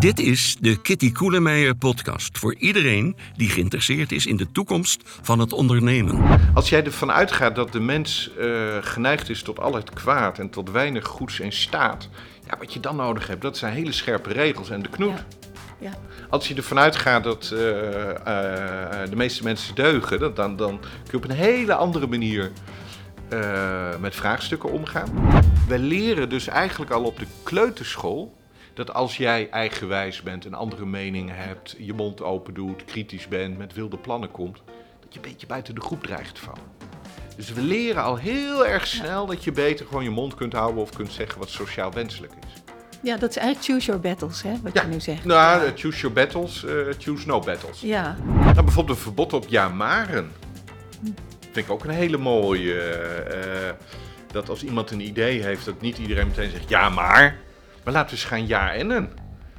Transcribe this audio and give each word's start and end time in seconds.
Dit 0.00 0.18
is 0.18 0.56
de 0.60 0.80
Kitty 0.80 1.12
Koelemeijer 1.12 1.74
podcast 1.74 2.38
voor 2.38 2.54
iedereen 2.54 3.16
die 3.36 3.48
geïnteresseerd 3.48 4.12
is 4.12 4.26
in 4.26 4.36
de 4.36 4.52
toekomst 4.52 5.02
van 5.04 5.38
het 5.38 5.52
ondernemen. 5.52 6.40
Als 6.54 6.68
jij 6.68 6.84
ervan 6.84 7.12
uitgaat 7.12 7.54
dat 7.54 7.72
de 7.72 7.80
mens 7.80 8.30
uh, 8.38 8.76
geneigd 8.80 9.30
is 9.30 9.42
tot 9.42 9.60
al 9.60 9.74
het 9.74 9.90
kwaad 9.90 10.38
en 10.38 10.50
tot 10.50 10.70
weinig 10.70 11.06
goeds 11.06 11.40
in 11.40 11.52
staat, 11.52 12.08
ja, 12.46 12.58
wat 12.58 12.72
je 12.72 12.80
dan 12.80 12.96
nodig 12.96 13.26
hebt, 13.26 13.42
dat 13.42 13.58
zijn 13.58 13.74
hele 13.74 13.92
scherpe 13.92 14.32
regels 14.32 14.70
en 14.70 14.82
de 14.82 14.88
knoet. 14.88 15.08
Ja. 15.10 15.26
Ja. 15.78 15.92
Als 16.28 16.48
je 16.48 16.54
ervan 16.54 16.78
uitgaat 16.78 17.24
dat 17.24 17.50
uh, 17.52 17.60
uh, 17.60 17.64
de 19.10 19.16
meeste 19.16 19.42
mensen 19.42 19.74
deugen, 19.74 20.18
dat 20.18 20.36
dan, 20.36 20.56
dan 20.56 20.80
kun 20.80 20.90
je 21.10 21.16
op 21.16 21.24
een 21.24 21.36
hele 21.36 21.74
andere 21.74 22.06
manier 22.06 22.52
met 24.00 24.14
vraagstukken 24.14 24.72
omgaan. 24.72 25.08
Wij 25.68 25.78
leren 25.78 26.28
dus 26.28 26.46
eigenlijk 26.46 26.90
al 26.90 27.04
op 27.04 27.18
de 27.18 27.26
kleuterschool 27.42 28.38
dat 28.86 28.94
als 28.94 29.16
jij 29.16 29.50
eigenwijs 29.50 30.22
bent, 30.22 30.44
een 30.44 30.54
andere 30.54 30.86
mening 30.86 31.30
hebt, 31.32 31.74
je 31.78 31.92
mond 31.92 32.22
open 32.22 32.54
doet, 32.54 32.84
kritisch 32.84 33.28
bent, 33.28 33.58
met 33.58 33.74
wilde 33.74 33.96
plannen 33.96 34.30
komt, 34.30 34.62
dat 35.00 35.14
je 35.14 35.20
een 35.20 35.30
beetje 35.30 35.46
buiten 35.46 35.74
de 35.74 35.80
groep 35.80 36.02
dreigt 36.02 36.34
te 36.34 36.40
vallen. 36.40 36.62
Dus 37.36 37.52
we 37.52 37.60
leren 37.60 38.02
al 38.02 38.16
heel 38.16 38.66
erg 38.66 38.86
snel 38.86 39.26
dat 39.26 39.44
je 39.44 39.52
beter 39.52 39.86
gewoon 39.86 40.04
je 40.04 40.10
mond 40.10 40.34
kunt 40.34 40.52
houden 40.52 40.82
of 40.82 40.90
kunt 40.90 41.12
zeggen 41.12 41.38
wat 41.38 41.48
sociaal 41.48 41.92
wenselijk 41.92 42.32
is. 42.46 42.62
Ja, 43.02 43.16
dat 43.16 43.30
is 43.30 43.36
eigenlijk 43.36 43.66
choose 43.66 43.86
your 43.86 44.00
battles, 44.00 44.42
hè, 44.42 44.52
wat 44.62 44.82
je 44.82 44.88
nu 44.88 45.00
zegt. 45.00 45.24
Nou, 45.24 45.64
ja. 45.64 45.72
choose 45.74 46.00
your 46.00 46.14
battles, 46.14 46.64
uh, 46.64 46.72
choose 46.98 47.26
no 47.26 47.40
battles. 47.40 47.80
Ja. 47.80 48.16
Nou, 48.24 48.62
bijvoorbeeld 48.62 48.96
een 48.96 49.02
verbod 49.02 49.32
op 49.32 49.44
ja-maren. 49.48 50.32
Vind 51.40 51.56
ik 51.56 51.70
ook 51.70 51.84
een 51.84 51.90
hele 51.90 52.18
mooie. 52.18 52.74
Uh, 52.74 53.70
dat 54.32 54.48
als 54.48 54.64
iemand 54.64 54.90
een 54.90 55.00
idee 55.00 55.42
heeft, 55.42 55.64
dat 55.64 55.80
niet 55.80 55.98
iedereen 55.98 56.26
meteen 56.26 56.50
zegt 56.50 56.68
ja 56.68 56.88
maar. 56.88 57.48
Maar 57.84 57.92
laten 57.92 58.10
we 58.10 58.20
eens 58.20 58.30
gaan 58.30 58.46
ja-ennen. 58.46 59.08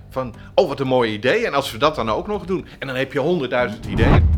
Van, 0.09 0.35
oh 0.55 0.67
wat 0.67 0.79
een 0.79 0.87
mooi 0.87 1.13
idee. 1.13 1.45
En 1.45 1.53
als 1.53 1.71
we 1.71 1.77
dat 1.77 1.95
dan 1.95 2.09
ook 2.09 2.27
nog 2.27 2.45
doen. 2.45 2.65
En 2.79 2.87
dan 2.87 2.95
heb 2.95 3.13
je 3.13 3.19
honderdduizend 3.19 3.85
ideeën. 3.85 4.29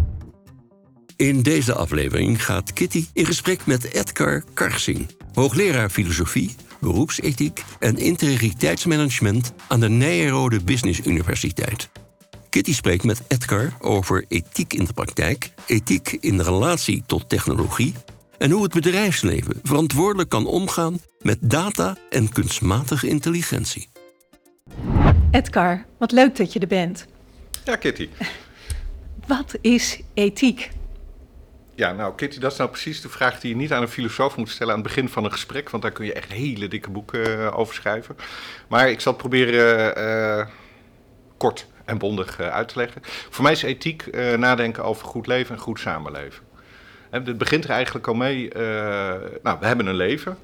In 1.15 1.41
deze 1.41 1.73
aflevering 1.73 2.45
gaat 2.45 2.73
Kitty 2.73 3.05
in 3.13 3.25
gesprek 3.25 3.65
met 3.65 3.93
Edgar 3.93 4.43
Karsing, 4.53 5.09
hoogleraar 5.33 5.89
filosofie, 5.89 6.55
beroepsethiek 6.79 7.63
en 7.79 7.97
integriteitsmanagement 7.97 9.53
aan 9.67 9.79
de 9.79 9.89
Nijrode 9.89 10.63
Business 10.63 11.05
Universiteit. 11.05 11.89
Kitty 12.49 12.73
spreekt 12.73 13.03
met 13.03 13.21
Edgar 13.27 13.73
over 13.79 14.25
ethiek 14.27 14.73
in 14.73 14.85
de 14.85 14.93
praktijk, 14.93 15.53
ethiek 15.65 16.17
in 16.19 16.41
relatie 16.41 17.03
tot 17.05 17.29
technologie 17.29 17.93
en 18.43 18.51
hoe 18.51 18.63
het 18.63 18.73
bedrijfsleven 18.73 19.59
verantwoordelijk 19.63 20.29
kan 20.29 20.45
omgaan 20.45 20.99
met 21.21 21.37
data 21.41 21.95
en 22.09 22.31
kunstmatige 22.31 23.07
intelligentie. 23.07 23.89
Edgar, 25.31 25.85
wat 25.97 26.11
leuk 26.11 26.35
dat 26.35 26.53
je 26.53 26.59
er 26.59 26.67
bent. 26.67 27.07
Ja, 27.65 27.75
Kitty. 27.75 28.09
Wat 29.27 29.55
is 29.61 30.01
ethiek? 30.13 30.69
Ja, 31.75 31.91
nou 31.91 32.15
Kitty, 32.15 32.39
dat 32.39 32.51
is 32.51 32.57
nou 32.57 32.69
precies 32.69 33.01
de 33.01 33.09
vraag 33.09 33.39
die 33.39 33.49
je 33.49 33.55
niet 33.55 33.71
aan 33.71 33.81
een 33.81 33.87
filosoof 33.87 34.37
moet 34.37 34.49
stellen 34.49 34.73
aan 34.73 34.79
het 34.79 34.87
begin 34.87 35.09
van 35.09 35.23
een 35.23 35.31
gesprek, 35.31 35.69
want 35.69 35.83
daar 35.83 35.91
kun 35.91 36.05
je 36.05 36.13
echt 36.13 36.31
hele 36.31 36.67
dikke 36.67 36.89
boeken 36.89 37.39
uh, 37.39 37.57
over 37.57 37.75
schrijven. 37.75 38.15
Maar 38.67 38.89
ik 38.89 38.99
zal 38.99 39.11
het 39.11 39.21
proberen 39.21 39.97
uh, 39.97 40.45
kort 41.37 41.67
en 41.85 41.97
bondig 41.97 42.39
uh, 42.39 42.47
uit 42.47 42.67
te 42.67 42.77
leggen. 42.77 43.01
Voor 43.29 43.43
mij 43.43 43.51
is 43.51 43.61
ethiek 43.61 44.15
nadenken 44.37 44.83
over 44.83 45.07
goed 45.07 45.27
leven 45.27 45.55
en 45.55 45.61
goed 45.61 45.79
samenleven. 45.79 46.52
Het 47.21 47.37
begint 47.37 47.63
er 47.63 47.69
eigenlijk 47.69 48.07
al 48.07 48.13
mee. 48.13 48.47
nou, 49.43 49.59
we 49.59 49.65
hebben 49.65 49.85
een 49.85 49.95
leven. 49.95 50.37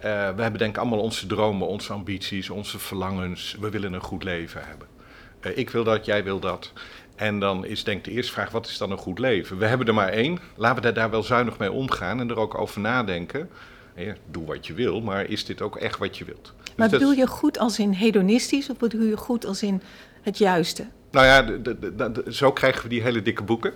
we 0.00 0.08
hebben 0.42 0.58
denk 0.58 0.74
ik 0.74 0.76
allemaal 0.76 0.98
onze 0.98 1.26
dromen, 1.26 1.66
onze 1.66 1.92
ambities, 1.92 2.50
onze 2.50 2.78
verlangens. 2.78 3.56
We 3.60 3.70
willen 3.70 3.92
een 3.92 4.00
goed 4.00 4.24
leven 4.24 4.62
hebben. 4.64 4.88
ik 5.58 5.70
wil 5.70 5.84
dat, 5.84 6.04
jij 6.04 6.24
wil 6.24 6.40
dat. 6.40 6.72
En 7.16 7.40
dan 7.40 7.64
is 7.64 7.84
denk 7.84 7.98
ik 7.98 8.04
de 8.04 8.10
eerste 8.10 8.32
vraag, 8.32 8.50
wat 8.50 8.66
is 8.66 8.78
dan 8.78 8.90
een 8.90 8.98
goed 8.98 9.18
leven? 9.18 9.58
We 9.58 9.66
hebben 9.66 9.86
er 9.86 9.94
maar 9.94 10.08
één. 10.08 10.38
Laten 10.56 10.82
we 10.82 10.92
daar 10.92 11.10
wel 11.10 11.22
zuinig 11.22 11.58
mee 11.58 11.72
omgaan 11.72 12.20
en 12.20 12.30
er 12.30 12.38
ook 12.38 12.58
over 12.58 12.80
nadenken. 12.80 13.50
Ja, 13.96 14.14
doe 14.30 14.46
wat 14.46 14.66
je 14.66 14.72
wil, 14.72 15.00
maar 15.00 15.24
is 15.24 15.44
dit 15.44 15.62
ook 15.62 15.76
echt 15.76 15.98
wat 15.98 16.18
je 16.18 16.24
wilt? 16.24 16.52
Maar 16.76 16.88
dus 16.88 16.98
bedoel 16.98 17.14
je 17.14 17.26
goed 17.26 17.58
als 17.58 17.78
in 17.78 17.92
hedonistisch 17.92 18.70
of 18.70 18.76
bedoel 18.76 19.02
je 19.02 19.16
goed 19.16 19.46
als 19.46 19.62
in 19.62 19.82
het 20.22 20.38
juiste? 20.38 20.86
Nou 21.10 21.26
ja, 21.26 21.60
zo 22.30 22.52
krijgen 22.52 22.82
we 22.82 22.88
die 22.88 23.02
hele 23.02 23.22
dikke 23.22 23.42
boeken. 23.42 23.72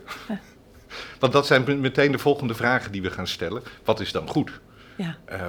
Want 1.19 1.33
dat 1.33 1.47
zijn 1.47 1.81
meteen 1.81 2.13
de 2.13 2.19
volgende 2.19 2.55
vragen 2.55 2.93
die 2.93 3.03
we 3.03 3.11
gaan 3.11 3.27
stellen. 3.27 3.63
Wat 3.85 4.01
is 4.01 4.13
dan 4.13 4.29
goed? 4.29 4.61
Ja. 4.97 5.17
Uh, 5.33 5.39
uh, 5.39 5.47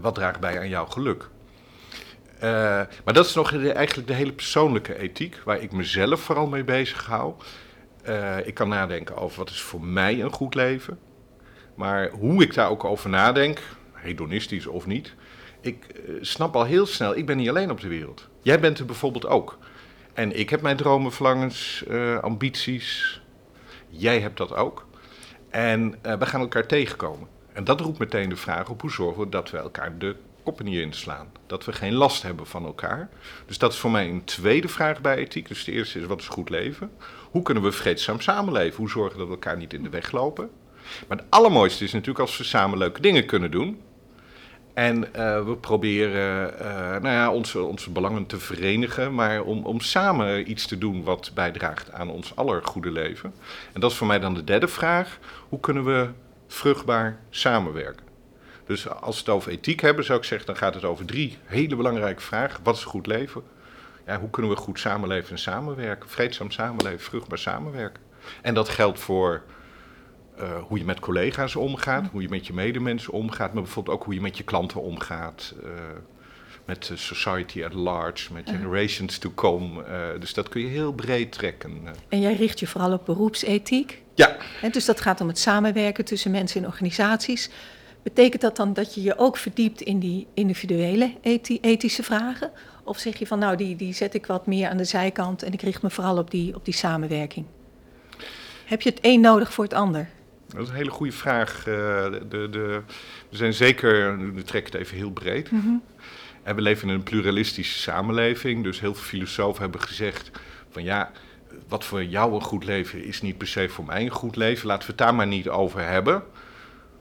wat 0.00 0.14
draagt 0.14 0.40
bij 0.40 0.58
aan 0.58 0.68
jouw 0.68 0.86
geluk? 0.86 1.28
Uh, 2.36 2.42
maar 3.04 3.14
dat 3.14 3.26
is 3.26 3.34
nog 3.34 3.50
de, 3.50 3.72
eigenlijk 3.72 4.08
de 4.08 4.14
hele 4.14 4.32
persoonlijke 4.32 4.98
ethiek, 4.98 5.40
waar 5.44 5.60
ik 5.60 5.72
mezelf 5.72 6.20
vooral 6.20 6.46
mee 6.46 6.64
bezig 6.64 7.06
hou. 7.06 7.34
Ik 8.44 8.54
kan 8.54 8.68
nadenken 8.68 9.16
over 9.16 9.38
wat 9.38 9.50
is 9.50 9.60
voor 9.60 9.84
mij 9.84 10.20
een 10.20 10.32
goed 10.32 10.54
leven. 10.54 10.98
Maar 11.74 12.10
hoe 12.10 12.42
ik 12.42 12.54
daar 12.54 12.70
ook 12.70 12.84
over 12.84 13.10
nadenk, 13.10 13.60
hedonistisch 13.92 14.66
of 14.66 14.86
niet, 14.86 15.14
ik 15.60 15.86
snap 16.20 16.56
al 16.56 16.64
heel 16.64 16.86
snel, 16.86 17.16
ik 17.16 17.26
ben 17.26 17.36
niet 17.36 17.48
alleen 17.48 17.70
op 17.70 17.80
de 17.80 17.88
wereld. 17.88 18.28
Jij 18.42 18.60
bent 18.60 18.78
er 18.78 18.84
bijvoorbeeld 18.84 19.26
ook. 19.26 19.58
En 20.12 20.38
ik 20.38 20.50
heb 20.50 20.60
mijn 20.60 20.76
dromen, 20.76 21.12
verlangens, 21.12 21.84
ambities. 22.20 23.21
Jij 23.94 24.20
hebt 24.20 24.36
dat 24.36 24.54
ook. 24.54 24.86
En 25.50 25.98
we 26.02 26.26
gaan 26.26 26.40
elkaar 26.40 26.66
tegenkomen. 26.66 27.28
En 27.52 27.64
dat 27.64 27.80
roept 27.80 27.98
meteen 27.98 28.28
de 28.28 28.36
vraag 28.36 28.68
op 28.68 28.80
hoe 28.80 28.90
zorgen 28.90 29.22
we 29.22 29.28
dat 29.28 29.50
we 29.50 29.56
elkaar 29.56 29.98
de 29.98 30.16
koppen 30.42 30.64
niet 30.64 30.80
inslaan. 30.80 31.32
Dat 31.46 31.64
we 31.64 31.72
geen 31.72 31.92
last 31.92 32.22
hebben 32.22 32.46
van 32.46 32.64
elkaar. 32.64 33.08
Dus 33.46 33.58
dat 33.58 33.72
is 33.72 33.78
voor 33.78 33.90
mij 33.90 34.08
een 34.08 34.24
tweede 34.24 34.68
vraag 34.68 35.00
bij 35.00 35.16
ethiek. 35.16 35.48
Dus 35.48 35.64
de 35.64 35.72
eerste 35.72 36.00
is, 36.00 36.06
wat 36.06 36.20
is 36.20 36.28
goed 36.28 36.50
leven? 36.50 36.90
Hoe 37.30 37.42
kunnen 37.42 37.62
we 37.62 37.72
vreedzaam 37.72 38.20
samenleven? 38.20 38.76
Hoe 38.76 38.90
zorgen 38.90 39.18
dat 39.18 39.26
we 39.26 39.32
elkaar 39.32 39.56
niet 39.56 39.74
in 39.74 39.82
de 39.82 39.88
weg 39.88 40.12
lopen? 40.12 40.50
Maar 41.08 41.16
het 41.16 41.26
allermooiste 41.28 41.84
is 41.84 41.92
natuurlijk 41.92 42.18
als 42.18 42.38
we 42.38 42.44
samen 42.44 42.78
leuke 42.78 43.00
dingen 43.00 43.26
kunnen 43.26 43.50
doen. 43.50 43.80
En 44.74 44.96
uh, 44.96 45.44
we 45.44 45.56
proberen 45.60 46.54
uh, 46.60 46.66
nou 46.90 47.08
ja, 47.08 47.32
onze, 47.32 47.62
onze 47.62 47.90
belangen 47.90 48.26
te 48.26 48.38
verenigen, 48.38 49.14
maar 49.14 49.42
om, 49.42 49.64
om 49.64 49.80
samen 49.80 50.50
iets 50.50 50.66
te 50.66 50.78
doen 50.78 51.04
wat 51.04 51.30
bijdraagt 51.34 51.92
aan 51.92 52.10
ons 52.10 52.36
aller 52.36 52.64
goede 52.64 52.90
leven. 52.90 53.32
En 53.72 53.80
dat 53.80 53.90
is 53.90 53.96
voor 53.96 54.06
mij 54.06 54.18
dan 54.18 54.34
de 54.34 54.44
derde 54.44 54.68
vraag. 54.68 55.18
Hoe 55.48 55.60
kunnen 55.60 55.84
we 55.84 56.08
vruchtbaar 56.46 57.18
samenwerken? 57.30 58.06
Dus 58.66 58.88
als 58.88 59.14
we 59.14 59.20
het 59.20 59.30
over 59.34 59.52
ethiek 59.52 59.80
hebben, 59.80 60.04
zou 60.04 60.18
ik 60.18 60.24
zeggen, 60.24 60.46
dan 60.46 60.56
gaat 60.56 60.74
het 60.74 60.84
over 60.84 61.04
drie 61.04 61.38
hele 61.44 61.76
belangrijke 61.76 62.22
vragen. 62.22 62.60
Wat 62.62 62.76
is 62.76 62.84
goed 62.84 63.06
leven? 63.06 63.42
Ja, 64.06 64.20
hoe 64.20 64.30
kunnen 64.30 64.50
we 64.50 64.56
goed 64.56 64.78
samenleven 64.78 65.30
en 65.30 65.38
samenwerken? 65.38 66.08
Vreedzaam 66.08 66.50
samenleven, 66.50 67.00
vruchtbaar 67.00 67.38
samenwerken. 67.38 68.02
En 68.42 68.54
dat 68.54 68.68
geldt 68.68 68.98
voor 68.98 69.42
uh, 70.40 70.62
hoe 70.68 70.78
je 70.78 70.84
met 70.84 71.00
collega's 71.00 71.56
omgaat, 71.56 72.06
hoe 72.12 72.22
je 72.22 72.28
met 72.28 72.46
je 72.46 72.52
medemensen 72.52 73.12
omgaat, 73.12 73.52
maar 73.52 73.62
bijvoorbeeld 73.62 73.96
ook 73.96 74.04
hoe 74.04 74.14
je 74.14 74.20
met 74.20 74.36
je 74.36 74.44
klanten 74.44 74.82
omgaat. 74.82 75.54
Uh, 75.64 75.70
met 76.64 76.86
de 76.86 76.96
society 76.96 77.64
at 77.64 77.74
large, 77.74 78.32
met 78.32 78.50
generations 78.50 79.18
to 79.18 79.32
come. 79.34 79.84
Uh, 79.88 80.20
dus 80.20 80.34
dat 80.34 80.48
kun 80.48 80.60
je 80.60 80.66
heel 80.66 80.92
breed 80.92 81.32
trekken. 81.32 81.82
En 82.08 82.20
jij 82.20 82.34
richt 82.34 82.60
je 82.60 82.66
vooral 82.66 82.92
op 82.92 83.04
beroepsethiek? 83.04 84.02
Ja. 84.14 84.36
En 84.62 84.70
dus 84.70 84.84
dat 84.84 85.00
gaat 85.00 85.20
om 85.20 85.28
het 85.28 85.38
samenwerken 85.38 86.04
tussen 86.04 86.30
mensen 86.30 86.62
en 86.62 86.68
organisaties. 86.68 87.50
Betekent 88.02 88.42
dat 88.42 88.56
dan 88.56 88.72
dat 88.72 88.94
je 88.94 89.02
je 89.02 89.18
ook 89.18 89.36
verdiept 89.36 89.80
in 89.80 89.98
die 89.98 90.26
individuele 90.34 91.12
ethische 91.60 92.02
vragen? 92.02 92.50
Of 92.84 92.98
zeg 92.98 93.18
je 93.18 93.26
van 93.26 93.38
nou, 93.38 93.56
die, 93.56 93.76
die 93.76 93.94
zet 93.94 94.14
ik 94.14 94.26
wat 94.26 94.46
meer 94.46 94.68
aan 94.68 94.76
de 94.76 94.84
zijkant 94.84 95.42
en 95.42 95.52
ik 95.52 95.62
richt 95.62 95.82
me 95.82 95.90
vooral 95.90 96.18
op 96.18 96.30
die, 96.30 96.54
op 96.54 96.64
die 96.64 96.74
samenwerking? 96.74 97.46
Heb 98.64 98.82
je 98.82 98.90
het 98.90 98.98
een 99.02 99.20
nodig 99.20 99.52
voor 99.52 99.64
het 99.64 99.74
ander? 99.74 100.08
Dat 100.52 100.62
is 100.62 100.68
een 100.68 100.74
hele 100.74 100.90
goede 100.90 101.12
vraag. 101.12 101.58
Uh, 101.58 101.74
de, 102.28 102.48
de, 102.50 102.82
we 103.28 103.36
zijn 103.36 103.52
zeker, 103.52 104.18
nu 104.18 104.42
trek 104.42 104.66
ik 104.66 104.72
het 104.72 104.82
even 104.82 104.96
heel 104.96 105.10
breed. 105.10 105.50
Mm 105.50 105.60
-hmm. 105.60 105.82
En 106.42 106.54
we 106.54 106.60
leven 106.60 106.88
in 106.88 106.94
een 106.94 107.02
pluralistische 107.02 107.78
samenleving. 107.78 108.64
Dus 108.64 108.80
heel 108.80 108.94
veel 108.94 109.02
filosofen 109.02 109.62
hebben 109.62 109.80
gezegd 109.80 110.30
van 110.70 110.82
ja, 110.82 111.10
wat 111.68 111.84
voor 111.84 112.04
jou 112.04 112.34
een 112.34 112.42
goed 112.42 112.64
leven 112.64 113.04
is 113.04 113.22
niet 113.22 113.38
per 113.38 113.46
se 113.46 113.68
voor 113.68 113.84
mij 113.84 114.02
een 114.02 114.10
goed 114.10 114.36
leven. 114.36 114.66
Laten 114.66 114.82
we 114.82 114.88
het 114.88 114.98
daar 114.98 115.14
maar 115.14 115.26
niet 115.26 115.48
over 115.48 115.86
hebben. 115.86 116.22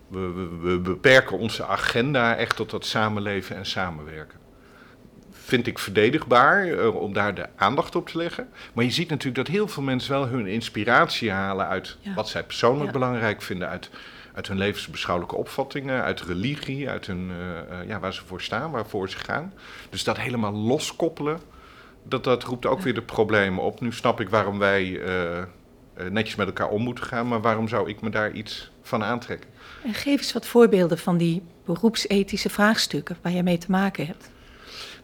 We, 0.08 0.20
we, 0.20 0.58
we, 0.62 0.80
beperken 0.80 1.38
onze 1.38 1.66
agenda 1.66 2.36
echt 2.36 2.56
tot 2.56 2.70
dat 2.70 2.86
samenleven 2.86 3.56
en 3.56 3.66
samenwerken. 3.66 4.40
Vind 5.52 5.68
ik 5.68 5.80
verdedigbaar 5.80 6.68
uh, 6.68 6.96
om 6.96 7.14
daar 7.14 7.36
de 7.36 7.48
aandacht 7.56 7.96
op 7.96 8.08
te 8.08 8.18
leggen. 8.18 8.50
Maar 8.74 8.84
je 8.84 8.92
ziet 8.92 9.10
natuurlijk 9.10 9.36
dat 9.36 9.56
heel 9.56 9.68
veel 9.68 9.84
mensen 9.84 10.12
wel 10.12 10.28
hun 10.28 10.48
inspiratie 10.48 11.32
halen 11.32 11.68
uit 11.68 11.98
ja. 12.00 12.14
wat 12.14 12.30
zij 12.30 12.44
persoonlijk 12.44 12.86
ja. 12.86 12.92
belangrijk 12.92 13.42
vinden, 13.42 13.68
uit, 13.68 13.90
uit 14.34 14.48
hun 14.48 14.58
levensbeschouwelijke 14.58 15.36
opvattingen, 15.38 16.04
uit 16.04 16.22
religie, 16.22 16.90
uit 16.90 17.06
hun, 17.08 17.30
uh, 17.30 17.80
uh, 17.82 17.88
ja, 17.88 18.00
waar 18.00 18.14
ze 18.14 18.22
voor 18.26 18.42
staan, 18.42 18.72
waarvoor 18.72 19.10
ze 19.10 19.18
gaan. 19.18 19.54
Dus 19.90 20.04
dat 20.04 20.18
helemaal 20.18 20.54
loskoppelen, 20.54 21.40
dat, 22.04 22.24
dat 22.24 22.44
roept 22.44 22.66
ook 22.66 22.78
ja. 22.78 22.84
weer 22.84 22.94
de 22.94 23.02
problemen 23.02 23.64
op. 23.64 23.82
Nu 23.82 23.92
snap 23.92 24.20
ik 24.20 24.30
waarom 24.30 24.60
wij 24.60 25.02
netjes 26.10 26.36
met 26.36 26.48
elkaar 26.48 26.70
om 26.70 26.82
moeten 26.82 27.04
gaan, 27.04 27.28
maar 27.28 27.42
waarom 27.42 27.68
zou 27.68 27.90
ik 27.90 28.02
me 28.02 28.10
daar 28.10 28.32
iets 28.32 28.72
van 28.82 29.04
aantrekken? 29.04 29.50
En 29.84 29.94
geef 29.94 30.20
eens 30.20 30.34
wat 30.34 30.46
voorbeelden 30.46 30.98
van 30.98 31.18
die 31.18 31.42
beroepsethische 31.66 32.50
vraagstukken 32.50 33.18
waar 33.22 33.32
je 33.32 33.44
mee 33.44 33.58
te 33.58 33.72
maken 33.72 34.06
hebt. 34.06 34.30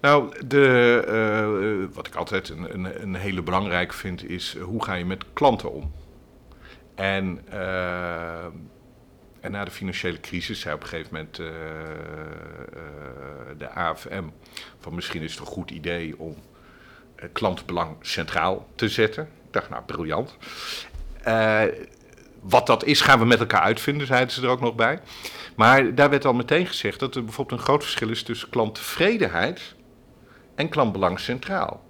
Nou, 0.02 0.46
de, 0.46 1.88
uh, 1.90 1.96
wat 1.96 2.08
ik 2.08 2.16
altijd 2.16 2.50
een, 2.50 2.74
een, 2.74 3.02
een, 3.02 3.16
hele 3.16 3.42
belangrijk 3.42 3.94
vind 3.94 4.30
is 4.30 4.58
hoe 4.58 4.84
ga 4.84 4.94
je 4.94 5.06
met 5.06 5.24
klanten 5.34 5.72
om? 5.72 5.92
En, 6.96 7.42
uh, 7.54 8.46
en 9.40 9.52
na 9.52 9.66
de 9.66 9.72
financiële 9.72 10.20
crisis 10.20 10.60
zei 10.60 10.76
op 10.76 10.82
een 10.82 10.88
gegeven 10.88 11.14
moment 11.14 11.36
de 13.58 13.70
AFM 13.70 14.24
van 14.80 14.96
misschien 14.96 15.22
is 15.22 15.32
het 15.32 15.40
een 15.40 15.46
goed 15.46 15.72
idee 15.72 16.20
om 16.20 16.36
klantbelang 17.34 17.96
centraal 18.02 18.68
te 18.76 18.90
zetten. 18.90 19.24
Ik 19.24 19.54
dacht, 19.54 19.70
nou, 19.70 19.84
briljant. 19.84 20.38
wat 22.42 22.68
dat 22.68 22.84
is, 22.84 23.02
gaan 23.02 23.20
we 23.20 23.26
met 23.26 23.40
elkaar 23.40 23.62
uitvinden, 23.62 24.08
zeiden 24.08 24.32
ze 24.34 24.42
er 24.42 24.50
ook 24.50 24.62
nog 24.62 24.76
bij. 24.76 25.00
Maar 25.56 25.96
daar 25.96 26.10
werd 26.10 26.26
al 26.26 26.34
meteen 26.34 26.68
gezegd 26.68 27.00
dat 27.00 27.16
er 27.16 27.24
bijvoorbeeld 27.24 27.60
een 27.60 27.66
groot 27.66 27.84
verschil 27.84 28.10
is 28.10 28.24
tussen 28.24 28.50
klanttevredenheid 28.50 29.76
en 30.58 30.70
klantbelang 30.70 31.20
centraal. 31.20 31.84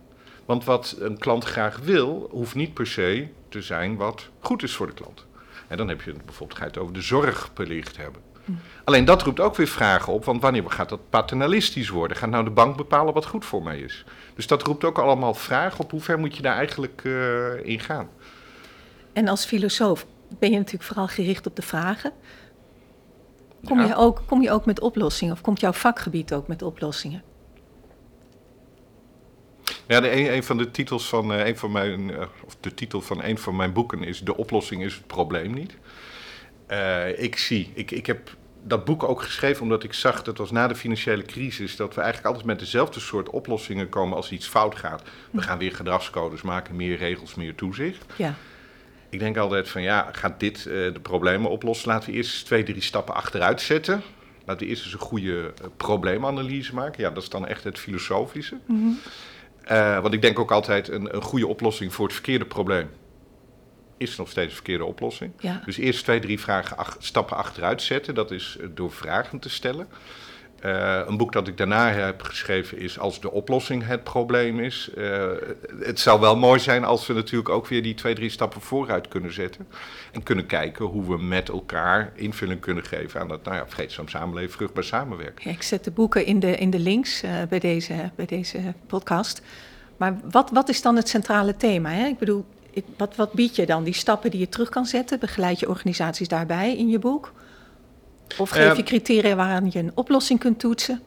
Want 0.46 0.64
wat 0.64 0.96
een 1.00 1.18
klant 1.18 1.44
graag 1.44 1.80
wil, 1.80 2.28
hoeft 2.31 2.56
niet 2.56 2.74
per 2.74 2.88
se 2.88 3.28
te 3.50 3.62
zijn 3.62 3.96
wat 3.96 4.30
goed 4.40 4.64
is 4.64 4.75
voor 4.75 4.88
de 4.88 4.94
klant. 4.94 5.25
En 5.68 5.78
dan 5.78 5.88
heb 5.88 6.02
je 6.02 6.12
het 6.12 6.25
bijvoorbeeld 6.25 6.60
gaat 6.60 6.78
over 6.78 6.94
de 6.94 7.02
zorgplicht 7.02 7.98
hebben. 7.98 8.22
Hm. 8.46 8.52
Alleen 8.84 9.06
dat 9.06 9.22
roept 9.22 9.40
ook 9.40 9.56
weer 9.56 9.68
vragen 9.68 10.14
op, 10.14 10.25
want 10.25 10.42
wanneer 10.42 10.72
gaat 10.72 10.90
dat 10.90 11.10
paternalistisch 11.10 11.90
worden? 11.90 12.18
Gaat 12.18 12.30
nou 12.30 12.44
de 12.44 12.50
bank 12.50 12.78
bepalen 12.78 13.14
wat 13.14 13.25
goed 13.25 13.46
voor 13.46 13.64
mij 13.64 13.80
is? 13.80 14.06
Dus 14.36 14.48
dat 14.48 14.64
roept 14.64 14.84
ook 14.84 14.98
allemaal 14.98 15.34
vragen 15.34 15.80
op 15.84 15.92
hoe 15.92 16.02
ver 16.02 16.19
moet 16.19 16.36
je 16.36 16.42
daar 16.42 16.56
eigenlijk 16.56 17.04
uh, 17.04 17.66
in 17.66 17.80
gaan? 17.80 18.10
En 19.14 19.28
als 19.28 19.46
filosoof 19.46 20.06
ben 20.40 20.52
je 20.52 20.58
natuurlijk 20.58 20.84
vooral 20.84 21.08
gericht 21.08 21.48
op 21.48 21.56
de 21.56 21.62
vragen. 21.62 22.12
Kom, 23.66 23.81
je 23.81 23.96
ook, 23.96 24.22
kom 24.25 24.42
je 24.42 24.52
ook 24.52 24.66
met 24.66 24.80
oplossingen 24.80 25.34
of 25.34 25.42
komt 25.42 25.60
jouw 25.60 25.74
vakgebied 25.74 26.34
ook 26.34 26.48
met 26.48 26.62
oplossingen? 26.62 27.24
Ja, 29.88 30.00
de, 30.00 30.31
een, 30.34 30.44
van 30.44 30.57
de 30.57 30.72
titels 30.72 31.10
van 31.10 31.31
uh, 31.31 31.45
een 31.45 31.57
van 31.57 31.72
mijn, 31.72 32.10
uh, 32.10 32.22
of 32.45 32.57
de 32.60 32.74
titel 32.74 33.01
van 33.01 33.24
een 33.24 33.38
van 33.38 33.56
mijn 33.56 33.74
boeken 33.74 34.04
is 34.04 34.24
De 34.24 34.38
oplossing 34.38 34.84
is 34.84 34.94
het 34.94 35.07
probleem 35.07 35.54
niet. 35.54 35.78
Uh, 36.72 37.22
ik 37.22 37.38
zie, 37.38 37.72
ik, 37.74 37.92
ik 37.92 38.06
heb 38.06 38.36
dat 38.63 38.86
boek 38.86 39.04
ook 39.04 39.22
geschreven 39.22 39.62
omdat 39.62 39.84
ik 39.84 39.94
zag, 39.94 40.24
dat 40.24 40.38
was 40.38 40.51
na 40.51 40.68
de 40.68 40.75
financiële 40.75 41.24
crisis, 41.24 41.75
dat 41.75 41.95
we 41.95 42.01
eigenlijk 42.01 42.28
altijd 42.28 42.45
met 42.45 42.60
dezelfde 42.60 43.00
soort 43.00 43.30
oplossingen 43.30 43.89
komen 43.89 44.18
als 44.18 44.31
iets 44.31 44.48
fout 44.48 44.75
gaat. 44.75 45.04
We 45.31 45.42
gaan 45.42 45.57
weer 45.57 45.75
gedragscodes 45.75 46.42
maken, 46.42 46.75
meer 46.75 46.98
regels, 46.98 47.36
meer 47.36 47.56
toezicht. 47.56 48.06
Ja. 48.16 48.36
Ik 49.10 49.19
denk 49.19 49.38
altijd 49.38 49.69
van 49.69 49.81
ja, 49.81 50.10
gaat 50.12 50.40
dit 50.40 50.63
de 50.63 51.00
problemen 51.01 51.50
oplossen? 51.50 51.90
Laten 51.90 52.10
we 52.10 52.16
eerst 52.16 52.45
twee, 52.45 52.63
drie 52.63 52.81
stappen 52.81 53.16
achteruit 53.16 53.62
zetten. 53.62 54.01
Laten 54.45 54.63
we 54.63 54.69
eerst 54.69 54.83
eens 54.83 54.94
een 54.94 55.00
goede 55.00 55.54
probleemanalyse 55.78 56.74
maken. 56.74 57.04
Ja, 57.04 57.10
dat 57.10 57.24
is 57.24 57.30
dan 57.30 57.48
echt 57.48 57.63
het 57.63 57.80
filosofische. 57.80 58.57
Mm 58.66 58.81
-hmm. 58.81 59.00
Uh, 59.72 60.00
want 60.02 60.14
ik 60.14 60.22
denk 60.22 60.40
ook 60.40 60.52
altijd 60.52 60.88
een, 60.88 61.16
een 61.16 61.22
goede 61.22 61.48
oplossing 61.48 61.94
voor 61.94 62.06
het 62.06 62.14
verkeerde 62.14 62.46
probleem 62.46 62.90
is 63.98 64.16
nog 64.16 64.30
steeds 64.30 64.48
een 64.48 64.56
verkeerde 64.56 64.86
oplossing. 64.86 65.34
Ja. 65.40 65.62
Dus 65.66 65.78
eerst 65.78 66.04
twee, 66.04 66.19
drie 66.19 66.40
vragen, 66.40 66.78
ach, 66.78 66.96
stappen 67.00 67.38
achteruit 67.38 67.81
zetten. 67.81 68.16
Dat 68.16 68.31
is 68.31 68.58
eh, 68.60 68.68
door 68.74 68.92
vragen 68.92 69.40
te 69.40 69.50
stellen. 69.50 69.88
Uh, 70.65 71.01
een 71.06 71.18
boek 71.18 71.31
dat 71.31 71.48
ik 71.48 71.57
daarna 71.57 71.92
heb 71.92 72.21
geschreven 72.21 72.77
is 72.77 73.00
Als 73.00 73.21
de 73.21 73.31
oplossing 73.31 73.86
het 73.86 74.04
probleem 74.04 74.59
is. 74.59 74.89
Uh, 74.98 75.25
het 75.80 76.00
zou 76.00 76.19
wel 76.19 76.38
mooi 76.38 76.59
zijn 76.59 76.83
als 76.83 77.07
we 77.07 77.13
natuurlijk 77.13 77.50
ook 77.50 77.68
weer 77.68 77.83
die 77.83 77.94
twee, 77.94 78.15
drie 78.15 78.30
stappen 78.30 78.62
vooruit 78.62 79.07
kunnen 79.07 79.33
zetten. 79.33 79.68
En 80.12 80.24
kunnen 80.24 80.45
kijken 80.45 80.86
hoe 80.86 81.07
we 81.07 81.18
met 81.18 81.50
elkaar 81.50 82.12
invulling 82.15 82.59
kunnen 82.59 82.83
geven 82.83 83.19
aan 83.19 83.27
dat 83.27 83.44
nou 83.44 83.56
ja, 83.56 83.68
vreedzaam 83.68 84.07
samenleven, 84.07 84.51
vruchtbaar 84.51 84.83
samenwerken. 84.83 85.51
Ik 85.51 85.63
zet 85.63 85.83
de 85.83 85.92
boeken 85.92 86.25
in 86.25 86.39
de, 86.39 86.57
in 86.57 86.69
de 86.69 86.80
links 86.80 87.24
uh, 87.24 87.31
bij, 87.50 87.59
deze, 87.59 88.12
bij 88.15 88.25
deze 88.25 88.59
podcast. 88.88 89.42
Maar 89.98 90.19
wat, 90.31 90.50
wat 90.51 90.69
is 90.69 90.81
dan 90.81 90.95
het 90.95 91.09
centrale 91.09 91.57
thema? 91.57 91.89
Hè? 91.89 92.07
Ik 92.07 92.18
bedoel, 92.18 92.45
ik, 92.71 92.86
wat, 92.98 93.15
wat 93.15 93.33
bied 93.33 93.56
je 93.56 93.65
dan? 93.65 93.83
Die 93.83 93.94
stappen 93.94 94.31
die 94.31 94.39
je 94.39 94.50
terug 94.50 94.69
kan 94.69 94.86
zetten, 94.86 95.19
begeleid 95.19 95.59
je 95.59 95.69
organisaties 95.69 96.27
daarbij 96.27 96.77
in 96.77 96.89
je 96.89 97.00
boek? 97.00 97.33
Of 98.38 98.50
geef 98.50 98.75
je 98.75 98.83
criteria 98.83 99.35
waaraan 99.35 99.69
je 99.71 99.79
een 99.79 99.91
oplossing 99.94 100.39
kunt 100.39 100.59
toetsen? 100.59 101.01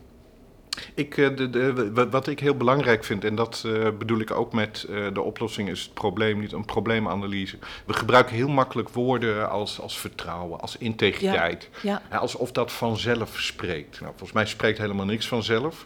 Ik, 0.94 1.17
eh, 1.17 1.37
de, 1.37 1.50
de, 1.50 2.08
wat 2.11 2.26
ik 2.26 2.40
heel 2.40 2.55
belangrijk 2.55 3.05
vind, 3.05 3.25
en 3.25 3.34
dat 3.34 3.62
uh, 3.67 3.88
bedoel 3.99 4.20
ik 4.20 4.31
ook 4.31 4.52
met 4.52 4.87
uh, 4.90 5.06
de 5.12 5.20
oplossing 5.20 5.69
is 5.69 5.82
het 5.82 5.94
probleem 5.94 6.40
niet 6.40 6.52
een 6.52 6.64
probleemanalyse. 6.64 7.58
We 7.87 7.93
gebruiken 7.93 8.34
heel 8.34 8.49
makkelijk 8.49 8.88
woorden 8.88 9.50
als, 9.50 9.81
als 9.81 9.99
vertrouwen, 9.99 10.61
als 10.61 10.76
integriteit. 10.76 11.69
Ja, 11.82 12.02
ja. 12.11 12.17
Alsof 12.17 12.52
dat 12.52 12.72
vanzelf 12.72 13.40
spreekt. 13.40 14.00
Nou, 14.00 14.11
volgens 14.11 14.32
mij 14.32 14.46
spreekt 14.46 14.78
helemaal 14.78 15.06
niks 15.06 15.28
vanzelf. 15.28 15.84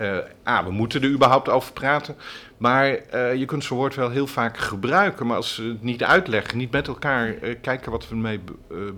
Uh, 0.00 0.18
ah, 0.42 0.64
we 0.64 0.70
moeten 0.70 1.02
er 1.02 1.08
überhaupt 1.08 1.48
over 1.48 1.72
praten. 1.72 2.16
Maar 2.56 2.98
uh, 3.14 3.34
je 3.34 3.44
kunt 3.44 3.64
zo'n 3.64 3.78
woord 3.78 3.94
wel 3.94 4.10
heel 4.10 4.26
vaak 4.26 4.58
gebruiken. 4.58 5.26
Maar 5.26 5.36
als 5.36 5.56
we 5.56 5.62
het 5.62 5.82
niet 5.82 6.04
uitleggen, 6.04 6.58
niet 6.58 6.70
met 6.70 6.88
elkaar 6.88 7.34
uh, 7.42 7.54
kijken 7.60 7.90
wat 7.90 8.08
we 8.08 8.14
ermee 8.14 8.40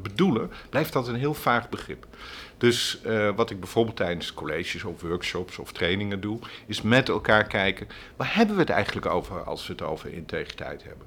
bedoelen, 0.03 0.51
blijft 0.71 0.93
dat 0.93 1.09
een 1.09 1.15
heel 1.15 1.35
vaag 1.35 1.69
begrip. 1.69 2.07
Dus 2.59 3.01
wat 3.37 3.51
ik 3.51 3.61
bijvoorbeeld 3.61 3.97
tijdens 3.97 4.35
colleges 4.35 4.85
of 4.85 5.01
workshops 5.01 5.59
of 5.59 5.73
trainingen 5.73 6.21
doe, 6.21 6.39
is 6.67 6.83
met 6.83 7.09
elkaar 7.09 7.45
kijken, 7.45 7.89
waar 8.17 8.35
hebben 8.35 8.55
we 8.55 8.61
het 8.61 8.71
eigenlijk 8.71 9.07
over 9.07 9.43
als 9.43 9.67
we 9.67 9.73
het 9.73 9.83
over 9.83 10.13
integriteit 10.13 10.85
hebben? 10.85 11.07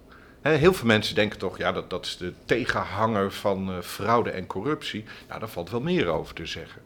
Heel 0.59 0.73
veel 0.73 0.87
mensen 0.87 1.15
denken 1.15 1.39
toch, 1.39 1.57
ja, 1.57 1.71
dat, 1.71 1.89
dat 1.89 2.05
is 2.05 2.17
de 2.17 2.33
tegenhanger 2.45 3.31
van 3.31 3.83
fraude 3.83 4.29
en 4.29 4.47
corruptie. 4.47 5.03
Nou, 5.27 5.39
daar 5.39 5.49
valt 5.49 5.69
wel 5.69 5.81
meer 5.81 6.07
over 6.07 6.35
te 6.35 6.45
zeggen. 6.45 6.81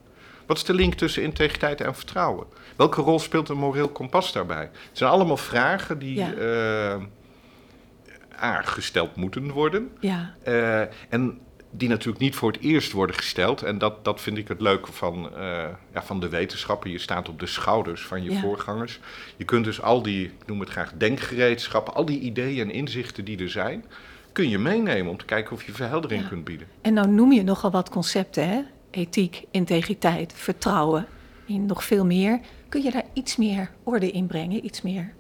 Wat 0.46 0.58
is 0.58 0.64
de 0.64 0.74
link 0.74 0.94
tussen 0.94 1.24
integriteit 1.24 1.82
en 1.82 1.96
vertrouwen? 1.96 2.48
Welke 2.76 3.02
rol 3.02 3.20
speelt 3.20 3.50
een 3.50 3.58
moreel 3.58 3.90
kompas 3.90 4.32
daarbij? 4.32 4.70
Het 4.72 4.98
zijn 4.98 5.10
allemaal 5.10 5.38
vragen 5.38 6.00
die 6.00 6.16
ja. 6.16 6.34
uh, 6.34 7.02
gesteld 8.62 9.16
moeten 9.16 9.52
worden. 9.52 9.92
Ja. 10.00 10.36
Uh, 10.48 10.82
en 11.10 11.40
die 11.76 11.90
natuurlijk 11.90 12.20
niet 12.20 12.36
voor 12.36 12.52
het 12.52 12.62
eerst 12.62 12.92
worden 12.92 13.16
gesteld. 13.16 13.64
En 13.64 13.78
dat, 13.78 14.06
dat 14.06 14.22
vind 14.22 14.38
ik 14.38 14.48
het 14.48 14.62
leuke 14.62 14.92
van, 14.92 15.30
uh, 15.38 15.66
ja, 15.94 16.04
van 16.04 16.20
de 16.20 16.30
wetenschappen. 16.30 16.92
Je 16.92 16.98
staat 16.98 17.30
op 17.30 17.40
de 17.40 17.46
schouders 17.46 18.06
van 18.06 18.24
je 18.24 18.32
ja. 18.32 18.40
voorgangers. 18.40 19.00
Je 19.38 19.46
kunt 19.46 19.66
dus 19.66 19.82
al 19.82 20.02
die, 20.02 20.26
ik 20.26 20.46
noem 20.46 20.60
het 20.60 20.70
graag 20.70 20.92
denkgereedschappen, 20.98 21.94
al 21.94 22.06
die 22.06 22.20
ideeën 22.20 22.70
en 22.70 22.76
inzichten 22.76 23.26
die 23.26 23.40
er 23.40 23.50
zijn, 23.50 23.86
kun 24.32 24.50
je 24.50 24.58
meenemen 24.58 25.12
om 25.12 25.18
te 25.18 25.26
kijken 25.26 25.54
of 25.54 25.64
je 25.64 25.72
verheldering 25.72 26.22
ja. 26.22 26.28
kunt 26.28 26.44
bieden. 26.44 26.68
En 26.82 26.94
nou 26.94 27.08
noem 27.08 27.32
je 27.32 27.44
nogal 27.44 27.72
wat 27.72 27.90
concepten, 27.90 28.50
hè? 28.50 28.62
Ethiek, 28.96 29.44
integriteit, 29.52 30.34
vertrouwen, 30.36 31.06
en 31.48 31.66
nog 31.66 31.84
veel 31.84 32.06
meer. 32.06 32.40
Kun 32.70 32.84
je 32.84 32.92
daar 32.92 33.06
iets 33.14 33.36
meer 33.36 33.70
orde 33.84 34.12
in 34.12 34.28
brengen, 34.28 34.66
iets 34.66 34.82
meer 34.82 35.14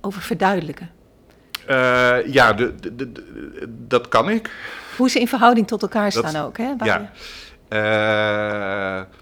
over 0.00 0.22
verduidelijken? 0.22 0.90
Uh, 1.68 2.26
ja, 2.26 2.52
de, 2.52 2.74
de, 2.74 2.96
de, 2.96 3.64
dat 3.68 4.08
kan 4.08 4.30
ik. 4.30 4.50
Hoe 4.96 5.10
ze 5.10 5.20
in 5.20 5.28
verhouding 5.28 5.66
tot 5.66 5.82
elkaar 5.82 6.12
staan 6.12 6.36
ook, 6.36 6.58
hè? 6.58 6.72
ja. 6.78 6.98
Je... 6.98 7.06
Uh, 7.72 7.78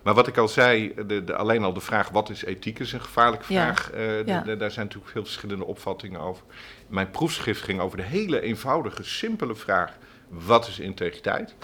maar 0.02 0.14
wat 0.14 0.26
ik 0.26 0.36
al 0.36 0.48
zei, 0.48 0.94
de, 1.06 1.34
alleen 1.34 1.64
al 1.64 1.72
de 1.72 1.80
vraag 1.80 2.08
wat 2.08 2.30
is 2.30 2.44
ethiek 2.44 2.78
is 2.78 2.92
een 2.92 3.00
gevaarlijke 3.00 3.44
vraag. 3.44 3.90
Ja. 3.92 3.98
Uh, 3.98 4.26
ja. 4.26 4.42
daar 4.54 4.70
zijn 4.70 4.86
natuurlijk 4.86 5.12
veel 5.12 5.22
verschillende 5.22 5.64
opvattingen 5.64 6.20
over. 6.20 6.42
Mijn 6.88 7.10
proefschrift 7.10 7.62
ging 7.62 7.80
over 7.80 7.96
de 7.96 8.02
hele 8.02 8.40
eenvoudige, 8.40 9.02
simpele 9.02 9.54
vraag: 9.54 9.92
wat 10.28 10.68
is 10.68 10.78
integriteit? 10.78 11.54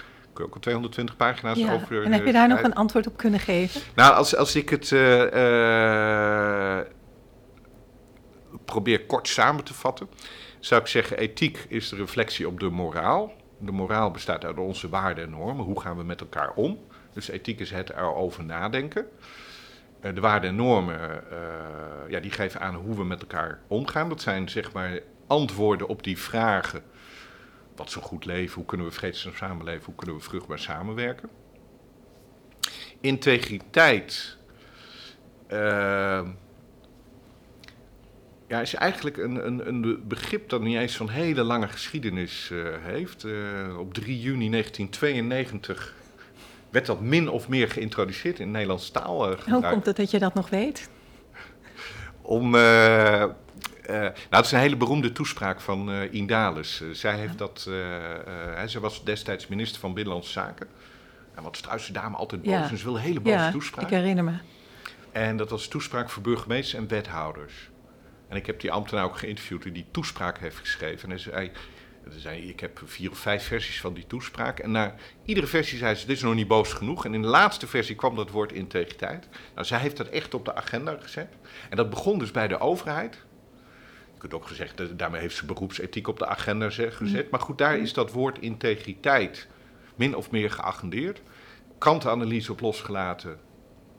Ook 0.41 0.55
al 0.55 0.61
220 0.61 1.17
pagina's 1.17 1.59
ja. 1.59 1.73
over. 1.73 2.05
En 2.05 2.13
heb 2.13 2.27
je 2.27 2.33
daar 2.33 2.49
nog 2.49 2.63
een 2.63 2.75
antwoord 2.75 3.07
op 3.07 3.17
kunnen 3.17 3.41
geven? 3.41 3.81
Nou, 3.95 4.15
als, 4.15 4.37
als 4.37 4.57
ik 4.57 4.69
het 4.69 4.91
uh, 4.91 5.33
uh, 5.33 6.81
probeer 8.65 9.05
kort 9.05 9.29
samen 9.29 9.65
te 9.65 9.75
vatten, 9.75 10.09
zou 10.61 10.81
ik 10.81 10.87
zeggen: 10.87 11.19
ethiek 11.19 11.65
is 11.69 11.89
de 11.89 11.97
reflectie 11.97 12.47
op 12.49 12.61
de 12.61 12.71
moraal. 12.71 13.33
De 13.59 13.73
moraal 13.73 14.11
bestaat 14.11 14.45
uit 14.45 14.59
onze 14.59 14.89
waarden 14.89 15.25
en 15.25 15.31
normen. 15.31 15.65
Hoe 15.65 15.81
gaan 15.81 15.97
we 15.97 16.05
met 16.05 16.21
elkaar 16.21 16.53
om? 16.55 16.79
Dus 17.13 17.29
ethiek 17.29 17.61
is 17.61 17.71
het 17.71 17.91
erover 17.91 18.45
nadenken. 18.45 19.07
Uh, 20.03 20.15
de 20.15 20.21
waarden 20.21 20.51
en 20.51 20.57
normen, 20.57 21.25
ja, 22.09 22.21
die 22.21 22.31
geven 22.31 22.61
aan 22.61 22.75
hoe 22.75 22.97
we 22.97 23.05
met 23.05 23.21
elkaar 23.21 23.61
omgaan. 23.69 24.09
Dat 24.09 24.21
zijn 24.21 24.49
zeg 24.49 24.73
maar 24.73 25.01
antwoorden 25.27 25.89
op 25.89 26.03
die 26.03 26.19
vragen 26.19 26.83
wat 27.77 27.89
is 27.89 27.95
een 27.95 28.03
goed 28.03 28.25
leven, 28.25 28.55
hoe 28.55 28.65
kunnen 28.65 28.87
we 28.87 28.93
vreedzaam 28.93 29.35
samenleven, 29.35 29.85
hoe 29.85 29.95
kunnen 29.95 30.17
we 30.17 30.23
vruchtbaar 30.23 30.59
samenwerken. 30.59 31.29
Integriteit 33.01 34.37
uh, 35.53 36.29
ja, 38.49 38.61
is 38.61 38.75
eigenlijk 38.75 39.17
een, 39.17 39.47
een, 39.47 39.69
een 39.69 40.09
begrip 40.09 40.49
dat 40.49 40.61
niet 40.61 40.77
eens 40.77 40.97
van 40.97 41.09
hele 41.09 41.43
lange 41.43 41.69
geschiedenis 41.69 42.51
uh, 42.53 42.75
heeft. 42.81 43.25
Uh, 43.25 43.79
op 43.79 43.95
3 43.95 44.21
juni 44.21 44.51
1992 44.51 45.95
werd 46.71 46.87
dat 46.87 47.01
min 47.01 47.29
of 47.29 47.49
meer 47.49 47.71
geïntroduceerd 47.71 48.39
in 48.39 48.51
Nederlands 48.51 48.91
taal. 48.91 49.27
Hoe 49.27 49.63
komt 49.71 49.87
het 49.87 49.97
dat 49.97 50.11
je 50.11 50.19
dat 50.19 50.35
nog 50.35 50.49
weet? 50.49 50.91
Om 52.23 52.55
uh, 53.91 53.97
nou, 53.97 54.13
het 54.31 54.45
is 54.45 54.53
een 54.53 54.59
hele 54.59 54.77
beroemde 54.77 55.13
toespraak 55.13 55.61
van 55.61 55.91
uh, 55.91 56.13
Indales. 56.13 56.81
Uh, 56.81 56.91
zij 56.93 57.19
heeft 57.19 57.39
dat, 57.39 57.61
ze 58.67 58.79
was 58.81 59.05
destijds 59.05 59.47
minister 59.47 59.81
van 59.81 59.95
Binnenlandse 59.95 60.33
Zaken. 60.33 60.69
En 61.35 61.43
wat 61.43 61.57
Struisse 61.57 61.93
dame 61.93 62.17
altijd 62.17 62.43
boos, 62.43 62.53
ja. 62.53 62.77
ze 62.77 62.85
wil 62.85 62.95
een 62.95 63.03
hele 63.03 63.21
boze 63.21 63.37
ja, 63.37 63.51
toespraak. 63.51 63.85
ik 63.85 63.91
herinner 63.91 64.25
me. 64.25 64.33
En 65.13 65.37
dat 65.37 65.51
was 65.51 65.69
toespraak 65.69 66.11
voor 66.11 66.23
burgemeesters 66.23 66.83
en 66.83 66.89
wethouders. 66.89 67.71
En 68.29 68.37
ik 68.37 68.47
heb 68.47 68.61
die 68.61 68.73
ambtenaar 68.73 69.05
ook 69.05 69.19
geïnterviewd 69.19 69.63
die 69.63 69.73
die 69.73 69.87
toespraak 69.91 70.39
heeft 70.39 70.59
geschreven. 70.59 71.03
En 71.03 71.11
hij 71.11 71.19
zei, 71.19 71.51
hij 72.11 72.21
zei, 72.21 72.49
ik 72.49 72.61
heb 72.61 72.83
vier 72.85 73.11
of 73.11 73.19
vijf 73.19 73.47
versies 73.47 73.81
van 73.81 73.95
die 73.95 74.07
toespraak. 74.07 74.59
En 74.59 74.71
na 74.71 74.95
iedere 75.25 75.47
versie 75.47 75.79
zei 75.79 75.95
ze, 75.95 76.07
dit 76.07 76.17
is 76.17 76.23
nog 76.23 76.35
niet 76.35 76.49
boos 76.49 76.73
genoeg. 76.73 77.05
En 77.05 77.15
in 77.15 77.23
de 77.23 77.29
laatste 77.29 77.67
versie 77.67 77.95
kwam 77.95 78.17
dat 78.17 78.31
woord 78.31 78.53
integriteit. 78.53 79.29
Nou, 79.55 79.67
zij 79.67 79.79
heeft 79.79 79.97
dat 79.97 80.09
echt 80.09 80.35
op 80.35 80.45
de 80.45 80.55
agenda 80.55 80.97
gezet. 81.01 81.29
En 81.71 81.77
dat 81.77 81.91
begon 81.91 82.19
dus 82.19 82.31
bij 82.31 82.49
de 82.49 82.59
overheid. 82.59 83.25
Kunt 84.29 84.41
ook 84.43 84.49
gezegd, 84.49 84.99
daarmee 84.99 85.21
heeft 85.21 85.37
ze 85.37 85.45
beroepsethiek 85.47 86.09
op 86.09 86.19
de 86.19 86.27
agenda 86.27 86.71
gezet. 86.71 87.31
Maar 87.31 87.41
goed, 87.41 87.59
daar 87.59 87.79
is 87.79 87.93
dat 87.93 88.13
woord 88.13 88.39
integriteit 88.39 89.49
min 89.95 90.17
of 90.17 90.31
meer 90.31 90.51
geagendeerd. 90.51 91.23
Krantenanalyse 91.79 92.53
op 92.53 92.61
losgelaten. 92.61 93.39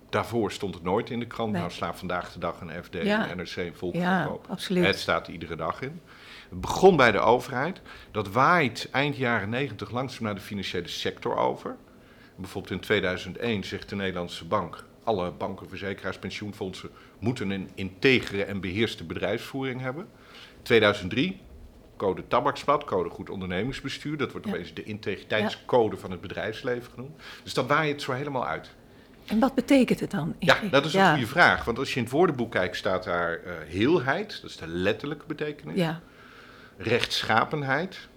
Daarvoor 0.09 0.51
stond 0.51 0.73
het 0.73 0.83
nooit 0.83 1.09
in 1.09 1.19
de 1.19 1.25
krant. 1.27 1.51
Nee. 1.51 1.61
Nou, 1.61 1.73
sla 1.73 1.93
vandaag 1.93 2.31
de 2.33 2.39
dag 2.39 2.61
een 2.61 2.83
FD, 2.83 2.93
Ja. 2.93 3.31
een 3.31 3.37
NRC, 3.37 3.55
een 3.55 3.65
Ja, 3.65 3.71
Volkskrant. 3.73 4.47
absoluut. 4.49 4.85
Het 4.85 4.99
staat 4.99 5.27
er 5.27 5.33
iedere 5.33 5.55
dag 5.55 5.81
in. 5.81 6.01
Het 6.49 6.61
begon 6.61 6.95
bij 6.95 7.11
de 7.11 7.19
overheid. 7.19 7.81
Dat 8.11 8.27
waait 8.29 8.89
eind 8.91 9.17
jaren 9.17 9.49
90 9.49 9.91
langzaam 9.91 10.23
naar 10.23 10.35
de 10.35 10.41
financiële 10.41 10.87
sector 10.87 11.35
over. 11.37 11.75
Bijvoorbeeld 12.35 12.73
in 12.73 12.79
2001 12.79 13.63
zegt 13.63 13.89
de 13.89 13.95
Nederlandse 13.95 14.45
bank... 14.45 14.83
alle 15.07 15.31
banken, 15.31 15.69
verzekeraars, 15.69 16.17
pensioenfondsen... 16.17 16.89
moeten 17.19 17.49
een 17.49 17.69
integere 17.75 18.43
en 18.43 18.59
beheerste 18.61 19.03
bedrijfsvoering 19.03 19.81
hebben. 19.81 20.07
2003, 20.61 21.39
code 21.97 22.27
tabaksblad, 22.27 22.83
code 22.83 23.09
goed 23.09 23.29
ondernemingsbestuur. 23.29 24.17
Dat 24.17 24.31
wordt 24.31 24.47
Ja. 24.47 24.53
opeens 24.53 24.73
de 24.73 24.83
integriteitscode 24.83 25.97
van 25.97 26.11
het 26.11 26.21
bedrijfsleven 26.21 26.91
genoemd. 26.91 27.21
Dus 27.43 27.53
dan 27.53 27.67
waait 27.67 27.91
het 27.91 28.01
zo 28.01 28.11
helemaal 28.11 28.45
uit. 28.47 28.69
En 29.25 29.39
wat 29.39 29.55
betekent 29.55 29.99
het 29.99 30.11
dan? 30.11 30.35
Ja, 30.39 30.57
dat 30.71 30.85
is 30.85 30.93
een 30.93 30.99
Ja. 30.99 31.11
goede 31.11 31.27
vraag. 31.27 31.65
Want 31.65 31.77
als 31.77 31.89
je 31.89 31.95
in 31.97 32.03
het 32.03 32.11
woordenboek 32.11 32.51
kijkt, 32.51 32.75
staat 32.75 33.03
daar 33.03 33.33
eh, 33.43 33.53
heelheid. 33.67 34.41
Dat 34.41 34.49
is 34.49 34.57
de 34.57 34.67
letterlijke 34.67 35.25
betekenis 35.27 35.75
Ja, 35.75 36.01
rechtschapenheid 36.77 38.07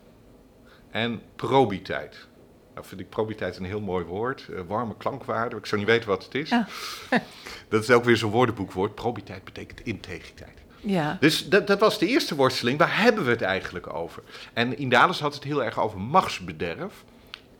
en 0.90 1.20
probiteit. 1.36 2.28
Nou 2.74 2.86
vind 2.86 3.00
ik 3.00 3.08
probiteit 3.08 3.56
een 3.56 3.64
heel 3.64 3.80
mooi 3.80 4.04
woord, 4.04 4.48
eh, 4.48 4.60
warme 4.66 4.96
klankwaarde. 4.96 5.56
Ik 5.56 5.66
zou 5.66 5.80
niet 5.80 5.90
weten 5.90 6.08
wat 6.08 6.24
het 6.24 6.34
is. 6.34 6.48
Ja. 6.50 6.66
dat 7.68 7.82
is 7.82 7.90
ook 7.90 8.04
weer 8.04 8.16
zo'n 8.16 8.30
woordenboekwoord. 8.30 8.94
Probiteit 8.94 9.44
betekent 9.44 9.80
integriteit. 9.80 10.58
ja. 10.80 11.16
Dus 11.20 11.48
dat, 11.48 11.66
dat 11.66 11.80
was 11.80 11.98
de 11.98 12.06
eerste 12.06 12.34
worsteling. 12.34 12.78
Waar 12.78 13.02
hebben 13.02 13.24
we 13.24 13.30
het 13.30 13.42
eigenlijk 13.42 13.94
over? 13.94 14.22
En 14.52 14.78
Indales 14.78 15.20
had 15.20 15.34
het 15.34 15.44
heel 15.44 15.64
erg 15.64 15.78
over 15.78 16.00
machtsbederf 16.00 17.04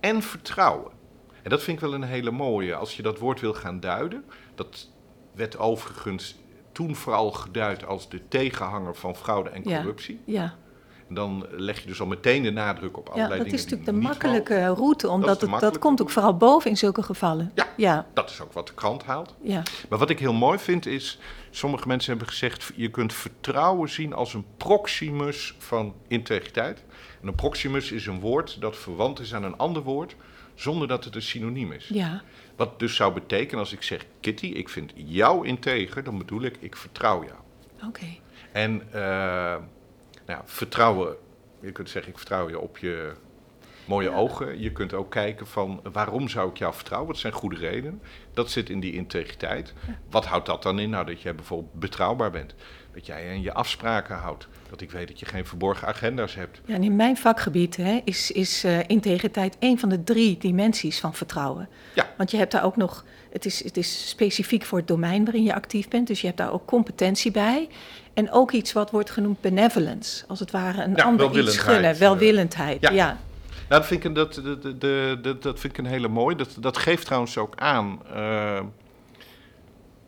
en 0.00 0.22
vertrouwen. 0.22 0.90
En 1.42 1.50
dat 1.50 1.62
vind 1.62 1.76
ik 1.76 1.82
wel 1.84 1.94
een 1.94 2.02
hele 2.02 2.30
mooie. 2.30 2.74
Als 2.74 2.96
je 2.96 3.02
dat 3.02 3.18
woord 3.18 3.40
wil 3.40 3.54
gaan 3.54 3.80
duiden, 3.80 4.24
dat 4.54 4.88
werd 5.34 5.58
overigens 5.58 6.38
toen 6.72 6.96
vooral 6.96 7.30
geduid 7.30 7.86
als 7.86 8.08
de 8.08 8.28
tegenhanger 8.28 8.94
van 8.94 9.16
fraude 9.16 9.50
en 9.50 9.62
Ja. 9.64 9.76
corruptie. 9.76 10.20
ja. 10.24 10.42
En 10.42 10.59
dan 11.12 11.46
leg 11.50 11.80
je 11.80 11.86
dus 11.86 12.00
al 12.00 12.06
meteen 12.06 12.42
de 12.42 12.50
nadruk 12.50 12.96
op 12.98 13.06
ja 13.06 13.12
allerlei 13.12 13.36
dat 13.40 13.44
dingen 13.50 13.58
is 13.58 13.64
natuurlijk 13.64 13.90
de 13.90 14.06
makkelijke 14.06 14.66
route, 14.66 15.08
omdat 15.08 15.40
de 15.40 15.50
het, 15.50 15.60
dat 15.60 15.78
komt 15.78 16.02
ook 16.02 16.10
vooral 16.10 16.36
boven 16.36 16.70
in 16.70 16.76
zulke 16.76 17.02
gevallen. 17.02 17.52
Ja. 17.54 17.66
ja, 17.76 18.06
Dat 18.14 18.30
is 18.30 18.40
ook 18.40 18.52
wat 18.52 18.66
de 18.66 18.74
krant 18.74 19.02
haalt. 19.04 19.34
ja. 19.42 19.62
Maar 19.88 19.98
wat 19.98 20.10
ik 20.10 20.18
heel 20.18 20.32
mooi 20.32 20.58
vind 20.58 20.86
is, 20.86 21.18
sommige 21.50 21.86
mensen 21.86 22.10
hebben 22.10 22.28
gezegd, 22.28 22.72
je 22.76 22.88
kunt 22.90 23.12
vertrouwen 23.12 23.88
zien 23.88 24.12
als 24.12 24.34
een 24.34 24.44
proximus 24.56 25.54
van 25.58 25.94
integriteit. 26.08 26.84
En 27.22 27.28
een 27.28 27.34
proximus 27.34 27.92
is 27.92 28.06
een 28.06 28.20
woord 28.20 28.60
dat 28.60 28.76
verwant 28.76 29.18
is 29.20 29.34
aan 29.34 29.44
een 29.44 29.56
ander 29.56 29.82
woord, 29.82 30.16
zonder 30.54 30.88
dat 30.88 31.04
het 31.04 31.14
een 31.14 31.22
synoniem 31.22 31.72
is. 31.72 31.88
ja. 31.88 32.22
Wat 32.56 32.78
dus 32.78 32.96
zou 32.96 33.12
betekenen 33.12 33.58
als 33.60 33.72
ik 33.72 33.82
zeg, 33.82 34.06
Kitty, 34.20 34.46
ik 34.46 34.68
vind 34.68 34.92
jou 34.94 35.46
integer, 35.46 36.04
dan 36.04 36.18
bedoel 36.18 36.42
ik, 36.42 36.56
ik 36.60 36.76
vertrouw 36.76 37.24
jou. 37.24 37.38
Oké. 37.88 38.06
En 38.52 38.82
eh, 38.92 39.56
nou, 40.30 40.42
ja, 40.42 40.48
vertrouwen, 40.52 41.16
je 41.60 41.72
kunt 41.72 41.90
zeggen, 41.90 42.12
ik 42.12 42.18
vertrouw 42.18 42.48
je 42.48 42.58
op 42.58 42.78
je 42.78 43.12
mooie 43.84 44.10
Ja. 44.10 44.16
ogen. 44.16 44.60
Je 44.60 44.72
kunt 44.72 44.94
ook 44.94 45.10
kijken 45.10 45.46
van, 45.46 45.80
waarom 45.92 46.28
zou 46.28 46.50
ik 46.50 46.56
jou 46.56 46.74
vertrouwen? 46.74 47.10
Dat 47.12 47.20
zijn 47.20 47.32
goede 47.32 47.56
redenen. 47.56 48.02
Dat 48.34 48.50
zit 48.50 48.70
in 48.70 48.80
die 48.80 48.92
integriteit. 48.92 49.72
Wat 50.10 50.26
houdt 50.26 50.46
dat 50.46 50.62
dan 50.62 50.78
in? 50.78 50.90
Nou, 50.90 51.06
dat 51.06 51.22
jij 51.22 51.34
bijvoorbeeld 51.34 51.74
betrouwbaar 51.74 52.30
bent. 52.30 52.54
Dat 52.94 53.06
jij 53.06 53.28
aan 53.30 53.42
je 53.42 53.52
afspraken 53.52 54.16
houdt. 54.16 54.48
Dat 54.70 54.80
ik 54.80 54.90
weet 54.90 55.08
dat 55.08 55.20
je 55.20 55.26
geen 55.26 55.46
verborgen 55.46 55.88
agenda's 55.88 56.34
hebt. 56.34 56.60
Ja, 56.64 56.74
en 56.74 56.82
in 56.82 56.96
mijn 56.96 57.16
vakgebied 57.16 57.76
hè, 57.76 58.00
is, 58.04 58.30
is 58.30 58.64
eh, 58.64 58.78
integriteit 58.86 59.56
een 59.60 59.78
van 59.78 59.88
de 59.88 60.04
drie 60.04 60.38
dimensies 60.38 61.00
van 61.00 61.14
vertrouwen. 61.14 61.68
Ja. 61.94 62.14
Want 62.16 62.30
je 62.30 62.36
hebt 62.36 62.52
daar 62.52 62.64
ook 62.64 62.76
nog, 62.76 63.04
het 63.32 63.44
is, 63.44 63.64
het 63.64 63.76
is 63.76 64.08
specifiek 64.08 64.64
voor 64.64 64.78
het 64.78 64.88
domein 64.88 65.24
waarin 65.24 65.42
je 65.42 65.54
actief 65.54 65.88
bent, 65.88 66.06
dus 66.06 66.20
je 66.20 66.26
hebt 66.26 66.38
daar 66.38 66.52
ook 66.52 66.66
competentie 66.66 67.30
bij. 67.30 67.68
En 68.14 68.30
ook 68.32 68.50
iets 68.52 68.72
wat 68.72 68.90
wordt 68.90 69.10
genoemd 69.10 69.40
benevolence, 69.40 70.24
als 70.28 70.40
het 70.40 70.50
ware 70.50 70.82
een 70.82 70.94
Ja, 70.96 71.04
ander 71.04 71.38
iets 71.38 71.58
gunnen, 71.58 71.98
welwillendheid. 71.98 72.80
ja. 72.80 72.90
Ja. 72.90 73.18
Dat 73.68 73.86
vind 73.86 74.00
ik, 74.00 74.06
een- 74.06 74.12
dat, 74.14 74.40
dat, 74.44 74.80
dat, 74.80 75.24
dat, 75.24 75.42
dat 75.42 75.60
vind 75.60 75.72
ik 75.72 75.84
een 75.84 75.90
hele 75.90 76.08
mooi. 76.08 76.36
Dat, 76.36 76.56
dat 76.60 76.76
geeft 76.78 77.04
trouwens 77.04 77.38
ook 77.38 77.54
aan. 77.56 78.00
eh, 78.14 78.60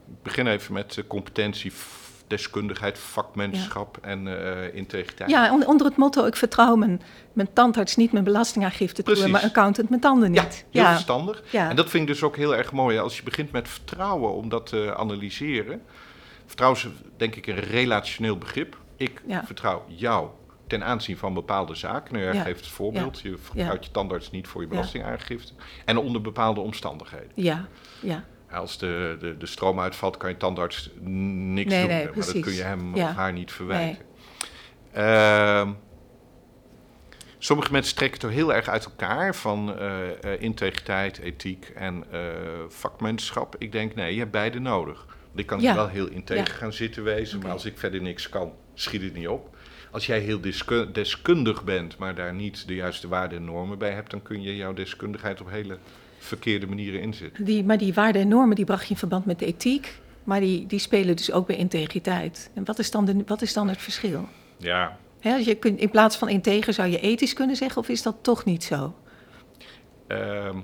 ik 0.09 0.23
begin 0.23 0.47
even 0.47 0.73
met 0.73 0.97
eh, 0.99 1.05
competentie, 1.07 1.73
deskundigheid, 2.27 2.99
vakmanschap 2.99 3.99
en 4.01 4.27
eh, 4.45 4.75
integriteit. 4.75 5.31
Ja, 5.31 5.53
on- 5.53 5.67
onder 5.67 5.87
het 5.87 5.97
motto: 5.97 6.25
ik 6.27 6.37
vertrouw 6.37 6.77
mijn, 6.77 7.03
mijn 7.33 7.49
tandarts 7.53 7.97
niet 7.97 8.13
mijn 8.13 8.25
belastingaangifte 8.25 9.03
toe 9.03 9.13
en 9.15 9.19
Precies. 9.21 9.33
mijn 9.41 9.45
accountant 9.45 9.89
mijn 9.89 10.01
tanden 10.01 10.33
Ja, 10.35 10.43
niet. 10.43 10.65
heel 10.71 10.85
verstandig. 10.85 11.43
Ja. 11.51 11.71
En 11.71 11.77
dat 11.77 11.91
vind 11.91 12.03
ik 12.03 12.09
dus 12.09 12.23
ook 12.23 12.37
heel 12.37 12.57
erg 12.57 12.73
mooi. 12.73 12.99
Als 12.99 13.17
je 13.17 13.23
begint 13.23 13.53
met 13.53 13.69
vertrouwen 13.69 14.33
om 14.35 14.49
dat 14.49 14.67
te 14.67 14.95
analyseren. 14.97 15.83
Vertrouwen 16.53 16.81
is 16.81 16.89
denk 17.17 17.35
ik 17.35 17.47
een 17.47 17.59
relationeel 17.61 18.39
begrip. 18.39 18.77
Ik 18.97 19.23
Ja. 19.27 19.45
vertrouw 19.45 19.85
jou 19.89 20.29
ten 20.67 20.85
aanzien 20.85 21.17
van 21.17 21.35
bepaalde 21.35 21.75
zaken. 21.75 22.13
Nou, 22.13 22.25
jij 22.25 22.35
Ja. 22.35 22.43
geeft 22.43 22.61
het 22.61 22.69
voorbeeld. 22.69 23.21
Je 23.21 23.37
vertrouwt 23.39 23.85
je 23.85 23.91
tandarts 23.91 24.31
niet 24.31 24.47
voor 24.47 24.61
je 24.61 24.67
belastingaangifte. 24.67 25.53
En 25.85 25.97
onder 25.99 26.21
bepaalde 26.21 26.61
omstandigheden. 26.61 27.31
Ja, 27.35 27.67
ja. 28.01 28.25
Als 28.51 28.79
de, 28.79 29.17
de, 29.21 29.37
de 29.37 29.47
stroom 29.47 29.81
uitvalt, 29.81 30.17
kan 30.17 30.31
je 30.31 30.37
tandarts 30.37 30.91
niks 31.01 31.71
Nee, 31.71 31.81
doen. 31.81 31.89
nee, 31.91 32.05
maar 32.05 32.15
dat 32.15 32.41
kun 32.41 32.53
je 32.53 32.63
hem 32.63 32.95
of 32.95 33.01
haar 33.15 33.33
niet 33.33 33.53
verwijten. 33.53 34.05
Ehm, 34.93 35.71
sommige 37.39 37.73
mensen 37.73 37.97
trekken 37.97 38.21
het 38.21 38.29
er 38.29 38.35
heel 38.37 38.55
erg 38.55 38.69
uit 38.69 38.85
elkaar 38.85 39.35
van 39.35 39.79
eh, 39.79 40.11
eh, 40.35 40.41
integriteit, 40.43 41.19
ethiek 41.19 41.73
en 41.75 42.05
eh, 42.11 42.21
vakmanschap. 42.69 43.55
Ik 43.59 43.73
denk, 43.73 43.95
nee, 43.95 44.13
je 44.13 44.19
hebt 44.19 44.31
beide 44.33 44.59
nodig. 44.59 45.12
Ik 45.35 45.47
kan 45.47 45.61
Ja. 45.61 45.75
wel 45.75 45.89
heel 45.89 46.09
integer 46.09 46.47
Ja. 46.47 46.53
gaan 46.59 46.73
zitten 46.73 47.03
wezen, 47.05 47.41
maar 47.41 47.51
als 47.53 47.65
ik 47.65 47.79
verder 47.79 48.03
niks 48.03 48.29
kan, 48.29 48.53
schiet 48.75 49.03
het 49.03 49.15
niet 49.15 49.29
op. 49.29 49.57
Als 49.91 50.07
jij 50.07 50.19
heel 50.19 50.41
desku- 50.41 50.93
deskundig 50.93 51.65
bent, 51.65 51.99
maar 51.99 52.15
daar 52.15 52.35
niet 52.35 52.67
de 52.67 52.75
juiste 52.75 53.09
waarden 53.09 53.39
en 53.39 53.45
normen 53.45 53.79
bij 53.79 53.91
hebt, 53.91 54.11
dan 54.11 54.23
kun 54.23 54.43
je 54.43 54.57
jouw 54.57 54.73
deskundigheid 54.73 55.41
op 55.41 55.51
hele 55.51 55.79
verkeerde 56.19 56.67
manieren 56.67 57.01
inzetten. 57.01 57.45
Die, 57.45 57.65
maar 57.65 57.79
die 57.79 57.95
waarden 57.95 58.23
en 58.23 58.29
normen 58.29 58.57
die 58.57 58.65
bracht 58.65 58.85
je 58.85 58.91
in 58.91 58.97
verband 58.97 59.25
met 59.27 59.39
de 59.39 59.47
ethiek, 59.47 60.01
maar 60.25 60.41
die, 60.41 60.67
die 60.67 60.79
spelen 60.79 61.17
dus 61.17 61.33
ook 61.33 61.47
bij 61.47 61.57
integriteit. 61.57 62.51
En 62.55 62.65
wat 62.65 62.79
is 62.79 62.91
dan, 62.91 63.05
de, 63.05 63.23
wat 63.27 63.43
is 63.43 63.53
dan 63.53 63.69
het 63.69 63.83
verschil? 63.83 64.29
Ja, 64.59 64.99
als 65.23 65.45
je 65.45 65.55
kunt, 65.55 65.79
in 65.81 65.91
plaats 65.91 66.17
van 66.17 66.29
integer 66.29 66.73
zou 66.73 66.89
je 66.89 67.01
ethisch 67.01 67.33
kunnen 67.33 67.57
zeggen, 67.57 67.81
of 67.83 67.89
is 67.89 68.03
dat 68.03 68.17
toch 68.23 68.45
niet 68.45 68.65
zo? 68.65 68.95
Ehm, 70.07 70.57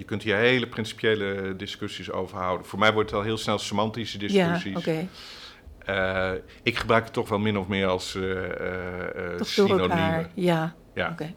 je 0.00 0.06
kunt 0.06 0.22
hier 0.22 0.36
hele 0.36 0.66
principiële 0.66 1.56
discussies 1.56 2.10
over 2.10 2.38
houden. 2.38 2.66
Voor 2.66 2.78
mij 2.78 2.92
wordt 2.92 3.10
het 3.10 3.18
al 3.18 3.24
heel 3.24 3.38
snel 3.38 3.58
semantische 3.58 4.18
discussies. 4.18 4.72
Ja, 4.72 4.78
oké. 4.78 5.08
Eh, 5.84 6.32
ik 6.62 6.78
gebruik 6.78 7.04
het 7.04 7.12
toch 7.12 7.28
wel 7.28 7.38
min 7.38 7.58
of 7.58 7.66
meer 7.68 7.86
als 7.86 8.14
eh 8.14 8.44
eh, 8.44 9.34
eh, 9.34 9.40
synoniemen. 9.40 10.30
Ja, 10.34 10.74
Ja, 10.94 11.10
oké. 11.10 11.34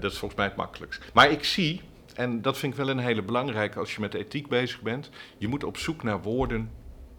dat 0.00 0.12
is 0.12 0.18
volgens 0.18 0.34
mij 0.34 0.46
het 0.48 0.56
makkelijkst. 0.56 1.10
Maar 1.12 1.30
ik 1.30 1.44
zie, 1.44 1.80
en 2.14 2.42
dat 2.42 2.58
vind 2.58 2.72
ik 2.72 2.78
wel 2.78 2.88
een 2.88 2.98
hele 2.98 3.22
belangrijke 3.22 3.78
als 3.78 3.94
je 3.94 4.00
met 4.00 4.14
ethiek 4.14 4.48
bezig 4.48 4.80
bent, 4.80 5.10
je 5.38 5.48
moet 5.48 5.64
op 5.64 5.76
zoek 5.76 6.02
naar 6.02 6.22
woorden 6.22 6.70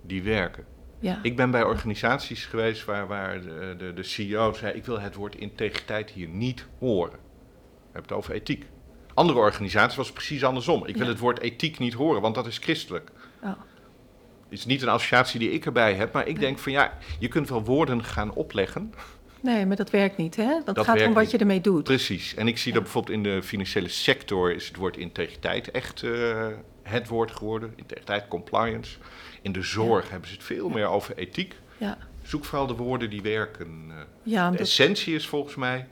die 0.02 0.24
werken. 0.24 0.66
Ja. 1.00 1.20
Ik 1.22 1.36
ben 1.36 1.52
bij 1.52 1.64
organisaties 1.64 2.46
geweest 2.46 2.86
waar, 2.86 3.08
waar 3.08 3.42
de, 3.42 3.76
de, 3.78 3.94
de 3.94 4.04
CEO 4.04 4.54
zei: 4.54 4.74
Ik 4.74 4.86
wil 4.86 5.00
het 5.00 5.16
woord 5.16 5.36
integriteit 5.36 6.10
hier 6.10 6.28
niet 6.28 6.66
horen. 6.80 7.20
We 7.20 8.00
hebben 8.00 8.02
het 8.02 8.12
over 8.12 8.34
ethiek. 8.34 8.66
Andere 9.14 9.40
organisaties 9.40 9.98
was 9.98 10.06
het 10.06 10.16
precies 10.16 10.44
andersom. 10.44 10.86
Ik 10.86 10.96
wil 10.96 11.06
Ja. 11.06 11.12
het 11.12 11.20
woord 11.20 11.40
ethiek 11.40 11.80
niet 11.80 11.94
horen, 11.94 12.22
want 12.22 12.36
dat 12.36 12.48
is 12.48 12.58
christelijk. 12.58 13.12
Oh, 13.44 13.50
Het 13.50 14.60
is 14.60 14.66
niet 14.66 14.82
een 14.82 14.90
associatie 14.90 15.40
die 15.40 15.52
ik 15.52 15.66
erbij 15.66 15.94
heb, 15.94 16.14
maar 16.14 16.28
ik 16.28 16.40
denk 16.40 16.60
van 16.60 16.72
ja, 16.72 16.98
je 17.20 17.28
kunt 17.28 17.50
wel 17.50 17.64
woorden 17.64 18.04
gaan 18.04 18.34
opleggen. 18.34 18.94
nee, 19.42 19.66
maar 19.66 19.76
dat 19.76 19.90
werkt 19.90 20.18
niet, 20.18 20.36
hè? 20.36 20.62
Dat, 20.66 20.76
Dat 20.76 20.86
gaat 20.86 21.02
om 21.02 21.14
wat 21.14 21.22
niet. 21.24 21.32
je 21.32 21.38
ermee 21.38 21.62
doet. 21.62 21.84
Precies. 21.84 22.36
En 22.36 22.48
ik 22.48 22.58
zie 22.58 22.68
Ja. 22.68 22.74
dat 22.74 22.84
bijvoorbeeld 22.84 23.16
in 23.18 23.24
de 23.24 23.44
financiële 23.44 23.88
sector 23.90 24.54
is 24.54 24.68
het 24.68 24.76
woord 24.78 24.98
integriteit 24.98 25.72
echt 25.72 26.04
eh, 26.04 26.48
het 26.84 27.08
woord 27.08 27.32
geworden. 27.32 27.74
Integriteit, 27.76 28.28
compliance. 28.28 28.98
In 29.42 29.52
de 29.52 29.62
zorg 29.62 30.10
hebben 30.10 30.28
ze 30.30 30.36
het 30.36 30.44
veel 30.44 30.70
meer 30.70 30.88
over 30.88 31.18
ethiek. 31.18 31.56
Ja, 31.78 31.98
Zoek 32.24 32.46
vooral 32.46 32.68
de 32.68 32.76
woorden 32.76 33.10
die 33.10 33.22
werken. 33.22 33.92
De 34.24 34.58
essentie 34.58 35.16
is 35.16 35.28
volgens 35.28 35.56
mij 35.56 35.88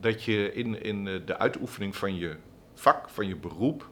dat 0.00 0.22
je 0.24 0.52
in, 0.52 0.82
in 0.82 1.08
eh, 1.08 1.14
de 1.26 1.38
uitoefening 1.38 1.96
van 1.96 2.16
je 2.16 2.36
vak, 2.76 3.08
van 3.08 3.26
je 3.26 3.36
beroep, 3.36 3.90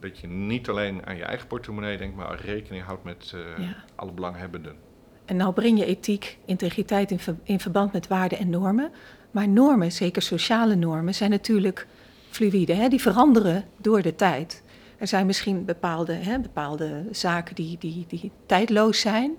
Dat 0.00 0.18
je 0.18 0.26
niet 0.26 0.68
alleen 0.68 1.06
aan 1.06 1.16
je 1.16 1.24
eigen 1.24 1.46
portemonnee 1.46 1.96
denkt, 1.98 2.16
maar 2.16 2.40
rekening 2.40 2.84
houdt 2.84 3.04
met 3.04 3.32
uh, 3.34 3.40
Ja. 3.66 3.74
alle 3.94 4.12
belanghebbenden. 4.12 4.76
En 5.24 5.36
nou 5.36 5.52
breng 5.52 5.78
je 5.78 5.84
ethiek, 5.84 6.38
integriteit 6.44 7.10
in, 7.10 7.18
ver- 7.18 7.36
in 7.42 7.60
verband 7.60 7.92
met 7.92 8.08
waarden 8.08 8.38
en 8.38 8.50
normen. 8.50 8.90
Maar 9.30 9.48
normen, 9.48 9.92
zeker 9.92 10.22
sociale 10.22 10.74
normen, 10.74 11.14
zijn 11.14 11.30
natuurlijk 11.30 11.86
fluïde. 12.30 12.72
Hè? 12.74 12.88
Die 12.88 13.00
veranderen 13.00 13.64
door 13.76 14.02
de 14.02 14.14
tijd. 14.14 14.62
Er 14.98 15.06
zijn 15.06 15.26
misschien 15.26 15.64
bepaalde, 15.64 16.12
hè, 16.12 16.38
bepaalde 16.38 17.04
zaken 17.10 17.54
die, 17.54 17.76
die, 17.78 18.04
die 18.08 18.32
tijdloos 18.46 19.00
zijn. 19.00 19.38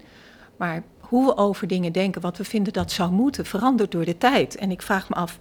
Maar 0.58 0.84
hoe 1.00 1.26
we 1.26 1.38
over 1.38 1.68
dingen 1.68 1.92
denken, 1.92 2.22
wat 2.22 2.38
we 2.38 2.44
vinden 2.44 2.74
dat 2.74 2.92
zou 2.92 3.12
moeten, 3.12 3.46
verandert 3.46 3.92
door 3.92 4.06
de 4.06 4.18
tijd. 4.18 4.56
En 4.56 4.72
ik 4.72 4.82
vraag 4.82 5.10
me 5.10 5.16
af, 5.16 5.38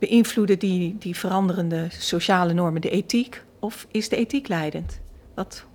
beïnvloeden 0.00 0.58
die, 0.58 0.96
die 0.98 1.16
veranderende 1.16 1.86
sociale 1.90 2.52
normen 2.52 2.80
de 2.80 2.90
ethiek? 2.90 3.42
Of 3.58 3.86
is 3.90 4.08
de 4.08 4.16
ethiek 4.16 4.48
leidend? 4.48 5.00
Wat, 5.34 5.66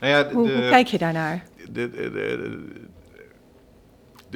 Nou 0.00 0.12
ja, 0.12 0.22
de- 0.22 0.34
hoe, 0.34 0.48
kijk 0.48 0.86
je 0.86 0.98
daarnaar? 0.98 1.44
de, 1.70 1.90
de, 1.90 2.70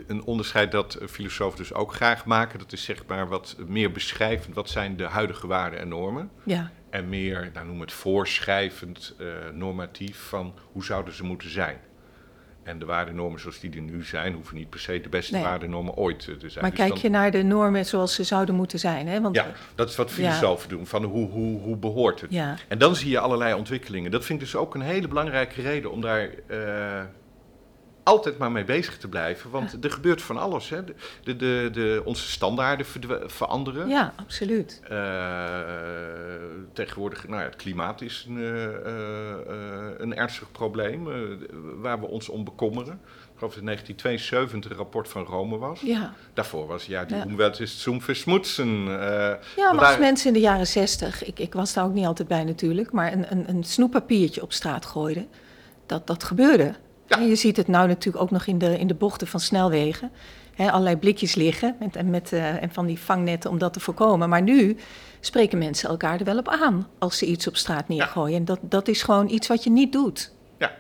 een 0.07 0.25
onderscheid 0.25 0.73
dat 0.73 0.99
filosofen 1.09 1.59
dus 1.59 1.75
ook 1.75 1.95
graag 1.95 2.25
maken, 2.25 2.59
dat 2.59 2.73
is 2.73 2.85
zeg 2.85 3.07
maar 3.07 3.29
wat 3.29 3.57
meer 3.67 3.93
beschrijvend, 3.93 4.55
wat 4.55 4.69
zijn 4.69 4.97
de 4.97 5.05
huidige 5.05 5.47
waarden 5.47 5.79
en 5.81 5.89
normen. 5.89 6.31
Ja, 6.45 6.71
En 6.91 7.09
meer, 7.09 7.51
nou 7.55 7.67
noem 7.67 7.81
het 7.81 7.93
voorschrijvend, 7.93 9.15
eh, 9.19 9.27
normatief 9.53 10.19
van 10.19 10.55
hoe 10.73 10.85
zouden 10.85 11.15
ze 11.15 11.25
moeten 11.25 11.51
zijn. 11.51 11.77
En 12.65 12.79
de 12.79 12.85
waardenormen 12.85 13.41
zoals 13.41 13.61
die 13.61 13.75
er 13.75 13.81
nu 13.81 14.05
zijn, 14.05 14.33
hoeven 14.35 14.57
niet 14.57 14.71
per 14.71 14.81
se 14.81 15.01
de 15.01 15.09
beste 15.09 15.35
Nee. 15.35 15.43
waardenormen 15.43 15.95
ooit 15.95 16.29
eh, 16.29 16.35
te 16.35 16.49
zijn. 16.49 16.61
maar 16.63 16.71
Dus 16.71 16.79
kijk 16.81 16.93
dan- 16.93 16.99
je 17.03 17.09
naar 17.09 17.31
de 17.31 17.43
normen 17.43 17.87
zoals 17.87 18.15
ze 18.15 18.25
zouden 18.25 18.55
moeten 18.55 18.79
zijn? 18.79 19.07
Hè? 19.07 19.21
Want, 19.21 19.37
Ja, 19.37 19.47
dat 19.75 19.89
is 19.89 19.97
wat 19.97 20.11
filosofen 20.11 20.69
doen, 20.69 20.87
van 20.87 21.05
hoe, 21.05 21.31
hoe, 21.31 21.61
hoe 21.61 21.77
behoort 21.77 22.21
het. 22.21 22.31
ja. 22.33 22.57
En 22.69 22.79
dan 22.79 22.97
zie 22.97 23.11
je 23.11 23.19
allerlei 23.19 23.55
ontwikkelingen. 23.55 24.11
Dat 24.11 24.25
vind 24.25 24.39
ik 24.41 24.45
dus 24.45 24.57
ook 24.57 24.75
een 24.75 24.81
hele 24.81 25.09
belangrijke 25.09 25.63
reden 25.63 25.91
om 25.91 26.01
daar 26.01 26.29
eh, 26.47 27.03
altijd 28.05 28.39
maar 28.39 28.53
mee 28.53 28.65
bezig 28.65 28.99
te 28.99 29.09
blijven. 29.09 29.51
Want 29.51 29.85
er 29.85 29.91
gebeurt 29.91 30.23
van 30.23 30.37
alles. 30.37 30.69
Hè. 30.69 30.85
De, 30.85 31.37
de, 31.37 31.69
de, 31.73 32.03
onze 32.05 32.29
standaarden 32.31 32.87
veranderen. 33.27 33.89
ja, 33.89 34.13
absoluut. 34.17 34.81
Eh, 34.89 35.61
tegenwoordig, 36.73 37.29
nou 37.29 37.41
ja, 37.41 37.47
het 37.47 37.57
klimaat 37.57 38.01
is 38.01 38.27
een, 38.29 38.39
eh, 38.39 38.65
eh, 38.65 39.93
een 39.99 40.17
ernstig 40.17 40.51
probleem 40.53 41.09
waar 41.81 42.01
we 42.01 42.07
ons 42.07 42.29
om 42.29 42.45
bekommeren. 42.45 42.93
Ik 42.93 43.41
geloof 43.41 43.55
dat 43.55 43.65
het 43.65 43.65
1972 43.65 44.71
een 44.71 44.77
rapport 44.77 45.09
van 45.09 45.25
Rome 45.25 45.59
was. 45.59 45.81
Ja. 45.81 46.13
Daarvoor 46.35 46.67
was 46.67 46.87
ja, 46.87 47.05
die 47.05 47.37
Ja. 47.37 47.53
Is 47.59 47.83
zum 47.83 48.01
Verschmutzen. 48.01 48.69
eh, 48.69 49.35
Ja, 49.57 49.73
maar 49.73 49.85
als 49.87 49.99
mensen 49.99 50.27
in 50.27 50.33
de 50.33 50.41
jaren 50.41 50.67
zestig, 50.67 51.25
ik, 51.25 51.39
ik 51.39 51.55
was 51.55 51.73
daar 51.73 51.85
ook 51.85 51.93
niet 51.93 52.07
altijd 52.07 52.29
bij 52.29 52.45
natuurlijk, 52.45 52.93
maar 52.93 53.13
een, 53.13 53.33
een, 53.33 53.49
een 53.49 53.65
snoeppapiertje 53.65 54.43
op 54.43 54.53
straat 54.53 54.87
gooiden, 54.87 55.29
dat, 55.87 56.07
dat 56.07 56.25
gebeurde. 56.25 56.75
Ja. 57.07 57.19
En 57.19 57.29
je 57.29 57.37
ziet 57.37 57.57
het 57.57 57.69
nou 57.69 57.89
natuurlijk 57.89 58.23
ook 58.23 58.31
nog 58.31 58.47
in 58.47 58.59
de, 58.59 58.79
in 58.79 58.87
de 58.87 58.95
bochten 58.95 59.27
van 59.27 59.41
snelwegen. 59.41 60.13
Hè, 60.55 60.71
allerlei 60.71 60.97
blikjes 60.97 61.35
liggen 61.35 61.77
met, 61.79 61.97
en, 61.97 62.11
met, 62.11 62.33
eh, 62.33 62.63
en 62.63 62.73
van 62.73 62.87
die 62.87 62.99
vangnetten 62.99 63.51
om 63.51 63.59
dat 63.59 63.73
te 63.73 63.81
voorkomen. 63.81 64.29
Maar 64.29 64.43
nu 64.43 64.77
spreken 65.21 65.59
mensen 65.59 65.89
elkaar 65.89 66.19
er 66.19 66.25
wel 66.25 66.39
op 66.39 66.49
aan 66.49 66.89
als 66.99 67.19
ze 67.19 67.27
iets 67.27 67.47
op 67.47 67.57
straat 67.57 67.89
neergooien. 67.89 68.37
En 68.37 68.45
dat, 68.45 68.59
dat 68.63 68.89
is 68.89 69.03
gewoon 69.03 69.29
iets 69.29 69.49
wat 69.49 69.65
je 69.65 69.71
niet 69.71 69.93
doet. 69.93 70.35
Ja. 70.59 70.75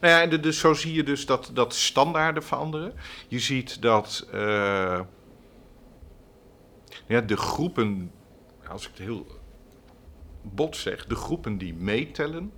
Nou 0.00 0.14
ja, 0.14 0.22
en 0.22 0.40
dus 0.40 0.58
zo 0.58 0.74
zie 0.74 0.92
je 0.92 1.02
dus 1.02 1.26
dat, 1.26 1.50
dat 1.54 1.74
standaarden 1.74 2.42
veranderen. 2.42 2.92
Je 3.28 3.38
ziet 3.38 3.82
dat 3.82 4.26
eh, 4.32 5.00
ja, 7.06 7.20
de 7.20 7.36
groepen, 7.36 8.12
als 8.68 8.82
ik 8.82 8.90
het 8.90 9.06
heel 9.06 9.26
bot 10.42 10.76
zeg, 10.76 11.06
de 11.06 11.14
groepen 11.14 11.58
die 11.58 11.74
meetellen 11.74 12.52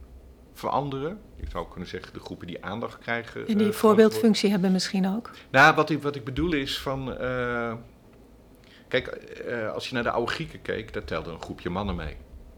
veranderen. 0.52 1.20
Ik 1.42 1.50
zou 1.50 1.68
kunnen 1.70 1.88
zeggen 1.88 2.12
de 2.12 2.20
groepen 2.20 2.46
die 2.46 2.64
aandacht 2.64 2.99
krijgen. 2.99 3.34
En 3.34 3.40
eh, 3.40 3.46
die 3.46 3.54
veranderen. 3.54 3.75
voorbeeldfunctie 3.75 4.50
hebben 4.50 4.72
misschien 4.72 5.06
ook. 5.08 5.30
Nou, 5.50 5.75
wat 5.75 5.90
ik, 5.90 6.02
wat 6.02 6.16
ik 6.16 6.25
bedoel 6.25 6.52
is 6.52 6.78
van. 6.78 7.18
eh, 7.18 7.75
kijk, 8.88 9.07
eh, 9.07 9.70
als 9.72 9.88
je 9.88 9.94
naar 9.94 10.02
de 10.02 10.11
oude 10.11 10.31
Grieken 10.33 10.62
keek, 10.62 10.92
daar 10.92 11.05
telde 11.05 11.31
een 11.31 11.42
groepje 11.42 11.70
mannen 11.70 11.94
mee. 11.96 12.16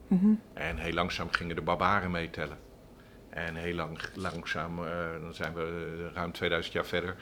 Mhm. 0.08 0.32
En 0.54 0.76
heel 0.76 0.92
langzaam 0.92 1.30
gingen 1.30 1.56
de 1.56 1.62
barbaren 1.62 2.10
meetellen. 2.10 2.58
En 3.30 3.54
heel 3.54 3.74
lang, 3.74 3.98
langzaam, 4.14 4.84
eh, 4.84 4.90
dan 5.22 5.34
zijn 5.34 5.54
we 5.54 5.60
eh, 6.08 6.14
ruim 6.14 6.32
2000 6.32 6.74
jaar 6.74 6.86
verder, 6.86 7.16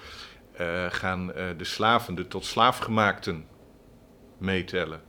eh, 0.53 0.87
gaan 0.89 1.33
eh, 1.33 1.45
de 1.57 1.65
slaven, 1.65 2.15
de 2.15 2.29
tot 2.29 2.45
slaafgemaakten, 2.45 3.45
meetellen. 4.39 5.01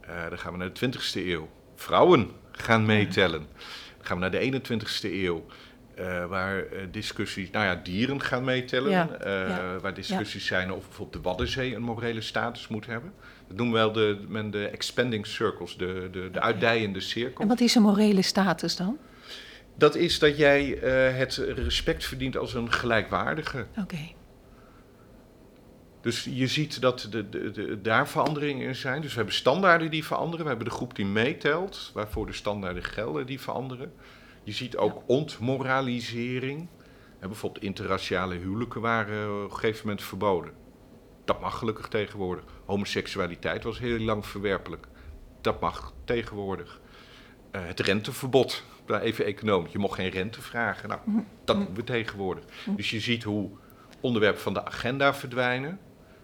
Eh, 0.00 0.28
dan 0.28 0.38
gaan 0.38 0.52
we 0.52 0.58
naar 0.58 0.72
de 0.72 0.74
20ste 0.74 1.26
eeuw. 1.26 1.48
Vrouwen 1.74 2.30
gaan 2.52 2.86
meetellen. 2.86 3.46
Dan 3.96 4.06
gaan 4.06 4.16
we 4.16 4.22
naar 4.22 4.30
de 4.30 4.38
21ste 4.40 5.12
eeuw. 5.24 5.44
Eh, 5.98 6.26
waar 6.26 6.58
eh, 6.58 6.78
discussies, 6.90 7.50
nou 7.50 7.64
ja, 7.64 7.74
dieren 7.74 8.22
gaan 8.22 8.44
meetellen. 8.44 8.90
Ja, 8.90 9.08
eh, 9.10 9.48
ja, 9.48 9.78
waar 9.80 9.94
discussies 9.94 10.46
zijn 10.46 10.72
of 10.72 10.84
bijvoorbeeld 10.84 11.22
de 11.22 11.28
Waddenzee 11.28 11.74
een 11.74 11.82
morele 11.82 12.20
status 12.20 12.68
moet 12.68 12.86
hebben. 12.86 13.12
Dat 13.48 13.56
noemen 13.56 13.74
we 13.74 13.80
wel 13.80 13.92
de, 13.92 14.24
men 14.28 14.50
de 14.50 14.68
expanding 14.68 15.26
circles, 15.26 15.76
de, 15.76 16.08
de, 16.12 16.30
de 16.30 16.40
uitdijende 16.40 17.00
cirkel. 17.00 17.42
En 17.42 17.48
wat 17.48 17.60
is 17.60 17.74
een 17.74 17.82
morele 17.82 18.22
status 18.22 18.76
dan? 18.76 18.98
Dat 19.74 19.94
is 19.94 20.18
dat 20.18 20.36
jij 20.36 20.64
het 21.14 21.36
respect 21.36 22.04
verdient 22.04 22.36
als 22.36 22.54
een 22.54 22.72
gelijkwaardige. 22.72 23.66
Oké. 23.76 24.16
Dus 26.00 26.28
je 26.30 26.46
ziet 26.46 26.80
dat 26.80 27.08
de, 27.10 27.28
de, 27.28 27.50
de, 27.50 27.80
daar 27.80 28.08
veranderingen 28.08 28.66
in 28.66 28.74
zijn. 28.74 29.00
Dus 29.00 29.10
we 29.10 29.16
hebben 29.16 29.34
standaarden 29.34 29.90
die 29.90 30.04
veranderen. 30.04 30.44
We 30.44 30.48
hebben 30.50 30.68
de 30.68 30.74
groep 30.74 30.96
die 30.96 31.06
meetelt, 31.06 31.90
waarvoor 31.94 32.26
de 32.26 32.32
standaarden 32.32 32.84
gelden, 32.84 33.26
die 33.26 33.40
veranderen. 33.40 33.92
Je 34.48 34.54
ziet 34.54 34.76
ook 34.76 35.02
ontmoralisering. 35.06 36.68
En 37.18 37.28
bijvoorbeeld 37.28 37.64
interraciale 37.64 38.34
huwelijken 38.34 38.80
waren 38.80 39.44
op 39.44 39.50
een 39.50 39.56
gegeven 39.56 39.80
moment 39.86 40.02
verboden. 40.02 40.52
Dat 41.24 41.40
mag 41.40 41.58
gelukkig 41.58 41.88
tegenwoordig. 41.88 42.44
Homoseksualiteit 42.64 43.64
was 43.64 43.78
heel 43.78 43.98
lang 43.98 44.26
verwerpelijk. 44.26 44.86
Dat 45.40 45.60
mag 45.60 45.92
tegenwoordig. 46.04 46.80
Eh, 47.50 47.60
het 47.66 47.80
renteverbod, 47.80 48.62
even 49.00 49.24
economisch. 49.24 49.72
Je 49.72 49.78
mocht 49.78 49.94
geen 49.94 50.10
rente 50.10 50.42
vragen. 50.42 50.88
Nou, 50.88 51.00
dat 51.44 51.56
doen 51.56 51.74
we 51.74 51.84
tegenwoordig. 51.84 52.44
Dus 52.76 52.90
je 52.90 53.00
ziet 53.00 53.22
hoe 53.22 53.50
onderwerpen 54.00 54.40
van 54.40 54.54
de 54.54 54.64
agenda 54.64 55.14
verdwijnen. 55.14 55.80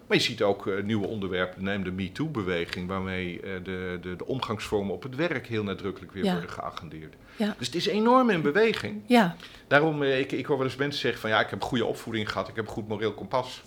Maar 0.07 0.17
je 0.17 0.23
ziet 0.23 0.41
ook 0.41 0.67
eh, 0.67 0.83
nieuwe 0.83 1.07
onderwerpen, 1.07 1.63
neem 1.63 1.83
de 1.83 1.91
MeToo-beweging, 1.91 2.87
waarmee 2.87 3.41
eh, 3.41 3.51
de, 3.63 3.97
de, 4.01 4.15
de 4.15 4.25
omgangsvormen 4.25 4.93
op 4.93 5.03
het 5.03 5.15
werk 5.15 5.47
heel 5.47 5.63
nadrukkelijk 5.63 6.11
weer 6.11 6.23
Ja. 6.23 6.31
worden 6.31 6.49
geagendeerd. 6.49 7.13
Ja. 7.35 7.55
Dus 7.57 7.67
het 7.67 7.75
is 7.75 7.85
enorm 7.87 8.29
in 8.29 8.41
beweging. 8.41 9.01
Ja, 9.05 9.35
Daarom, 9.67 10.03
eh, 10.03 10.19
ik, 10.19 10.31
ik 10.31 10.45
hoor 10.45 10.57
wel 10.57 10.65
eens 10.65 10.75
mensen 10.75 10.99
zeggen 11.01 11.21
van 11.21 11.29
ja, 11.29 11.39
ik 11.39 11.49
heb 11.49 11.61
goede 11.61 11.85
opvoeding 11.85 12.31
gehad, 12.31 12.47
ik 12.47 12.55
heb 12.55 12.65
een 12.65 12.71
goed 12.71 12.87
moreel 12.87 13.13
kompas. 13.13 13.61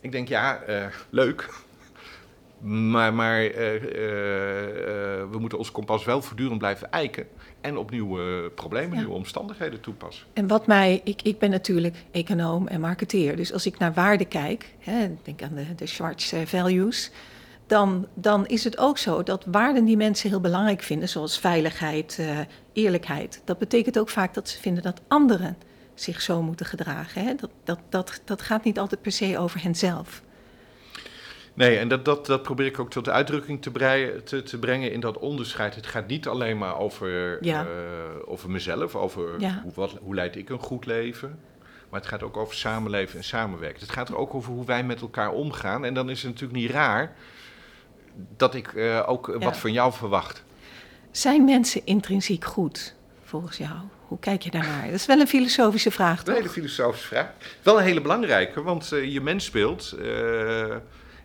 Ik 0.00 0.12
denk 0.12 0.28
ja, 0.28 0.62
leuk. 1.10 1.48
Maar, 2.60 3.14
maar 3.14 3.40
eh, 3.40 3.74
eh, 3.74 3.74
eh, 3.74 5.30
we 5.30 5.38
moeten 5.38 5.58
ons 5.58 5.70
kompas 5.70 6.04
wel 6.04 6.22
voortdurend 6.22 6.58
blijven 6.58 6.90
eiken. 6.90 7.26
En 7.60 7.76
op 7.76 7.90
nieuwe 7.90 8.50
problemen, 8.54 8.92
Ja. 8.92 8.98
nieuwe 8.98 9.14
omstandigheden 9.14 9.80
toepassen. 9.80 10.26
En 10.32 10.46
wat 10.46 10.66
mij, 10.66 11.00
ik, 11.04 11.22
ik 11.22 11.38
ben 11.38 11.50
natuurlijk 11.50 11.96
econoom 12.10 12.66
en 12.66 12.80
marketeer, 12.80 13.36
dus 13.36 13.52
als 13.52 13.66
ik 13.66 13.78
naar 13.78 13.92
waarde 13.92 14.24
kijk, 14.24 14.74
hè, 14.78 15.08
denk 15.22 15.42
aan 15.42 15.54
de, 15.54 15.74
de 15.74 15.86
Schwartz 15.86 16.34
values, 16.44 17.10
dan, 17.66 18.06
dan 18.14 18.46
is 18.46 18.64
het 18.64 18.78
ook 18.78 18.98
zo 18.98 19.22
dat 19.22 19.44
waarden 19.44 19.84
die 19.84 19.96
mensen 19.96 20.28
heel 20.28 20.40
belangrijk 20.40 20.82
vinden, 20.82 21.08
zoals 21.08 21.38
veiligheid, 21.38 22.22
eerlijkheid, 22.72 23.42
dat 23.44 23.58
betekent 23.58 23.98
ook 23.98 24.08
vaak 24.08 24.34
dat 24.34 24.48
ze 24.48 24.60
vinden 24.60 24.82
dat 24.82 25.00
anderen 25.08 25.56
zich 25.94 26.20
zo 26.22 26.42
moeten 26.42 26.66
gedragen. 26.66 27.24
Hè? 27.24 27.34
Dat, 27.34 27.50
dat, 27.64 27.78
dat, 27.88 28.20
dat 28.24 28.42
gaat 28.42 28.64
niet 28.64 28.78
altijd 28.78 29.02
per 29.02 29.12
se 29.12 29.38
over 29.38 29.62
henzelf. 29.62 30.22
Nee, 31.68 31.78
en 31.78 31.88
dat, 31.88 32.04
dat, 32.04 32.26
dat 32.26 32.42
probeer 32.42 32.66
ik 32.66 32.78
ook 32.78 32.90
tot 32.90 33.08
uitdrukking 33.08 33.62
te, 33.62 33.70
breien, 33.70 34.24
te, 34.24 34.42
te 34.42 34.58
brengen 34.58 34.92
in 34.92 35.00
dat 35.00 35.18
onderscheid. 35.18 35.74
Het 35.74 35.86
gaat 35.86 36.06
niet 36.06 36.28
alleen 36.28 36.58
maar 36.58 36.78
over, 36.78 37.38
Ja. 37.44 37.62
eh, 37.64 37.68
over 38.24 38.50
mezelf, 38.50 38.94
over 38.96 39.40
Ja. 39.40 39.60
hoe, 39.62 39.72
wat, 39.74 39.94
hoe 40.02 40.14
leid 40.14 40.36
ik 40.36 40.48
een 40.48 40.58
goed 40.58 40.86
leven. 40.86 41.38
Maar 41.90 42.00
het 42.00 42.08
gaat 42.08 42.22
ook 42.22 42.36
over 42.36 42.54
samenleven 42.54 43.16
en 43.18 43.24
samenwerken. 43.24 43.80
Het 43.80 43.90
gaat 43.90 44.08
er 44.08 44.16
ook 44.16 44.34
over 44.34 44.52
hoe 44.52 44.64
wij 44.66 44.84
met 44.84 45.00
elkaar 45.00 45.30
omgaan. 45.32 45.84
En 45.84 45.94
dan 45.94 46.10
is 46.10 46.22
het 46.22 46.32
natuurlijk 46.32 46.60
niet 46.60 46.70
raar 46.70 47.12
dat 48.36 48.54
ik 48.54 48.66
eh, 48.74 49.02
ook 49.06 49.26
Ja. 49.26 49.44
wat 49.44 49.56
van 49.56 49.72
jou 49.72 49.92
verwacht. 49.92 50.44
Zijn 51.10 51.44
mensen 51.44 51.80
intrinsiek 51.84 52.44
goed, 52.44 52.94
volgens 53.24 53.56
jou? 53.56 53.74
Hoe 54.06 54.18
kijk 54.18 54.42
je 54.42 54.50
daarnaar? 54.50 54.84
Dat 54.84 54.94
is 54.94 55.06
wel 55.06 55.20
een 55.20 55.26
filosofische 55.28 55.90
vraag, 55.90 56.18
Een 56.18 56.24
toch? 56.24 56.34
hele 56.34 56.48
filosofische 56.48 57.06
vraag. 57.06 57.28
Wel 57.62 57.78
een 57.78 57.84
hele 57.84 58.00
belangrijke, 58.00 58.62
want 58.62 58.92
eh, 58.92 59.12
je 59.12 59.20
mensbeeld 59.20 59.92
eh, 59.92 60.76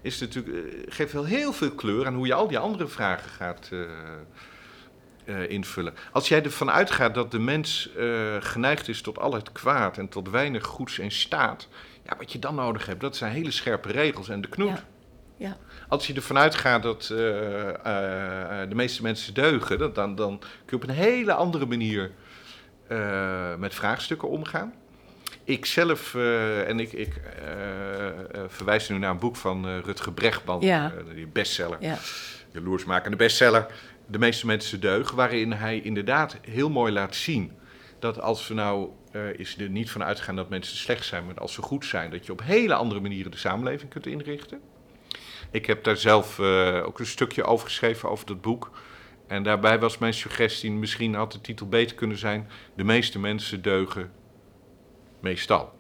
is 0.06 0.20
natuurlijk, 0.20 0.56
eh, 0.56 0.94
geeft 0.94 1.14
wel 1.14 1.26
heel 1.26 1.54
veel 1.54 1.72
kleur 1.72 2.06
aan 2.06 2.16
hoe 2.16 2.28
je 2.28 2.34
al 2.34 2.48
die 2.48 2.58
andere 2.58 2.88
vragen 2.88 3.30
gaat 3.30 3.70
eh, 3.72 3.80
eh, 5.26 5.50
invullen. 5.50 5.94
Als 6.12 6.28
jij 6.28 6.44
ervan 6.44 6.72
uitgaat 6.72 7.14
dat 7.14 7.32
de 7.32 7.40
mens 7.40 7.90
geneigd 8.40 8.88
is 8.88 9.02
tot 9.02 9.20
al 9.20 9.34
het 9.34 9.52
kwaad 9.52 9.98
en 9.98 10.10
tot 10.10 10.30
weinig 10.30 10.66
goeds 10.66 11.00
in 11.00 11.12
staat, 11.12 11.68
ja, 12.04 12.18
wat 12.18 12.32
je 12.32 12.40
dan 12.40 12.56
nodig 12.56 12.86
hebt, 12.86 13.02
dat 13.02 13.16
zijn 13.16 13.32
hele 13.32 13.52
scherpe 13.52 13.92
regels 13.92 14.30
en 14.30 14.42
de 14.42 14.50
knoet. 14.50 14.68
Ja. 14.70 14.84
Ja. 15.38 15.58
Als 15.88 16.08
je 16.08 16.14
ervan 16.14 16.38
uitgaat 16.38 16.84
dat 16.84 17.04
de 17.08 18.76
meeste 18.76 19.02
mensen 19.02 19.34
deugen, 19.34 19.78
dan, 19.78 19.94
dan, 19.94 20.16
dan 20.16 20.40
kun 20.40 20.50
je 20.66 20.76
op 20.76 20.84
een 20.84 20.96
hele 20.96 21.34
andere 21.34 21.66
manier 21.66 22.12
met 23.58 23.74
vraagstukken 23.74 24.30
omgaan. 24.30 24.74
Ik 25.44 25.66
zelf, 25.66 26.16
eh, 26.16 26.70
en 26.70 26.80
ik, 26.80 26.92
ik 26.94 27.14
eh, 27.16 28.08
eh, 28.10 28.16
verwijs 28.48 28.90
nu 28.90 28.98
naar 28.98 29.12
een 29.12 29.20
boek 29.20 29.36
van 29.36 29.80
Rutger 29.80 30.14
Brechtman, 30.14 30.62
Ja. 30.62 30.94
die 31.16 31.28
bestseller, 31.28 31.78
Ja. 31.82 31.98
jaloersmakende 32.52 33.18
bestseller, 33.18 33.66
De 34.08 34.20
meeste 34.20 34.46
mensen 34.46 34.80
deugen, 34.80 35.16
waarin 35.16 35.52
hij 35.52 35.80
inderdaad 35.80 36.38
heel 36.42 36.70
mooi 36.70 36.92
laat 36.94 37.16
zien 37.16 37.52
dat 38.00 38.22
als 38.22 38.48
we 38.48 38.54
nou, 38.54 38.90
is 39.36 39.58
er 39.58 39.70
niet 39.70 39.92
van 39.92 40.04
uitgaan 40.04 40.36
dat 40.36 40.50
mensen 40.50 40.78
slecht 40.78 41.06
zijn, 41.06 41.26
maar 41.26 41.36
als 41.36 41.54
ze 41.54 41.62
goed 41.62 41.86
zijn, 41.86 42.12
dat 42.12 42.26
je 42.26 42.32
op 42.32 42.42
hele 42.44 42.74
andere 42.74 43.00
manieren 43.02 43.32
de 43.32 43.38
samenleving 43.38 43.90
kunt 43.90 44.06
inrichten. 44.08 44.60
Ik 45.52 45.66
heb 45.66 45.84
daar 45.84 45.98
zelf 45.98 46.40
ook 46.84 47.00
een 47.00 47.06
stukje 47.06 47.44
over 47.44 47.68
geschreven 47.68 48.10
over 48.10 48.26
dat 48.26 48.42
boek. 48.42 48.72
En 49.28 49.44
daarbij 49.44 49.80
was 49.80 49.98
mijn 49.98 50.14
suggestie, 50.14 50.72
misschien 50.72 51.14
had 51.14 51.32
de 51.32 51.42
titel 51.42 51.68
beter 51.68 51.96
kunnen 51.96 52.18
zijn, 52.18 52.50
De 52.76 52.84
meeste 52.84 53.20
mensen 53.20 53.62
deugen 53.62 54.12
meestal. 55.26 55.74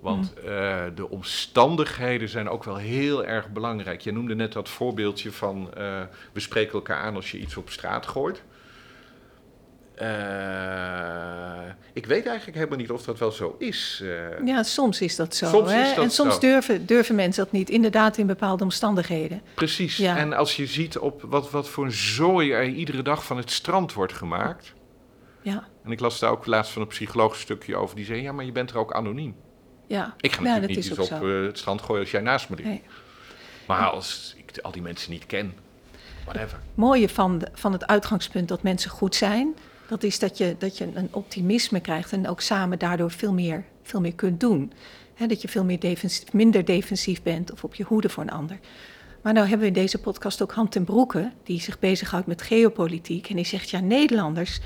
Want 0.00 0.34
eh, 0.34 0.82
de 0.94 1.10
omstandigheden 1.10 2.28
zijn 2.28 2.48
ook 2.48 2.64
wel 2.64 2.76
heel 2.76 3.24
erg 3.24 3.48
belangrijk. 3.48 4.00
Je 4.00 4.12
noemde 4.12 4.34
net 4.34 4.52
dat 4.52 4.68
voorbeeldje 4.68 5.32
van 5.32 5.74
eh, 5.74 6.00
we 6.32 6.40
spreken 6.40 6.72
elkaar 6.72 7.00
aan 7.00 7.14
als 7.14 7.30
je 7.30 7.38
iets 7.38 7.56
op 7.56 7.70
straat 7.70 8.06
gooit. 8.06 8.42
Eh, 9.94 10.08
ik 11.92 12.06
weet 12.06 12.26
eigenlijk 12.26 12.56
helemaal 12.56 12.78
niet 12.78 12.90
of 12.90 13.02
dat 13.02 13.18
wel 13.18 13.32
zo 13.32 13.56
is. 13.58 14.02
ja, 14.44 14.62
soms 14.62 15.00
is 15.00 15.16
dat 15.16 15.34
zo. 15.34 15.48
Soms 15.48 15.72
hè? 15.72 15.82
is 15.82 15.94
dat 15.94 16.04
en 16.04 16.10
soms 16.10 16.34
zo. 16.34 16.40
Durven, 16.40 16.86
durven 16.86 17.14
mensen 17.14 17.44
dat 17.44 17.52
niet, 17.52 17.70
inderdaad 17.70 18.16
in 18.16 18.26
bepaalde 18.26 18.64
omstandigheden. 18.64 19.42
Precies. 19.54 19.96
Ja. 19.96 20.16
En 20.16 20.32
als 20.32 20.56
je 20.56 20.66
ziet 20.66 20.98
op 20.98 21.22
wat, 21.22 21.50
wat 21.50 21.68
voor 21.68 21.84
een 21.84 21.92
zooi 21.92 22.52
er 22.52 22.66
iedere 22.66 23.02
dag 23.02 23.24
van 23.24 23.36
het 23.36 23.50
strand 23.50 23.92
wordt 23.92 24.12
gemaakt. 24.12 24.72
Ja, 25.42 25.68
En 25.84 25.90
ik 25.90 26.00
las 26.00 26.18
daar 26.18 26.30
ook 26.30 26.46
laatst 26.46 26.72
van 26.72 26.82
een 26.82 26.88
psycholoog 26.88 27.32
een 27.32 27.38
stukje 27.38 27.76
over. 27.76 27.96
Die 27.96 28.04
zei, 28.04 28.22
ja, 28.22 28.32
maar 28.32 28.44
je 28.44 28.52
bent 28.52 28.70
er 28.70 28.76
ook 28.78 28.92
anoniem. 28.92 29.36
ja. 29.86 30.14
Ik 30.20 30.32
ga 30.32 30.42
natuurlijk 30.42 30.74
niet 30.74 30.92
ook 30.92 30.98
op 30.98 31.04
zo. 31.06 31.38
eh, 31.40 31.46
het 31.46 31.58
strand 31.58 31.82
gooien 31.82 32.00
als 32.02 32.10
jij 32.10 32.20
naast 32.20 32.48
me 32.48 32.56
ligt. 32.56 32.68
Nee. 32.68 32.82
Maar 33.66 33.88
als 33.90 34.34
ik 34.36 34.58
al 34.62 34.72
die 34.72 34.82
mensen 34.82 35.10
niet 35.10 35.26
ken, 35.26 35.54
whatever. 36.24 36.58
mooie 36.74 37.08
van, 37.08 37.38
de- 37.38 37.48
van 37.52 37.72
het 37.72 37.86
uitgangspunt 37.86 38.48
dat 38.48 38.62
mensen 38.62 38.90
goed 38.90 39.14
zijn, 39.14 39.54
dat 39.88 40.02
is 40.02 40.18
dat 40.18 40.38
je, 40.38 40.54
dat 40.58 40.78
je 40.78 40.88
een 40.94 41.08
optimisme 41.10 41.80
krijgt 41.80 42.12
en 42.12 42.28
ook 42.28 42.40
samen 42.40 42.78
daardoor 42.78 43.10
veel 43.10 43.32
meer, 43.32 43.64
veel 43.82 44.00
meer 44.00 44.14
kunt 44.14 44.40
doen. 44.40 44.72
Hè, 45.14 45.26
dat 45.26 45.42
je 45.42 45.48
veel 45.48 45.64
meer 45.64 45.80
defensief, 45.80 46.32
minder 46.32 46.64
defensief 46.64 47.22
bent 47.22 47.52
of 47.52 47.64
op 47.64 47.74
je 47.74 47.82
hoede 47.84 48.08
voor 48.08 48.22
een 48.22 48.30
ander. 48.30 48.58
Maar 49.22 49.32
nou 49.32 49.46
hebben 49.46 49.66
we 49.72 49.74
in 49.76 49.80
deze 49.82 49.98
podcast 50.00 50.42
ook 50.42 50.52
Hand 50.52 50.72
ten 50.72 50.84
Broeke, 50.84 51.32
die 51.44 51.60
zich 51.60 51.78
bezighoudt 51.78 52.26
met 52.26 52.42
geopolitiek. 52.42 53.28
En 53.28 53.36
die 53.36 53.44
zegt, 53.44 53.70
ja, 53.70 53.80
Nederlanders, 53.80 54.60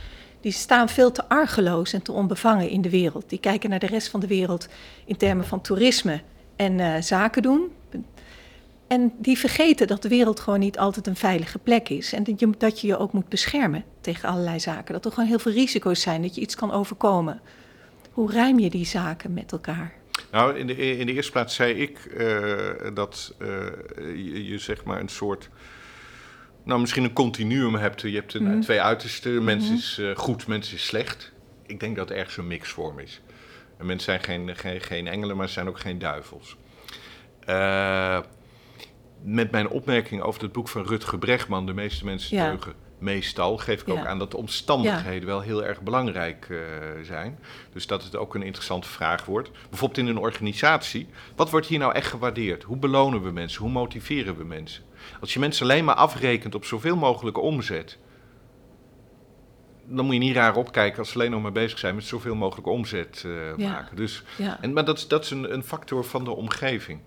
die 0.45 0.53
staan 0.53 0.89
veel 0.89 1.13
te 1.13 1.29
argeloos 1.29 1.93
en 1.93 2.03
te 2.03 2.13
onbevangen 2.13 2.69
in 2.69 2.83
de 2.83 2.91
wereld. 2.91 3.29
Die 3.29 3.39
kijken 3.39 3.71
naar 3.71 3.79
de 3.79 3.87
rest 3.87 4.09
van 4.09 4.21
de 4.21 4.27
wereld 4.27 4.69
in 5.05 5.17
termen 5.17 5.47
van 5.47 5.61
toerisme 5.61 6.21
en 6.57 6.81
eh, 6.81 7.03
zaken 7.03 7.43
doen. 7.43 7.73
En 8.87 9.13
die 9.19 9.39
vergeten 9.39 9.87
dat 9.87 10.03
de 10.03 10.09
wereld 10.09 10.41
gewoon 10.41 10.59
niet 10.59 10.79
altijd 10.79 11.07
een 11.07 11.17
veilige 11.17 11.59
plek 11.59 11.89
is. 11.89 12.13
En 12.13 12.25
dat 12.25 12.41
je, 12.41 12.51
dat 12.59 12.81
je 12.81 12.87
je 12.87 12.99
ook 12.99 13.13
moet 13.13 13.29
beschermen 13.29 13.85
tegen 14.01 14.29
allerlei 14.29 14.61
zaken. 14.61 14.95
Dat 14.95 15.05
er 15.05 15.13
gewoon 15.13 15.29
heel 15.29 15.39
veel 15.39 15.53
risico's 15.53 16.01
zijn, 16.01 16.23
dat 16.23 16.35
je 16.35 16.41
iets 16.41 16.55
kan 16.55 16.73
overkomen. 16.73 17.41
Hoe 18.13 18.31
rijm 18.31 18.59
je 18.59 18.71
die 18.71 18.87
zaken 18.87 19.35
met 19.35 19.53
elkaar? 19.53 19.95
Nou, 20.31 20.59
in 20.59 20.67
de, 20.67 20.77
in 20.77 21.07
de 21.07 21.13
eerste 21.13 21.33
plaats 21.33 21.55
zei 21.55 21.75
ik 21.75 21.99
eh, 21.99 22.95
dat 22.95 23.35
eh, 23.39 23.49
je 24.49 24.59
zeg 24.59 24.85
maar 24.85 25.01
een 25.01 25.09
soort... 25.09 25.49
Nou, 26.65 26.81
misschien 26.81 27.05
een 27.05 27.13
continuum 27.13 27.75
hebt. 27.75 28.01
Je 28.01 28.15
hebt 28.15 28.35
een, 28.35 28.61
twee 28.61 28.81
uitersten. 28.81 29.45
Mens 29.45 29.71
is 29.71 29.99
eh, 29.99 30.17
goed, 30.17 30.47
mens 30.47 30.73
is 30.73 30.87
slecht. 30.87 31.33
Ik 31.67 31.81
denk 31.81 31.97
dat 31.97 32.11
er 32.11 32.17
ergens 32.17 32.37
een 32.37 32.47
mixvorm 32.47 32.99
is. 32.99 33.21
En 33.79 33.87
mensen 33.87 34.05
zijn 34.05 34.23
geen, 34.23 34.57
geen, 34.57 34.81
geen 34.81 35.07
engelen, 35.07 35.37
maar 35.37 35.47
ze 35.47 35.53
zijn 35.53 35.69
ook 35.69 35.81
geen 35.81 35.99
duivels. 35.99 36.57
Eh, 37.41 38.19
met 39.23 39.51
mijn 39.51 39.69
opmerking 39.69 40.23
over 40.23 40.43
het 40.43 40.53
boek 40.53 40.69
van 40.69 40.87
Rutger 40.87 41.19
Bregman, 41.19 41.67
De 41.67 41.75
meeste 41.75 42.05
mensen 42.05 42.37
Ja. 42.37 42.49
deugen 42.49 42.75
meestal, 42.99 43.57
geef 43.59 43.81
ik 43.81 43.89
ook 43.89 44.07
aan 44.07 44.19
dat 44.19 44.31
de 44.31 44.37
omstandigheden 44.37 45.29
wel 45.29 45.41
heel 45.41 45.65
erg 45.65 45.83
belangrijk 45.83 46.47
eh, 46.51 46.59
zijn. 47.03 47.39
Dus 47.73 47.87
dat 47.87 48.05
het 48.05 48.17
ook 48.17 48.35
een 48.35 48.43
interessante 48.43 48.89
vraag 48.89 49.25
wordt. 49.25 49.51
Bijvoorbeeld 49.71 49.99
in 50.01 50.07
een 50.07 50.19
organisatie, 50.19 51.07
wat 51.37 51.51
wordt 51.51 51.67
hier 51.67 51.79
nou 51.79 51.95
echt 51.95 52.07
gewaardeerd? 52.07 52.63
Hoe 52.63 52.77
belonen 52.77 53.23
we 53.23 53.31
mensen? 53.31 53.61
Hoe 53.63 53.71
motiveren 53.71 54.37
we 54.37 54.45
mensen? 54.45 54.85
Als 55.21 55.33
je 55.33 55.39
mensen 55.39 55.65
alleen 55.65 55.85
maar 55.85 55.95
afrekent 55.95 56.55
op 56.55 56.65
zoveel 56.65 56.97
mogelijke 56.97 57.41
omzet, 57.41 57.99
dan 59.87 60.05
moet 60.05 60.15
je 60.15 60.21
niet 60.21 60.35
raar 60.37 60.57
opkijken 60.57 60.99
als 60.99 61.09
ze 61.11 61.15
alleen 61.15 61.31
nog 61.31 61.43
maar 61.43 61.53
bezig 61.53 61.79
zijn 61.79 61.95
met 61.95 62.05
zoveel 62.05 62.35
mogelijk 62.35 62.67
omzet 62.67 63.23
eh, 63.27 63.57
Ja. 63.57 63.71
maken. 63.71 63.97
Dus 63.97 64.23
Ja, 64.39 64.59
en, 64.63 64.73
maar 64.73 64.85
dat, 64.85 64.99
is- 64.99 65.09
dat 65.09 65.25
is 65.25 65.31
een, 65.31 65.53
een 65.53 65.63
factor 65.65 66.05
van 66.05 66.25
de 66.25 66.31
omgeving. 66.31 67.01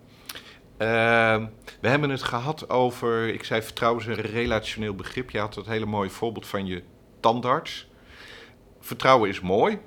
Ehm, 0.77 1.45
we 1.81 1.87
hebben 1.89 2.09
het 2.09 2.23
gehad 2.23 2.69
over, 2.69 3.27
ik 3.33 3.43
zei 3.43 3.61
vertrouwen 3.61 4.01
is 4.01 4.07
een 4.17 4.23
relationeel 4.23 4.95
begrip. 4.95 5.29
Je 5.31 5.39
had 5.39 5.53
dat 5.53 5.65
hele 5.65 5.85
mooie 5.85 6.09
voorbeeld 6.09 6.47
van 6.47 6.65
je 6.65 6.83
tandarts. 7.19 7.87
Vertrouwen 8.79 9.29
is 9.29 9.39
mooi, 9.41 9.79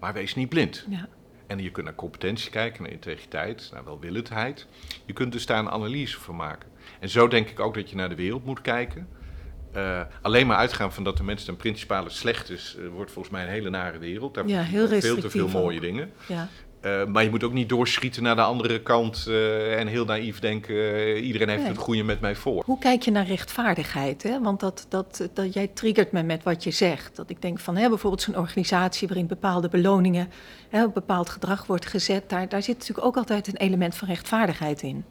maar 0.00 0.12
wees 0.12 0.34
niet 0.34 0.48
blind. 0.48 0.86
ja, 0.88 1.08
En 1.46 1.58
je 1.58 1.70
kunt 1.70 1.86
naar 1.86 1.94
competentie 1.94 2.50
kijken, 2.50 2.82
naar 2.82 2.92
integriteit, 2.92 3.70
naar 3.72 3.84
welwillendheid. 3.84 4.66
Je 5.04 5.12
kunt 5.12 5.32
dus 5.32 5.46
daar 5.46 5.58
een 5.58 5.70
analyse 5.70 6.20
van 6.20 6.36
maken. 6.36 6.68
En 7.00 7.08
zo 7.08 7.28
denk 7.28 7.48
ik 7.48 7.60
ook 7.60 7.74
dat 7.74 7.90
je 7.90 7.96
naar 7.96 8.08
de 8.08 8.14
wereld 8.14 8.44
moet 8.44 8.60
kijken. 8.60 9.08
Eh, 9.72 10.00
alleen 10.22 10.46
maar 10.46 10.56
uitgaan 10.56 10.92
van 10.92 11.04
dat 11.04 11.16
de 11.16 11.22
mens 11.22 11.44
ten 11.44 11.56
principale 11.56 12.10
slecht 12.10 12.50
is, 12.50 12.76
eh, 12.78 12.88
wordt 12.88 13.10
volgens 13.10 13.34
mij 13.34 13.42
een 13.44 13.50
hele 13.50 13.70
nare 13.70 13.98
wereld. 13.98 14.34
Daar 14.34 14.48
Ja, 14.48 14.62
heel 14.62 14.88
veel 14.88 15.16
te 15.18 15.30
veel 15.30 15.48
mooie 15.48 15.76
ook. 15.76 15.82
dingen. 15.82 16.10
ja. 16.28 16.48
Eh, 16.80 17.04
maar 17.04 17.22
je 17.24 17.30
moet 17.30 17.44
ook 17.44 17.52
niet 17.52 17.68
doorschieten 17.68 18.22
naar 18.22 18.36
de 18.36 18.42
andere 18.42 18.82
kant 18.82 19.26
en 19.76 19.86
heel 19.86 20.04
naïef 20.04 20.38
denken: 20.38 20.74
iedereen 21.16 21.48
heeft 21.48 21.62
Nee. 21.62 21.70
het 21.72 21.80
goede 21.80 22.02
met 22.02 22.20
mij 22.20 22.34
voor. 22.34 22.62
Hoe 22.64 22.78
kijk 22.78 23.02
je 23.02 23.10
naar 23.10 23.26
rechtvaardigheid? 23.26 24.22
Hè? 24.22 24.40
Want 24.40 24.60
dat, 24.60 24.86
dat, 24.88 25.28
dat, 25.34 25.52
jij 25.52 25.66
triggert 25.66 26.12
me 26.12 26.22
met 26.22 26.42
wat 26.42 26.64
je 26.64 26.70
zegt. 26.70 27.16
Dat 27.16 27.30
ik 27.30 27.42
denk 27.42 27.58
van 27.60 27.76
hè, 27.76 27.88
bijvoorbeeld 27.88 28.22
zo'n 28.22 28.36
organisatie 28.38 29.08
waarin 29.08 29.26
bepaalde 29.26 29.68
beloningen, 29.68 30.28
hè, 30.68 30.84
op 30.84 30.94
bepaald 30.94 31.28
gedrag 31.28 31.66
wordt 31.66 31.86
gezet, 31.86 32.28
daar, 32.30 32.48
daar 32.48 32.62
zit 32.62 32.78
natuurlijk 32.78 33.06
ook 33.06 33.16
altijd 33.16 33.46
een 33.48 33.56
element 33.56 33.94
van 33.94 34.08
rechtvaardigheid 34.08 34.82
in. 34.82 35.04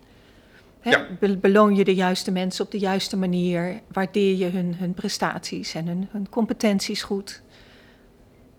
Hè, 0.87 0.93
Ja. 0.95 1.07
be- 1.19 1.37
Beloon 1.37 1.75
je 1.75 1.83
de 1.83 1.95
juiste 1.95 2.31
mensen 2.31 2.65
op 2.65 2.71
de 2.71 2.79
juiste 2.79 3.17
manier? 3.17 3.81
Waardeer 3.91 4.35
je 4.37 4.45
hun, 4.45 4.75
hun 4.75 4.93
prestaties 4.93 5.73
en 5.73 5.87
hun, 5.87 6.07
hun 6.11 6.29
competenties 6.29 7.03
goed? 7.03 7.41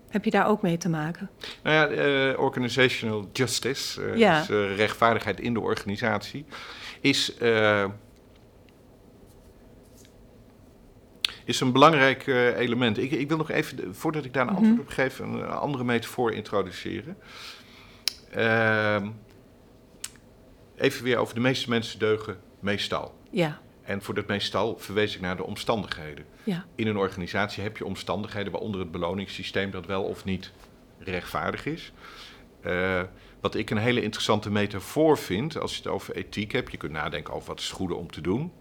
Heb 0.09 0.25
je 0.25 0.31
daar 0.31 0.47
ook 0.47 0.61
mee 0.61 0.77
te 0.77 0.89
maken? 0.89 1.29
Nou 1.63 1.75
ja, 1.75 1.87
eh, 2.31 2.39
organizational 2.39 3.29
justice, 3.33 4.01
eh, 4.03 4.17
Ja. 4.17 4.39
dus 4.39 4.49
eh, 4.49 4.75
rechtvaardigheid 4.75 5.39
in 5.39 5.53
de 5.53 5.59
organisatie, 5.59 6.45
is, 7.01 7.33
is 11.45 11.59
een 11.59 11.71
belangrijk 11.71 12.27
element. 12.57 12.97
Ik, 12.97 13.11
ik 13.11 13.27
wil 13.27 13.37
nog 13.37 13.51
even, 13.51 13.95
voordat 13.95 14.25
ik 14.25 14.33
daar 14.33 14.47
een 14.47 14.53
Mhm. 14.53 14.63
antwoord 14.63 14.87
op 14.87 14.93
geef, 14.93 15.19
een 15.19 15.45
andere 15.47 15.83
metafoor 15.83 16.33
introduceren. 16.33 17.17
Ehm, 18.31 19.07
even 20.79 21.03
weer 21.03 21.17
over 21.17 21.33
de 21.35 21.39
meeste 21.41 21.69
mensen 21.69 21.99
deugen 21.99 22.37
meestal. 22.59 23.17
Ja, 23.31 23.59
En 23.83 24.01
voor 24.01 24.13
dat 24.13 24.27
meestal 24.27 24.77
verwees 24.77 25.15
ik 25.15 25.21
naar 25.21 25.37
de 25.37 25.43
omstandigheden. 25.45 26.25
ja, 26.43 26.65
In 26.75 26.87
een 26.87 26.97
organisatie 26.97 27.63
heb 27.63 27.77
je 27.77 27.85
omstandigheden 27.85 28.51
waaronder 28.51 28.79
het 28.81 28.91
beloningssysteem 28.91 29.71
dat 29.71 29.85
wel 29.85 30.03
of 30.03 30.25
niet 30.25 30.51
rechtvaardig 30.99 31.65
is. 31.65 31.91
Eh, 32.61 33.01
wat 33.41 33.55
ik 33.55 33.69
een 33.69 33.77
hele 33.77 34.01
interessante 34.01 34.51
metafoor 34.51 35.17
vind, 35.17 35.57
als 35.59 35.71
je 35.71 35.77
het 35.77 35.87
over 35.91 36.15
ethiek 36.15 36.51
hebt, 36.51 36.71
je 36.71 36.77
kunt 36.77 36.91
nadenken 36.91 37.33
over 37.33 37.47
wat 37.47 37.59
is 37.59 37.65
het 37.65 37.75
goede 37.75 37.95
om 37.95 38.11
te 38.11 38.21
doen. 38.21 38.51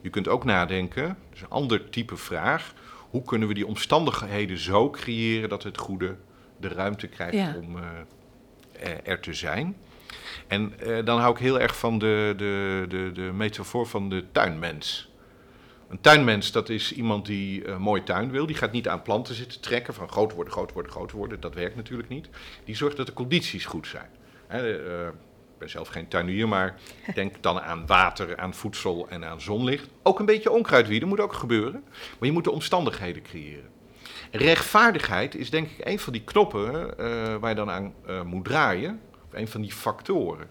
Je 0.00 0.10
kunt 0.10 0.28
ook 0.28 0.44
nadenken, 0.44 1.06
dat 1.06 1.16
is 1.34 1.40
een 1.40 1.48
ander 1.48 1.90
type 1.90 2.16
vraag, 2.16 2.74
hoe 3.10 3.22
kunnen 3.22 3.48
we 3.48 3.54
die 3.54 3.66
omstandigheden 3.66 4.58
zo 4.58 4.90
creëren 4.90 5.48
dat 5.48 5.62
het 5.62 5.78
goede 5.78 6.16
de 6.60 6.68
ruimte 6.68 7.06
krijgt 7.06 7.34
Ja. 7.34 7.54
om 7.62 7.76
eh, 7.78 8.90
er 9.04 9.20
te 9.20 9.34
zijn. 9.34 9.76
En 10.46 10.80
eh, 10.80 11.04
dan 11.04 11.18
hou 11.18 11.32
ik 11.32 11.38
heel 11.38 11.60
erg 11.60 11.76
van 11.76 11.98
de, 11.98 12.34
de, 12.36 12.84
de, 12.88 13.10
de 13.12 13.30
metafoor 13.32 13.86
van 13.86 14.08
de 14.08 14.24
tuinmens. 14.32 15.10
Een 15.88 16.00
tuinmens, 16.00 16.52
dat 16.52 16.68
is 16.68 16.92
iemand 16.92 17.26
die 17.26 17.68
een 17.68 17.82
mooie 17.82 18.02
tuin 18.02 18.30
wil. 18.30 18.46
Die 18.46 18.56
gaat 18.56 18.72
niet 18.72 18.88
aan 18.88 19.02
planten 19.02 19.34
zitten 19.34 19.60
trekken 19.60 19.94
van 19.94 20.08
groot 20.08 20.32
worden, 20.32 20.52
groot 20.52 20.72
worden, 20.72 20.92
groot 20.92 21.10
worden. 21.10 21.40
Dat 21.40 21.54
werkt 21.54 21.76
natuurlijk 21.76 22.08
niet. 22.08 22.28
Die 22.64 22.76
zorgt 22.76 22.96
dat 22.96 23.06
de 23.06 23.12
condities 23.12 23.64
goed 23.64 23.86
zijn. 23.86 24.08
Eh, 24.46 25.06
ik 25.06 25.58
ben 25.58 25.70
zelf 25.70 25.88
geen 25.88 26.08
tuinier, 26.08 26.48
maar 26.48 26.78
denk 27.14 27.42
dan 27.42 27.60
aan 27.60 27.86
water, 27.86 28.36
aan 28.36 28.54
voedsel 28.54 29.08
en 29.08 29.24
aan 29.24 29.40
zonlicht. 29.40 29.88
Ook 30.02 30.18
een 30.18 30.26
beetje 30.26 30.50
onkruidwieden 30.50 31.08
moet 31.08 31.20
ook 31.20 31.32
gebeuren. 31.32 31.84
Maar 32.18 32.28
je 32.28 32.32
moet 32.32 32.44
de 32.44 32.50
omstandigheden 32.50 33.22
creëren. 33.22 33.68
Rechtvaardigheid 34.30 35.34
is 35.34 35.50
denk 35.50 35.68
ik 35.70 35.86
een 35.86 35.98
van 35.98 36.12
die 36.12 36.24
knoppen 36.24 36.98
eh, 36.98 37.36
waar 37.36 37.48
je 37.48 37.56
dan 37.56 37.70
aan 37.70 37.94
eh, 38.06 38.22
moet 38.22 38.44
draaien. 38.44 39.00
Een 39.30 39.48
van 39.48 39.60
die 39.60 39.72
factoren. 39.72 40.48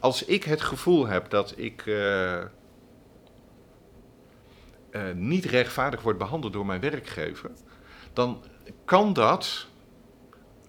Als 0.00 0.24
ik 0.24 0.44
het 0.44 0.60
gevoel 0.60 1.06
heb 1.06 1.30
dat 1.30 1.54
ik 1.56 1.86
eh, 1.86 2.40
eh, 2.40 2.46
niet 5.14 5.44
rechtvaardig 5.44 6.02
word 6.02 6.18
behandeld 6.18 6.52
door 6.52 6.66
mijn 6.66 6.80
werkgever, 6.80 7.50
dan 8.12 8.44
kan 8.84 9.12
dat 9.12 9.68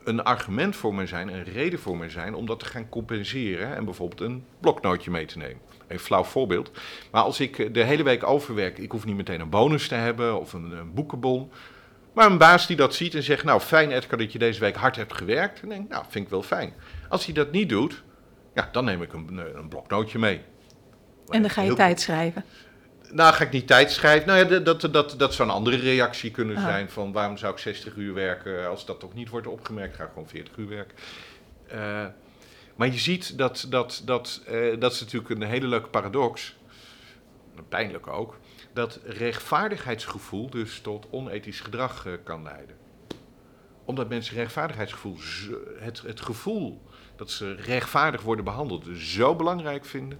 een 0.03 0.23
argument 0.23 0.75
voor 0.75 0.95
mij 0.95 1.07
zijn, 1.07 1.33
een 1.33 1.43
reden 1.43 1.79
voor 1.79 1.97
mij 1.97 2.09
zijn 2.09 2.35
om 2.35 2.45
dat 2.45 2.59
te 2.59 2.65
gaan 2.65 2.89
compenseren 2.89 3.75
en 3.75 3.85
bijvoorbeeld 3.85 4.21
een 4.21 4.45
bloknootje 4.59 5.11
mee 5.11 5.25
te 5.25 5.37
nemen. 5.37 5.61
Een 5.87 5.99
flauw 5.99 6.23
voorbeeld. 6.23 6.71
Maar 7.11 7.21
als 7.21 7.39
ik 7.39 7.73
de 7.73 7.83
hele 7.83 8.03
week 8.03 8.23
overwerk, 8.23 8.77
ik 8.77 8.91
hoef 8.91 9.05
niet 9.05 9.15
meteen 9.15 9.39
een 9.39 9.49
bonus 9.49 9.87
te 9.87 9.95
hebben 9.95 10.39
of 10.39 10.53
een, 10.53 10.71
een 10.71 10.93
boekenbon. 10.93 11.51
Maar 12.13 12.31
een 12.31 12.37
baas 12.37 12.67
die 12.67 12.75
dat 12.75 12.95
ziet 12.95 13.15
en 13.15 13.23
zegt, 13.23 13.43
nou 13.43 13.59
fijn 13.59 13.91
Edgar 13.91 14.17
dat 14.17 14.31
je 14.31 14.39
deze 14.39 14.59
week 14.59 14.75
hard 14.75 14.95
hebt 14.95 15.13
gewerkt. 15.13 15.59
Dan 15.59 15.69
denk 15.69 15.83
ik, 15.83 15.89
nou 15.89 16.05
vind 16.09 16.25
ik 16.25 16.31
wel 16.31 16.43
fijn. 16.43 16.73
Als 17.09 17.25
hij 17.25 17.33
dat 17.33 17.51
niet 17.51 17.69
doet, 17.69 18.03
ja, 18.53 18.69
dan 18.71 18.85
neem 18.85 19.01
ik 19.01 19.13
een, 19.13 19.57
een 19.57 19.67
bloknootje 19.67 20.19
mee. 20.19 20.41
En 21.29 21.41
dan 21.41 21.51
ga 21.51 21.61
je 21.61 21.73
tijd 21.73 22.01
schrijven. 22.01 22.43
Nou, 23.11 23.33
ga 23.33 23.43
ik 23.43 23.51
niet 23.51 23.67
tijd 23.67 23.91
schrijven. 23.91 24.27
Nou 24.27 24.53
ja, 24.53 24.59
dat, 24.59 24.81
dat, 24.81 25.15
dat 25.17 25.33
zou 25.33 25.49
een 25.49 25.55
andere 25.55 25.77
reactie 25.77 26.31
kunnen 26.31 26.61
zijn. 26.61 26.89
Van 26.89 27.11
waarom 27.11 27.37
zou 27.37 27.53
ik 27.53 27.59
60 27.59 27.95
uur 27.95 28.13
werken 28.13 28.69
als 28.69 28.85
dat 28.85 28.99
toch 28.99 29.13
niet 29.13 29.29
wordt 29.29 29.47
opgemerkt? 29.47 29.95
Ga 29.95 30.03
ik 30.03 30.09
gewoon 30.09 30.27
40 30.27 30.57
uur 30.57 30.67
werken. 30.67 30.97
Uh, 31.73 32.05
maar 32.75 32.87
je 32.87 32.99
ziet 32.99 33.37
dat, 33.37 33.65
dat, 33.69 34.01
dat, 34.05 34.41
uh, 34.51 34.79
dat 34.79 34.91
is 34.91 34.99
natuurlijk 34.99 35.29
een 35.29 35.47
hele 35.47 35.67
leuke 35.67 35.89
paradox. 35.89 36.55
Pijnlijk 37.69 38.07
ook. 38.07 38.39
Dat 38.73 38.99
rechtvaardigheidsgevoel 39.03 40.49
dus 40.49 40.79
tot 40.79 41.07
onethisch 41.09 41.59
gedrag 41.59 42.05
uh, 42.05 42.13
kan 42.23 42.43
leiden. 42.43 42.75
Omdat 43.85 44.09
mensen 44.09 44.35
rechtvaardigheidsgevoel, 44.35 45.17
het, 45.79 46.01
het 46.01 46.21
gevoel 46.21 46.81
dat 47.15 47.31
ze 47.31 47.53
rechtvaardig 47.53 48.21
worden 48.21 48.45
behandeld, 48.45 48.85
zo 48.97 49.35
belangrijk 49.35 49.85
vinden. 49.85 50.19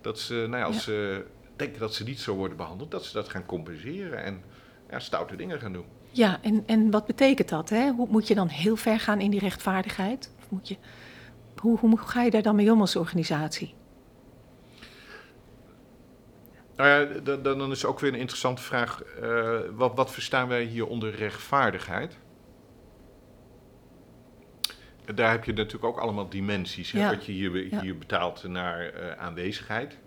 Dat 0.00 0.18
ze, 0.18 0.34
nou 0.34 0.56
ja, 0.56 0.62
als 0.62 0.76
ja. 0.76 0.82
ze 0.82 1.24
denken 1.56 1.80
dat 1.80 1.94
ze 1.94 2.04
niet 2.04 2.20
zo 2.20 2.34
worden 2.34 2.56
behandeld, 2.56 2.90
dat 2.90 3.04
ze 3.04 3.12
dat 3.12 3.28
gaan 3.28 3.46
compenseren 3.46 4.22
en 4.22 4.42
ja, 4.90 4.98
stoute 4.98 5.36
dingen 5.36 5.60
gaan 5.60 5.72
doen. 5.72 5.86
Ja, 6.10 6.38
en, 6.42 6.62
en 6.66 6.90
wat 6.90 7.06
betekent 7.06 7.48
dat? 7.48 7.68
Hè? 7.68 7.90
Hoe, 7.90 8.08
moet 8.10 8.28
je 8.28 8.34
dan 8.34 8.48
heel 8.48 8.76
ver 8.76 9.00
gaan 9.00 9.20
in 9.20 9.30
die 9.30 9.40
rechtvaardigheid? 9.40 10.32
Of 10.38 10.50
moet 10.50 10.68
je, 10.68 10.76
hoe, 11.60 11.78
hoe 11.78 11.98
ga 11.98 12.22
je 12.22 12.30
daar 12.30 12.42
dan 12.42 12.56
mee 12.56 12.72
om 12.72 12.80
als 12.80 12.96
organisatie? 12.96 13.74
Nou 16.76 16.88
ja, 16.88 17.20
dan, 17.20 17.42
dan 17.42 17.70
is 17.70 17.84
ook 17.84 18.00
weer 18.00 18.12
een 18.12 18.18
interessante 18.18 18.62
vraag. 18.62 19.02
Uh, 19.22 19.58
wat, 19.74 19.92
wat 19.94 20.10
verstaan 20.10 20.48
wij 20.48 20.62
hier 20.62 20.86
onder 20.86 21.14
rechtvaardigheid? 21.14 22.18
Daar 25.14 25.30
heb 25.30 25.44
je 25.44 25.52
natuurlijk 25.52 25.84
ook 25.84 25.98
allemaal 25.98 26.28
dimensies. 26.28 26.90
Ja. 26.90 27.10
Wat 27.10 27.26
je 27.26 27.32
hier, 27.32 27.98
betaalt 27.98 28.42
naar 28.48 28.94
uh, 28.94 29.12
aanwezigheid 29.12 29.98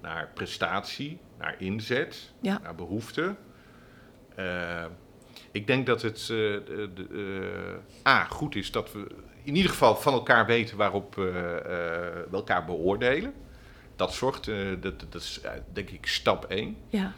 naar 0.00 0.30
prestatie, 0.34 1.20
naar 1.38 1.54
inzet, 1.58 2.32
ja. 2.40 2.58
naar 2.62 2.74
behoefte. 2.74 3.34
Uh, 4.38 4.84
ik 5.52 5.66
denk 5.66 5.86
dat 5.86 6.02
het 6.02 6.20
uh, 6.20 6.26
de, 6.26 7.78
A, 8.06 8.24
goed 8.24 8.54
is 8.54 8.70
dat 8.70 8.92
we 8.92 9.06
in 9.42 9.56
ieder 9.56 9.70
geval 9.70 9.96
van 9.96 10.12
elkaar 10.12 10.46
weten 10.46 10.76
waarop 10.76 11.14
we 11.14 12.28
elkaar 12.32 12.64
beoordelen. 12.64 13.34
Dat 13.96 14.14
zorgt, 14.14 14.44
dat, 14.80 15.00
dat 15.10 15.14
is 15.14 15.40
denk 15.72 15.90
ik 15.90 16.06
stap 16.06 16.44
1. 16.44 16.76
Ja. 16.88 17.12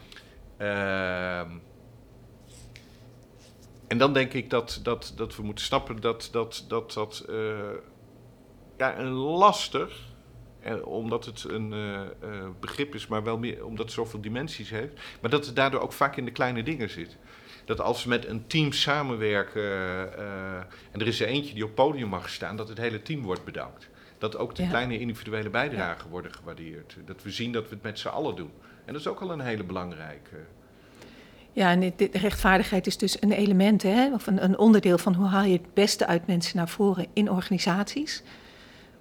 En 3.87 3.97
dan 3.97 4.13
denk 4.13 4.33
ik 4.33 4.49
dat, 4.49 4.79
dat, 4.83 5.13
dat 5.15 5.35
we 5.35 5.43
moeten 5.43 5.65
snappen 5.65 6.01
dat 6.01 6.29
dat, 6.31 6.65
dat, 6.67 6.93
dat 6.93 7.25
ja, 8.77 8.99
een 8.99 9.11
lastig 9.11 10.11
en 10.59 10.85
omdat 10.85 11.25
het 11.25 11.43
een 11.43 11.71
uh, 11.71 12.01
uh, 12.23 12.47
begrip 12.59 12.95
is, 12.95 13.07
maar 13.07 13.23
wel 13.23 13.37
meer 13.37 13.65
omdat 13.65 13.85
het 13.85 13.93
zoveel 13.93 14.21
dimensies 14.21 14.69
heeft. 14.69 14.93
Maar 15.21 15.31
dat 15.31 15.45
het 15.45 15.55
daardoor 15.55 15.81
ook 15.81 15.93
vaak 15.93 16.15
in 16.15 16.25
de 16.25 16.31
kleine 16.31 16.63
dingen 16.63 16.89
zit. 16.89 17.17
Dat 17.65 17.81
als 17.81 18.03
we 18.03 18.09
met 18.09 18.27
een 18.27 18.47
team 18.47 18.71
samenwerken 18.71 19.63
en 20.91 20.99
er 20.99 21.07
is 21.07 21.21
er 21.21 21.27
eentje 21.27 21.53
die 21.53 21.65
op 21.65 21.75
podium 21.75 22.09
mag 22.09 22.29
staan, 22.29 22.55
dat 22.55 22.67
het 22.67 22.77
hele 22.77 23.01
team 23.01 23.21
wordt 23.21 23.45
bedankt. 23.45 23.89
Dat 24.17 24.37
ook 24.37 24.55
de 24.55 24.63
ja. 24.63 24.69
kleine 24.69 24.99
individuele 24.99 25.49
bijdragen 25.49 26.03
ja. 26.03 26.09
worden 26.09 26.33
gewaardeerd. 26.33 26.97
Dat 27.05 27.23
we 27.23 27.31
zien 27.31 27.51
dat 27.51 27.63
we 27.63 27.73
het 27.73 27.83
met 27.83 27.99
z'n 27.99 28.07
allen 28.07 28.35
doen. 28.35 28.51
En 28.85 28.93
dat 28.93 29.01
is 29.01 29.07
ook 29.07 29.21
al 29.21 29.31
een 29.31 29.39
hele 29.39 29.63
belangrijke. 29.63 30.37
Ja, 31.53 31.69
en 31.69 31.93
de 31.95 32.09
rechtvaardigheid 32.11 32.87
is 32.87 32.97
dus 32.97 33.21
een 33.21 33.31
element, 33.31 33.83
hè, 33.83 34.13
of 34.13 34.27
een, 34.27 34.43
een 34.43 34.57
onderdeel 34.57 34.97
van 34.97 35.13
hoe 35.13 35.27
haal 35.27 35.43
je 35.43 35.53
het 35.53 35.73
beste 35.73 36.07
uit 36.07 36.27
mensen 36.27 36.57
naar 36.57 36.69
voren 36.69 37.07
in 37.13 37.31
organisaties. 37.31 38.23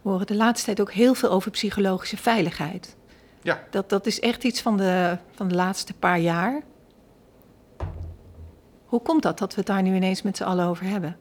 We 0.02 0.08
horen 0.08 0.26
de 0.26 0.34
laatste 0.34 0.66
tijd 0.66 0.80
ook 0.80 0.92
heel 0.92 1.14
veel 1.14 1.30
over 1.30 1.50
psychologische 1.50 2.16
veiligheid. 2.16 2.96
Ja. 3.42 3.64
Dat, 3.70 3.88
dat 3.88 4.06
is 4.06 4.20
echt 4.20 4.44
iets 4.44 4.60
van 4.60 4.76
de, 4.76 5.18
van 5.34 5.48
de 5.48 5.54
laatste 5.54 5.94
paar 5.94 6.18
jaar. 6.18 6.62
Hoe 8.84 9.02
komt 9.02 9.22
dat, 9.22 9.38
dat 9.38 9.50
we 9.50 9.56
het 9.56 9.66
daar 9.66 9.82
nu 9.82 9.94
ineens 9.94 10.22
met 10.22 10.36
z'n 10.36 10.42
allen 10.42 10.66
over 10.66 10.84
hebben? 10.86 11.16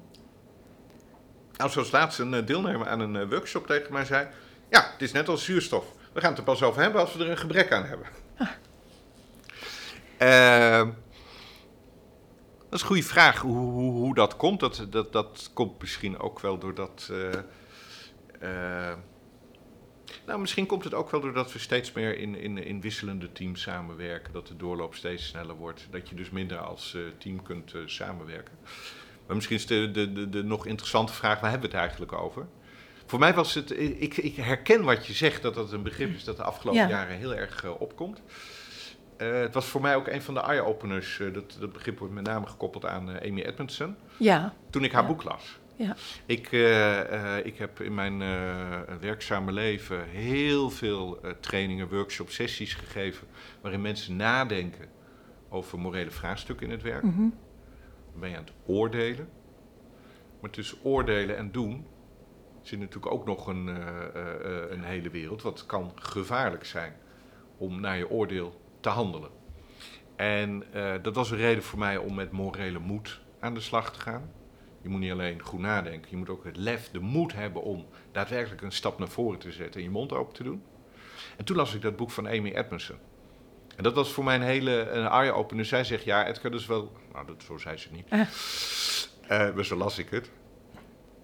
Nou, 1.58 1.70
zoals 1.70 1.92
laatst 1.92 2.20
een 2.20 2.46
deelnemer 2.46 2.88
aan 2.88 3.00
een 3.00 3.30
workshop 3.30 3.68
tegen 3.68 3.94
mij 3.94 4.06
zei... 4.06 4.28
Ja, 4.70 4.90
het 4.92 5.02
is 5.02 5.12
net 5.12 5.28
als 5.28 5.44
zuurstof. 5.44 5.86
We 6.14 6.20
gaan 6.20 6.30
het 6.30 6.38
er 6.38 6.44
pas 6.44 6.64
over 6.64 6.82
hebben 6.82 7.02
als 7.02 7.14
we 7.14 7.24
er 7.24 7.30
een 7.30 7.38
gebrek 7.38 7.72
aan 7.72 7.86
hebben. 7.86 8.08
Ah. 8.38 8.48
Uh, 10.20 10.88
dat 12.72 12.80
is 12.80 12.86
een 12.86 12.94
goede 12.96 13.14
vraag, 13.14 13.40
hoe, 13.40 13.58
hoe, 13.58 13.92
hoe 13.92 14.14
dat 14.14 14.36
komt. 14.36 14.60
Dat, 14.60 14.86
dat, 14.90 15.12
dat 15.12 15.50
komt 15.54 15.82
misschien 15.82 16.20
ook 16.20 16.40
wel 16.40 16.58
doordat... 16.58 17.10
Uh, 17.12 17.30
uh, 18.42 18.94
nou, 20.26 20.40
misschien 20.40 20.66
komt 20.66 20.84
het 20.84 20.94
ook 20.94 21.12
wel 21.12 21.22
doordat 21.22 21.54
we 21.54 21.60
steeds 21.60 21.92
meer 21.92 22.18
in, 22.18 22.36
in, 22.36 22.58
in 22.58 22.82
wisselende 22.82 23.32
teams 23.32 23.62
samenwerken. 23.62 24.34
Dat 24.34 24.48
de 24.48 24.58
doorloop 24.58 24.96
steeds 24.96 25.28
sneller 25.28 25.56
wordt. 25.56 25.88
Dat 25.90 26.10
je 26.10 26.16
dus 26.16 26.30
minder 26.30 26.58
als 26.58 26.94
uh, 26.94 27.02
team 27.18 27.44
kunt 27.44 27.74
uh, 27.74 27.82
samenwerken. 27.86 28.54
Maar 29.28 29.36
misschien 29.36 29.58
is 29.58 29.66
de, 29.66 29.92
de, 29.92 30.14
de, 30.14 30.30
de, 30.30 30.44
nog 30.44 30.66
interessante 30.66 31.14
vraag, 31.14 31.40
waar 31.40 31.50
hebben 31.50 31.70
we 31.70 31.76
het 31.76 31.86
eigenlijk 31.86 32.14
over? 32.14 32.48
Voor 33.06 33.20
mij 33.20 33.34
was 33.34 33.54
het, 33.54 33.72
ik, 33.80 34.18
ik 34.18 34.36
herken 34.36 34.84
wat 34.84 35.08
je 35.08 35.14
zegt, 35.14 35.42
dat 35.42 35.54
dat 35.54 35.72
een 35.72 35.84
begrip 35.84 36.16
is 36.16 36.24
dat 36.24 36.38
de 36.38 36.44
afgelopen 36.44 36.82
ja. 36.82 36.90
jaren 36.90 37.18
heel 37.18 37.36
erg 37.36 37.66
opkomt. 37.66 38.22
Het 39.26 39.54
was 39.54 39.66
voor 39.66 39.82
mij 39.82 39.96
ook 39.96 40.08
een 40.08 40.22
van 40.22 40.34
de 40.34 40.40
eye-openers. 40.40 41.22
dat, 41.34 41.58
dat 41.60 41.74
begrip 41.74 42.00
wordt 42.00 42.14
met 42.14 42.26
name 42.26 42.48
gekoppeld 42.48 42.86
aan 42.86 43.22
Amy 43.22 43.42
Edmondson. 43.42 43.96
Ja. 44.18 44.54
Toen 44.70 44.84
ik 44.84 44.92
haar 44.92 45.02
ja. 45.02 45.08
boek 45.08 45.24
las. 45.24 45.60
Ja. 45.76 45.96
Ik, 46.26 46.52
ik 47.46 47.58
heb 47.58 47.80
in 47.80 47.94
mijn 47.94 48.18
werkzame 49.00 49.52
leven 49.52 50.04
heel 50.10 50.70
veel 50.70 51.20
trainingen, 51.40 51.90
workshops, 51.90 52.36
sessies 52.36 52.74
gegeven. 52.74 53.28
waarin 53.62 53.82
mensen 53.82 54.16
nadenken 54.16 54.90
over 55.50 55.80
morele 55.80 56.12
vraagstukken 56.12 56.66
in 56.66 56.72
het 56.72 56.82
werk. 56.82 57.04
Mm 57.04 57.14
-hmm. 57.14 57.34
Dan 58.12 58.20
ben 58.20 58.30
je 58.30 58.38
aan 58.38 58.44
het 58.44 58.54
oordelen. 58.66 59.30
Maar 60.40 60.50
tussen 60.50 60.78
oordelen 60.84 61.38
en 61.38 61.52
doen 61.52 61.86
zit 62.62 62.80
natuurlijk 62.80 63.14
ook 63.14 63.26
nog 63.26 63.48
een, 63.48 63.68
een 64.72 64.84
hele 64.84 65.10
wereld. 65.10 65.42
Wat 65.42 65.66
kan 65.66 65.92
gevaarlijk 65.96 66.66
zijn 66.66 66.94
om 67.58 67.80
naar 67.80 67.98
je 67.98 68.10
oordeel 68.10 68.61
te 68.82 68.90
handelen. 68.90 69.30
En 70.16 70.64
dat 71.02 71.16
was 71.16 71.32
een 71.32 71.38
reden 71.38 71.64
voor 71.64 71.80
mij 71.80 71.98
om 71.98 72.16
met 72.16 72.32
morele 72.32 72.80
moed 72.80 73.20
aan 73.40 73.54
de 73.54 73.60
slag 73.60 73.94
te 73.94 74.00
gaan. 74.00 74.32
Je 74.82 74.90
moet 74.90 75.00
niet 75.00 75.12
alleen 75.12 75.42
goed 75.42 75.60
nadenken, 75.60 76.10
je 76.12 76.18
moet 76.18 76.30
ook 76.30 76.44
het 76.44 76.58
lef, 76.58 76.92
de 76.92 77.00
moed 77.00 77.34
hebben 77.34 77.62
om 77.62 77.86
daadwerkelijk 78.12 78.62
een 78.62 78.72
stap 78.72 79.00
naar 79.00 79.08
voren 79.08 79.40
te 79.40 79.52
zetten 79.52 79.80
en 79.80 79.86
je 79.86 79.92
mond 79.92 80.14
open 80.14 80.34
te 80.34 80.44
doen. 80.44 80.64
En 81.38 81.46
toen 81.46 81.56
las 81.56 81.74
ik 81.74 81.82
dat 81.82 81.96
boek 81.96 82.12
van 82.12 82.28
Amy 82.28 82.52
Edmondson. 82.52 82.98
En 83.76 83.84
dat 83.84 83.94
was 83.94 84.12
voor 84.12 84.24
mij 84.24 84.36
een 84.36 84.42
hele 84.42 84.82
eye-opener. 85.10 85.66
Zij 85.66 85.84
zegt, 85.84 86.04
ja, 86.04 86.28
Edgar, 86.28 86.52
dat 86.52 86.60
is 86.60 86.66
wel... 86.66 86.92
Nou, 87.14 87.26
dat, 87.26 87.44
zo 87.44 87.58
zei 87.58 87.78
ze 87.78 87.88
niet. 87.92 88.06
Uh, 88.12 89.56
maar 89.56 89.66
zo 89.66 89.76
las 89.76 89.98
ik 89.98 90.10
het. 90.10 90.32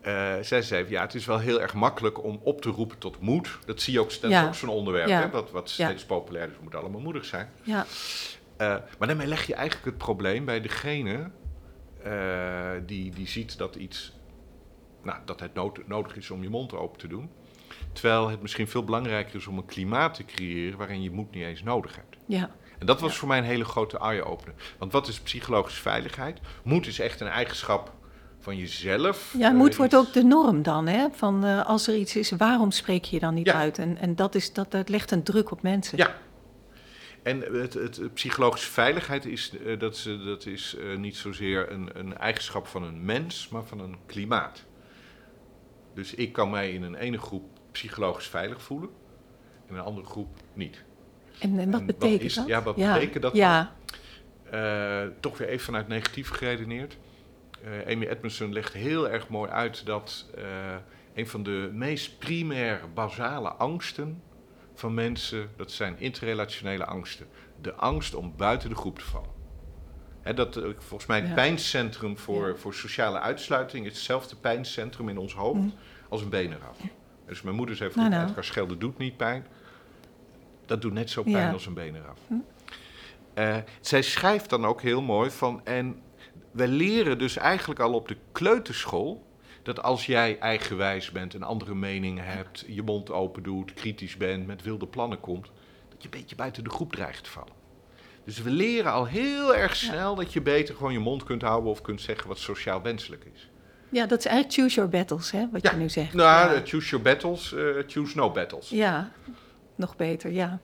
Uh, 0.08 0.34
zij 0.42 0.62
zei, 0.62 0.86
ja, 0.90 1.02
het 1.02 1.14
is 1.14 1.26
wel 1.26 1.40
heel 1.40 1.62
erg 1.62 1.74
makkelijk 1.74 2.24
om 2.24 2.40
op 2.44 2.62
te 2.62 2.70
roepen 2.70 2.98
tot 2.98 3.20
moed. 3.20 3.58
Dat 3.66 3.82
zie 3.82 3.94
je 3.94 4.00
ook, 4.00 4.22
dat 4.22 4.32
ja. 4.32 4.46
ook 4.46 4.56
zo'n 4.56 4.70
onderwerp, 4.70 5.08
ja. 5.08 5.20
hè, 5.20 5.30
wat, 5.30 5.52
wat 5.52 5.70
steeds 5.70 6.02
ja. 6.02 6.08
populair 6.08 6.48
is. 6.48 6.56
We 6.56 6.62
moeten 6.62 6.80
allemaal 6.80 7.02
moedig 7.02 7.26
zijn. 7.26 7.50
Ja. 7.64 7.86
maar 8.98 9.08
daarmee 9.08 9.28
leg 9.28 9.48
je 9.48 9.56
eigenlijk 9.56 9.86
het 9.86 9.98
probleem 9.98 10.46
bij 10.46 10.62
degene 10.62 11.30
uh, 12.06 12.72
die, 12.86 13.12
die 13.12 13.28
ziet 13.28 13.58
dat 13.58 13.76
iets, 13.76 14.14
nou, 15.04 15.20
dat 15.26 15.40
het 15.40 15.54
nood, 15.54 15.88
nodig 15.88 16.16
is 16.16 16.32
om 16.32 16.44
je 16.44 16.50
mond 16.50 16.74
open 16.74 17.00
te 17.00 17.08
doen. 17.08 17.30
Terwijl 17.94 18.30
het 18.30 18.42
misschien 18.42 18.68
veel 18.68 18.84
belangrijker 18.84 19.36
is 19.36 19.48
om 19.48 19.58
een 19.58 19.66
klimaat 19.66 20.14
te 20.14 20.26
creëren 20.26 20.78
waarin 20.78 21.02
je 21.02 21.12
moed 21.12 21.32
niet 21.32 21.44
eens 21.44 21.64
nodig 21.64 21.96
hebt. 21.96 22.18
Ja. 22.26 22.52
En 22.80 22.86
dat 22.86 23.02
was 23.02 23.18
voor 23.18 23.28
mij 23.28 23.38
een 23.38 23.44
hele 23.44 23.66
grote 23.66 24.00
eye-opener. 24.00 24.56
Want 24.78 24.92
wat 24.92 25.08
is 25.08 25.20
psychologische 25.20 25.82
veiligheid? 25.82 26.40
Moed 26.64 26.88
is 26.88 27.00
echt 27.00 27.20
een 27.20 27.28
eigenschap 27.28 27.94
van 28.48 28.58
jezelf. 28.58 29.36
Ja, 29.38 29.52
moed 29.52 29.72
uh, 29.72 29.78
wordt 29.78 29.94
iets... 29.94 30.02
ook 30.02 30.14
de 30.14 30.24
norm 30.24 30.62
dan, 30.62 30.88
hè? 30.88 31.08
Van 31.12 31.46
uh, 31.46 31.66
als 31.66 31.88
er 31.88 31.96
iets 31.96 32.16
is, 32.16 32.32
waarom 32.32 32.72
spreek 32.72 33.04
je 33.04 33.20
dan 33.20 33.34
niet 33.34 33.46
ja. 33.46 33.54
uit? 33.54 33.78
En, 33.78 33.98
en 33.98 34.16
dat, 34.16 34.36
is, 34.36 34.54
dat, 34.54 34.72
dat 34.72 34.90
legt 34.90 35.12
een 35.12 35.24
druk 35.24 35.52
op 35.52 35.62
mensen. 35.62 35.98
Ja, 35.98 36.16
en 37.24 37.42
het, 37.42 37.74
het, 37.74 37.98
het, 37.98 38.14
psychologische 38.14 38.72
veiligheid 38.72 39.26
is, 39.26 39.52
uh, 39.54 39.80
dat, 39.80 39.96
is, 39.96 40.04
dat 40.26 40.46
is 40.46 40.78
niet 40.98 41.16
zozeer 41.16 41.72
een, 41.72 41.90
een, 41.94 42.18
eigenschap 42.18 42.68
van 42.68 42.84
een 42.84 43.06
mens, 43.06 43.50
maar 43.50 43.64
van 43.64 43.80
een 43.80 43.98
klimaat. 44.06 44.66
Dus 45.94 46.14
ik 46.14 46.34
kan 46.34 46.50
mij 46.50 46.72
in 46.72 46.84
een 46.84 46.96
ene 46.96 47.18
groep 47.18 47.44
psychologisch 47.72 48.28
veilig 48.28 48.62
voelen, 48.62 48.90
in 49.70 49.76
een 49.76 49.82
andere 49.82 50.08
groep 50.08 50.38
niet. 50.54 50.84
En, 51.40 51.60
en 51.60 51.72
wat 51.72 51.86
betekent 51.86 52.12
wat 52.12 52.22
is, 52.22 52.34
dat? 52.34 52.48
Ja, 52.48 52.64
wat 52.64 52.76
ja. 52.76 52.94
betekent 52.94 53.22
dat? 53.22 53.36
Ja. 53.36 53.76
eh, 54.52 55.08
toch 55.20 55.38
weer 55.38 55.48
even 55.48 55.66
vanuit 55.66 55.88
negatief 55.88 56.30
geredeneerd. 56.30 56.98
Eh, 57.64 57.94
Amy 57.94 58.06
Edmondson 58.06 58.54
legt 58.54 58.74
heel 58.74 59.10
erg 59.10 59.28
mooi 59.28 59.50
uit 59.52 59.86
dat 59.86 60.26
eh, 60.36 60.44
een 61.14 61.28
van 61.28 61.44
de 61.44 61.70
meest 61.74 62.20
primaire, 62.20 62.88
basale 62.94 63.50
angsten 63.50 64.22
van 64.74 64.94
mensen, 64.94 65.50
dat 65.56 65.72
zijn 65.72 66.00
interrelationele 66.00 66.86
angsten. 66.86 67.28
De 67.62 67.74
angst 67.74 68.16
om 68.16 68.34
buiten 68.38 68.70
de 68.70 68.76
groep 68.76 69.00
te 69.00 69.06
vallen. 69.06 69.36
Dat, 70.36 70.58
eh, 70.58 70.64
volgens 70.78 71.06
mij 71.06 71.20
het 71.20 71.28
Ja. 71.28 71.34
pijncentrum 71.34 72.18
voor, 72.18 72.48
Ja. 72.48 72.56
voor 72.56 72.74
sociale 72.74 73.20
uitsluiting 73.20 73.86
is 73.86 73.92
hetzelfde 73.94 74.36
pijncentrum 74.36 75.10
in 75.10 75.18
ons 75.18 75.34
hoofd 75.34 75.60
Mhm. 75.60 75.70
als 76.10 76.22
een 76.22 76.30
benenraf. 76.30 76.78
Dus 77.26 77.42
mijn 77.42 77.56
moeder 77.56 77.76
zei 77.76 77.90
Nou, 77.90 78.00
vroeger, 78.00 78.18
nou. 78.20 78.30
Edgar 78.30 78.44
Schelde 78.44 78.78
doet 78.78 78.98
niet 78.98 79.18
pijn. 79.18 79.48
Dat 80.66 80.82
doet 80.82 80.94
net 80.94 81.10
zo 81.10 81.24
pijn 81.24 81.54
als 81.54 81.66
een 81.66 81.74
benenraf. 81.74 82.20
Hm. 82.28 82.34
Eh, 83.34 83.58
zij 83.82 84.02
schrijft 84.02 84.50
dan 84.50 84.66
ook 84.66 84.82
heel 84.82 85.02
mooi 85.02 85.30
van... 85.32 85.62
en 85.66 86.02
we 86.58 86.68
leren 86.68 87.18
dus 87.18 87.38
eigenlijk 87.38 87.80
al 87.80 87.94
op 87.94 88.08
de 88.08 88.18
kleuterschool... 88.32 89.26
dat 89.64 89.84
als 89.84 90.06
jij 90.06 90.40
eigenwijs 90.40 91.12
bent, 91.12 91.34
een 91.34 91.44
andere 91.44 91.76
mening 91.76 92.20
hebt... 92.24 92.64
je 92.68 92.82
mond 92.84 93.12
open 93.12 93.44
doet, 93.44 93.74
kritisch 93.74 94.18
bent, 94.18 94.48
met 94.48 94.62
wilde 94.64 94.88
plannen 94.88 95.20
komt... 95.20 95.46
dat 95.90 95.98
je 96.04 96.10
een 96.12 96.20
beetje 96.20 96.36
buiten 96.36 96.64
de 96.64 96.70
groep 96.70 96.92
dreigt 96.94 97.24
te 97.24 97.30
vallen. 97.30 97.54
Dus 98.24 98.42
we 98.42 98.50
leren 98.50 98.92
al 98.92 99.06
heel 99.06 99.56
erg 99.56 99.76
snel 99.76 100.16
dat 100.16 100.34
je 100.34 100.42
beter 100.42 100.76
gewoon 100.76 100.92
je 100.94 101.00
mond 101.00 101.24
kunt 101.24 101.42
houden... 101.42 101.70
of 101.72 101.82
kunt 101.82 102.02
zeggen 102.02 102.28
wat 102.28 102.38
sociaal 102.40 102.82
wenselijk 102.82 103.26
is. 103.34 103.50
Ja, 103.90 104.06
dat 104.06 104.20
is 104.20 104.26
eigenlijk 104.26 104.60
choose 104.60 104.76
your 104.76 104.90
battles, 104.90 105.32
hè, 105.32 105.46
wat 105.52 105.62
Ja. 105.62 105.72
je 105.72 105.78
nu 105.78 105.90
zegt. 105.90 106.14
Nou, 106.14 106.50
ja. 106.50 106.56
eh, 106.56 106.62
choose 106.66 106.90
your 106.90 107.04
battles, 107.04 107.54
eh, 107.54 107.64
choose 107.88 108.18
no 108.18 108.32
battles. 108.32 108.70
ja, 108.70 109.12
nog 109.76 109.96
beter, 109.96 110.32
ja. 110.32 110.60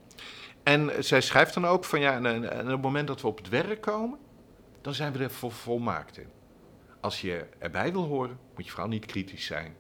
En 0.64 0.92
zij 1.00 1.22
schrijft 1.22 1.54
dan 1.54 1.66
ook 1.66 1.86
van 1.86 2.00
ja, 2.00 2.14
en, 2.16 2.26
en- 2.26 2.52
en 2.52 2.66
op 2.66 2.72
het 2.72 2.82
moment 2.82 3.08
dat 3.08 3.22
we 3.22 3.28
op 3.28 3.38
het 3.38 3.50
werk 3.50 3.82
komen, 3.82 4.18
dan 4.84 4.94
zijn 4.94 5.14
we 5.14 5.24
er 5.24 5.32
vol, 5.32 5.50
volmaakt 5.50 6.18
in. 6.18 6.30
Als 7.02 7.22
je 7.22 7.46
erbij 7.60 7.92
wil 7.92 8.04
horen, 8.04 8.40
moet 8.56 8.66
je 8.66 8.72
vooral 8.72 8.90
niet 8.90 9.06
kritisch 9.06 9.46
zijn. 9.46 9.76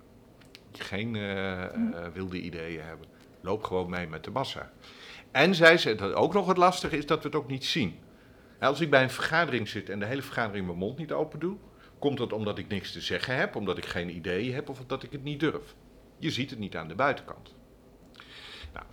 Moet 0.68 0.78
je 0.78 0.84
geen 0.84 1.16
eh, 1.16 1.63
eh, 1.63 1.72
wilde 2.13 2.42
ideeën 2.42 2.82
hebben. 2.82 3.08
Loop 3.42 3.63
gewoon 3.63 3.89
mee 3.89 4.08
met 4.08 4.24
de 4.24 4.32
massa. 4.32 4.72
En 5.32 5.56
zij 5.56 5.78
zegt 5.78 6.00
dat 6.00 6.13
ook 6.13 6.34
nog 6.34 6.48
het 6.48 6.58
lastige 6.58 6.98
is 6.98 7.06
dat 7.06 7.22
we 7.22 7.28
het 7.28 7.38
ook 7.38 7.48
niet 7.48 7.66
zien. 7.66 8.00
Als 8.60 8.82
ik 8.82 8.89
bij 8.89 9.04
een 9.04 9.10
vergadering 9.10 9.68
zit 9.68 9.89
en 9.89 10.00
de 10.00 10.06
hele 10.06 10.22
vergadering 10.22 10.66
mijn 10.66 10.78
mond 10.78 10.98
niet 10.98 11.12
open 11.12 11.39
doe, 11.39 11.58
komt 12.00 12.18
dat 12.18 12.34
omdat 12.34 12.58
ik 12.58 12.68
niks 12.68 12.92
te 12.92 13.02
zeggen 13.02 13.36
heb, 13.36 13.56
omdat 13.56 13.78
ik 13.78 13.86
geen 13.86 14.16
ideeën 14.16 14.54
heb 14.54 14.70
of 14.70 14.80
omdat 14.80 15.04
ik 15.04 15.12
het 15.12 15.24
niet 15.24 15.39
durf. 15.39 15.76
Je 16.18 16.32
ziet 16.32 16.50
het 16.50 16.60
niet 16.60 16.76
aan 16.76 16.88
de 16.88 16.96
buitenkant. 16.96 17.56
Nou, 18.74 18.86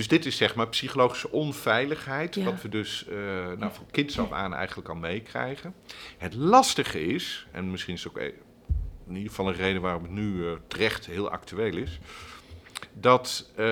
dus 0.00 0.08
dit 0.08 0.26
is 0.26 0.36
zeg 0.36 0.54
maar 0.54 0.68
psychologische 0.68 1.30
onveiligheid, 1.30 2.34
Ja. 2.34 2.44
wat 2.44 2.62
we 2.62 2.68
dus 2.68 3.06
eh 3.08 3.16
nou, 3.58 3.72
van 3.72 3.86
kinds 3.90 4.18
af 4.18 4.32
aan 4.32 4.54
eigenlijk 4.54 4.88
al 4.88 4.94
meekrijgen. 4.94 5.74
Het 6.18 6.34
lastige 6.34 7.04
is, 7.06 7.46
en 7.52 7.70
misschien 7.70 7.94
is 7.94 8.04
het 8.04 8.12
ook 8.12 8.18
e- 8.18 8.32
in 9.08 9.14
ieder 9.16 9.28
geval 9.28 9.48
een 9.48 9.54
reden 9.54 9.80
waarom 9.82 10.02
het 10.02 10.12
nu 10.12 10.46
eh, 10.46 10.52
terecht 10.68 11.06
heel 11.06 11.30
actueel 11.30 11.76
is, 11.76 11.98
dat 12.92 13.50
eh, 13.56 13.64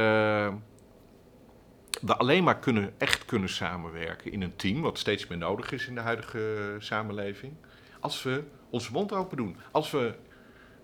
we 2.01 2.17
alleen 2.17 2.45
maar 2.45 2.59
kunnen, 2.59 2.95
echt 2.99 3.25
kunnen 3.25 3.49
samenwerken 3.49 4.33
in 4.33 4.43
een 4.43 4.57
team, 4.57 4.81
wat 4.81 4.99
steeds 4.99 5.27
meer 5.27 5.39
nodig 5.39 5.73
is 5.73 5.87
in 5.87 5.95
de 5.95 6.01
huidige 6.01 6.77
samenleving, 6.79 7.53
als 8.01 8.23
we 8.23 8.43
onze 8.71 8.93
mond 8.93 9.13
open 9.13 9.37
doen. 9.37 9.57
Als 9.71 9.91
we 9.91 10.15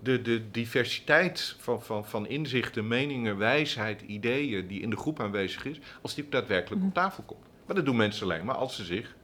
de, 0.05 0.21
de 0.21 0.51
diversiteit 0.51 1.55
van, 1.59 1.83
van, 1.83 2.05
van 2.05 2.27
inzichten, 2.27 2.87
meningen, 2.87 3.37
wijsheid, 3.37 4.01
ideeën 4.01 4.67
die 4.67 4.81
in 4.81 4.89
de 4.89 4.95
groep 4.97 5.19
aanwezig 5.19 5.65
is, 5.65 5.79
als 6.01 6.15
die 6.15 6.29
daadwerkelijk 6.29 6.83
op 6.83 6.93
tafel 6.93 7.23
komt. 7.23 7.45
Maar 7.65 7.75
dat 7.75 7.85
doen 7.85 7.95
mensen 7.95 8.23
alleen 8.23 8.45
maar 8.45 8.55
als 8.55 8.75
ze 8.75 8.83
zich 8.83 9.15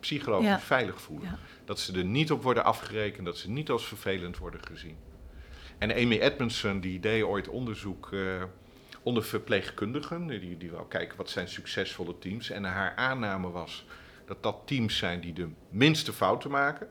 psychologisch 0.00 0.46
Ja. 0.46 0.60
veilig 0.60 1.00
voelen. 1.00 1.28
Ja. 1.28 1.38
Dat 1.64 1.80
ze 1.80 1.98
er 1.98 2.04
niet 2.04 2.30
op 2.32 2.42
worden 2.42 2.64
afgerekend, 2.64 3.26
dat 3.26 3.36
ze 3.36 3.50
niet 3.50 3.70
als 3.70 3.86
vervelend 3.86 4.38
worden 4.38 4.60
gezien. 4.64 4.96
En 5.78 5.90
Amy 5.92 6.18
Edmondson 6.18 6.80
die 6.80 7.00
deed 7.00 7.22
ooit 7.22 7.48
onderzoek 7.48 8.12
eh, 8.12 8.42
onder 9.02 9.24
verpleegkundigen. 9.24 10.26
Die, 10.26 10.56
die 10.56 10.70
wou 10.70 10.88
kijken 10.88 11.16
wat 11.16 11.30
zijn 11.30 11.48
succesvolle 11.48 12.18
teams. 12.18 12.50
En 12.50 12.64
haar 12.64 12.94
aanname 12.96 13.50
was 13.50 13.84
dat 14.26 14.42
dat 14.42 14.56
teams 14.64 14.96
zijn 14.96 15.20
die 15.20 15.32
de 15.32 15.48
minste 15.70 16.12
fouten 16.12 16.50
maken. 16.50 16.88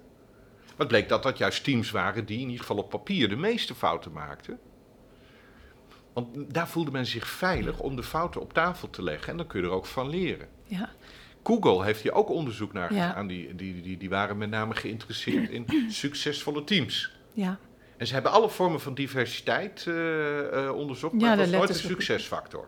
Maar 0.77 0.87
het 0.87 0.95
bleek 0.95 1.09
dat 1.09 1.23
dat 1.23 1.37
juist 1.37 1.63
teams 1.63 1.91
waren 1.91 2.25
die 2.25 2.39
in 2.39 2.45
ieder 2.45 2.59
geval 2.59 2.77
op 2.77 2.89
papier 2.89 3.29
de 3.29 3.35
meeste 3.35 3.75
fouten 3.75 4.11
maakten. 4.11 4.59
Want 6.13 6.53
daar 6.53 6.67
voelde 6.67 6.91
men 6.91 7.05
zich 7.05 7.27
veilig 7.27 7.79
om 7.79 7.95
de 7.95 8.03
fouten 8.03 8.41
op 8.41 8.53
tafel 8.53 8.89
te 8.89 9.03
leggen. 9.03 9.31
En 9.31 9.37
dan 9.37 9.47
kun 9.47 9.59
je 9.61 9.65
er 9.67 9.71
ook 9.73 9.85
van 9.85 10.09
leren. 10.09 10.47
ja. 10.63 10.89
Google 11.43 11.83
heeft 11.83 12.01
hier 12.01 12.13
ook 12.13 12.29
onderzoek 12.29 12.73
naar 12.73 12.93
Ja. 12.93 13.07
gedaan. 13.07 13.27
Die, 13.27 13.55
die, 13.55 13.81
die, 13.81 13.97
die 13.97 14.09
waren 14.09 14.37
met 14.37 14.49
name 14.49 14.75
geïnteresseerd 14.75 15.49
in 15.49 15.65
succesvolle 15.89 16.63
teams. 16.63 17.11
ja. 17.33 17.59
En 17.97 18.07
ze 18.07 18.13
hebben 18.13 18.31
alle 18.31 18.49
vormen 18.49 18.79
van 18.81 18.93
diversiteit 18.93 19.85
eh, 19.87 20.65
eh, 20.65 20.75
onderzocht, 20.75 21.13
Ja, 21.13 21.19
maar 21.19 21.29
het 21.29 21.51
daar 21.51 21.59
was 21.59 21.69
nooit 21.69 21.69
een 21.83 21.89
succesfactor. 21.89 22.67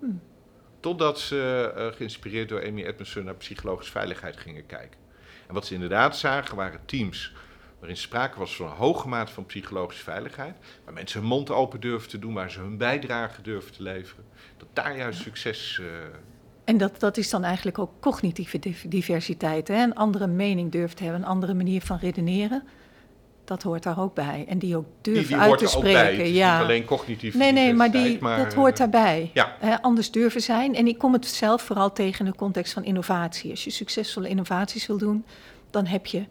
Hm. 0.00 0.06
Totdat 0.80 1.20
ze, 1.20 1.72
eh, 1.76 1.86
geïnspireerd 1.96 2.48
door 2.48 2.66
Amy 2.66 2.84
Edmondson, 2.84 3.24
naar 3.24 3.34
psychologische 3.34 3.92
veiligheid 3.92 4.36
gingen 4.36 4.66
kijken. 4.66 4.98
En 5.46 5.54
wat 5.54 5.66
ze 5.66 5.74
inderdaad 5.74 6.16
zagen, 6.16 6.56
waren 6.56 6.80
teams 6.86 7.32
waarin 7.80 7.96
sprake 7.98 8.38
was 8.38 8.56
van 8.56 8.66
een 8.66 8.72
hoge 8.76 9.08
mate 9.08 9.32
van 9.32 9.46
psychologische 9.46 10.02
veiligheid. 10.02 10.54
Waar 10.84 10.94
mensen 10.94 11.20
hun 11.20 11.28
mond 11.28 11.50
open 11.50 11.80
durven 11.80 12.08
te 12.08 12.18
doen, 12.18 12.34
waar 12.34 12.50
ze 12.50 12.60
hun 12.60 12.76
bijdrage 12.76 13.42
durven 13.42 13.72
te 13.72 13.82
leveren. 13.82 14.24
Dat 14.56 14.68
daar 14.72 14.96
juist 14.96 15.20
succes... 15.20 15.78
eh, 15.80 15.86
En 16.64 16.78
dat, 16.78 17.00
dat 17.00 17.16
is 17.16 17.30
dan 17.30 17.44
eigenlijk 17.44 17.78
ook 17.78 17.90
cognitieve 18.00 18.58
div- 18.58 18.84
diversiteit. 18.84 19.68
Hè? 19.68 19.82
Een 19.82 19.94
andere 19.94 20.26
mening 20.26 20.72
durft 20.72 20.96
te 20.96 21.02
hebben, 21.02 21.22
een 21.22 21.28
andere 21.28 21.54
manier 21.54 21.82
van 21.82 21.98
redeneren. 21.98 22.62
Dat 23.44 23.62
hoort 23.62 23.82
daar 23.82 24.00
ook 24.00 24.14
bij. 24.14 24.44
En 24.48 24.58
die 24.58 24.76
ook 24.76 24.86
die, 25.00 25.26
die 25.26 25.36
uit 25.36 25.58
te 25.58 25.66
spreken. 25.66 26.24
is 26.24 26.30
ja. 26.30 26.54
niet 26.56 26.64
alleen 26.64 26.84
cognitief 26.84 27.34
Nee, 27.34 27.52
nee, 27.52 27.74
maar, 27.74 27.90
die, 27.90 28.18
dat 28.18 28.54
hoort 28.54 28.72
eh, 28.72 28.78
daarbij. 28.78 29.30
ja. 29.34 29.78
Anders 29.82 30.10
durven 30.10 30.40
zijn. 30.40 30.74
En 30.74 30.86
ik 30.86 30.98
kom 30.98 31.12
het 31.12 31.26
zelf 31.26 31.62
vooral 31.62 31.92
tegen 31.92 32.24
in 32.26 32.30
de 32.30 32.36
context 32.38 32.72
van 32.72 32.84
innovatie. 32.84 33.50
Als 33.50 33.64
je 33.64 33.70
succesvolle 33.70 34.28
innovaties 34.28 34.86
wil 34.86 34.98
doen, 34.98 35.24
dan 35.70 35.86
heb 35.86 36.06
je 36.06 36.24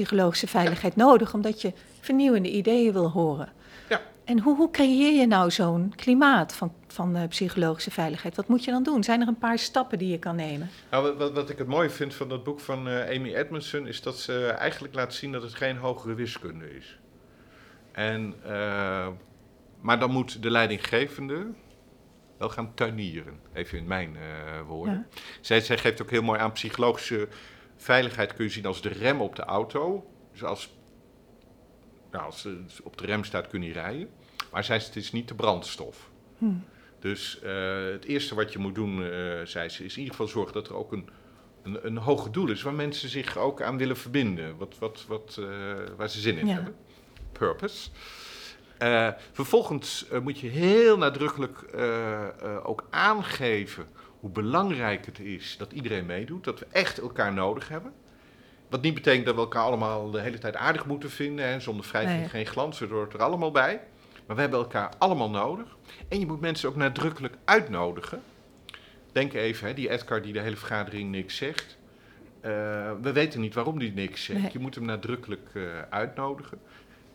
psychologische 0.00 0.46
veiligheid 0.46 0.96
nodig, 0.96 1.34
omdat 1.34 1.60
je 1.62 1.72
vernieuwende 2.00 2.50
ideeën 2.50 2.92
wil 2.92 3.10
horen. 3.10 3.52
Ja. 3.88 4.00
En 4.24 4.38
hoe, 4.40 4.56
hoe 4.56 4.70
creëer 4.70 5.12
je 5.20 5.26
nou 5.26 5.50
zo'n 5.50 5.92
klimaat 5.96 6.54
van, 6.54 6.72
van 6.86 7.16
eh, 7.16 7.28
psychologische 7.28 7.90
veiligheid? 7.90 8.36
Wat 8.36 8.48
moet 8.48 8.64
je 8.64 8.70
dan 8.70 8.82
doen? 8.82 9.02
Zijn 9.04 9.20
er 9.20 9.28
een 9.28 9.38
paar 9.38 9.58
stappen 9.58 9.98
die 9.98 10.08
je 10.10 10.18
kan 10.18 10.36
nemen? 10.36 10.70
Nou, 10.90 11.14
wat- 11.16 11.32
wat, 11.32 11.50
ik 11.50 11.58
het 11.58 11.66
mooie 11.66 11.90
vind 11.90 12.14
van 12.14 12.28
dat 12.28 12.44
boek 12.44 12.60
van 12.60 12.88
eh, 12.88 13.16
Amy 13.16 13.34
Edmondson 13.34 13.86
is 13.86 14.02
dat 14.02 14.18
ze 14.18 14.46
eigenlijk 14.46 14.94
laat 14.94 15.14
zien 15.14 15.32
dat 15.32 15.42
het 15.42 15.54
geen 15.54 15.76
hogere 15.76 16.14
wiskunde 16.14 16.76
is. 16.76 16.98
En, 17.92 18.34
eh, 18.44 19.08
maar 19.80 19.98
dan 19.98 20.10
moet 20.10 20.42
de 20.42 20.50
leidinggevende 20.50 21.46
wel 22.38 22.48
gaan 22.48 22.74
tuinieren, 22.74 23.38
even 23.52 23.78
in 23.78 23.86
mijn 23.86 24.16
woorden. 24.66 25.06
Zij, 25.40 25.60
zij 25.60 25.78
geeft 25.78 26.02
ook 26.02 26.10
heel 26.10 26.22
mooi 26.22 26.40
aan 26.40 26.52
psychologische 26.52 27.28
veiligheid 27.76 28.34
kun 28.34 28.44
je 28.44 28.50
zien 28.50 28.66
als 28.66 28.82
de 28.82 28.88
rem 28.88 29.20
op 29.20 29.36
de 29.36 29.42
auto. 29.42 30.10
Dus 30.32 30.44
als, 30.44 30.76
nou, 32.10 32.24
als 32.24 32.42
het 32.42 32.80
op 32.82 32.96
de 32.98 33.06
rem 33.06 33.24
staat 33.24 33.46
kun 33.46 33.62
je 33.62 33.72
rijden. 33.72 34.08
Maar 34.52 34.64
zij 34.64 34.76
het 34.76 34.96
is 34.96 35.12
niet 35.12 35.28
de 35.28 35.34
brandstof. 35.34 36.10
Hm. 36.38 36.46
Dus 36.98 37.40
eh, 37.40 37.84
het 37.90 38.04
eerste 38.04 38.34
wat 38.34 38.52
je 38.52 38.58
moet 38.58 38.74
doen, 38.74 39.02
eh, 39.04 39.40
zei 39.44 39.68
ze, 39.68 39.84
is 39.84 39.92
in 39.92 39.98
ieder 39.98 40.10
geval 40.14 40.28
zorgen 40.28 40.52
dat 40.52 40.68
er 40.68 40.74
ook 40.74 40.92
een, 40.92 41.08
een, 41.62 41.86
een 41.86 41.96
hoger 41.96 42.32
doel 42.32 42.50
is 42.50 42.62
waar 42.62 42.74
mensen 42.74 43.08
zich 43.08 43.36
ook 43.36 43.62
aan 43.62 43.78
willen 43.78 43.96
verbinden. 43.96 44.56
Wat, 44.56 44.78
wat, 44.78 45.04
wat, 45.08 45.36
eh, 45.40 45.46
waar 45.96 46.10
ze 46.10 46.20
zin 46.20 46.38
in 46.38 46.46
Ja. 46.46 46.54
hebben. 46.54 46.74
Purpose. 47.32 47.90
Vervolgens 49.32 50.06
moet 50.22 50.38
je 50.38 50.48
heel 50.48 50.98
nadrukkelijk 50.98 51.76
ook 52.64 52.86
aangeven 52.90 53.88
hoe 54.26 54.34
belangrijk 54.34 55.06
het 55.06 55.18
is 55.18 55.56
dat 55.58 55.72
iedereen 55.72 56.06
meedoet. 56.06 56.44
Dat 56.44 56.58
we 56.58 56.66
echt 56.70 56.98
elkaar 56.98 57.32
nodig 57.32 57.68
hebben. 57.68 57.92
Wat 58.68 58.82
niet 58.82 58.94
betekent 58.94 59.26
dat 59.26 59.34
we 59.34 59.40
elkaar 59.40 59.62
allemaal 59.62 60.10
de 60.10 60.20
hele 60.20 60.38
tijd 60.38 60.56
aardig 60.56 60.86
moeten 60.86 61.10
vinden. 61.10 61.46
Hè, 61.48 61.60
zonder 61.60 61.86
wrijving 61.90 62.18
Nee. 62.20 62.28
geen 62.28 62.46
glans, 62.46 62.78
we 62.78 62.86
hoort 62.86 63.12
er 63.12 63.22
allemaal 63.22 63.50
bij. 63.50 63.80
Maar 64.26 64.36
we 64.36 64.42
hebben 64.42 64.60
elkaar 64.60 64.92
allemaal 64.98 65.30
nodig. 65.30 65.76
En 66.08 66.18
je 66.18 66.26
moet 66.26 66.40
mensen 66.40 66.68
ook 66.68 66.76
nadrukkelijk 66.76 67.34
uitnodigen. 67.44 68.22
Denk 69.12 69.32
even, 69.32 69.66
hè, 69.66 69.74
die 69.74 69.90
Edgar 69.90 70.22
die 70.22 70.32
de 70.32 70.40
hele 70.40 70.56
vergadering 70.56 71.10
niks 71.10 71.36
zegt. 71.36 71.76
Eh, 72.40 72.50
we 73.02 73.12
weten 73.12 73.40
niet 73.40 73.54
waarom 73.54 73.78
die 73.78 73.92
niks 73.92 74.24
zegt. 74.24 74.40
Nee. 74.42 74.50
Je 74.52 74.58
moet 74.58 74.74
hem 74.74 74.84
nadrukkelijk 74.84 75.50
eh, 75.54 75.62
uitnodigen. 75.90 76.58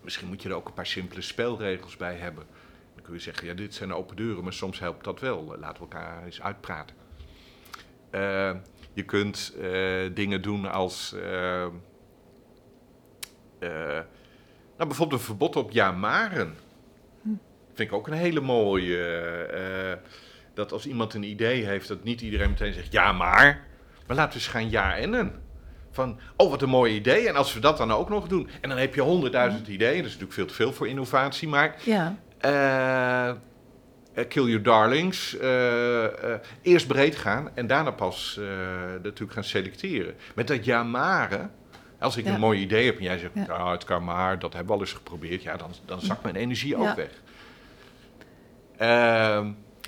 Misschien 0.02 0.28
moet 0.28 0.42
je 0.42 0.50
er 0.50 0.56
ook 0.56 0.68
een 0.68 0.74
paar 0.74 0.88
simpele 0.88 1.22
spelregels 1.22 1.98
bij 1.98 2.16
hebben. 2.16 2.46
Dan 2.96 3.04
kun 3.04 3.14
je 3.14 3.20
zeggen, 3.20 3.48
ja, 3.48 3.54
dit 3.54 3.74
zijn 3.74 3.94
open 3.94 4.16
deuren, 4.16 4.44
maar 4.44 4.54
soms 4.54 4.80
helpt 4.80 5.04
dat 5.04 5.20
wel. 5.20 5.56
Laten 5.60 5.84
we 5.84 5.90
elkaar 5.96 6.24
eens 6.26 6.42
uitpraten. 6.42 6.96
Eh, 8.12 8.52
je 8.94 9.04
kunt 9.04 9.54
eh, 9.62 9.70
dingen 10.14 10.42
doen 10.42 10.72
als... 10.72 11.16
eh, 13.60 14.00
nou, 14.78 14.90
bijvoorbeeld 14.90 15.20
een 15.20 15.26
verbod 15.26 15.56
op 15.56 15.72
ja-maren. 15.72 16.56
Vind 17.74 17.90
ik 17.90 17.94
ook 17.94 18.08
een 18.08 18.14
hele 18.14 18.42
mooie. 18.42 19.50
dat 20.54 20.72
als 20.72 20.88
iemand 20.88 21.14
een 21.14 21.24
idee 21.24 21.66
heeft, 21.66 21.88
dat 21.88 22.04
niet 22.04 22.22
iedereen 22.22 22.50
meteen 22.50 22.74
zegt 22.74 22.92
ja 22.92 23.12
maar. 23.12 23.68
Maar 24.08 24.16
laten 24.16 24.34
we 24.34 24.40
eens 24.40 24.54
gaan 24.54 24.70
ja-ennen. 24.70 25.42
van, 25.92 26.20
oh 26.38 26.50
wat 26.50 26.62
een 26.62 26.70
mooi 26.70 26.96
idee. 26.96 27.28
En 27.28 27.36
als 27.36 27.54
we 27.54 27.60
dat 27.60 27.78
dan 27.78 27.92
ook 27.92 28.10
nog 28.10 28.28
doen. 28.28 28.50
En 28.62 28.70
dan 28.70 28.78
heb 28.78 28.96
je 28.96 29.02
honderdduizend 29.02 29.68
ideeën. 29.68 29.98
Dat 29.98 30.12
is 30.12 30.18
natuurlijk 30.20 30.34
veel 30.34 30.46
te 30.46 30.54
veel 30.54 30.74
voor 30.74 30.88
innovatie. 30.88 31.48
Maar 31.48 31.76
Ja, 31.84 32.18
kill 34.28 34.44
your 34.46 34.62
darlings. 34.62 35.38
eh, 35.38 36.04
eh, 36.34 36.40
eerst 36.62 36.88
breed 36.88 37.16
gaan 37.16 37.50
en 37.54 37.68
daarna 37.68 37.92
pas 37.92 38.38
eh, 38.40 38.46
natuurlijk 39.04 39.32
gaan 39.34 39.44
selecteren. 39.44 40.16
Met 40.36 40.48
dat 40.48 40.66
ja 40.66 40.84
maar. 40.84 41.50
Als 42.00 42.18
ik 42.18 42.26
Ja. 42.26 42.34
een 42.34 42.40
mooi 42.40 42.60
idee 42.62 42.86
heb 42.86 42.98
en 42.98 43.04
jij 43.04 43.18
zegt, 43.18 43.32
Ja. 43.34 43.46
"Ah, 43.54 43.72
het 43.72 43.84
kan 43.84 44.04
maar, 44.04 44.40
dat 44.40 44.54
hebben 44.54 44.72
we 44.72 44.80
al 44.80 44.86
eens 44.86 44.94
geprobeerd. 44.96 45.44
Ja, 45.44 45.58
dan, 45.58 45.72
dan 45.86 46.02
zakt 46.02 46.24
mijn 46.24 46.36
energie 46.36 46.76
ook 46.76 46.84
Ja. 46.84 46.96
weg. 46.96 47.10
Ehm, 48.78 49.48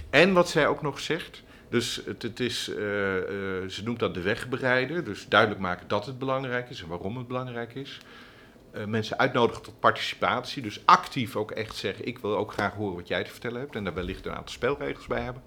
en 0.09 0.33
wat 0.33 0.49
zij 0.49 0.67
ook 0.67 0.81
nog 0.81 0.99
zegt, 0.99 1.43
dus 1.69 2.01
het, 2.05 2.21
het 2.21 2.39
is, 2.39 2.69
eh, 2.69 3.17
eh, 3.17 3.23
ze 3.69 3.81
noemt 3.83 3.99
dat 3.99 4.13
de 4.13 4.21
wegbereider. 4.21 5.03
Dus 5.03 5.25
duidelijk 5.27 5.61
maken 5.61 5.87
dat 5.87 6.05
het 6.05 6.19
belangrijk 6.19 6.69
is 6.69 6.81
en 6.81 6.87
waarom 6.87 7.17
het 7.17 7.27
belangrijk 7.27 7.75
is. 7.75 7.99
Eh, 8.73 8.85
mensen 8.85 9.17
uitnodigen 9.17 9.63
tot 9.63 9.79
participatie. 9.79 10.61
Dus 10.61 10.81
actief 10.85 11.35
ook 11.35 11.51
echt 11.51 11.75
zeggen: 11.75 12.05
Ik 12.05 12.17
wil 12.17 12.37
ook 12.37 12.51
graag 12.51 12.73
horen 12.73 12.95
wat 12.95 13.07
jij 13.07 13.23
te 13.23 13.31
vertellen 13.31 13.59
hebt. 13.59 13.75
En 13.75 13.83
daar 13.83 13.93
wellicht 13.93 14.25
een 14.25 14.31
aantal 14.35 14.53
spelregels 14.53 15.07
bij 15.07 15.21
hebben. 15.21 15.43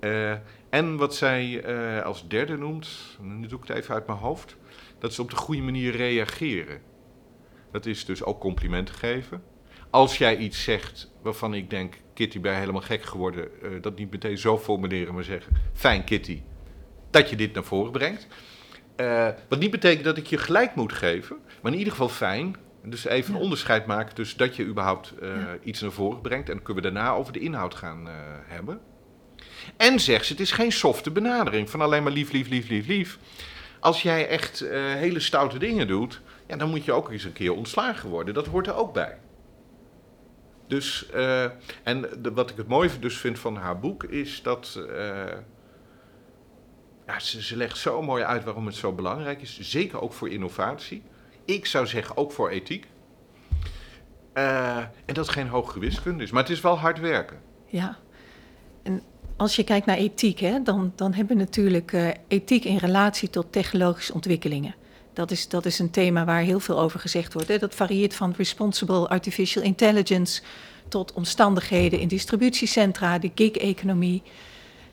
Eh, 0.00 0.32
en 0.70 0.96
wat 0.96 1.14
zij 1.14 1.62
eh, 1.62 2.04
als 2.04 2.28
derde 2.28 2.56
noemt, 2.56 2.88
nu 3.20 3.46
doe 3.46 3.58
ik 3.60 3.68
het 3.68 3.76
even 3.76 3.94
uit 3.94 4.06
mijn 4.06 4.18
hoofd, 4.18 4.56
dat 4.98 5.10
is 5.10 5.18
op 5.18 5.30
de 5.30 5.36
goede 5.36 5.62
manier 5.62 5.96
reageren. 5.96 6.80
Dat 7.72 7.86
is 7.86 8.04
dus 8.04 8.22
ook 8.22 8.40
complimenten 8.40 8.94
geven. 8.94 9.42
Als 9.90 10.18
jij 10.18 10.36
iets 10.36 10.62
zegt 10.62 11.12
waarvan 11.22 11.54
ik 11.54 11.70
denk, 11.70 11.94
Kitty, 12.14 12.40
ben 12.40 12.52
je 12.52 12.58
helemaal 12.58 12.80
gek 12.80 13.02
geworden, 13.02 13.48
dat 13.80 13.98
niet 13.98 14.10
meteen 14.10 14.38
zo 14.38 14.58
formuleren, 14.58 15.14
maar 15.14 15.24
zeggen, 15.24 15.56
fijn 15.72 16.04
Kitty, 16.04 16.42
dat 17.10 17.30
je 17.30 17.36
dit 17.36 17.54
naar 17.54 17.64
voren 17.64 17.92
brengt. 17.92 18.26
Wat 19.48 19.58
niet 19.58 19.70
betekent 19.70 20.04
dat 20.04 20.16
ik 20.16 20.26
je 20.26 20.38
gelijk 20.38 20.74
moet 20.74 20.92
geven, 20.92 21.36
maar 21.64 21.72
in 21.72 21.78
ieder 21.78 21.92
geval 21.92 22.08
fijn. 22.08 22.56
Dus 22.82 23.04
even 23.04 23.32
Ja. 23.32 23.36
een 23.38 23.42
onderscheid 23.44 23.86
maken 23.86 24.14
tussen 24.14 24.38
dat 24.38 24.56
je 24.56 24.64
überhaupt 24.64 25.14
eh, 25.18 25.28
Ja. 25.28 25.56
iets 25.62 25.80
naar 25.80 25.90
voren 25.92 26.20
brengt. 26.20 26.48
En 26.48 26.54
dan 26.54 26.64
kunnen 26.64 26.82
we 26.82 26.90
daarna 26.92 27.12
over 27.12 27.32
de 27.32 27.38
inhoud 27.38 27.74
gaan 27.74 28.08
eh, 28.08 28.14
hebben. 28.46 28.80
En 29.76 30.00
zegt 30.00 30.24
ze, 30.26 30.32
het 30.32 30.40
is 30.40 30.50
geen 30.52 30.72
softe 30.72 31.10
benadering 31.10 31.70
van 31.70 31.80
alleen 31.80 32.02
maar 32.02 32.12
lief, 32.12 32.32
lief, 32.32 32.48
lief, 32.48 32.68
lief, 32.68 32.86
lief. 32.86 33.18
Als 33.80 34.02
jij 34.02 34.28
echt 34.28 34.60
eh, 34.60 34.80
hele 34.82 35.20
stoute 35.20 35.58
dingen 35.58 35.86
doet, 35.86 36.20
ja, 36.46 36.56
dan 36.56 36.70
moet 36.70 36.84
je 36.84 36.92
ook 36.92 37.10
eens 37.10 37.24
een 37.24 37.32
keer 37.32 37.52
ontslagen 37.54 38.08
worden. 38.10 38.34
Dat 38.34 38.46
hoort 38.46 38.66
er 38.66 38.74
ook 38.74 38.92
bij. 38.92 39.18
Dus, 40.68 41.06
en 41.82 42.00
de- 42.22 42.32
wat 42.34 42.50
ik 42.50 42.56
het 42.56 42.68
mooie 42.68 42.98
dus 42.98 43.16
vind 43.18 43.38
van 43.38 43.56
haar 43.56 43.78
boek 43.78 44.04
is 44.04 44.42
dat. 44.42 44.80
ja, 47.06 47.18
ze, 47.20 47.42
ze 47.42 47.56
legt 47.56 47.76
zo 47.78 48.02
mooi 48.02 48.22
uit 48.24 48.44
waarom 48.44 48.66
het 48.66 48.74
zo 48.74 48.92
belangrijk 48.92 49.42
is. 49.42 49.58
Zeker 49.60 50.00
ook 50.00 50.12
voor 50.12 50.28
innovatie. 50.30 51.02
Ik 51.44 51.66
zou 51.66 51.86
zeggen 51.86 52.16
ook 52.16 52.32
voor 52.32 52.50
ethiek. 52.50 52.86
Eh, 54.32 54.76
en 54.76 55.14
dat 55.14 55.28
geen 55.28 55.48
hoge 55.48 55.78
wiskunde 55.78 56.22
is. 56.22 56.30
Maar 56.30 56.42
het 56.42 56.52
is 56.52 56.60
wel 56.60 56.78
hard 56.78 57.00
werken. 57.00 57.40
ja. 57.66 57.96
En 58.82 59.02
als 59.36 59.56
je 59.56 59.64
kijkt 59.64 59.86
naar 59.86 59.96
ethiek, 59.96 60.38
hè, 60.38 60.62
dan, 60.62 60.92
dan 60.94 61.12
hebben 61.12 61.36
we 61.36 61.42
natuurlijk 61.42 61.92
eh, 61.92 62.08
ethiek 62.28 62.64
in 62.64 62.76
relatie 62.76 63.30
tot 63.30 63.52
technologische 63.52 64.14
ontwikkelingen. 64.14 64.74
Dat 65.12 65.30
is, 65.30 65.48
dat 65.48 65.66
is 65.66 65.78
een 65.78 65.90
thema 65.90 66.24
waar 66.24 66.40
heel 66.40 66.60
veel 66.60 66.80
over 66.80 67.00
gezegd 67.00 67.32
wordt. 67.32 67.48
Hè. 67.48 67.58
Dat 67.58 67.74
varieert 67.74 68.14
van 68.14 68.34
responsible 68.36 69.08
artificial 69.08 69.64
intelligence 69.64 70.42
tot 70.88 71.12
omstandigheden 71.12 71.98
in 71.98 72.08
distributiecentra, 72.08 73.18
de 73.18 73.30
gig-economie. 73.34 74.22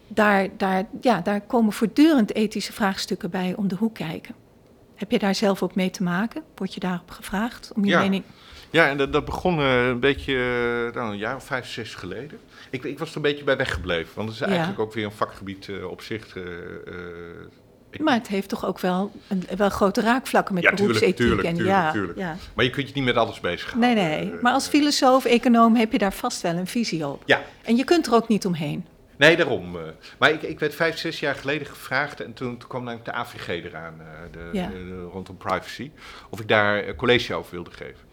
Daar, 0.07 0.47
daar, 0.57 0.85
ja, 1.01 1.21
daar 1.21 1.41
komen 1.41 1.73
voortdurend 1.73 2.35
ethische 2.35 2.73
vraagstukken 2.73 3.29
bij 3.29 3.53
om 3.55 3.67
de 3.67 3.75
hoek 3.75 3.93
kijken. 3.93 4.35
Heb 5.01 5.11
je 5.11 5.19
daar 5.19 5.35
zelf 5.35 5.63
ook 5.63 5.75
mee 5.75 5.89
te 5.89 6.03
maken? 6.03 6.43
Word 6.55 6.73
je 6.73 6.79
daarop 6.79 7.11
gevraagd 7.11 7.71
om 7.75 7.85
je 7.85 7.91
Ja. 7.91 7.99
mening? 7.99 8.23
Ja, 8.69 8.87
en 8.87 8.97
dat, 8.97 9.13
dat 9.13 9.25
begon 9.25 9.59
eh, 9.59 9.87
een 9.87 9.99
beetje 9.99 10.33
eh, 10.33 10.95
nou, 10.95 11.11
een 11.11 11.17
jaar 11.17 11.35
of 11.35 11.43
vijf, 11.45 11.67
zes 11.67 11.95
geleden. 11.95 12.39
Ik, 12.69 12.83
ik 12.83 12.99
was 12.99 13.09
er 13.09 13.15
een 13.15 13.21
beetje 13.21 13.43
bij 13.43 13.57
weggebleven. 13.57 14.11
Want 14.15 14.27
het 14.29 14.37
is 14.37 14.43
Ja. 14.43 14.49
eigenlijk 14.51 14.79
ook 14.79 14.93
weer 14.93 15.05
een 15.05 15.11
vakgebied 15.11 15.69
eh, 15.69 15.89
op 15.89 16.01
zich. 16.01 16.35
ik- 17.91 17.99
Maar 18.01 18.13
het 18.13 18.27
heeft 18.27 18.49
toch 18.49 18.65
ook 18.65 18.79
wel, 18.79 19.11
een, 19.27 19.43
wel 19.57 19.69
grote 19.69 20.01
raakvlakken 20.01 20.53
met 20.53 20.63
Ja, 20.63 20.69
tuurlijk, 20.69 20.99
beroepsethiek. 20.99 21.27
tuurlijk, 21.27 21.47
en 21.59 21.65
ja, 21.65 21.91
tuurlijk. 21.91 22.17
Ja. 22.17 22.35
Maar 22.53 22.65
je 22.65 22.71
kunt 22.71 22.87
je 22.87 22.93
niet 22.95 23.03
met 23.03 23.15
alles 23.15 23.39
bezig 23.39 23.75
Nee, 23.75 23.95
nee. 23.95 24.33
Maar 24.41 24.53
als 24.53 24.67
filosoof, 24.67 25.25
econoom 25.25 25.75
heb 25.75 25.91
je 25.91 25.97
daar 25.97 26.13
vast 26.13 26.41
wel 26.41 26.55
een 26.55 26.67
visie 26.67 27.07
op. 27.07 27.23
Ja, 27.25 27.41
En 27.63 27.75
je 27.75 27.83
kunt 27.83 28.07
er 28.07 28.13
ook 28.13 28.27
niet 28.27 28.45
omheen. 28.45 28.85
Nee, 29.27 29.37
daarom. 29.37 29.75
eh. 29.75 29.81
maar 30.19 30.31
ik, 30.31 30.41
ik 30.41 30.59
werd 30.59 30.75
vijf, 30.75 30.97
zes 30.97 31.19
jaar 31.19 31.35
geleden 31.35 31.67
gevraagd. 31.67 32.19
En 32.21 32.33
toen, 32.33 32.57
toen 32.57 32.69
kwam 32.69 32.83
namelijk 32.83 33.05
de 33.09 33.13
AVG 33.13 33.47
eraan, 33.47 34.01
eh, 34.01 34.07
de, 34.31 34.49
Ja. 34.51 34.67
de- 34.67 34.73
de- 34.85 35.01
rondom 35.11 35.37
privacy. 35.37 35.91
Of 36.29 36.39
ik 36.39 36.47
daar 36.47 36.83
eh, 36.83 36.95
college 36.95 37.33
over 37.33 37.51
wilde 37.51 37.71
geven. 37.71 38.05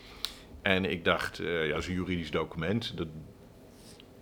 En 0.62 0.84
ik 0.84 1.04
dacht, 1.04 1.36
ja, 1.36 1.68
dat 1.68 1.78
is 1.78 1.86
een 1.88 1.94
juridisch 1.94 2.30
document. 2.30 2.96
Dat, 2.96 3.06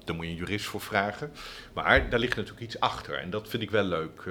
daar 0.04 0.16
moet 0.16 0.24
je 0.24 0.30
een 0.30 0.36
jurist 0.36 0.64
voor 0.66 0.80
vragen. 0.80 1.32
Maar 1.74 2.10
daar 2.10 2.18
ligt 2.20 2.36
natuurlijk 2.36 2.62
iets 2.64 2.80
achter. 2.80 3.18
En 3.18 3.30
dat 3.30 3.48
vind 3.48 3.62
ik 3.62 3.70
wel 3.70 3.84
leuk. 3.84 4.22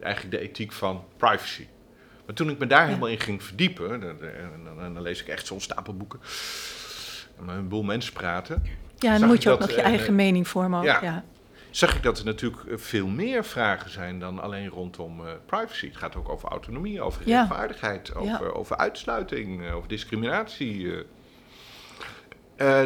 eigenlijk 0.00 0.34
de 0.34 0.40
ethiek 0.48 0.72
van 0.72 1.04
privacy. 1.16 1.66
Maar 2.26 2.34
toen 2.34 2.50
ik 2.50 2.58
me 2.58 2.66
daar 2.66 2.80
Ja. 2.80 2.86
helemaal 2.86 3.08
in 3.08 3.20
ging 3.20 3.42
verdiepen, 3.42 4.00
dan, 4.00 4.16
dan, 4.64 4.76
dan- 4.78 4.94
dan 4.94 5.02
lees 5.02 5.20
ik 5.20 5.28
echt 5.28 5.46
zo'n 5.46 5.60
stapel 5.60 5.96
boeken. 5.96 6.20
En 7.38 7.44
met 7.44 7.56
een 7.56 7.68
boel 7.68 7.82
mensen 7.82 8.12
praten. 8.12 8.62
Ja, 8.98 9.18
dan 9.18 9.26
moet 9.26 9.36
ik 9.36 9.42
je 9.42 9.50
ook 9.50 9.58
dat, 9.58 9.68
nog 9.68 9.76
je 9.76 9.82
eigen 9.82 10.14
mening 10.14 10.48
vormen. 10.48 10.82
ja. 10.82 10.98
ja. 11.02 11.24
Zag 11.74 11.96
ik 11.96 12.02
dat 12.02 12.18
er 12.18 12.24
natuurlijk 12.24 12.64
eh, 12.64 12.76
veel 12.76 13.06
meer 13.06 13.44
vragen 13.44 13.90
zijn 13.90 14.18
dan 14.18 14.38
alleen 14.38 14.68
rondom 14.68 15.26
eh, 15.26 15.32
privacy. 15.46 15.86
Het 15.86 15.96
gaat 15.96 16.16
ook 16.16 16.28
over 16.28 16.48
autonomie, 16.48 17.00
over 17.00 17.28
Ja. 17.28 17.38
rechtvaardigheid, 17.38 18.14
over, 18.14 18.44
Ja. 18.46 18.52
over 18.52 18.76
uitsluiting, 18.76 19.64
eh, 19.66 19.76
over 19.76 19.88
discriminatie. 19.88 21.04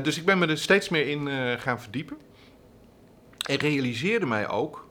dus 0.03 0.19
ik 0.19 0.25
ben 0.25 0.39
me 0.39 0.47
er 0.47 0.59
steeds 0.59 0.89
meer 0.89 1.09
in 1.09 1.29
gaan 1.59 1.81
verdiepen. 1.81 2.17
En 3.49 3.57
realiseerde 3.57 4.27
mij 4.27 4.49
ook 4.49 4.89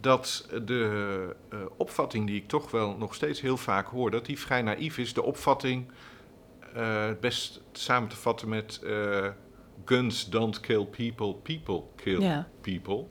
dat 0.00 0.48
de 0.64 1.36
opvatting 1.76 2.26
die 2.26 2.36
ik 2.36 2.48
toch 2.48 2.70
wel 2.70 2.96
nog 2.96 3.14
steeds 3.14 3.40
heel 3.40 3.56
vaak 3.56 3.86
hoor, 3.86 4.10
dat 4.10 4.26
die 4.26 4.38
vrij 4.38 4.62
naïef 4.62 4.98
is. 4.98 5.14
De 5.14 5.22
opvatting, 5.22 5.90
het 6.72 7.20
best 7.20 7.62
samen 7.72 8.08
te 8.08 8.16
vatten 8.16 8.48
met 8.48 8.80
guns 9.84 10.28
don't 10.30 10.60
kill 10.60 10.84
people, 10.84 11.34
people 11.34 11.82
kill 11.96 12.44
people. 12.60 13.06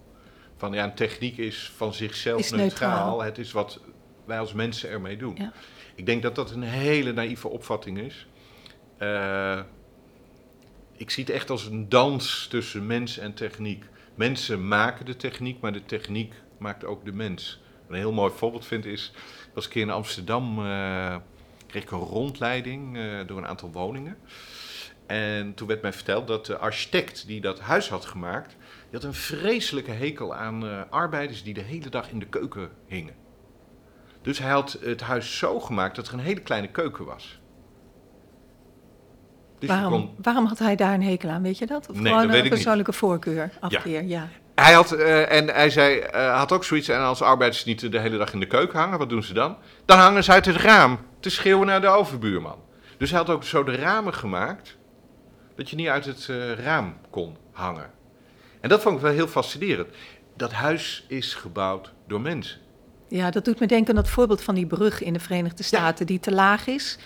Van 0.58 0.74
ja, 0.74 0.84
een 0.84 0.96
techniek 0.96 1.38
is 1.38 1.72
van 1.76 1.94
zichzelf 1.94 2.40
Is 2.40 2.52
neutraal. 2.52 2.90
neutraal. 2.90 3.24
Het 3.24 3.38
is 3.38 3.52
wat 3.52 3.80
wij 4.26 4.40
als 4.40 4.54
mensen 4.54 4.90
ermee 4.90 5.18
doen. 5.18 5.36
Ja. 5.38 5.54
Ik 5.96 6.06
denk 6.06 6.22
dat 6.22 6.36
dat 6.36 6.52
een 6.52 6.62
hele 6.62 7.14
naïeve 7.14 7.48
opvatting 7.48 7.98
is. 7.98 8.28
Eh, 8.98 9.60
ik 10.98 11.10
zie 11.10 11.24
het 11.24 11.34
echt 11.34 11.50
als 11.50 11.66
een 11.66 11.90
dans 11.90 12.48
tussen 12.48 12.86
mens 12.86 13.18
en 13.18 13.34
techniek. 13.34 13.84
Mensen 14.16 14.68
maken 14.68 15.06
de 15.06 15.16
techniek, 15.16 15.60
maar 15.62 15.74
de 15.74 15.86
techniek 15.86 16.34
maakt 16.58 16.86
ook 16.86 17.06
de 17.06 17.14
mens. 17.14 17.62
Een 17.90 17.96
heel 17.96 18.12
mooi 18.14 18.32
voorbeeld 18.36 18.66
vind 18.66 18.86
is, 18.86 19.12
ik 19.16 19.52
was 19.54 19.66
een 19.66 19.72
keer 19.72 19.82
in 19.82 19.90
Amsterdam, 19.90 20.66
eh, 20.66 21.16
kreeg 21.68 21.84
ik 21.84 21.92
een 21.92 22.00
rondleiding 22.00 22.98
eh, 22.98 23.04
door 23.28 23.38
een 23.38 23.48
aantal 23.48 23.72
woningen. 23.72 24.18
En 25.06 25.54
toen 25.54 25.68
werd 25.68 25.82
mij 25.82 25.94
verteld 25.94 26.28
dat 26.28 26.46
de 26.46 26.58
architect 26.58 27.28
die 27.28 27.42
dat 27.42 27.60
huis 27.60 27.90
had 27.90 28.06
gemaakt, 28.06 28.56
had 28.96 29.04
een 29.04 29.14
vreselijke 29.14 29.92
hekel 29.92 30.36
aan 30.36 30.68
eh, 30.68 30.82
arbeiders 30.90 31.44
die 31.44 31.54
de 31.54 31.62
hele 31.62 31.90
dag 31.90 32.10
in 32.10 32.20
de 32.20 32.26
keuken 32.28 32.70
hingen. 32.88 33.14
Dus 34.22 34.40
hij 34.40 34.52
had 34.52 34.78
het 34.82 35.02
huis 35.02 35.38
zo 35.38 35.60
gemaakt 35.60 35.96
dat 35.96 36.08
er 36.08 36.14
een 36.14 36.20
hele 36.20 36.40
kleine 36.42 36.68
keuken 36.68 37.06
was. 37.06 37.40
Dus 39.60 39.70
waarom, 39.70 39.92
kon- 39.92 40.16
waarom 40.22 40.46
had 40.46 40.60
hij 40.60 40.76
daar 40.76 40.94
een 40.94 41.04
hekel 41.04 41.30
aan, 41.30 41.42
weet 41.42 41.58
je 41.58 41.66
dat? 41.66 41.90
Of 41.90 41.96
Nee, 42.00 42.12
gewoon 42.12 42.28
dat 42.28 42.36
een 42.36 42.42
niet. 42.42 42.52
persoonlijke 42.52 42.94
voorkeur, 42.94 43.52
afkeer, 43.60 44.04
ja. 44.04 44.28
Hij 44.56 44.74
had, 44.74 44.92
eh, 44.92 45.32
en 45.32 45.48
hij 45.48 45.70
zei, 45.70 45.98
eh, 46.00 46.38
had 46.38 46.52
ook 46.52 46.64
zoiets, 46.64 46.88
en 46.88 47.00
als 47.00 47.22
arbeiders 47.22 47.66
niet 47.66 47.92
de 47.92 48.00
hele 48.00 48.18
dag 48.18 48.34
in 48.34 48.40
de 48.40 48.48
keuken 48.48 48.80
hangen, 48.80 48.98
wat 48.98 49.10
doen 49.10 49.24
ze 49.24 49.34
dan? 49.34 49.58
Dan 49.86 49.98
hangen 50.00 50.24
ze 50.24 50.32
uit 50.32 50.46
het 50.46 50.56
raam 50.56 51.00
te 51.20 51.30
schreeuwen 51.30 51.68
naar 51.68 51.82
de 51.82 51.88
overbuurman. 51.88 52.60
Dus 52.98 53.10
hij 53.10 53.20
had 53.20 53.30
ook 53.30 53.44
zo 53.44 53.64
de 53.64 53.76
ramen 53.76 54.14
gemaakt, 54.14 54.78
dat 55.56 55.70
je 55.70 55.76
niet 55.76 55.88
uit 55.88 56.06
het 56.06 56.30
raam 56.60 56.96
kon 57.10 57.38
hangen. 57.52 57.92
En 58.66 58.72
dat 58.72 58.82
vond 58.82 58.96
ik 58.96 59.02
wel 59.02 59.12
heel 59.12 59.28
fascinerend. 59.28 59.88
Dat 60.36 60.52
huis 60.52 61.06
is 61.08 61.34
gebouwd 61.34 61.94
door 62.08 62.22
mensen. 62.22 62.60
Ja, 63.08 63.32
dat 63.32 63.46
doet 63.46 63.60
me 63.60 63.68
denken 63.68 63.90
aan 63.90 64.04
dat 64.04 64.10
voorbeeld 64.12 64.42
van 64.42 64.56
die 64.56 64.66
brug 64.66 65.04
in 65.04 65.14
de 65.14 65.20
Verenigde 65.20 65.64
Staten 65.64 66.06
die 66.06 66.20
te 66.20 66.32
laag 66.32 66.68
is. 66.68 66.98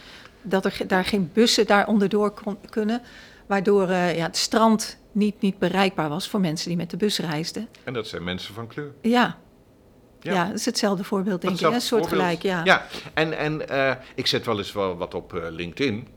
Dat 0.41 0.65
er 0.65 0.77
daar 0.87 1.05
geen 1.05 1.29
bussen 1.33 1.67
daar 1.67 1.87
onderdoor 1.87 2.31
kon, 2.31 2.57
kunnen. 2.69 3.01
Waardoor 3.47 3.89
eh, 3.89 4.17
ja, 4.17 4.23
het 4.25 4.37
strand 4.37 4.97
niet, 5.11 5.41
niet 5.41 5.57
bereikbaar 5.57 6.09
was 6.09 6.29
voor 6.29 6.39
mensen 6.39 6.67
die 6.67 6.77
met 6.77 6.89
de 6.89 6.97
bus 6.97 7.19
reisden. 7.19 7.67
En 7.83 7.93
dat 7.93 8.07
zijn 8.07 8.23
mensen 8.23 8.53
van 8.53 8.67
kleur. 8.67 8.91
Ja, 9.01 9.37
Ja. 10.19 10.33
ja. 10.33 10.45
dat 10.45 10.55
is 10.55 10.65
hetzelfde 10.65 11.03
voorbeeld, 11.03 11.41
denk 11.41 11.59
ik. 11.59 11.61
Een 11.61 11.81
soort 11.81 12.07
voorbeeld. 12.07 12.21
gelijk, 12.21 12.41
ja. 12.41 12.61
Ja, 12.63 12.85
en, 13.13 13.37
en 13.37 13.69
eh, 13.69 13.95
ik 14.15 14.27
zet 14.27 14.45
wel 14.45 14.57
eens 14.57 14.73
wel 14.73 14.97
wat 14.97 15.13
op 15.13 15.33
eh, 15.33 15.49
LinkedIn. 15.49 16.07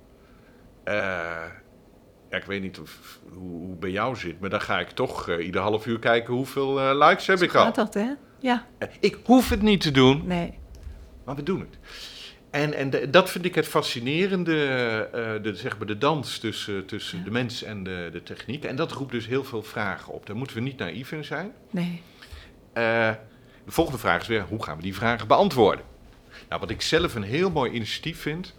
Eh, 0.84 1.44
ja, 2.32 2.38
ik 2.38 2.44
weet 2.44 2.62
niet 2.62 2.78
of, 2.78 3.18
hoe, 3.32 3.38
hoe 3.48 3.70
het 3.70 3.80
bij 3.80 3.90
jou 3.90 4.16
zit, 4.16 4.40
maar 4.40 4.50
dan 4.50 4.60
ga 4.60 4.80
ik 4.80 4.90
toch 4.90 5.28
eh, 5.28 5.44
ieder 5.46 5.60
half 5.60 5.86
uur 5.86 5.98
kijken 5.98 6.34
hoeveel 6.34 6.80
eh, 6.80 7.08
likes 7.08 7.26
heb 7.26 7.42
ik 7.42 7.54
al. 7.54 7.64
gaat 7.64 7.74
dat, 7.74 7.94
hè? 7.94 8.08
Ja, 8.40 8.66
Eh, 8.78 8.88
Ik 9.00 9.18
hoef 9.24 9.48
het 9.48 9.62
niet 9.62 9.80
te 9.80 9.90
doen, 9.90 10.22
nee. 10.26 10.58
maar 11.24 11.34
we 11.36 11.42
doen 11.42 11.60
het. 11.60 11.78
En, 12.50 12.74
en 12.74 12.90
de- 12.90 13.10
dat 13.10 13.30
vind 13.30 13.44
ik 13.44 13.54
het 13.54 13.66
fascinerende, 13.68 14.52
de, 15.42 15.54
zeg 15.54 15.78
maar 15.78 15.86
de 15.86 15.98
dans 15.98 16.38
tussen, 16.38 16.86
tussen 16.86 17.18
Ja. 17.18 17.24
de 17.24 17.30
mens 17.30 17.62
en 17.62 17.82
de, 17.84 18.08
de 18.12 18.22
techniek. 18.22 18.64
En 18.64 18.76
dat 18.76 18.92
roept 18.92 19.12
dus 19.12 19.26
heel 19.26 19.44
veel 19.44 19.62
vragen 19.62 20.12
op. 20.12 20.26
Daar 20.26 20.36
moeten 20.36 20.56
we 20.56 20.62
niet 20.62 20.78
naïef 20.78 21.12
in 21.12 21.24
zijn. 21.24 21.52
Nee. 21.70 22.02
De 22.74 23.16
volgende 23.66 23.98
vraag 23.98 24.20
is 24.20 24.26
weer, 24.26 24.44
hoe 24.48 24.62
gaan 24.64 24.76
we 24.76 24.82
die 24.82 24.94
vragen 24.94 25.28
beantwoorden? 25.28 25.84
Nou, 26.48 26.60
wat 26.60 26.70
ik 26.70 26.82
zelf 26.82 27.14
een 27.14 27.22
heel 27.22 27.50
mooi 27.50 27.70
initiatief 27.72 28.20
vind, 28.20 28.54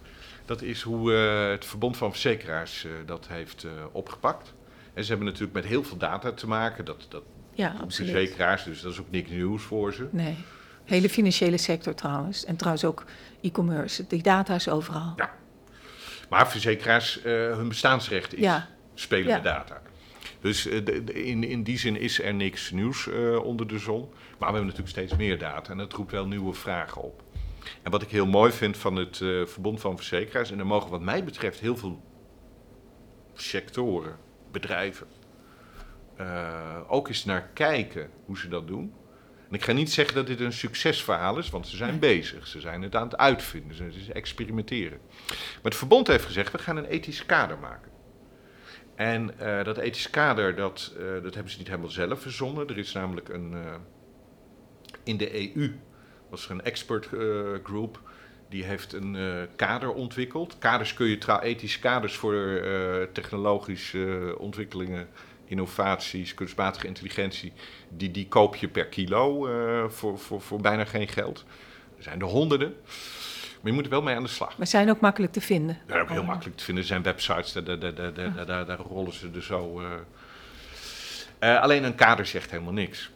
dat 0.46 0.62
is 0.62 0.82
hoe 0.82 1.14
eh, 1.16 1.50
het 1.52 1.66
Verbond 1.66 1.98
van 1.98 2.12
Verzekeraars 2.12 2.86
eh, 2.86 2.91
dat 3.06 3.28
heeft 3.28 3.64
eh, 3.64 3.72
opgepakt. 3.91 4.54
En 4.94 5.04
ze 5.04 5.10
hebben 5.10 5.28
natuurlijk 5.28 5.54
met 5.54 5.66
heel 5.66 5.84
veel 5.84 5.98
data 5.98 6.32
te 6.32 6.48
maken, 6.48 6.86
dat, 6.86 7.06
dat 7.10 7.24
Ja, 7.54 7.76
absoluut. 7.82 8.12
verzekeraars, 8.12 8.64
dus 8.64 8.82
dat 8.82 8.91
is 8.91 9.00
ook 9.00 9.12
niks 9.12 9.30
nieuws 9.30 9.64
voor 9.64 9.94
ze. 9.94 10.08
Nee. 10.12 10.36
Hele 10.84 11.10
financiële 11.10 11.58
sector 11.58 11.94
trouwens. 11.96 12.46
En 12.46 12.56
trouwens 12.56 12.86
ook 12.86 13.04
e-commerce. 13.41 14.08
Die 14.08 14.22
data 14.24 14.56
is 14.56 14.70
overal. 14.70 15.14
Ja. 15.16 15.32
Maar 16.30 16.50
verzekeraars, 16.52 17.20
hun 17.24 17.68
bestaansrecht 17.68 18.34
is 18.34 18.39
Ja. 18.39 18.68
spelen 18.94 19.28
Ja. 19.28 19.34
met 19.34 19.44
data. 19.44 19.82
Dus 20.41 20.64
de- 20.64 20.84
de- 21.04 21.24
in, 21.26 21.44
in 21.44 21.64
die 21.64 21.78
zin 21.78 21.98
is 22.00 22.22
er 22.22 22.34
niks 22.34 22.72
nieuws 22.72 23.08
onder 23.44 23.68
de 23.68 23.78
zon. 23.80 24.00
Maar 24.12 24.52
we 24.52 24.58
hebben 24.58 24.64
natuurlijk 24.66 24.89
steeds 24.89 25.16
meer 25.16 25.38
data 25.38 25.72
en 25.72 25.78
dat 25.78 25.94
roept 25.94 26.12
wel 26.12 26.28
nieuwe 26.28 26.54
vragen 26.54 27.02
op. 27.02 27.24
En 27.82 27.91
wat 27.91 28.01
ik 28.01 28.09
heel 28.09 28.26
mooi 28.26 28.51
vind 28.51 28.78
van 28.78 28.95
het 28.95 29.22
eh, 29.22 29.45
Verbond 29.45 29.82
van 29.82 29.95
Verzekeraars, 29.95 30.51
en 30.51 30.59
er 30.59 30.66
mogen 30.66 30.89
wat 30.89 31.01
mij 31.01 31.24
betreft 31.24 31.59
heel 31.59 31.78
veel 31.78 32.01
sectoren, 33.34 34.18
bedrijven, 34.51 35.07
eh, 36.18 36.80
ook 36.88 37.07
eens 37.07 37.26
naar 37.26 37.49
kijken 37.53 38.09
hoe 38.26 38.38
ze 38.38 38.47
dat 38.47 38.68
doen. 38.68 38.93
En 39.47 39.59
ik 39.59 39.64
ga 39.64 39.72
niet 39.72 39.91
zeggen 39.91 40.16
dat 40.16 40.28
dit 40.28 40.39
een 40.39 40.53
succesverhaal 40.53 41.38
is, 41.38 41.49
want 41.49 41.68
ze 41.68 41.76
zijn 41.76 41.99
bezig. 41.99 42.47
Ze 42.47 42.59
zijn 42.59 42.82
het 42.82 42.95
aan 42.95 43.03
het 43.03 43.18
uitvinden, 43.18 43.76
ze, 43.76 43.91
ze 44.03 44.14
experimenteren. 44.14 44.99
Maar 45.28 45.64
het 45.64 45.76
verbond 45.76 46.07
heeft 46.07 46.26
gezegd, 46.26 46.51
we 46.51 46.57
gaan 46.57 46.78
een 46.78 46.86
ethisch 46.86 47.26
kader 47.26 47.57
maken. 47.57 47.91
En 48.95 49.39
eh, 49.39 49.64
dat 49.64 49.78
ethisch 49.78 50.09
kader, 50.09 50.55
dat, 50.55 50.93
dat 51.24 51.34
hebben 51.34 51.51
ze 51.51 51.57
niet 51.57 51.68
helemaal 51.68 51.89
zelf 51.89 52.22
verzonnen. 52.22 52.68
Er 52.68 52.78
is 52.78 52.93
namelijk 52.93 53.30
een, 53.30 53.55
in 55.03 55.18
de 55.18 55.55
EU, 55.55 55.76
was 56.34 56.46
er 56.46 56.52
een 56.52 56.64
expert 56.64 57.06
eh, 57.14 57.20
group, 57.64 58.00
die 58.50 58.64
heeft 58.64 58.94
een 58.94 59.16
eh, 59.16 59.24
kader 59.56 59.94
ontwikkeld. 59.94 60.56
Kaders 60.60 60.94
kun 60.94 61.08
je 61.08 61.42
ethische 61.42 61.80
kaders 61.80 62.16
voor 62.16 62.34
eh, 62.34 63.08
technologische 63.12 64.36
ontwikkelingen, 64.38 65.08
innovaties, 65.46 66.34
kunstmatige 66.34 66.88
intelligentie, 66.88 67.54
die, 67.90 68.12
die 68.12 68.28
koop 68.28 68.56
je 68.56 68.68
per 68.68 68.86
kilo 68.86 69.48
voor, 69.90 70.20
voor, 70.20 70.42
voor 70.42 70.62
bijna 70.62 70.86
geen 70.86 71.08
geld. 71.08 71.46
Er 71.98 72.04
zijn 72.04 72.20
er 72.20 72.28
honderden. 72.28 72.76
Maar 73.62 73.72
je 73.72 73.78
moet 73.78 73.84
er 73.84 73.90
wel 73.90 74.02
mee 74.02 74.16
aan 74.16 74.24
de 74.24 74.30
slag. 74.30 74.58
Maar 74.58 74.68
zijn 74.68 74.90
ook 74.90 75.00
makkelijk 75.00 75.34
te 75.34 75.42
vinden. 75.42 75.78
Ook 75.92 76.10
heel 76.10 76.24
makkelijk 76.24 76.58
te 76.58 76.64
vinden. 76.64 76.84
Er 76.84 76.90
zijn 76.90 77.04
websites, 77.04 77.54
daar, 77.54 77.64
daar, 77.64 77.80
daar, 77.80 77.96
daar, 77.96 78.14
daar, 78.14 78.46
daar, 78.46 78.66
daar 78.66 78.78
rollen 78.78 79.14
ze 79.14 79.30
er 79.36 79.44
zo. 79.44 79.82
alleen 81.40 81.84
een 81.84 81.96
kader 81.96 82.26
zegt 82.26 82.52
helemaal 82.52 82.74
niks. 82.74 83.12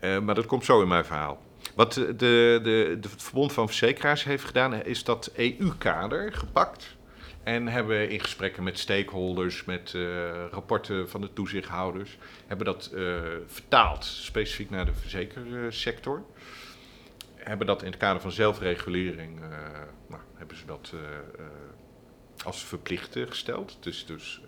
Maar 0.00 0.34
dat 0.34 0.46
komt 0.46 0.64
zo 0.64 0.82
in 0.82 0.88
mijn 0.88 1.04
verhaal. 1.04 1.46
Wat 1.78 1.92
de, 1.92 2.16
de, 2.16 2.60
de, 2.62 2.98
het 3.00 3.22
Verbond 3.22 3.52
van 3.52 3.66
Verzekeraars 3.66 4.24
heeft 4.24 4.44
gedaan, 4.44 4.84
is 4.84 5.04
dat 5.04 5.32
EU-kader 5.36 6.32
gepakt. 6.32 6.96
En 7.42 7.66
hebben 7.66 8.10
in 8.10 8.20
gesprekken 8.20 8.62
met 8.62 8.78
stakeholders, 8.78 9.64
met 9.64 9.94
eh, 9.94 10.02
rapporten 10.50 11.08
van 11.08 11.20
de 11.20 11.32
toezichthouders, 11.32 12.18
hebben 12.46 12.66
dat 12.66 12.90
eh, 12.94 13.20
vertaald 13.46 14.04
specifiek 14.04 14.70
naar 14.70 14.86
de 14.86 14.94
verzekersector 14.94 16.24
hebben 17.34 17.66
dat 17.66 17.82
in 17.82 17.90
het 17.90 18.00
kader 18.00 18.20
van 18.20 18.32
zelfregulering, 18.32 19.40
eh, 19.40 19.48
nou, 20.06 20.22
hebben 20.34 20.56
ze 20.56 20.66
dat 20.66 20.92
als 22.44 22.64
verplicht 22.64 23.16
gesteld. 23.28 23.74
Het 23.74 23.86
is 23.86 24.06
dus 24.06 24.40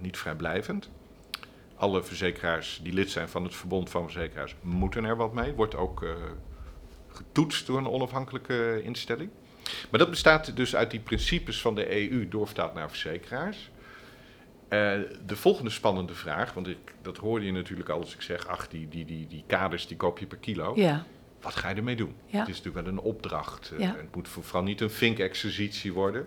niet 0.00 0.18
vrijblijvend. 0.18 0.90
Alle 1.84 2.02
verzekeraars 2.02 2.80
die 2.82 2.92
lid 2.92 3.10
zijn 3.10 3.28
van 3.28 3.44
het 3.44 3.54
verbond 3.54 3.90
van 3.90 4.02
verzekeraars 4.10 4.54
moeten 4.60 5.04
er 5.04 5.16
wat 5.16 5.32
mee. 5.34 5.52
Wordt 5.52 5.74
ook 5.76 6.02
eh, 6.02 6.10
getoetst 7.08 7.66
door 7.66 7.78
een 7.78 7.88
onafhankelijke 7.88 8.80
instelling. 8.82 9.30
Maar 9.90 9.98
dat 10.00 10.10
bestaat 10.10 10.56
dus 10.56 10.76
uit 10.76 10.90
die 10.90 11.00
principes 11.00 11.60
van 11.60 11.74
de 11.74 12.10
EU 12.10 12.28
doorvertaald 12.28 12.74
naar 12.74 12.88
verzekeraars. 12.88 13.70
Eh, 14.68 14.78
de 15.26 15.36
volgende 15.36 15.70
spannende 15.70 16.14
vraag, 16.14 16.52
want 16.52 16.68
ik, 16.68 16.94
dat 17.02 17.16
hoorde 17.16 17.46
je 17.46 17.52
natuurlijk 17.52 17.88
al 17.88 18.00
als 18.00 18.14
ik 18.14 18.22
zeg, 18.22 18.46
ach, 18.46 18.68
die, 18.68 18.88
die, 18.88 19.04
die, 19.04 19.26
die 19.26 19.44
kaders 19.46 19.86
die 19.86 19.96
koop 19.96 20.18
je 20.18 20.26
per 20.26 20.38
kilo. 20.38 20.72
Ja. 20.76 21.04
Wat 21.40 21.54
ga 21.56 21.68
je 21.68 21.74
ermee 21.74 21.96
doen? 21.96 22.14
Ja. 22.26 22.38
Het 22.38 22.48
is 22.48 22.56
natuurlijk 22.56 22.86
wel 22.86 22.94
een 22.96 23.00
opdracht. 23.00 23.70
eh, 23.72 23.78
Ja. 23.78 23.94
Het 23.96 24.14
moet 24.14 24.28
voor- 24.28 24.44
vooral 24.44 24.62
niet 24.62 24.80
een 24.80 24.90
vink-exercitie 24.90 25.92
worden. 25.92 26.26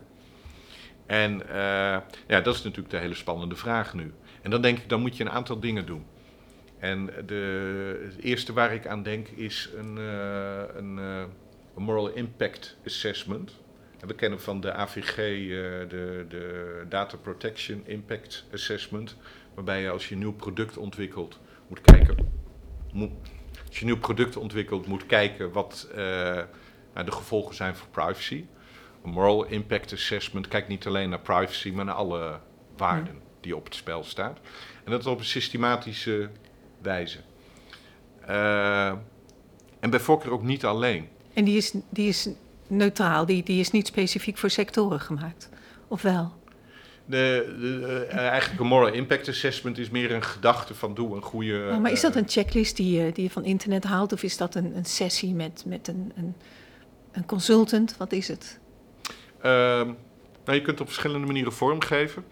En 1.08 1.50
eh, 1.50 1.98
ja, 2.28 2.42
dat 2.42 2.56
is 2.56 2.64
natuurlijk 2.64 2.90
de 2.90 2.98
hele 2.98 3.14
spannende 3.14 3.56
vraag 3.56 3.94
nu. 3.94 4.14
En 4.42 4.52
dan 4.52 4.62
denk 4.62 4.78
ik, 4.78 4.90
dan 4.90 5.02
moet 5.02 5.18
je 5.18 5.24
een 5.24 5.30
aantal 5.30 5.60
dingen 5.60 5.86
doen. 5.86 6.06
En 6.80 7.06
de, 7.26 8.10
het 8.14 8.24
eerste 8.24 8.54
waar 8.54 8.74
ik 8.74 8.88
aan 8.88 9.04
denk 9.04 9.28
is 9.28 9.70
een, 9.76 9.98
eh, 9.98 10.62
eh, 10.62 10.68
een 11.76 11.84
Moral 11.84 12.10
Impact 12.10 12.78
Assessment. 12.86 13.52
En 14.00 14.08
we 14.08 14.16
kennen 14.16 14.42
van 14.42 14.62
de 14.62 14.74
AVG 14.74 15.16
de, 15.90 16.26
de 16.30 16.86
Data 16.90 17.18
Protection 17.18 17.84
Impact 17.86 18.46
Assessment. 18.54 19.16
Waarbij 19.54 19.82
je 19.82 19.90
als 19.90 20.08
je 20.08 20.14
een 20.14 20.20
nieuw 20.20 20.34
product 20.34 20.78
ontwikkelt 20.78 21.40
moet 21.68 21.82
kijken. 21.82 22.16
Als 23.68 23.76
je 23.76 23.80
een 23.80 23.86
nieuw 23.86 23.98
product 23.98 24.36
ontwikkelt 24.36 24.88
moet 24.88 25.06
kijken 25.06 25.52
wat 25.52 25.88
nou, 26.94 27.06
de 27.06 27.12
gevolgen 27.12 27.56
zijn 27.56 27.76
voor 27.76 27.88
privacy. 27.88 28.46
Een 29.08 29.14
Moral 29.14 29.46
Impact 29.46 29.94
Assessment 29.94 30.48
kijkt 30.48 30.68
niet 30.68 30.88
alleen 30.88 31.10
naar 31.10 31.20
privacy, 31.20 31.72
maar 31.72 31.86
naar 31.86 31.96
alle 31.96 32.40
waarden 32.78 33.22
die 33.42 33.56
op 33.56 33.66
het 33.66 33.76
spel 33.76 34.04
staan. 34.04 34.38
En 34.84 34.92
dat 34.92 35.06
op 35.06 35.20
een 35.20 35.26
systematische 35.26 36.30
wijze. 36.82 37.18
Eh, 38.26 38.88
en 39.80 39.90
bij 39.90 40.00
ook 40.08 40.44
niet 40.44 40.66
alleen. 40.66 41.08
En 41.34 41.44
die 41.44 41.58
is, 41.58 41.74
die 41.90 42.08
is 42.08 42.30
neutraal. 42.68 43.26
Die, 43.26 43.44
die 43.44 43.60
is 43.60 43.72
niet 43.72 43.88
specifiek 43.88 44.38
voor 44.38 44.50
sectoren 44.50 45.00
gemaakt. 45.00 45.50
Of 45.88 46.02
wel? 46.02 46.34
De, 47.06 47.56
de, 47.60 48.06
eh, 48.10 48.18
eigenlijk 48.18 48.62
een 48.62 48.68
moral 48.68 48.94
impact 48.94 49.28
assessment 49.28 49.78
is 49.78 49.90
meer 49.90 50.12
een 50.12 50.24
gedachte 50.24 50.76
van 50.76 50.94
doe 50.94 51.16
een 51.16 51.22
goede. 51.22 51.70
Oh, 51.72 51.80
maar 51.80 51.92
is 51.92 52.02
dat 52.02 52.16
eh, 52.16 52.22
een 52.22 52.30
checklist 52.30 52.78
die 52.78 53.00
je, 53.02 53.12
die 53.12 53.24
je 53.24 53.30
van 53.30 53.46
internet 53.46 53.84
haalt? 53.84 54.14
Of 54.14 54.24
is 54.24 54.38
dat 54.38 54.56
een, 54.56 54.76
een 54.76 54.86
sessie 54.86 55.34
met, 55.34 55.64
met 55.66 55.88
een, 55.88 56.12
een, 56.16 56.36
een 57.12 57.26
consultant? 57.26 57.98
Wat 57.98 58.12
is 58.12 58.28
het? 58.28 58.60
Ehm, 59.42 59.88
nou, 60.46 60.58
je 60.58 60.62
kunt 60.62 60.82
op 60.82 60.88
verschillende 60.88 61.26
manieren 61.26 61.54
vormgeven. 61.54 62.26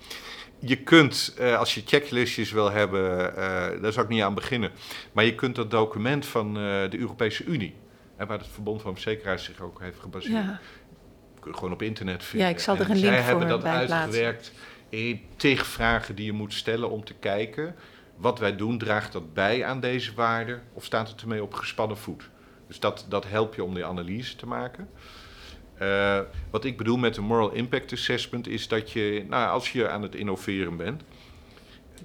Je 0.60 0.78
kunt, 0.78 1.34
eh, 1.38 1.58
als 1.58 1.74
je 1.74 1.82
checklistjes 1.86 2.52
wil 2.52 2.72
hebben, 2.72 3.36
eh, 3.36 3.82
daar 3.82 3.92
zou 3.92 4.06
ik 4.06 4.12
niet 4.12 4.22
aan 4.22 4.34
beginnen. 4.34 4.72
Maar 5.12 5.26
je 5.26 5.36
kunt 5.36 5.56
dat 5.56 5.72
document 5.72 6.26
van 6.26 6.48
eh, 6.48 6.62
de 6.90 6.98
Europese 6.98 7.44
Unie, 7.44 7.76
waar 8.18 8.38
het 8.38 8.48
Verbond 8.48 8.82
van 8.82 8.94
Verzekeraars 8.94 9.44
zich 9.44 9.62
ook 9.62 9.82
heeft 9.82 10.00
gebaseerd, 10.00 10.34
Ja, 10.34 10.60
kun 11.40 11.52
je 11.52 11.58
gewoon 11.58 11.74
op 11.74 11.82
internet 11.82 12.24
vinden. 12.24 12.48
Ja, 12.48 12.54
ik 12.54 12.60
zal 12.60 12.76
er 12.76 12.82
En 12.82 12.92
een 12.92 12.98
link 12.98 13.14
zij 13.14 13.18
voor 13.18 13.30
hebben 13.30 13.48
dat 13.48 13.64
uitgewerkt 13.64 14.52
in 14.90 15.22
tegenvragen 15.36 16.16
die 16.16 16.26
je 16.26 16.34
moet 16.34 16.54
stellen 16.54 16.90
om 16.90 17.04
te 17.04 17.14
kijken, 17.14 17.76
wat 18.16 18.40
wij 18.40 18.56
doen, 18.56 18.78
draagt 18.78 19.12
dat 19.12 19.34
bij 19.34 19.66
aan 19.66 19.80
deze 19.80 20.14
waarden 20.14 20.64
of 20.74 20.86
staat 20.86 21.10
het 21.10 21.22
ermee 21.22 21.44
op 21.44 21.54
gespannen 21.54 21.98
voet? 21.98 22.30
Dus 22.68 22.80
dat, 22.80 23.06
dat 23.10 23.30
helpt 23.30 23.56
je 23.56 23.64
om 23.64 23.74
die 23.74 23.86
analyse 23.86 24.36
te 24.36 24.46
maken. 24.46 24.90
Eh, 25.78 26.20
wat 26.50 26.66
ik 26.66 26.78
bedoel 26.78 26.98
met 26.98 27.18
een 27.18 27.24
moral 27.24 27.52
impact 27.52 27.92
assessment 27.94 28.48
is 28.48 28.68
dat 28.68 28.92
je, 28.92 29.26
nou, 29.30 29.50
als 29.50 29.72
je 29.72 29.90
aan 29.90 30.02
het 30.02 30.16
innoveren 30.16 30.78
bent, 30.78 31.04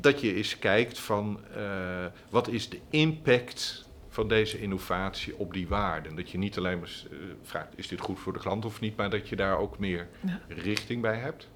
dat 0.00 0.20
je 0.20 0.34
eens 0.34 0.58
kijkt 0.58 0.98
van 0.98 1.40
eh, 1.56 2.04
wat 2.30 2.48
is 2.48 2.68
de 2.68 2.78
impact 2.90 3.88
van 4.08 4.28
deze 4.28 4.60
innovatie 4.60 5.36
op 5.36 5.52
die 5.52 5.68
waarden. 5.68 6.16
Dat 6.16 6.30
je 6.30 6.38
niet 6.38 6.58
alleen 6.58 6.78
maar 6.78 6.90
eh, 7.10 7.16
vraagt, 7.42 7.72
is 7.74 7.88
dit 7.88 8.00
goed 8.00 8.18
voor 8.18 8.32
de 8.32 8.38
klant 8.38 8.64
of 8.64 8.80
niet, 8.80 8.96
maar 8.96 9.10
dat 9.10 9.28
je 9.28 9.36
daar 9.36 9.58
ook 9.58 9.78
meer 9.78 10.08
Ja. 10.20 10.40
richting 10.48 11.02
bij 11.02 11.16
hebt. 11.16 11.48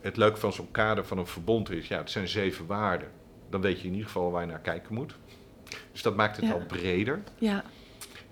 Het 0.00 0.16
leuke 0.16 0.36
van 0.40 0.52
zo'n 0.52 0.70
kader 0.70 1.04
van 1.06 1.18
een 1.18 1.26
verbond 1.26 1.70
is, 1.70 1.88
ja, 1.88 1.98
het 1.98 2.10
zijn 2.10 2.28
zeven 2.28 2.66
waarden. 2.66 3.08
Dan 3.50 3.60
weet 3.60 3.80
je 3.80 3.84
in 3.86 3.90
ieder 3.92 4.06
geval 4.06 4.30
waar 4.30 4.40
je 4.42 4.48
naar 4.48 4.58
kijken 4.60 4.94
moet. 4.94 5.14
Dus 5.92 6.02
dat 6.02 6.16
maakt 6.16 6.36
het 6.36 6.44
Ja. 6.46 6.52
al 6.52 6.64
breder. 6.66 7.22
ja. 7.38 7.64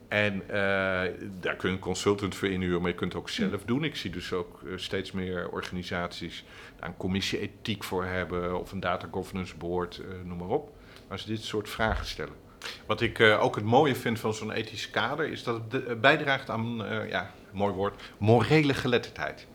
En 0.08 0.48
eh, 0.48 1.12
daar 1.40 1.56
kun 1.56 1.68
je 1.68 1.74
een 1.74 1.78
consultant 1.78 2.34
voor 2.34 2.48
inhuren, 2.48 2.80
maar 2.80 2.90
je 2.90 2.96
kunt 2.96 3.12
het 3.12 3.22
ook 3.22 3.28
zelf 3.28 3.64
doen. 3.64 3.84
Ik 3.84 3.96
zie 3.96 4.10
dus 4.10 4.32
ook 4.32 4.62
eh, 4.62 4.72
steeds 4.76 5.12
meer 5.12 5.48
organisaties 5.48 6.44
daar 6.78 6.88
een 6.88 6.96
commissie 6.96 7.38
ethiek 7.38 7.84
voor 7.84 8.04
hebben, 8.04 8.60
of 8.60 8.72
een 8.72 8.80
data 8.80 9.08
governance 9.10 9.56
board, 9.56 9.98
eh, 9.98 10.06
noem 10.24 10.38
maar 10.38 10.48
op. 10.48 10.72
Waar 11.08 11.18
ze 11.18 11.26
dit 11.26 11.42
soort 11.42 11.68
vragen 11.68 12.06
stellen. 12.06 12.34
Wat 12.86 13.00
ik 13.00 13.20
ook 13.20 13.54
het 13.54 13.64
mooie 13.64 13.94
vind 13.94 14.20
van 14.20 14.34
zo'n 14.34 14.52
ethisch 14.52 14.90
kader, 14.90 15.28
is 15.28 15.42
dat 15.42 15.60
het 15.70 16.00
bijdraagt 16.00 16.50
aan, 16.50 16.76
ja, 17.08 17.30
mooi 17.52 17.74
woord, 17.74 18.02
morele 18.18 18.74
geletterdheid. 18.74 19.46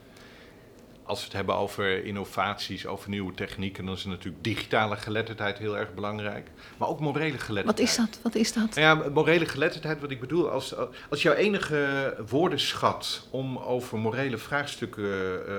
Als 1.10 1.20
we 1.20 1.26
het 1.26 1.34
hebben 1.34 1.56
over 1.56 2.06
innovaties, 2.06 2.86
over 2.86 3.10
nieuwe 3.10 3.34
technieken, 3.34 3.86
dan 3.86 3.96
is 3.96 4.06
natuurlijk 4.06 4.44
digitale 4.44 4.96
geletterdheid 4.96 5.58
heel 5.58 5.78
erg 5.78 5.94
belangrijk. 5.94 6.52
Maar 6.78 6.88
ook 6.88 7.00
morele 7.00 7.38
geletterdheid. 7.38 7.66
Wat 7.66 7.80
is 7.80 7.96
dat? 7.96 8.20
Wat 8.24 8.36
is 8.36 8.54
dat? 8.54 8.76
Nou 8.76 9.04
ja, 9.04 9.10
morele 9.10 9.46
geletterdheid, 9.46 10.02
wat 10.02 10.12
ik 10.12 10.20
bedoel, 10.20 10.50
als, 10.50 10.76
als 11.10 11.22
jouw 11.22 11.34
enige 11.34 12.16
woordenschat 12.28 13.28
om 13.30 13.58
over 13.58 13.98
morele 13.98 14.38
vraagstukken 14.38 15.04
uh, 15.04 15.54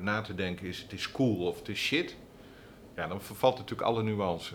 na 0.00 0.20
te 0.20 0.34
denken 0.34 0.66
is 0.66 0.82
het 0.82 0.92
is 0.92 1.10
cool 1.10 1.46
of 1.46 1.58
het 1.58 1.68
is 1.68 1.78
shit, 1.78 2.16
ja, 2.96 3.06
dan 3.06 3.22
vervalt 3.22 3.58
natuurlijk 3.58 3.88
alle 3.88 4.02
nuance. 4.02 4.54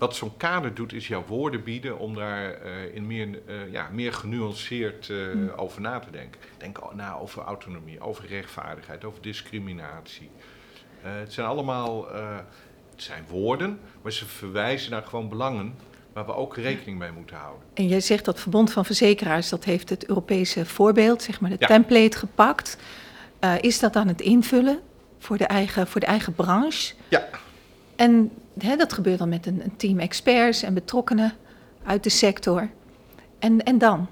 Wat 0.00 0.16
zo'n 0.16 0.36
kader 0.36 0.74
doet, 0.74 0.92
is 0.92 1.08
jouw 1.08 1.24
woorden 1.26 1.62
bieden 1.62 1.98
om 1.98 2.14
daar 2.14 2.66
uh, 2.66 2.94
in 2.94 3.06
meer, 3.06 3.28
uh, 3.28 3.72
ja, 3.72 3.88
meer 3.92 4.12
genuanceerd 4.12 5.08
uh, 5.08 5.34
mm. 5.34 5.48
over 5.48 5.80
na 5.80 5.98
te 5.98 6.10
denken. 6.10 6.40
Denk 6.58 6.94
na 6.94 7.14
over 7.14 7.42
autonomie, 7.42 8.00
over 8.00 8.26
rechtvaardigheid, 8.26 9.04
over 9.04 9.22
discriminatie. 9.22 10.30
het 11.00 11.32
zijn 11.32 11.46
allemaal 11.46 12.08
het 12.90 13.02
zijn 13.02 13.24
woorden, 13.28 13.80
maar 14.02 14.12
ze 14.12 14.26
verwijzen 14.26 14.90
naar 14.90 15.02
gewoon 15.02 15.28
belangen 15.28 15.74
waar 16.12 16.26
we 16.26 16.34
ook 16.34 16.56
rekening 16.56 16.98
mee 16.98 17.12
moeten 17.12 17.36
houden. 17.36 17.66
En 17.74 17.88
jij 17.88 18.00
zegt 18.00 18.24
dat 18.24 18.40
Verbond 18.40 18.72
van 18.72 18.84
Verzekeraars, 18.84 19.48
dat 19.48 19.64
heeft 19.64 19.88
het 19.88 20.06
Europese 20.06 20.66
voorbeeld, 20.66 21.22
zeg 21.22 21.40
maar 21.40 21.50
de 21.50 21.56
ja. 21.58 21.66
template 21.66 22.16
gepakt. 22.16 22.76
is 23.60 23.78
dat 23.78 23.96
aan 23.96 24.08
het 24.08 24.20
invullen 24.20 24.80
voor 25.18 25.36
de 25.36 25.44
eigen, 25.44 25.86
voor 25.86 26.00
de 26.00 26.06
eigen 26.06 26.34
branche? 26.34 26.94
Ja. 27.08 27.28
En 27.96 28.30
dat 28.76 28.92
gebeurt 28.92 29.18
dan 29.18 29.28
met 29.28 29.46
een, 29.46 29.64
een, 29.64 29.76
team 29.76 29.98
experts 29.98 30.62
en 30.62 30.74
betrokkenen 30.74 31.32
uit 31.84 32.04
de 32.04 32.10
sector. 32.10 32.70
En, 33.38 33.62
en 33.62 33.78
dan? 33.78 34.08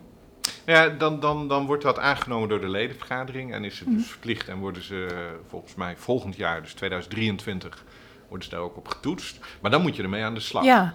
Ja, 0.66 0.88
dan, 0.88 1.20
dan, 1.20 1.48
dan 1.48 1.66
wordt 1.66 1.82
dat 1.82 1.98
aangenomen 1.98 2.48
door 2.48 2.60
de 2.60 2.68
ledenvergadering 2.68 3.52
en 3.52 3.64
is 3.64 3.78
het 3.78 3.88
dus 3.88 4.06
verplicht 4.06 4.48
en 4.48 4.58
worden 4.58 4.82
ze 4.82 5.30
volgens 5.48 5.74
mij 5.74 5.96
volgend 5.96 6.36
jaar, 6.36 6.62
dus 6.62 6.72
2023, 6.72 7.84
worden 8.28 8.48
ze 8.48 8.54
daar 8.54 8.64
ook 8.64 8.76
op 8.76 8.88
getoetst. 8.88 9.38
Maar 9.60 9.70
dan 9.70 9.82
moet 9.82 9.96
je 9.96 10.02
ermee 10.02 10.24
aan 10.24 10.34
de 10.34 10.40
slag. 10.40 10.64
Ja. 10.64 10.94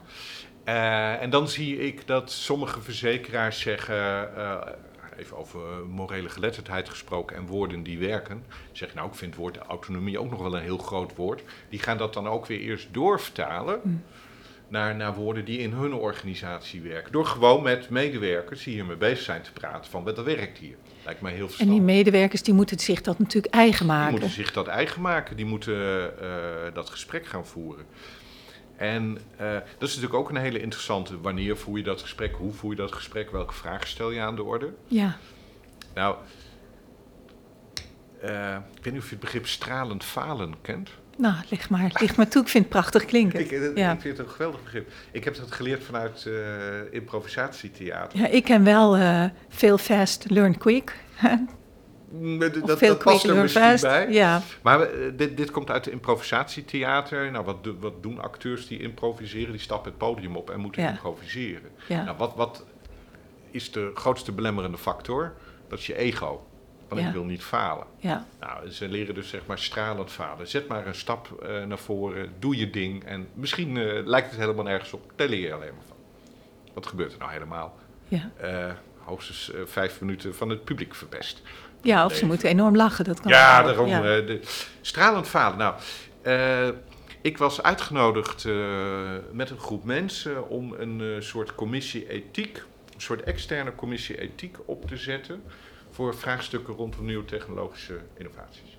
Uh, 0.65 1.21
en 1.21 1.29
dan 1.29 1.47
zie 1.47 1.77
ik 1.77 2.07
dat 2.07 2.31
sommige 2.31 2.81
verzekeraars 2.81 3.59
zeggen, 3.59 4.29
uh, 4.37 4.57
even 5.23 5.37
over 5.37 5.59
morele 5.87 6.29
geletterdheid 6.29 6.89
gesproken 6.89 7.35
en 7.35 7.45
woorden 7.45 7.83
die 7.83 7.99
werken. 7.99 8.43
Zeg 8.71 8.93
nou, 8.93 9.07
ik 9.07 9.15
vind 9.15 9.31
het 9.31 9.39
woord 9.39 9.57
autonomie 9.57 10.19
ook 10.19 10.29
nog 10.29 10.41
wel 10.41 10.55
een 10.55 10.63
heel 10.63 10.77
groot 10.77 11.15
woord. 11.15 11.43
Die 11.69 11.79
gaan 11.79 11.97
dat 11.97 12.13
dan 12.13 12.27
ook 12.27 12.45
weer 12.45 12.59
eerst 12.59 12.87
doorvertalen. 12.91 13.79
Mm. 13.83 14.03
Naar, 14.67 14.95
naar 14.95 15.15
woorden 15.15 15.45
die 15.45 15.59
in 15.59 15.71
hun 15.71 15.93
organisatie 15.93 16.81
werken. 16.81 17.11
Door 17.11 17.25
gewoon 17.25 17.63
met 17.63 17.89
medewerkers 17.89 18.63
die 18.63 18.73
hiermee 18.73 18.95
bezig 18.95 19.23
zijn 19.23 19.41
te 19.41 19.51
praten 19.51 19.91
van 19.91 20.03
wat 20.03 20.23
werkt 20.23 20.57
hier. 20.57 20.75
Lijkt 21.05 21.21
mij 21.21 21.33
heel 21.33 21.45
verstandig. 21.45 21.77
En 21.77 21.85
die 21.85 21.95
medewerkers 21.95 22.43
die 22.43 22.53
moeten 22.53 22.79
zich 22.79 23.01
dat 23.01 23.19
natuurlijk 23.19 23.53
eigen 23.53 23.85
maken. 23.85 24.11
Die 24.11 24.19
moeten 24.19 24.43
zich 24.43 24.53
dat 24.53 24.67
eigen 24.67 25.01
maken. 25.01 25.35
Die 25.35 25.45
moeten 25.45 25.73
uh, 26.21 26.29
dat 26.73 26.89
gesprek 26.89 27.25
gaan 27.25 27.45
voeren. 27.45 27.85
En 28.75 29.17
uh, 29.41 29.53
dat 29.53 29.89
is 29.89 29.95
natuurlijk 29.95 30.13
ook 30.13 30.29
een 30.29 30.35
hele 30.35 30.61
interessante. 30.61 31.21
Wanneer 31.21 31.57
voer 31.57 31.77
je 31.77 31.83
dat 31.83 32.01
gesprek? 32.01 32.35
Hoe 32.35 32.53
voer 32.53 32.69
je 32.69 32.77
dat 32.77 32.91
gesprek? 32.91 33.31
Welke 33.31 33.53
vragen 33.53 33.87
stel 33.87 34.11
je 34.11 34.21
aan 34.21 34.35
de 34.35 34.43
orde? 34.43 34.73
Ja. 34.87 35.17
Nou, 35.93 36.15
uh, 38.23 38.57
ik 38.75 38.83
weet 38.83 38.93
niet 38.93 39.01
of 39.01 39.09
je 39.09 39.15
het 39.15 39.23
begrip 39.23 39.47
stralend 39.47 40.03
falen 40.03 40.53
kent. 40.61 40.89
Nou, 41.17 41.35
leg 41.49 41.69
maar, 41.69 41.91
leg 41.93 42.15
maar 42.15 42.27
toe. 42.27 42.41
Ik 42.41 42.47
vind 42.47 42.63
het 42.63 42.73
prachtig 42.73 43.05
klinken. 43.05 43.39
ik, 43.39 43.51
ik, 43.51 43.77
ja. 43.77 43.91
ik 43.91 44.01
vind 44.01 44.17
het 44.17 44.27
een 44.27 44.33
geweldig 44.33 44.63
begrip. 44.63 44.91
Ik 45.11 45.23
heb 45.23 45.35
dat 45.35 45.51
geleerd 45.51 45.83
vanuit 45.83 46.25
uh, 46.27 46.93
improvisatietheater. 46.93 48.19
Ja, 48.19 48.27
ik 48.27 48.43
ken 48.43 48.63
wel 48.63 48.97
Fail 49.49 49.77
Fast, 49.77 50.29
Learn 50.29 50.57
Quick. 50.57 50.95
Dat, 52.15 52.53
dat, 52.53 52.79
dat 52.79 52.99
past 53.03 53.25
er 53.27 53.35
misschien 53.35 53.77
bij. 53.81 54.11
Ja. 54.11 54.41
Maar 54.61 54.93
uh, 54.93 55.11
dit, 55.17 55.37
dit 55.37 55.51
komt 55.51 55.69
uit 55.71 55.83
de 55.83 55.91
improvisatietheater. 55.91 57.31
Nou, 57.31 57.45
wat, 57.45 57.57
wat 57.79 58.03
doen 58.03 58.19
acteurs 58.21 58.67
die 58.67 58.79
improviseren? 58.79 59.51
Die 59.51 59.61
stappen 59.61 59.89
het 59.89 59.99
podium 59.99 60.35
op 60.35 60.49
en 60.49 60.59
moeten 60.59 60.81
Ja. 60.81 60.89
improviseren. 60.89 61.69
Ja. 61.87 62.03
Nou, 62.03 62.17
wat, 62.17 62.35
wat 62.35 62.65
is 63.51 63.71
de 63.71 63.91
grootste 63.93 64.31
belemmerende 64.31 64.77
factor? 64.77 65.33
Dat 65.67 65.79
is 65.79 65.85
je 65.87 65.95
ego. 65.97 66.45
Want 66.87 67.01
Ja. 67.01 67.07
ik 67.07 67.13
wil 67.13 67.23
niet 67.23 67.43
falen. 67.43 67.85
Ja, 67.97 68.25
Nou, 68.39 68.69
ze 68.69 68.87
leren 68.87 69.15
dus 69.15 69.29
zeg 69.29 69.45
maar 69.45 69.59
stralend 69.59 70.11
falen. 70.11 70.47
Zet 70.47 70.67
maar 70.67 70.87
een 70.87 70.95
stap 70.95 71.41
eh, 71.43 71.63
naar 71.63 71.77
voren, 71.77 72.33
doe 72.39 72.57
je 72.57 72.69
ding. 72.69 73.03
En 73.05 73.27
misschien 73.33 73.77
eh, 73.77 74.05
lijkt 74.05 74.29
het 74.31 74.39
helemaal 74.39 74.63
nergens 74.63 74.93
op. 74.93 75.11
Daar 75.15 75.27
leer 75.27 75.39
je 75.47 75.53
alleen 75.53 75.73
maar 75.75 75.85
van. 75.87 75.97
Wat 76.73 76.85
gebeurt 76.85 77.11
er 77.13 77.19
nou 77.19 77.31
helemaal? 77.31 77.77
ja. 78.07 78.31
Eh, 78.37 78.71
hoogstens 78.97 79.51
eh, 79.53 79.61
vijf 79.65 80.01
minuten 80.01 80.35
van 80.35 80.49
het 80.49 80.63
publiek 80.63 80.95
verpest. 80.95 81.41
Ja, 81.83 82.05
of 82.05 82.13
ze 82.13 82.25
moeten 82.25 82.49
enorm 82.49 82.75
lachen. 82.75 83.05
Dat 83.05 83.19
kan 83.19 83.31
Ja, 83.31 83.59
ook. 83.59 83.65
daarom. 83.65 83.87
Ja. 83.87 83.97
eh, 83.97 84.27
de, 84.27 84.39
stralend 84.81 85.27
falen. 85.27 85.57
Nou, 85.57 85.75
eh, 86.21 86.67
ik 87.21 87.37
was 87.37 87.61
uitgenodigd 87.63 88.45
eh, 88.45 88.55
met 89.31 89.49
een 89.49 89.59
groep 89.59 89.83
mensen 89.83 90.49
om 90.49 90.73
een 90.73 91.23
soort 91.23 91.55
commissie 91.55 92.09
ethiek, 92.09 92.63
een 92.95 93.01
soort 93.01 93.23
externe 93.23 93.75
commissie 93.75 94.21
ethiek 94.21 94.57
op 94.65 94.87
te 94.87 94.97
zetten 94.97 95.43
voor 95.91 96.15
vraagstukken 96.15 96.73
rondom 96.73 97.05
nieuwe 97.05 97.25
technologische 97.25 97.99
innovaties. 98.17 98.77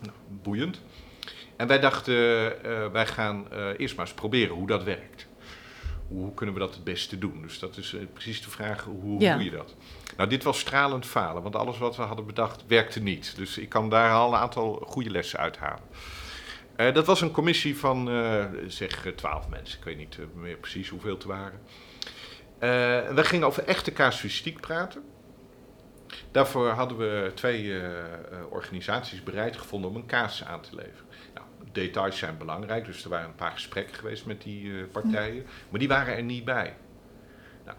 Nou, 0.00 0.14
boeiend. 0.42 0.80
En 1.56 1.66
wij 1.66 1.80
dachten, 1.80 2.14
wij 2.92 3.06
gaan 3.06 3.46
eerst 3.76 3.96
maar 3.96 4.06
eens 4.06 4.14
proberen 4.14 4.54
hoe 4.54 4.66
dat 4.66 4.82
werkt. 4.82 5.26
Hoe 6.10 6.34
kunnen 6.34 6.54
we 6.54 6.60
dat 6.60 6.74
het 6.74 6.84
beste 6.84 7.18
doen? 7.18 7.42
Dus 7.42 7.58
dat 7.58 7.76
is 7.76 7.94
eh, 7.94 8.00
precies 8.12 8.42
de 8.42 8.50
vraag, 8.50 8.84
hoe 8.84 9.20
Ja. 9.20 9.34
doe 9.34 9.44
je 9.44 9.50
dat? 9.50 9.74
Nou, 10.16 10.28
dit 10.28 10.42
was 10.42 10.58
stralend 10.58 11.06
falen, 11.06 11.42
want 11.42 11.56
alles 11.56 11.78
wat 11.78 11.96
we 11.96 12.02
hadden 12.02 12.26
bedacht 12.26 12.64
werkte 12.66 13.00
niet. 13.00 13.36
Dus 13.36 13.58
ik 13.58 13.68
kan 13.68 13.88
daar 13.90 14.12
al 14.12 14.32
een 14.32 14.38
aantal 14.38 14.82
goede 14.86 15.10
lessen 15.10 15.38
uithalen. 15.38 15.82
Eh 16.76 16.94
dat 16.94 17.06
was 17.06 17.20
een 17.20 17.30
commissie 17.30 17.76
van, 17.78 18.10
eh, 18.10 18.44
zeg, 18.66 19.06
twaalf 19.16 19.48
mensen. 19.48 19.78
Ik 19.78 19.84
weet 19.84 19.96
niet 19.96 20.18
meer 20.34 20.56
precies 20.56 20.88
hoeveel 20.88 21.14
het 21.14 21.24
waren. 21.24 21.60
En 22.58 23.14
we 23.14 23.24
gingen 23.24 23.46
over 23.46 23.64
echte 23.64 23.92
casuïstiek 23.92 24.60
praten. 24.60 25.02
Daarvoor 26.30 26.68
hadden 26.68 26.98
we 26.98 27.32
twee 27.34 27.80
organisaties 28.50 29.22
bereid 29.22 29.56
gevonden 29.56 29.90
om 29.90 29.96
een 29.96 30.06
casus 30.06 30.44
aan 30.46 30.60
te 30.60 30.74
leveren. 30.74 31.04
Details 31.72 32.18
zijn 32.18 32.38
belangrijk, 32.38 32.84
dus 32.84 33.04
er 33.04 33.10
waren 33.10 33.28
een 33.28 33.34
paar 33.34 33.52
gesprekken 33.52 33.94
geweest 33.94 34.26
met 34.26 34.42
die 34.42 34.70
eh, 34.78 34.84
partijen. 34.92 35.46
Maar 35.68 35.78
die 35.78 35.88
waren 35.88 36.16
er 36.16 36.22
niet 36.22 36.44
bij. 36.44 36.76
Nou, 37.64 37.76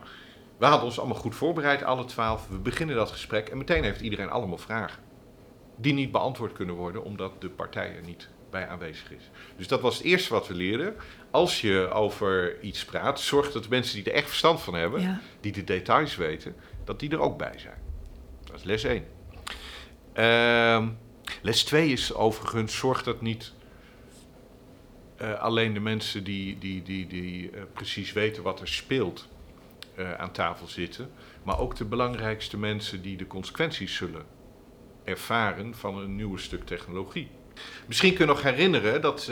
we 0.58 0.66
hadden 0.66 0.86
ons 0.86 1.00
allemaal 1.00 1.18
goed 1.18 1.36
voorbereid, 1.36 1.84
alle 1.84 2.06
twaalf. 2.06 2.48
We 2.48 2.58
beginnen 2.58 2.96
dat 2.96 3.12
gesprek 3.12 3.50
en 3.50 3.58
meteen 3.58 3.84
heeft 3.84 4.02
iedereen 4.02 4.30
allemaal 4.30 4.58
vragen. 4.58 5.04
Die 5.76 5.94
niet 5.94 6.12
beantwoord 6.12 6.54
kunnen 6.54 6.76
worden 6.76 7.04
omdat 7.04 7.42
de 7.42 7.50
partij 7.50 7.96
er 7.96 8.04
niet 8.06 8.30
bij 8.50 8.68
aanwezig 8.68 9.12
is. 9.12 9.30
Dus 9.58 9.68
dat 9.68 9.82
was 9.82 9.98
het 9.98 10.04
eerste 10.06 10.34
wat 10.34 10.48
we 10.48 10.54
leerden. 10.54 10.96
Als 11.32 11.62
je 11.62 11.90
over 11.94 12.62
iets 12.62 12.86
praat, 12.86 13.20
zorg 13.20 13.52
dat 13.52 13.64
de 13.64 13.70
mensen 13.70 13.96
die 13.96 14.06
er 14.12 14.18
echt 14.18 14.28
verstand 14.28 14.62
van 14.62 14.74
hebben, 14.74 15.02
Ja. 15.02 15.20
die 15.40 15.52
de 15.52 15.64
details 15.64 16.16
weten, 16.16 16.56
dat 16.84 17.00
die 17.00 17.10
er 17.10 17.20
ook 17.20 17.38
bij 17.38 17.54
zijn. 17.58 17.78
Dat 18.44 18.56
is 18.56 18.64
les 18.64 18.84
1. 18.84 19.06
Ehm, 20.14 20.88
les 21.42 21.64
2 21.64 21.90
is 21.90 22.14
overigens, 22.14 22.78
zorg 22.78 23.04
dat 23.04 23.22
niet 23.22 23.52
eh, 25.22 25.40
alleen 25.40 25.74
de 25.74 25.80
mensen 25.80 26.24
die, 26.24 26.58
die, 26.58 26.84
die, 26.84 27.08
die 27.08 27.50
eh, 27.52 27.62
precies 27.74 28.14
weten 28.14 28.44
wat 28.44 28.62
er 28.62 28.68
speelt 28.68 29.28
eh, 29.96 30.14
aan 30.14 30.32
tafel 30.32 30.68
zitten, 30.68 31.12
maar 31.44 31.60
ook 31.60 31.76
de 31.76 31.86
belangrijkste 31.86 32.58
mensen 32.58 33.02
die 33.02 33.18
de 33.18 33.28
consequenties 33.28 33.96
zullen 33.96 34.26
ervaren 35.04 35.76
van 35.76 35.98
een 35.98 36.16
nieuw 36.16 36.38
stuk 36.38 36.66
technologie. 36.66 37.30
Misschien 37.88 38.14
kun 38.14 38.26
je 38.26 38.32
nog 38.32 38.42
herinneren 38.42 39.02
dat 39.02 39.32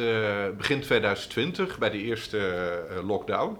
begin 0.58 0.82
2020, 0.82 1.78
bij 1.78 1.90
de 1.90 1.98
eerste 1.98 3.02
lockdown, 3.04 3.58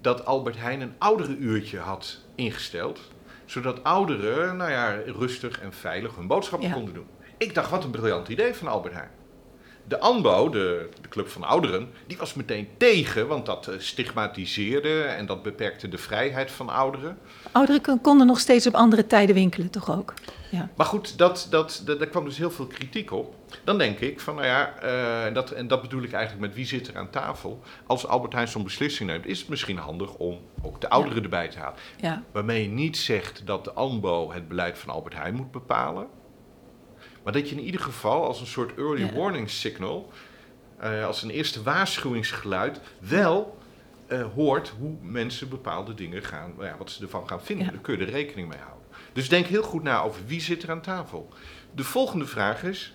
dat 0.00 0.24
Albert 0.24 0.56
Heijn 0.56 0.80
een 0.80 0.94
oudere 0.98 1.36
uurtje 1.36 1.78
had 1.78 2.20
ingesteld, 2.34 3.00
zodat 3.44 3.84
ouderen 3.84 4.56
nou 4.56 4.70
ja, 4.70 5.00
rustig 5.06 5.60
en 5.60 5.72
veilig 5.72 6.16
hun 6.16 6.26
boodschappen 6.26 6.68
Ja. 6.68 6.74
konden 6.74 6.94
doen. 6.94 7.06
Ik 7.38 7.54
dacht, 7.54 7.70
wat 7.70 7.84
een 7.84 7.90
briljant 7.90 8.28
idee 8.28 8.54
van 8.54 8.68
Albert 8.68 8.94
Heijn. 8.94 9.10
De 9.88 9.98
ANBO, 9.98 10.48
de, 10.50 10.88
de 11.02 11.08
Club 11.08 11.28
van 11.28 11.42
Ouderen, 11.44 11.90
die 12.06 12.16
was 12.16 12.34
meteen 12.34 12.68
tegen, 12.76 13.28
want 13.28 13.46
dat 13.46 13.66
eh, 13.66 13.74
stigmatiseerde 13.78 15.02
en 15.02 15.26
dat 15.26 15.42
beperkte 15.42 15.88
de 15.88 15.98
vrijheid 15.98 16.50
van 16.50 16.68
ouderen. 16.68 17.18
Ouderen 17.52 17.82
kon- 17.82 18.00
konden 18.00 18.26
nog 18.26 18.38
steeds 18.38 18.66
op 18.66 18.74
andere 18.74 19.06
tijden 19.06 19.34
winkelen, 19.34 19.70
toch 19.70 19.90
ook? 19.90 20.14
Ja. 20.50 20.68
Maar 20.76 20.86
goed, 20.86 21.18
dat, 21.18 21.46
dat, 21.50 21.82
dat, 21.84 21.98
daar 21.98 22.08
kwam 22.08 22.24
dus 22.24 22.38
heel 22.38 22.50
veel 22.50 22.66
kritiek 22.66 23.10
op. 23.12 23.34
Dan 23.64 23.78
denk 23.78 23.98
ik 23.98 24.20
van, 24.20 24.34
nou 24.34 24.46
ja, 24.46 24.74
eh, 24.78 25.34
dat, 25.34 25.50
en 25.50 25.68
dat 25.68 25.82
bedoel 25.82 26.02
ik 26.02 26.12
eigenlijk 26.12 26.46
met 26.46 26.54
wie 26.56 26.66
zit 26.66 26.88
er 26.88 26.96
aan 26.96 27.10
tafel. 27.10 27.60
Als 27.86 28.06
Albert 28.06 28.32
Heijn 28.32 28.48
zo'n 28.48 28.62
beslissing 28.64 29.08
neemt, 29.10 29.26
is 29.26 29.38
het 29.40 29.48
misschien 29.48 29.78
handig 29.78 30.14
om 30.14 30.38
ook 30.62 30.80
de 30.80 30.88
ouderen 30.88 31.22
erbij 31.22 31.48
te 31.48 31.58
halen. 31.58 31.78
Ja. 32.00 32.22
Waarmee 32.32 32.62
je 32.62 32.68
niet 32.68 32.96
zegt 32.96 33.42
dat 33.46 33.64
de 33.64 33.72
ANBO 33.72 34.32
het 34.32 34.48
beleid 34.48 34.78
van 34.78 34.94
Albert 34.94 35.14
Heijn 35.14 35.34
moet 35.34 35.50
bepalen. 35.50 36.06
Maar 37.26 37.34
dat 37.34 37.48
je 37.48 37.56
in 37.56 37.62
ieder 37.62 37.80
geval 37.80 38.24
als 38.24 38.40
een 38.40 38.46
soort 38.46 38.74
early 38.78 39.00
Ja. 39.04 39.12
warning 39.12 39.50
signal, 39.50 40.12
eh, 40.78 41.06
als 41.06 41.22
een 41.22 41.30
eerste 41.30 41.62
waarschuwingsgeluid, 41.62 42.80
wel 42.98 43.58
eh, 44.06 44.26
hoort 44.34 44.72
hoe 44.78 44.94
mensen 45.02 45.48
bepaalde 45.48 45.94
dingen 45.94 46.22
gaan, 46.22 46.52
nou 46.56 46.66
ja, 46.66 46.76
wat 46.78 46.90
ze 46.90 47.02
ervan 47.02 47.28
gaan 47.28 47.42
vinden. 47.42 47.64
Ja. 47.66 47.72
Daar 47.72 47.80
kun 47.80 47.98
je 47.98 48.04
er 48.04 48.10
rekening 48.10 48.48
mee 48.48 48.58
houden. 48.58 48.86
Dus 49.12 49.28
denk 49.28 49.46
heel 49.46 49.62
goed 49.62 49.82
na 49.82 50.02
over 50.02 50.20
wie 50.26 50.40
zit 50.40 50.62
er 50.62 50.70
aan 50.70 50.80
tafel. 50.80 51.28
De 51.74 51.84
volgende 51.84 52.26
vraag 52.26 52.62
is, 52.62 52.94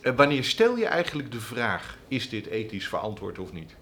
eh, 0.00 0.12
wanneer 0.16 0.44
stel 0.44 0.76
je 0.76 0.86
eigenlijk 0.86 1.32
de 1.32 1.40
vraag, 1.40 1.96
is 2.08 2.28
dit 2.28 2.46
ethisch 2.46 2.88
verantwoord 2.88 3.38
of 3.38 3.52
niet? 3.52 3.74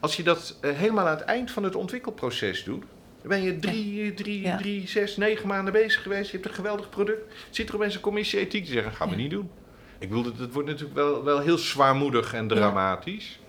Als 0.00 0.16
je 0.16 0.22
dat 0.22 0.58
helemaal 0.60 1.06
aan 1.06 1.16
het 1.16 1.24
eind 1.24 1.50
van 1.50 1.62
het 1.62 1.74
ontwikkelproces 1.74 2.64
doet, 2.64 2.84
dan 3.22 3.30
ben 3.30 3.42
je 3.42 3.58
drie, 3.58 4.14
drie, 4.14 4.40
Ja. 4.42 4.56
drie, 4.56 4.88
zes, 4.88 5.16
negen 5.16 5.48
maanden 5.48 5.72
bezig 5.72 6.02
geweest, 6.02 6.30
je 6.30 6.36
hebt 6.36 6.48
een 6.48 6.54
geweldig 6.54 6.88
product, 6.88 7.34
zit 7.50 7.68
er 7.68 7.74
opeens 7.74 7.94
een 7.94 8.00
commissie 8.00 8.38
ethiek 8.38 8.64
die 8.64 8.72
zeggen, 8.72 8.92
gaan 8.92 9.08
we 9.08 9.16
niet 9.16 9.30
doen. 9.30 9.50
Ik 9.98 10.08
bedoel, 10.08 10.24
het, 10.24 10.52
wordt 10.52 10.68
natuurlijk 10.68 10.94
wel, 10.94 11.24
wel 11.24 11.40
heel 11.40 11.58
zwaarmoedig 11.58 12.34
en 12.34 12.48
dramatisch. 12.48 13.40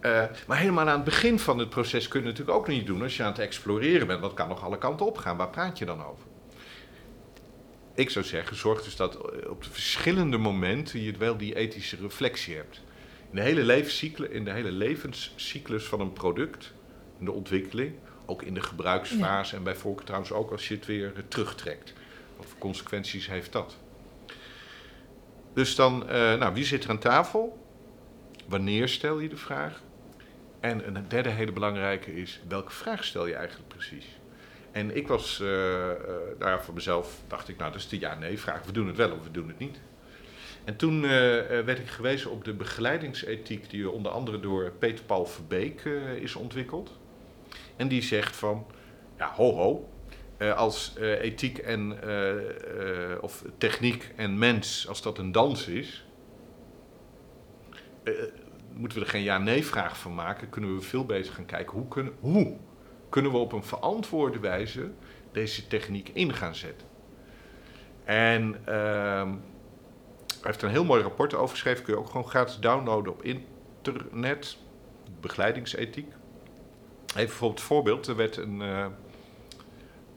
Eh, 0.00 0.24
maar 0.46 0.58
helemaal 0.58 0.88
aan 0.88 0.94
het 0.94 1.04
begin 1.04 1.38
van 1.38 1.58
het 1.58 1.68
proces 1.68 2.08
kun 2.08 2.20
je 2.20 2.26
het 2.26 2.36
natuurlijk 2.38 2.58
ook 2.58 2.68
niet 2.68 2.86
doen 2.86 3.02
als 3.02 3.16
je 3.16 3.22
aan 3.22 3.30
het 3.30 3.38
exploreren 3.38 4.06
bent. 4.06 4.20
Want 4.20 4.32
het 4.32 4.40
kan 4.40 4.48
nog 4.48 4.64
alle 4.64 4.78
kanten 4.78 5.06
op 5.06 5.16
gaan. 5.18 5.36
Waar 5.36 5.50
praat 5.50 5.78
je 5.78 5.84
dan 5.84 6.04
over? 6.04 6.24
Ik 7.94 8.10
zou 8.10 8.24
zeggen, 8.24 8.56
zorg 8.56 8.82
dus 8.82 8.96
dat 8.96 9.14
eh, 9.14 9.50
op 9.50 9.64
de 9.64 9.70
verschillende 9.70 10.36
momenten 10.38 11.02
je 11.02 11.12
wel 11.18 11.36
die 11.36 11.54
ethische 11.54 11.96
reflectie 12.00 12.56
hebt. 12.56 12.82
In 13.30 13.36
de 13.36 13.42
hele 13.42 13.62
levenscyclus, 13.62 14.28
in 14.28 14.44
de 14.44 14.52
hele 14.52 14.70
levenscyclus 14.72 15.84
van 15.84 16.00
een 16.00 16.12
product, 16.12 16.72
in 17.18 17.24
de 17.24 17.32
ontwikkeling, 17.32 17.92
ook 18.28 18.42
in 18.42 18.54
de 18.54 18.62
gebruiksfase 18.62 19.56
en 19.56 19.62
bij 19.62 19.74
voorkeur 19.74 20.04
trouwens 20.04 20.32
ook 20.32 20.50
als 20.50 20.68
je 20.68 20.74
het 20.74 20.86
weer 20.86 21.12
eh, 21.16 21.22
terugtrekt. 21.28 21.92
Wat 22.36 22.46
voor 22.46 22.58
consequenties 22.58 23.28
heeft 23.28 23.52
dat? 23.52 23.76
Dus 25.58 25.74
dan, 25.74 26.08
eh, 26.08 26.34
nou, 26.34 26.54
wie 26.54 26.64
zit 26.64 26.84
er 26.84 26.90
aan 26.90 26.98
tafel? 26.98 27.66
Wanneer 28.46 28.88
stel 28.88 29.18
je 29.18 29.28
de 29.28 29.36
vraag? 29.36 29.82
En 30.60 30.86
een 30.86 31.08
derde 31.08 31.28
hele 31.28 31.52
belangrijke 31.52 32.14
is, 32.14 32.40
welke 32.48 32.72
vraag 32.72 33.04
stel 33.04 33.26
je 33.26 33.34
eigenlijk 33.34 33.68
precies? 33.68 34.06
En 34.72 34.96
ik 34.96 35.08
was, 35.08 35.40
eh, 35.40 35.90
eh, 35.90 35.96
nou 36.38 36.62
voor 36.62 36.74
mezelf 36.74 37.22
dacht 37.26 37.48
ik, 37.48 37.56
nou 37.58 37.72
dat 37.72 37.80
is 37.80 37.88
de 37.88 37.98
ja-nee 37.98 38.38
vraag. 38.38 38.64
We 38.64 38.72
doen 38.72 38.86
het 38.86 38.96
wel 38.96 39.10
of 39.10 39.24
we 39.24 39.30
doen 39.30 39.48
het 39.48 39.58
niet. 39.58 39.80
En 40.64 40.76
toen 40.76 41.00
werd 41.00 41.78
ik 41.78 41.88
gewezen 41.88 42.30
op 42.30 42.44
de 42.44 42.52
begeleidingsethiek 42.52 43.70
die 43.70 43.90
onder 43.90 44.12
andere 44.12 44.40
door 44.40 44.70
Peter 44.70 45.04
Paul 45.04 45.26
Verbeek 45.26 45.82
is 46.20 46.34
ontwikkeld. 46.34 46.97
En 47.78 47.88
die 47.88 48.02
zegt 48.02 48.36
van, 48.36 48.66
ja 49.18 49.32
ho 49.34 49.54
ho, 49.54 49.88
eh, 50.36 50.56
als 50.56 50.94
eh, 50.96 51.22
ethiek 51.22 51.58
en, 51.58 52.02
eh, 52.02 53.22
of 53.22 53.44
techniek 53.58 54.12
en 54.16 54.38
mens, 54.38 54.88
als 54.88 55.02
dat 55.02 55.18
een 55.18 55.32
dans 55.32 55.66
is, 55.66 56.06
moeten 58.72 58.98
we 58.98 59.04
er 59.04 59.10
geen 59.10 59.22
ja-nee-vraag 59.22 59.98
van 59.98 60.14
maken. 60.14 60.48
Kunnen 60.48 60.74
we 60.74 60.80
veel 60.80 61.04
beter 61.04 61.32
gaan 61.32 61.46
kijken 61.46 61.72
hoe 61.76 61.88
kunnen, 61.88 62.12
hoe 62.20 62.56
kunnen 63.08 63.32
we 63.32 63.38
op 63.38 63.52
een 63.52 63.62
verantwoorde 63.62 64.38
wijze 64.38 64.90
deze 65.32 65.66
techniek 65.66 66.10
in 66.12 66.34
gaan 66.34 66.54
zetten. 66.54 66.86
En 68.04 68.60
ehm, 68.64 69.28
hij 69.28 70.42
heeft 70.42 70.62
een 70.62 70.70
heel 70.70 70.84
mooi 70.84 71.02
rapport 71.02 71.34
over 71.34 71.48
geschreven. 71.48 71.84
Kun 71.84 71.94
je 71.94 72.00
ook 72.00 72.10
gewoon 72.10 72.28
gratis 72.28 72.58
downloaden 72.58 73.12
op 73.12 73.22
internet. 73.22 74.58
Begeleidingsethiek. 75.20 76.12
Even 77.08 77.26
bijvoorbeeld 77.26 77.60
voorbeeld. 77.60 78.06
Er 78.06 78.16
werd 78.16 78.36
een, 78.36 78.62
eh, 78.62 78.86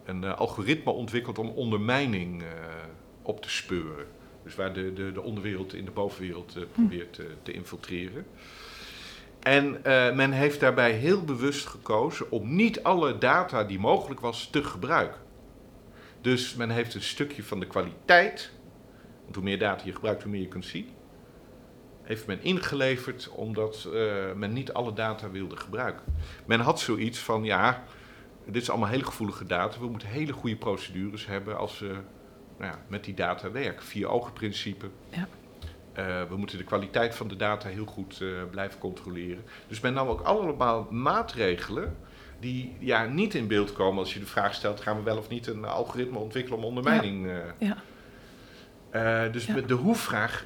een 0.06 0.24
eh, 0.24 0.38
algoritme 0.38 0.92
ontwikkeld 0.92 1.40
om 1.40 1.50
ondermijning 1.50 2.42
eh, 2.42 2.48
op 3.22 3.42
te 3.42 3.50
speuren. 3.50 4.06
Dus 4.44 4.56
waar 4.56 4.74
de, 4.74 4.94
de, 4.94 5.12
de 5.12 5.22
onderwereld 5.22 5.74
in 5.74 5.86
de 5.86 5.92
bovenwereld 5.92 6.56
eh, 6.56 6.64
probeert 6.72 7.22
te 7.44 7.52
infiltreren. 7.52 8.26
En 9.40 9.82
men 10.16 10.32
heeft 10.32 10.60
daarbij 10.60 10.92
heel 10.92 11.24
bewust 11.24 11.66
gekozen 11.66 12.32
om 12.32 12.56
niet 12.56 12.84
alle 12.84 13.18
data 13.18 13.64
die 13.64 13.80
mogelijk 13.80 14.20
was 14.20 14.50
te 14.50 14.64
gebruiken. 14.64 15.22
Dus 16.22 16.56
men 16.56 16.70
heeft 16.70 16.94
een 16.94 17.02
stukje 17.02 17.44
van 17.44 17.60
de 17.60 17.68
kwaliteit, 17.68 18.52
want 19.24 19.36
hoe 19.36 19.44
meer 19.44 19.60
data 19.60 19.86
je 19.86 19.94
gebruikt, 19.94 20.24
hoe 20.24 20.32
meer 20.32 20.42
je 20.42 20.48
kunt 20.48 20.66
zien, 20.66 20.90
heeft 22.04 22.28
men 22.28 22.44
ingeleverd 22.44 23.30
omdat 23.30 23.88
eh, 23.94 24.34
men 24.36 24.54
niet 24.54 24.74
alle 24.74 24.94
data 24.94 25.30
wilde 25.30 25.58
gebruiken. 25.58 26.04
Men 26.46 26.60
had 26.60 26.80
zoiets 26.80 27.20
van, 27.20 27.44
ja, 27.44 27.84
dit 28.46 28.62
is 28.62 28.70
allemaal 28.70 28.90
hele 28.90 29.06
gevoelige 29.06 29.46
data, 29.46 29.80
we 29.80 29.88
moeten 29.88 30.08
hele 30.08 30.34
goede 30.34 30.56
procedures 30.56 31.26
hebben 31.26 31.58
als 31.58 31.80
we 31.80 31.96
nou 32.58 32.72
ja, 32.72 32.80
met 32.88 33.04
die 33.04 33.14
data 33.14 33.52
werken. 33.52 33.84
Vier 33.84 34.08
ogen 34.08 34.34
principe. 34.34 34.90
Ja. 35.10 35.28
Eh, 35.94 36.24
we 36.30 36.38
moeten 36.38 36.58
de 36.58 36.64
kwaliteit 36.64 37.16
van 37.16 37.28
de 37.28 37.36
data 37.36 37.70
heel 37.70 37.86
goed 37.86 38.22
eh, 38.22 38.28
blijven 38.52 38.80
controleren. 38.80 39.44
Dus 39.68 39.80
men 39.80 39.94
nam 39.94 40.08
ook 40.08 40.22
allemaal 40.22 40.88
maatregelen 40.90 41.98
die 42.40 42.76
ja, 42.80 43.06
niet 43.06 43.34
in 43.34 43.48
beeld 43.48 43.74
komen 43.74 44.00
als 44.00 44.14
je 44.14 44.20
de 44.20 44.26
vraag 44.26 44.54
stelt: 44.54 44.82
gaan 44.82 44.98
we 44.98 45.04
wel 45.04 45.18
of 45.18 45.30
niet 45.30 45.48
een 45.48 45.66
algoritme 45.66 46.18
ontwikkelen 46.18 46.58
om 46.58 46.66
ondermijning? 46.66 47.30
Ja. 47.60 49.30
dus 49.30 49.46
Ja. 49.46 49.62
de 49.62 49.74
hoe-vraag 49.74 50.46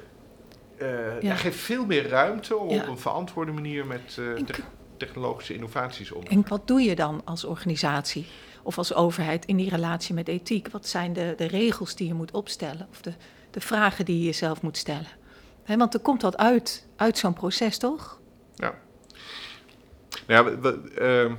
eh, 0.78 1.20
Ja. 1.22 1.34
geeft 1.34 1.58
veel 1.58 1.86
meer 1.86 2.08
ruimte 2.08 2.56
om 2.56 2.68
op 2.68 2.86
een 2.86 2.98
verantwoorde 2.98 3.52
manier 3.52 3.86
met 3.86 4.00
eh, 4.18 4.44
te- 4.44 4.62
technologische 4.96 5.54
innovaties 5.54 6.12
om 6.12 6.24
te 6.24 6.30
En 6.30 6.44
wat 6.48 6.66
doe 6.68 6.80
je 6.82 6.94
dan 6.94 7.22
als 7.24 7.44
organisatie 7.44 8.26
of 8.62 8.78
als 8.78 8.94
overheid 8.94 9.44
in 9.44 9.56
die 9.56 9.68
relatie 9.70 10.14
met 10.14 10.28
ethiek? 10.28 10.68
Wat 10.70 10.86
zijn 10.86 11.12
de, 11.12 11.34
de 11.36 11.46
regels 11.46 11.94
die 11.96 12.06
je 12.06 12.14
moet 12.14 12.30
opstellen 12.30 12.86
of 12.90 13.00
de, 13.02 13.12
de 13.50 13.60
vragen 13.60 14.04
die 14.04 14.18
je 14.18 14.24
jezelf 14.24 14.62
moet 14.62 14.76
stellen? 14.76 15.06
Want 15.66 15.94
er 15.94 16.00
komt 16.00 16.22
wat 16.22 16.36
uit, 16.36 16.86
uit 16.96 17.18
zo'n 17.18 17.32
proces, 17.34 17.78
toch? 17.78 18.20
Ja. 18.54 18.74
Nou 20.26 20.50
ja, 20.50 20.56
we- 20.60 20.60
we- 20.60 20.90
ehm, 20.94 21.34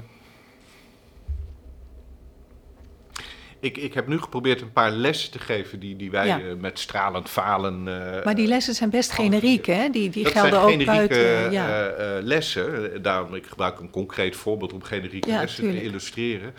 ik, 3.59 3.77
ik 3.77 3.93
heb 3.93 4.07
nu 4.07 4.19
geprobeerd 4.19 4.61
een 4.61 4.71
paar 4.71 4.91
lessen 4.91 5.31
te 5.31 5.39
geven 5.39 5.79
die, 5.79 5.95
die 5.95 6.11
wij 6.11 6.27
Ja. 6.27 6.39
eh, 6.39 6.45
met 6.59 6.79
stralend 6.79 7.29
falen. 7.29 7.87
eh, 7.87 8.23
Maar 8.25 8.35
die 8.35 8.47
lessen 8.47 8.73
zijn 8.73 8.89
best 8.89 9.11
generiek, 9.11 9.65
hè? 9.65 9.89
Die, 9.89 10.09
die 10.09 10.23
dat 10.23 10.31
gelden 10.31 10.51
zijn 10.61 10.79
ook 10.79 10.85
buiten. 10.85 11.51
Ja. 11.51 11.67
eh, 11.89 12.17
eh, 12.17 12.23
lessen. 12.23 13.01
Daarom 13.01 13.35
ik 13.35 13.45
gebruik 13.45 13.79
een 13.79 13.89
concreet 13.89 14.35
voorbeeld 14.35 14.73
om 14.73 14.83
generieke 14.83 15.29
Ja, 15.29 15.39
lessen 15.39 15.59
tuurlijk. 15.63 15.81
te 15.83 15.87
illustreren. 15.89 16.53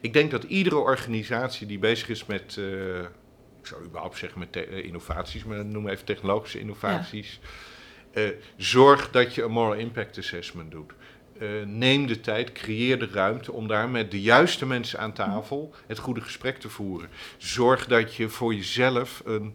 Ik 0.00 0.12
denk 0.12 0.30
dat 0.30 0.44
iedere 0.44 0.76
organisatie 0.78 1.66
die 1.66 1.78
bezig 1.78 2.08
is 2.08 2.26
met, 2.26 2.56
ik 3.60 3.66
zou 3.66 3.84
überhaupt 3.84 4.18
zeggen 4.18 4.38
met 4.38 4.56
innovaties, 4.84 5.44
maar 5.44 5.64
noem 5.64 5.88
even 5.88 6.04
technologische 6.04 6.58
innovaties, 6.60 7.40
eh, 8.12 8.22
zorg 8.56 9.10
dat 9.10 9.34
je 9.34 9.42
een 9.42 9.50
moral 9.50 9.74
impact 9.74 10.18
assessment 10.18 10.70
doet. 10.70 10.92
Eh, 11.38 11.48
neem 11.66 12.06
de 12.06 12.20
tijd, 12.20 12.52
creëer 12.52 12.98
de 12.98 13.08
ruimte 13.12 13.52
om 13.52 13.68
daar 13.68 13.88
met 13.88 14.10
de 14.10 14.20
juiste 14.20 14.66
mensen 14.66 14.98
aan 14.98 15.12
tafel 15.12 15.74
het 15.86 15.98
goede 15.98 16.20
gesprek 16.20 16.58
te 16.58 16.68
voeren. 16.68 17.08
Zorg 17.36 17.86
dat 17.86 18.14
je 18.14 18.28
voor 18.28 18.54
jezelf 18.54 19.22
een, 19.24 19.54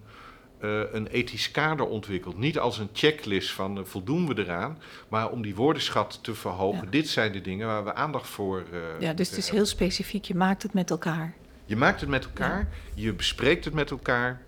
eh, 0.59 0.81
een 0.91 1.07
ethisch 1.07 1.51
kader 1.51 1.87
ontwikkelt. 1.87 2.37
Niet 2.37 2.59
als 2.59 2.77
een 2.77 2.89
checklist 2.93 3.51
van 3.51 3.77
eh, 3.77 3.83
voldoen 3.83 4.27
we 4.27 4.39
eraan, 4.39 4.77
maar 5.07 5.29
om 5.29 5.41
die 5.41 5.55
woordenschat 5.55 6.19
te 6.21 6.35
verhogen. 6.35 6.83
Ja. 6.83 6.91
Dit 6.91 7.07
zijn 7.07 7.31
de 7.31 7.41
dingen 7.41 7.67
waar 7.67 7.83
we 7.83 7.93
aandacht 7.93 8.27
voor 8.27 8.63
ja, 8.99 9.13
dus 9.13 9.29
het 9.29 9.37
is 9.37 9.49
heel 9.49 9.65
specifiek. 9.65 10.25
Je 10.25 10.35
maakt 10.35 10.63
het 10.63 10.73
met 10.73 10.89
elkaar. 10.89 11.33
Je 11.65 11.75
maakt 11.75 11.99
het 11.99 12.09
met 12.09 12.25
elkaar, 12.25 12.67
je 12.93 13.13
bespreekt 13.13 13.65
het 13.65 13.73
met 13.73 13.91
elkaar. 13.91 14.41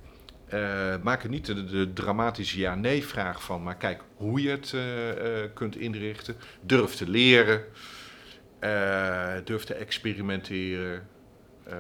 Eh, 0.52 0.95
maak 1.04 1.24
er 1.24 1.30
niet 1.30 1.45
de, 1.45 1.66
de 1.66 1.93
dramatische 1.93 2.60
ja-nee-vraag 2.60 3.43
van, 3.43 3.64
maar 3.64 3.76
kijk 3.76 4.02
hoe 4.16 4.41
je 4.41 4.49
het 4.49 4.74
eh, 4.74 5.43
eh, 5.43 5.49
kunt 5.54 5.76
inrichten. 5.76 6.36
Durf 6.62 6.95
te 6.95 7.10
leren, 7.10 7.64
eh, 8.60 9.34
durf 9.43 9.64
te 9.64 9.74
experimenteren, 9.74 11.08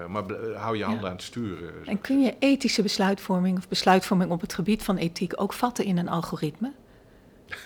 maar 0.07 0.23
hou 0.55 0.77
je 0.77 0.83
handen 0.83 1.03
Ja. 1.03 1.07
aan 1.09 1.15
het 1.15 1.21
sturen. 1.23 1.73
En 1.85 2.01
kun 2.01 2.21
je 2.21 2.35
ethische 2.39 2.81
besluitvorming 2.81 3.57
of 3.57 3.67
besluitvorming 3.67 4.31
op 4.31 4.41
het 4.41 4.53
gebied 4.53 4.83
van 4.83 4.97
ethiek 4.97 5.41
ook 5.41 5.53
vatten 5.53 5.85
in 5.85 5.97
een 5.97 6.09
algoritme? 6.09 6.71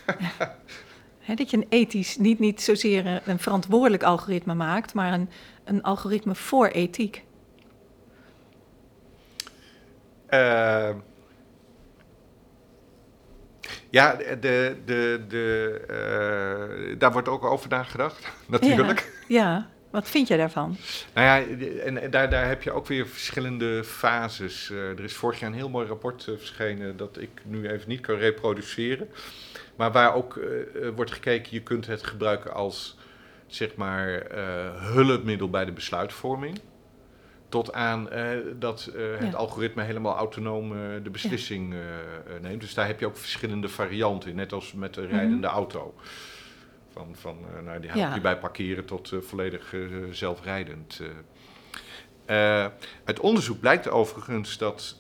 Dat 1.36 1.50
je 1.50 1.58
een 1.58 1.66
ethisch, 1.70 2.18
niet, 2.18 2.40
niet 2.40 2.62
zozeer 2.62 3.06
een, 3.06 3.20
een 3.26 3.40
verantwoordelijk 3.40 4.04
algoritme 4.04 4.54
maakt, 4.54 4.94
maar 4.94 5.14
een, 5.14 5.30
een 5.64 5.82
algoritme 5.84 6.36
voor 6.36 6.68
ethiek. 6.68 7.24
Eh, 10.28 10.90
ja, 13.90 14.16
de, 14.40 14.76
de, 14.86 15.22
de, 15.28 15.82
eh, 15.88 17.00
daar 17.00 17.12
wordt 17.12 17.28
ook 17.28 17.44
over 17.44 17.70
nagedacht, 17.70 18.28
natuurlijk. 18.48 19.12
Ja, 19.28 19.42
ja. 19.44 19.70
wat 19.92 20.10
vind 20.10 20.28
je 20.28 20.38
daarvan? 20.38 20.78
Nou 21.14 21.28
ja, 21.28 21.56
en 21.84 22.02
en 22.02 22.12
daar, 22.12 22.30
daar 22.30 22.48
heb 22.48 22.62
je 22.64 22.72
ook 22.72 22.88
weer 22.88 23.08
verschillende 23.08 23.84
fases. 23.84 24.70
Eh, 24.70 24.78
er 24.78 25.04
is 25.04 25.14
vorig 25.14 25.40
jaar 25.40 25.50
een 25.50 25.56
heel 25.56 25.70
mooi 25.70 25.88
rapport 25.88 26.24
verschenen 26.24 26.98
dat 26.98 27.18
ik 27.20 27.42
nu 27.44 27.70
even 27.70 27.90
niet 27.90 28.02
kan 28.02 28.16
reproduceren. 28.16 29.10
Maar 29.76 29.92
waar 29.92 30.14
ook 30.14 30.40
wordt 30.96 31.12
gekeken, 31.12 31.54
je 31.54 31.64
kunt 31.64 31.88
het 31.88 32.04
gebruiken 32.04 32.54
als 32.54 32.98
zeg 33.48 33.76
maar 33.76 34.26
hulpmiddel 34.80 35.50
bij 35.50 35.66
de 35.66 35.72
besluitvorming. 35.72 36.60
Tot 37.50 37.74
aan 37.74 38.10
eh, 38.10 38.38
dat 38.60 38.92
eh, 38.96 39.02
het 39.18 39.32
Ja. 39.32 39.38
algoritme 39.38 39.84
helemaal 39.84 40.16
autonoom 40.16 40.72
eh, 40.72 40.80
de 41.04 41.10
beslissing 41.10 41.74
neemt. 42.42 42.62
Dus 42.62 42.74
daar 42.74 42.88
heb 42.88 43.00
je 43.00 43.06
ook 43.06 43.18
verschillende 43.18 43.70
varianten 43.70 44.30
in, 44.30 44.36
net 44.36 44.54
als 44.54 44.74
met 44.74 44.94
de 44.94 45.06
rijdende 45.06 45.48
auto. 45.48 45.94
Van, 46.92 47.16
van 47.16 47.38
nou, 47.64 47.80
die 47.80 47.96
Ja. 47.96 48.14
je 48.14 48.22
bij 48.22 48.38
parkeren 48.38 48.86
tot 48.86 49.14
volledig 49.20 49.74
zelfrijdend. 50.12 51.02
Uit 53.06 53.20
onderzoek 53.20 53.60
blijkt 53.60 53.90
overigens 53.90 54.58
dat 54.58 54.98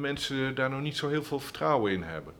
mensen 0.00 0.54
daar 0.54 0.70
nog 0.70 0.80
niet 0.80 0.96
zo 0.96 1.08
heel 1.08 1.22
veel 1.22 1.40
vertrouwen 1.40 1.92
in 1.92 2.02
hebben. 2.02 2.32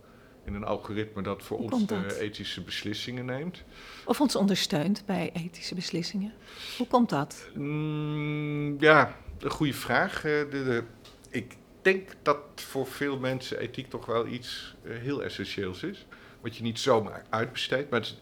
In 0.45 0.55
een 0.55 0.65
algoritme 0.65 1.23
dat 1.23 1.43
voor 1.43 1.59
ons 1.59 1.91
ethische 2.19 2.63
beslissingen 2.63 3.25
neemt. 3.25 3.63
Of 4.05 4.21
ons 4.21 4.37
ondersteunt 4.37 5.03
bij 5.07 5.31
ethische 5.33 5.75
beslissingen. 5.75 6.33
Hoe 6.77 6.87
komt 6.87 7.09
dat? 7.09 7.49
Mm, 7.55 8.81
ja, 8.81 9.17
een 9.39 9.51
goede 9.51 9.73
vraag. 9.73 10.17
Uh, 10.17 10.23
de, 10.23 10.47
de, 10.51 10.85
ik 11.31 11.57
denk 11.83 12.11
dat 12.23 12.39
voor 12.55 12.87
veel 12.87 13.19
mensen 13.19 13.59
ethiek 13.59 13.91
toch 13.91 14.07
wel 14.07 14.27
iets 14.27 14.75
heel 14.83 15.23
essentieels 15.23 15.83
is. 15.83 16.07
Wat 16.41 16.57
je 16.57 16.63
niet 16.63 16.79
zomaar 16.79 17.25
uitbesteedt. 17.29 17.91
Maar 17.91 18.01
het 18.01 18.09
is 18.09 18.19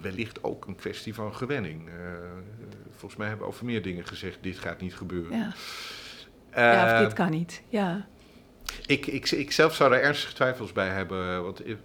wellicht 0.00 0.44
ook 0.44 0.66
een 0.66 0.76
kwestie 0.76 1.14
van 1.14 1.34
gewenning. 1.34 1.90
volgens 2.90 3.16
mij 3.16 3.28
hebben 3.28 3.46
we 3.46 3.52
over 3.52 3.64
meer 3.64 3.82
dingen 3.82 4.06
gezegd: 4.06 4.38
dit 4.40 4.58
gaat 4.58 4.80
niet 4.80 4.94
gebeuren. 4.94 5.38
Ja. 5.38 5.54
Ja, 6.54 6.94
of 6.94 7.04
dit 7.04 7.12
kan 7.12 7.30
niet. 7.30 7.62
Ja. 7.68 8.06
Ik, 8.86 9.06
ik, 9.06 9.30
ik 9.30 9.52
zelf 9.52 9.74
zou 9.74 9.90
daar 9.90 10.00
ernstige 10.00 10.34
twijfels 10.34 10.72
bij 10.72 10.88
hebben. 10.88 11.42
Want 11.42 11.66
uh, 11.66 11.76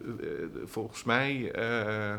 volgens 0.66 1.04
mij. 1.04 1.56
Uh, 1.58 2.16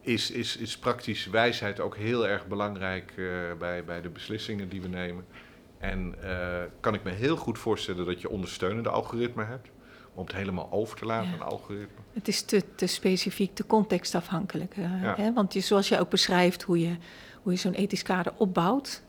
is, 0.00 0.30
is, 0.30 0.56
is 0.56 0.78
praktische 0.78 1.30
wijsheid 1.30 1.80
ook 1.80 1.96
heel 1.96 2.28
erg 2.28 2.46
belangrijk 2.46 3.12
bij, 3.58 3.84
bij 3.84 4.00
de 4.00 4.08
beslissingen 4.08 4.68
die 4.68 4.82
we 4.82 4.88
nemen. 4.88 5.24
En 5.78 6.14
kan 6.80 6.94
ik 6.94 7.02
me 7.02 7.10
heel 7.10 7.36
goed 7.36 7.58
voorstellen 7.58 8.06
dat 8.06 8.20
je 8.20 8.28
ondersteunende 8.28 8.88
algoritme 8.88 9.44
hebt 9.44 9.68
om 10.14 10.26
het 10.26 10.34
helemaal 10.34 10.68
over 10.70 10.96
te 10.96 11.04
laten, 11.04 11.30
ja. 11.30 11.34
een 11.34 11.42
algoritme. 11.42 12.00
Het 12.12 12.28
is 12.28 12.42
te, 12.42 12.74
te 12.74 12.86
specifiek, 12.86 13.54
te 13.54 13.66
contextafhankelijk. 13.66 14.76
Uh, 14.76 14.86
hè? 15.16 15.32
Want 15.32 15.52
je, 15.52 15.60
zoals 15.60 15.88
je 15.88 15.98
ook 15.98 16.10
beschrijft 16.10 16.62
hoe 16.62 16.80
je, 16.80 16.96
hoe 17.42 17.52
je 17.52 17.58
zo'n 17.58 17.72
ethisch 17.72 18.02
kader 18.02 18.32
opbouwt. 18.36 19.02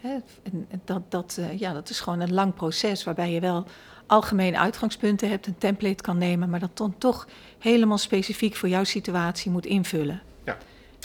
Hè? 0.00 0.16
En, 0.42 0.80
dat, 0.84 1.10
dat, 1.10 1.36
uh, 1.40 1.58
ja, 1.58 1.72
dat 1.72 1.90
is 1.90 2.00
gewoon 2.00 2.20
een 2.20 2.32
lang 2.32 2.54
proces 2.54 3.04
waarbij 3.04 3.32
je 3.32 3.40
wel 3.40 3.66
algemene 4.06 4.58
uitgangspunten 4.58 5.28
hebt, 5.28 5.46
een 5.46 5.58
template 5.58 6.02
kan 6.02 6.18
nemen, 6.18 6.50
maar 6.50 6.60
dat 6.60 6.76
dan 6.76 6.98
toch 6.98 7.28
helemaal 7.58 7.98
specifiek 7.98 8.56
voor 8.56 8.68
jouw 8.68 8.84
situatie 8.84 9.50
moet 9.50 9.66
invullen. 9.66 10.22
Ja. 10.44 10.58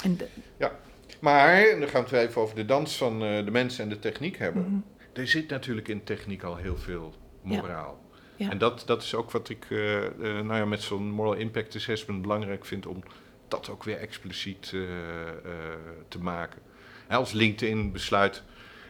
En 0.04 0.18
de, 0.18 0.28
ja. 0.58 0.72
Maar, 1.20 1.80
dan 1.80 1.88
gaan 1.88 2.04
we 2.04 2.16
het 2.16 2.30
even 2.30 2.42
over 2.42 2.56
de 2.56 2.66
dans 2.66 2.98
van 2.98 3.24
uh, 3.24 3.46
de 3.46 3.52
mensen 3.52 3.84
en 3.84 3.90
de 3.90 4.00
techniek 4.00 4.38
hebben. 4.38 4.62
Mm 4.62 4.68
-hmm. 4.68 4.84
Er 5.14 5.28
zit 5.28 5.50
natuurlijk 5.50 5.88
in 5.88 6.04
techniek 6.04 6.44
al 6.44 6.56
heel 6.56 6.78
veel 6.78 7.14
moraal. 7.42 8.00
Ja. 8.00 8.46
Ja. 8.46 8.52
En 8.52 8.58
dat, 8.58 8.84
dat 8.86 9.02
is 9.02 9.16
ook 9.16 9.32
wat 9.32 9.50
ik 9.50 9.66
uh, 9.70 10.04
uh, 10.04 10.10
nou 10.20 10.56
ja, 10.56 10.66
met 10.66 10.82
zo'n 10.82 11.12
moral 11.12 11.34
impact 11.34 11.76
assessment 11.76 12.22
belangrijk 12.22 12.66
vind 12.66 12.86
om 12.86 13.04
dat 13.48 13.70
ook 13.70 13.84
weer 13.84 13.98
expliciet 13.98 14.70
te 16.08 16.20
maken. 16.20 16.62
Als 17.10 17.32
LinkedIn 17.32 17.92
besluit 17.92 18.44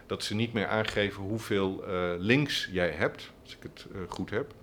dat 0.08 0.24
ze 0.24 0.36
niet 0.36 0.54
meer 0.54 0.68
aangeven 0.68 1.24
hoeveel 1.24 1.84
links 2.18 2.70
jij 2.72 2.90
hebt, 2.90 3.32
als 3.44 3.56
ik 3.56 3.64
het 3.64 3.86
goed 4.08 4.30
heb, 4.30 4.54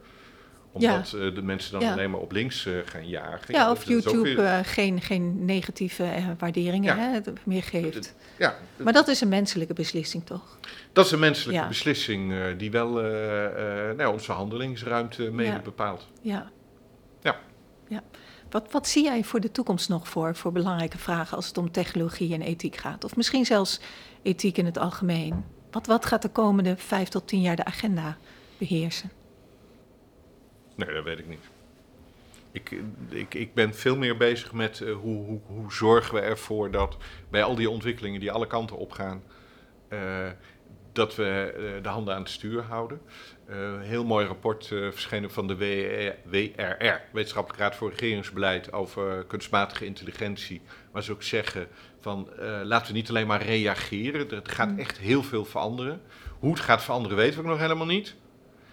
omdat 0.72 1.10
ja. 1.10 1.18
uh, 1.18 1.34
de 1.34 1.42
mensen 1.42 1.72
dan 1.72 1.80
ja. 1.80 1.92
alleen 1.92 2.10
maar 2.10 2.20
op 2.20 2.32
links 2.32 2.66
uh, 2.66 2.78
gaan 2.84 3.08
jagen. 3.08 3.54
Ja, 3.54 3.60
ja 3.60 3.70
of 3.70 3.84
YouTube 3.84 4.22
weer... 4.22 4.38
uh, 4.38 4.58
geen, 4.62 5.00
geen 5.00 5.44
negatieve 5.44 6.36
waarderingen 6.38 6.98
hè, 6.98 7.20
meer 7.44 7.62
geeft. 7.62 8.14
Ja, 8.38 8.56
maar 8.76 8.92
dat 8.92 9.08
is 9.08 9.20
een 9.20 9.28
menselijke 9.28 9.74
beslissing, 9.74 10.26
toch? 10.26 10.58
Dat 10.92 11.06
is 11.06 11.12
een 11.12 11.18
menselijke 11.18 11.68
beslissing 11.68 12.34
die 12.56 12.70
wel 12.70 12.90
nou, 13.96 14.12
onze 14.12 14.32
handelingsruimte 14.32 15.30
mede 15.30 15.60
bepaalt. 15.64 16.08
Ja. 16.20 16.50
Ja. 17.20 17.40
ja. 17.88 18.02
Wat, 18.52 18.72
wat 18.72 18.88
zie 18.88 19.04
jij 19.04 19.24
voor 19.24 19.40
de 19.40 19.50
toekomst 19.50 19.88
nog 19.88 20.08
voor, 20.08 20.36
voor 20.36 20.52
belangrijke 20.52 20.98
vragen 20.98 21.36
als 21.36 21.46
het 21.46 21.58
om 21.58 21.70
technologie 21.70 22.34
en 22.34 22.42
ethiek 22.42 22.76
gaat? 22.76 23.04
Of 23.04 23.16
misschien 23.16 23.44
zelfs 23.44 23.80
ethiek 24.22 24.58
in 24.58 24.64
het 24.64 24.78
algemeen? 24.78 25.44
Wat, 25.70 25.86
wat 25.86 26.06
gaat 26.06 26.22
de 26.22 26.28
komende 26.28 26.76
vijf 26.76 27.08
tot 27.08 27.28
tien 27.28 27.40
jaar 27.40 27.56
de 27.56 27.64
agenda 27.64 28.16
beheersen? 28.58 29.10
Nee, 30.74 30.94
dat 30.94 31.04
weet 31.04 31.18
ik 31.18 31.28
niet. 31.28 31.48
Ik, 32.50 32.82
ik, 33.08 33.34
ik 33.34 33.54
ben 33.54 33.74
veel 33.74 33.96
meer 33.96 34.16
bezig 34.16 34.52
met 34.52 34.80
uh, 34.80 34.94
hoe, 34.94 35.24
hoe, 35.24 35.40
hoe 35.46 35.72
zorgen 35.72 36.14
we 36.14 36.20
ervoor 36.20 36.70
dat 36.70 36.96
bij 37.30 37.42
al 37.42 37.54
die 37.54 37.70
ontwikkelingen 37.70 38.20
die 38.20 38.32
alle 38.32 38.46
kanten 38.46 38.76
opgaan, 38.76 39.22
uh, 39.88 40.26
dat 40.92 41.14
we 41.16 41.54
uh, 41.76 41.82
de 41.82 41.88
handen 41.88 42.14
aan 42.14 42.22
het 42.22 42.30
stuur 42.30 42.62
houden. 42.62 43.00
Een 43.52 43.80
heel 43.80 44.04
mooi 44.04 44.26
rapport 44.26 44.66
verschenen 44.66 45.30
van 45.30 45.46
de 45.46 45.56
WRR, 45.56 47.00
Wetenschappelijke 47.12 47.62
Raad 47.62 47.76
voor 47.76 47.90
Regeringsbeleid, 47.90 48.72
over 48.72 49.24
kunstmatige 49.24 49.84
intelligentie. 49.84 50.60
Waar 50.90 51.02
ze 51.02 51.12
ook 51.12 51.22
zeggen 51.22 51.66
van 52.00 52.28
laten 52.64 52.86
we 52.86 52.98
niet 52.98 53.08
alleen 53.08 53.26
maar 53.26 53.42
reageren, 53.42 54.30
er 54.30 54.40
gaat 54.42 54.70
mm. 54.70 54.78
echt 54.78 54.98
heel 54.98 55.22
veel 55.22 55.44
veranderen. 55.44 56.00
Hoe 56.38 56.50
het 56.50 56.60
gaat 56.60 56.82
veranderen 56.82 57.16
weten 57.16 57.42
we 57.42 57.48
nog 57.48 57.58
helemaal 57.58 57.86
niet. 57.86 58.14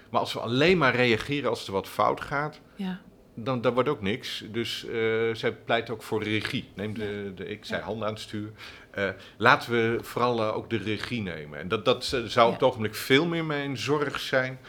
Maar 0.10 0.20
als 0.20 0.34
we 0.34 0.40
alleen 0.40 0.78
maar 0.78 0.96
reageren 0.96 1.50
als 1.50 1.68
er 1.68 1.74
wat 1.74 1.88
fout 1.88 2.22
gaat, 2.22 2.60
ja. 2.76 3.00
Dan, 3.44 3.62
dan 3.62 3.74
wordt 3.74 3.90
ook 3.90 4.02
niks. 4.02 4.44
Dus 4.52 4.86
uh, 4.86 5.36
zij 5.36 5.54
pleit 5.54 5.90
ook 5.90 6.04
voor 6.04 6.24
regie. 6.24 6.70
Neem 6.76 6.94
de, 6.94 7.32
de 7.36 7.46
ik 7.46 7.66
zei 7.66 7.82
handen 7.82 8.08
aan 8.08 8.14
het 8.14 8.22
stuur. 8.22 8.52
Uh, 8.98 9.10
laten 9.38 9.72
we 9.72 9.98
vooral 10.02 10.40
uh, 10.40 10.56
ook 10.56 10.70
de 10.70 10.78
regie 10.78 11.22
nemen. 11.22 11.60
En 11.60 11.68
dat, 11.68 11.86
dat 11.86 12.06
zou 12.06 12.48
op 12.48 12.54
het 12.54 12.64
ogenblik 12.64 12.96
veel 12.96 13.26
meer 13.26 13.46
mijn 13.46 13.78
zorg 13.78 14.20
zijn 14.20 14.60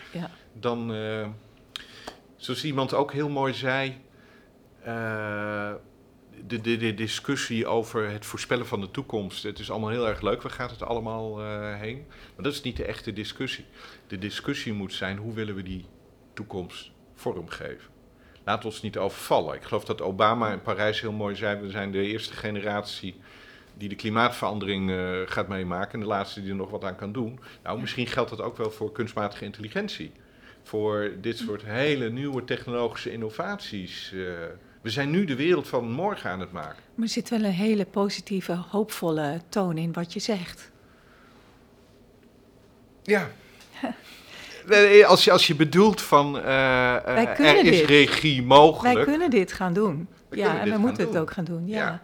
dan, 0.53 0.95
zoals 2.37 2.65
iemand 2.65 2.95
ook 2.95 3.13
heel 3.13 3.29
mooi 3.29 3.55
zei 3.55 3.97
de, 6.47 6.61
de, 6.61 6.77
de, 6.77 6.95
discussie 6.95 7.67
over 7.67 8.11
het 8.11 8.27
voorspellen 8.27 8.67
van 8.67 8.81
de 8.81 8.91
toekomst. 8.91 9.43
Het 9.43 9.59
is 9.59 9.71
allemaal 9.71 9.91
heel 9.91 10.09
erg 10.09 10.21
leuk, 10.21 10.43
waar 10.43 10.53
gaat 10.53 10.71
het 10.71 10.83
allemaal 10.83 11.41
uh, 11.41 11.75
heen? 11.75 12.05
Maar 12.35 12.45
dat 12.45 12.53
is 12.53 12.63
niet 12.63 12.77
de 12.77 12.85
echte 12.85 13.13
discussie. 13.13 13.65
De 14.07 14.19
discussie 14.19 14.73
moet 14.73 14.93
zijn, 14.93 15.17
hoe 15.17 15.35
willen 15.35 15.55
we 15.55 15.63
die 15.63 15.85
toekomst 16.35 16.91
vormgeven? 17.15 17.90
Laat 18.51 18.65
ons 18.65 18.83
niet 18.83 18.99
overvallen. 18.99 19.55
Ik 19.55 19.63
geloof 19.63 19.85
dat 19.85 20.01
Obama 20.01 20.53
in 20.53 20.63
Parijs 20.63 21.01
heel 21.01 21.13
mooi 21.13 21.37
zei, 21.37 21.61
we 21.61 21.71
zijn 21.71 21.91
de 21.91 22.03
eerste 22.03 22.33
generatie 22.33 23.15
die 23.75 23.89
de 23.89 23.95
klimaatverandering 23.95 24.91
uh, 24.91 25.21
gaat 25.25 25.49
meemaken 25.49 25.93
en 25.93 26.01
de 26.01 26.07
laatste 26.07 26.41
die 26.41 26.51
er 26.51 26.57
nog 26.57 26.71
wat 26.71 26.85
aan 26.85 26.97
kan 26.97 27.13
doen. 27.13 27.41
Nou, 27.63 27.81
misschien 27.81 28.07
geldt 28.07 28.31
dat 28.31 28.41
ook 28.41 28.57
wel 28.57 28.71
voor 28.71 28.93
kunstmatige 28.93 29.45
intelligentie. 29.45 30.13
Voor 30.63 31.13
dit 31.21 31.39
soort 31.39 31.65
hele 31.65 32.11
nieuwe 32.11 32.45
technologische 32.45 33.13
innovaties. 33.13 34.13
Uh, 34.15 34.33
we 34.83 34.91
zijn 34.91 35.11
nu 35.11 35.25
de 35.25 35.37
wereld 35.37 35.69
van 35.69 35.91
morgen 35.91 36.31
aan 36.31 36.41
het 36.41 36.53
maken. 36.53 36.83
Maar 36.95 37.07
er 37.07 37.13
zit 37.13 37.29
wel 37.29 37.45
een 37.45 37.53
hele 37.53 37.87
positieve, 37.87 38.53
hoopvolle 38.53 39.41
toon 39.49 39.79
in 39.79 39.93
wat 39.93 40.13
je 40.13 40.21
zegt. 40.21 40.71
Ja. 43.03 43.31
Als, 45.07 45.25
je, 45.25 45.33
als 45.33 45.47
je 45.47 45.55
bedoelt 45.55 46.03
van 46.03 46.37
uh, 46.37 47.09
er 47.09 47.65
is 47.65 47.79
dit. 47.79 47.89
regie 47.89 48.43
mogelijk. 48.43 48.95
Wij 48.95 49.05
kunnen 49.05 49.31
dit 49.31 49.53
gaan 49.53 49.73
doen. 49.73 50.09
ja, 50.31 50.61
en 50.61 50.71
we 50.71 50.79
moeten 50.79 51.07
het 51.07 51.17
ook 51.17 51.31
gaan 51.31 51.45
doen. 51.45 51.67
ja. 51.67 51.77
ja. 51.77 52.01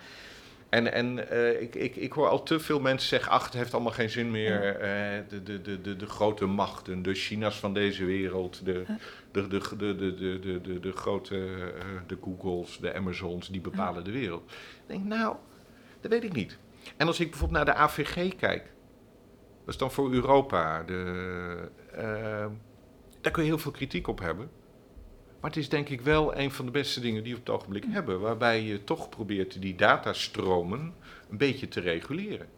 En, 0.68 0.92
en 0.92 1.18
uh, 1.32 1.60
ik, 1.60 1.74
ik, 1.74 1.96
ik 1.96 2.12
hoor 2.12 2.28
al 2.28 2.42
te 2.42 2.60
veel 2.60 2.80
mensen 2.80 3.08
zeggen: 3.08 3.32
ach, 3.32 3.44
het 3.44 3.52
heeft 3.52 3.74
allemaal 3.74 3.92
geen 3.92 4.10
zin 4.10 4.30
meer. 4.30 4.74
Uh, 4.74 5.28
de, 5.28 5.42
de, 5.42 5.62
de, 5.62 5.80
de, 5.80 5.96
de 5.96 6.06
grote 6.06 6.46
machten, 6.46 7.02
de 7.02 7.14
China's 7.14 7.58
van 7.58 7.74
deze 7.74 8.04
wereld, 8.04 8.64
de, 8.64 8.84
de, 9.32 9.48
de, 9.48 9.58
de, 9.76 9.96
de, 9.96 10.14
de, 10.14 10.38
de, 10.38 10.60
de, 10.60 10.80
de 10.80 10.92
grote 10.92 11.34
uh, 11.34 11.64
de 12.06 12.18
Googles, 12.20 12.78
de 12.78 12.94
Amazons, 12.94 13.48
die 13.48 13.60
bepalen 13.60 14.04
de 14.04 14.12
wereld. 14.12 14.50
Ik 14.50 14.86
denk, 14.86 15.04
nou, 15.04 15.36
dat 16.00 16.10
weet 16.10 16.24
ik 16.24 16.32
niet. 16.32 16.58
En 16.96 17.06
als 17.06 17.20
ik 17.20 17.30
bijvoorbeeld 17.30 17.64
naar 17.64 17.74
de 17.74 17.80
AVG 17.80 18.36
kijk, 18.36 18.62
dat 19.64 19.74
is 19.74 19.76
dan 19.76 19.90
voor 19.90 20.12
Europa, 20.12 20.82
de, 20.82 21.68
daar 23.20 23.32
kun 23.32 23.42
je 23.42 23.48
heel 23.48 23.58
veel 23.58 23.70
kritiek 23.70 24.06
op 24.06 24.20
hebben. 24.20 24.50
Maar 25.40 25.50
het 25.50 25.58
is 25.58 25.68
denk 25.68 25.88
ik 25.88 26.00
wel 26.00 26.36
een 26.36 26.50
van 26.50 26.64
de 26.64 26.70
beste 26.70 27.00
dingen 27.00 27.22
die 27.22 27.32
we 27.32 27.38
op 27.38 27.46
het 27.46 27.54
ogenblik 27.54 27.84
hebben. 27.88 28.20
Waarbij 28.20 28.62
je 28.62 28.84
toch 28.84 29.08
probeert 29.08 29.60
die 29.60 29.74
datastromen 29.74 30.94
een 31.30 31.38
beetje 31.38 31.68
te 31.68 31.80
reguleren. 31.80 32.48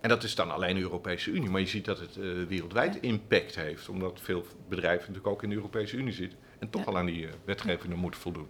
En 0.00 0.08
dat 0.08 0.22
is 0.22 0.34
dan 0.34 0.50
alleen 0.50 0.74
de 0.74 0.80
Europese 0.80 1.30
Unie. 1.30 1.50
Maar 1.50 1.60
je 1.60 1.66
ziet 1.66 1.84
dat 1.84 1.98
het 1.98 2.16
uh, 2.16 2.46
wereldwijd 2.48 2.98
impact 3.00 3.54
heeft. 3.54 3.88
Omdat 3.88 4.20
veel 4.22 4.46
bedrijven 4.68 5.00
natuurlijk 5.00 5.26
ook 5.26 5.42
in 5.42 5.48
de 5.48 5.54
Europese 5.54 5.96
Unie 5.96 6.12
zitten. 6.12 6.38
En 6.58 6.70
toch 6.70 6.80
ja. 6.80 6.86
al 6.86 6.98
aan 6.98 7.06
die 7.06 7.24
uh, 7.24 7.30
wetgevingen 7.44 7.98
moeten 7.98 8.20
voldoen. 8.20 8.48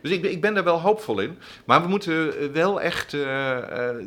Dus 0.00 0.10
ik, 0.10 0.24
ik, 0.24 0.40
ben 0.40 0.54
daar 0.54 0.64
wel 0.64 0.80
hoopvol 0.80 1.20
in. 1.20 1.38
Maar 1.66 1.82
we 1.82 1.88
moeten 1.88 2.38
eh, 2.38 2.46
wel 2.46 2.80
echt 2.80 3.12
uh, 3.12 3.20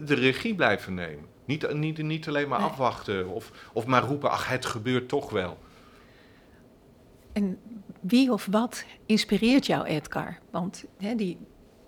de 0.05 0.15
regie 0.15 0.55
blijven 0.55 0.93
nemen. 0.93 1.25
Niet, 1.51 1.73
niet, 1.73 1.97
niet 1.97 2.27
alleen 2.27 2.47
maar 2.47 2.59
nee. 2.59 2.69
afwachten 2.69 3.27
of, 3.27 3.51
of 3.73 3.85
maar 3.85 4.03
roepen, 4.03 4.29
ach 4.29 4.47
het 4.47 4.65
gebeurt 4.65 5.09
toch 5.09 5.29
wel. 5.29 5.57
En 7.33 7.59
wie 7.99 8.31
of 8.31 8.47
wat 8.51 8.85
inspireert 9.05 9.65
jou, 9.65 9.85
Edgar? 9.85 10.39
Want 10.51 10.85
hè, 10.97 11.15
die, 11.15 11.37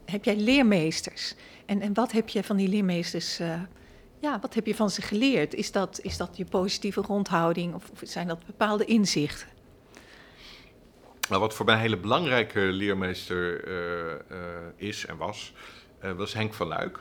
heb 0.06 0.24
jij 0.24 0.36
leermeesters? 0.36 1.36
En, 1.66 1.82
en 1.82 1.94
wat 1.94 2.12
heb 2.12 2.30
je 2.30 2.44
van 2.44 2.58
die 2.58 2.68
leermeesters, 2.68 3.40
uh, 3.40 3.62
ja, 4.20 4.40
wat 4.40 4.54
heb 4.54 4.66
je 4.66 4.76
van 4.76 4.90
ze 4.90 5.02
geleerd? 5.02 5.54
Is 5.54 5.72
dat, 5.72 6.00
is 6.02 6.18
dat 6.18 6.38
je 6.38 6.46
positieve 6.46 7.02
rondhouding 7.02 7.74
of, 7.74 7.90
of 7.90 8.00
zijn 8.04 8.28
dat 8.28 8.46
bepaalde 8.46 8.86
inzichten? 8.86 9.48
Maar 11.30 11.40
wat 11.40 11.54
voor 11.54 11.66
mij 11.66 11.76
een 11.76 11.82
hele 11.82 11.98
belangrijke 11.98 12.60
leermeester 12.60 13.64
eh, 13.68 14.14
eh, 14.14 14.20
is 14.76 15.06
en 15.06 15.18
was, 15.18 15.54
eh, 16.00 16.12
was 16.12 16.34
Henk 16.34 16.54
van 16.54 16.68
Luik. 16.68 17.00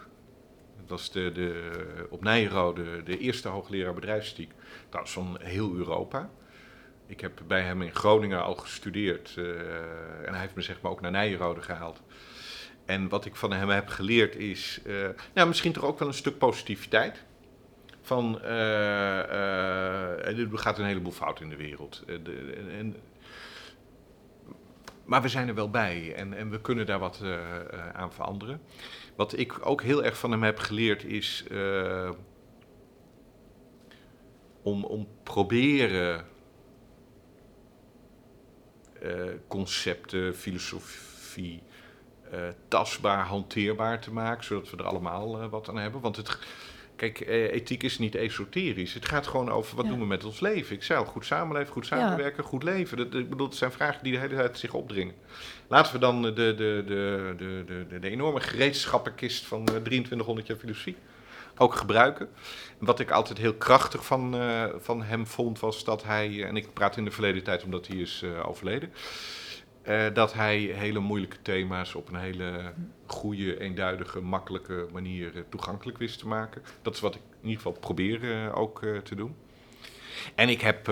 Dat 0.93 1.01
was 1.01 1.13
de, 1.13 2.07
op 2.11 2.23
Nijrode 2.23 3.03
de 3.03 3.19
eerste 3.19 3.49
hoogleraar 3.49 3.95
bedrijfsstiek. 3.95 4.53
Trouwens 4.89 5.15
van 5.15 5.39
heel 5.41 5.75
Europa. 5.75 6.31
Ik 7.07 7.21
heb 7.21 7.43
bij 7.47 7.63
hem 7.63 7.83
in 7.83 7.95
Groningen 7.95 8.43
al 8.43 8.55
gestudeerd. 8.55 9.35
eh, 9.37 9.47
en 10.27 10.33
hij 10.33 10.41
heeft 10.41 10.55
me 10.55 10.63
zeg 10.63 10.81
maar 10.81 10.93
ook 10.93 11.01
naar 11.01 11.11
Nijrode 11.11 11.63
gehaald. 11.63 12.03
En 12.85 13.09
wat 13.09 13.25
ik 13.25 13.37
van 13.37 13.53
hem 13.53 13.69
heb 13.69 13.89
geleerd 13.89 14.37
is, 14.37 14.81
eh, 14.87 15.09
nou, 15.35 15.49
misschien 15.49 15.73
toch 15.73 15.85
ook 15.85 15.99
wel 15.99 16.09
een 16.09 16.15
stuk 16.15 16.39
positiviteit. 16.39 17.25
Van, 18.03 18.41
eh, 18.43 19.29
er 20.39 20.49
gaat 20.59 20.79
een 20.79 20.85
heleboel 20.85 21.13
fout 21.13 21.41
in 21.41 21.49
de 21.49 21.57
wereld. 21.57 22.03
De- 22.07 22.65
en, 22.79 22.97
maar 25.05 25.23
we 25.23 25.29
zijn 25.29 25.49
er 25.49 25.55
wel 25.55 25.71
bij 25.71 26.15
en, 26.15 26.35
en 26.35 26.51
we 26.51 26.61
kunnen 26.61 26.87
daar 26.87 26.99
wat 26.99 27.21
aan 27.93 28.13
veranderen. 28.13 28.61
Wat 29.17 29.39
ik 29.39 29.67
ook 29.67 29.83
heel 29.83 30.05
erg 30.05 30.19
van 30.19 30.31
hem 30.31 30.43
heb 30.43 30.59
geleerd 30.59 31.05
is 31.05 31.45
eh, 31.51 32.11
om, 34.63 34.85
om 34.85 35.09
proberen 35.23 36.27
eh, 39.01 39.29
concepten, 39.47 40.35
filosofie 40.35 41.63
eh, 42.31 42.49
tastbaar, 42.69 43.25
hanteerbaar 43.25 44.01
te 44.01 44.13
maken, 44.13 44.45
zodat 44.45 44.71
we 44.71 44.77
er 44.77 44.87
allemaal 44.87 45.49
wat 45.49 45.69
aan 45.69 45.79
hebben. 45.79 46.01
Want 46.01 46.17
het, 46.17 46.39
kijk, 47.11 47.21
eh, 47.21 47.53
ethiek 47.53 47.83
is 47.83 47.99
niet 47.99 48.15
esoterisch. 48.15 48.95
Het 48.95 49.09
gaat 49.09 49.27
gewoon 49.27 49.51
over 49.51 49.77
wat 49.77 49.85
Ja. 49.85 49.91
doen 49.91 50.01
we 50.01 50.07
met 50.07 50.25
ons 50.25 50.41
leven. 50.41 50.77
Ik 50.77 50.83
zei 50.83 50.99
al, 50.99 51.05
goed 51.05 51.27
samenleven, 51.27 51.73
goed 51.73 51.87
samenwerken, 51.87 52.45
goed 52.45 52.63
leven. 52.63 52.97
Dat, 52.97 53.15
ik 53.15 53.29
bedoel, 53.31 53.47
het 53.47 53.57
zijn 53.57 53.73
vragen 53.73 54.03
die 54.03 54.13
de 54.13 54.19
hele 54.19 54.35
tijd 54.35 54.59
zich 54.59 54.75
opdringen. 54.75 55.15
Laten 55.69 55.93
we 55.93 55.99
dan 55.99 56.23
de, 56.23 56.33
de, 56.33 56.55
de, 56.57 56.85
de, 56.87 57.65
de, 57.67 57.85
de, 57.89 57.99
de 57.99 58.09
enorme 58.11 58.41
gereedschappenkist 58.41 59.45
van 59.45 59.61
eh, 59.61 59.65
2300 59.65 60.47
jaar 60.47 60.57
filosofie 60.59 60.97
ook 61.57 61.75
gebruiken. 61.75 62.29
En 62.81 62.87
wat 62.87 63.01
ik 63.01 63.11
altijd 63.11 63.39
heel 63.39 63.55
krachtig 63.55 64.05
van, 64.07 64.35
eh, 64.37 64.65
van 64.79 65.03
hem 65.03 65.27
vond, 65.27 65.61
was 65.61 65.85
dat 65.85 66.05
hij, 66.05 66.45
en 66.45 66.57
ik 66.57 66.73
praat 66.73 66.97
in 66.97 67.05
de 67.05 67.11
verleden 67.11 67.43
tijd 67.43 67.65
omdat 67.65 67.87
hij 67.87 67.97
is 67.97 68.23
eh, 68.25 68.49
overleden, 68.49 68.93
eh, 69.83 70.07
dat 70.15 70.33
hij 70.33 70.59
hele 70.59 70.99
moeilijke 70.99 71.43
thema's 71.43 71.95
op 71.95 72.09
een 72.09 72.21
hele 72.21 72.73
goede, 73.07 73.61
eenduidige, 73.61 74.21
makkelijke 74.21 74.87
manier 74.93 75.37
eh, 75.37 75.43
toegankelijk 75.49 75.99
wist 75.99 76.19
te 76.19 76.29
maken. 76.29 76.63
Dat 76.83 76.95
is 76.95 77.01
wat 77.01 77.15
ik 77.15 77.21
in 77.41 77.49
ieder 77.49 77.63
geval 77.63 77.79
probeer 77.81 78.33
eh, 78.33 78.57
ook 78.59 78.81
te 79.05 79.15
doen. 79.15 79.37
En 80.35 80.49
ik 80.49 80.61
heb 80.61 80.87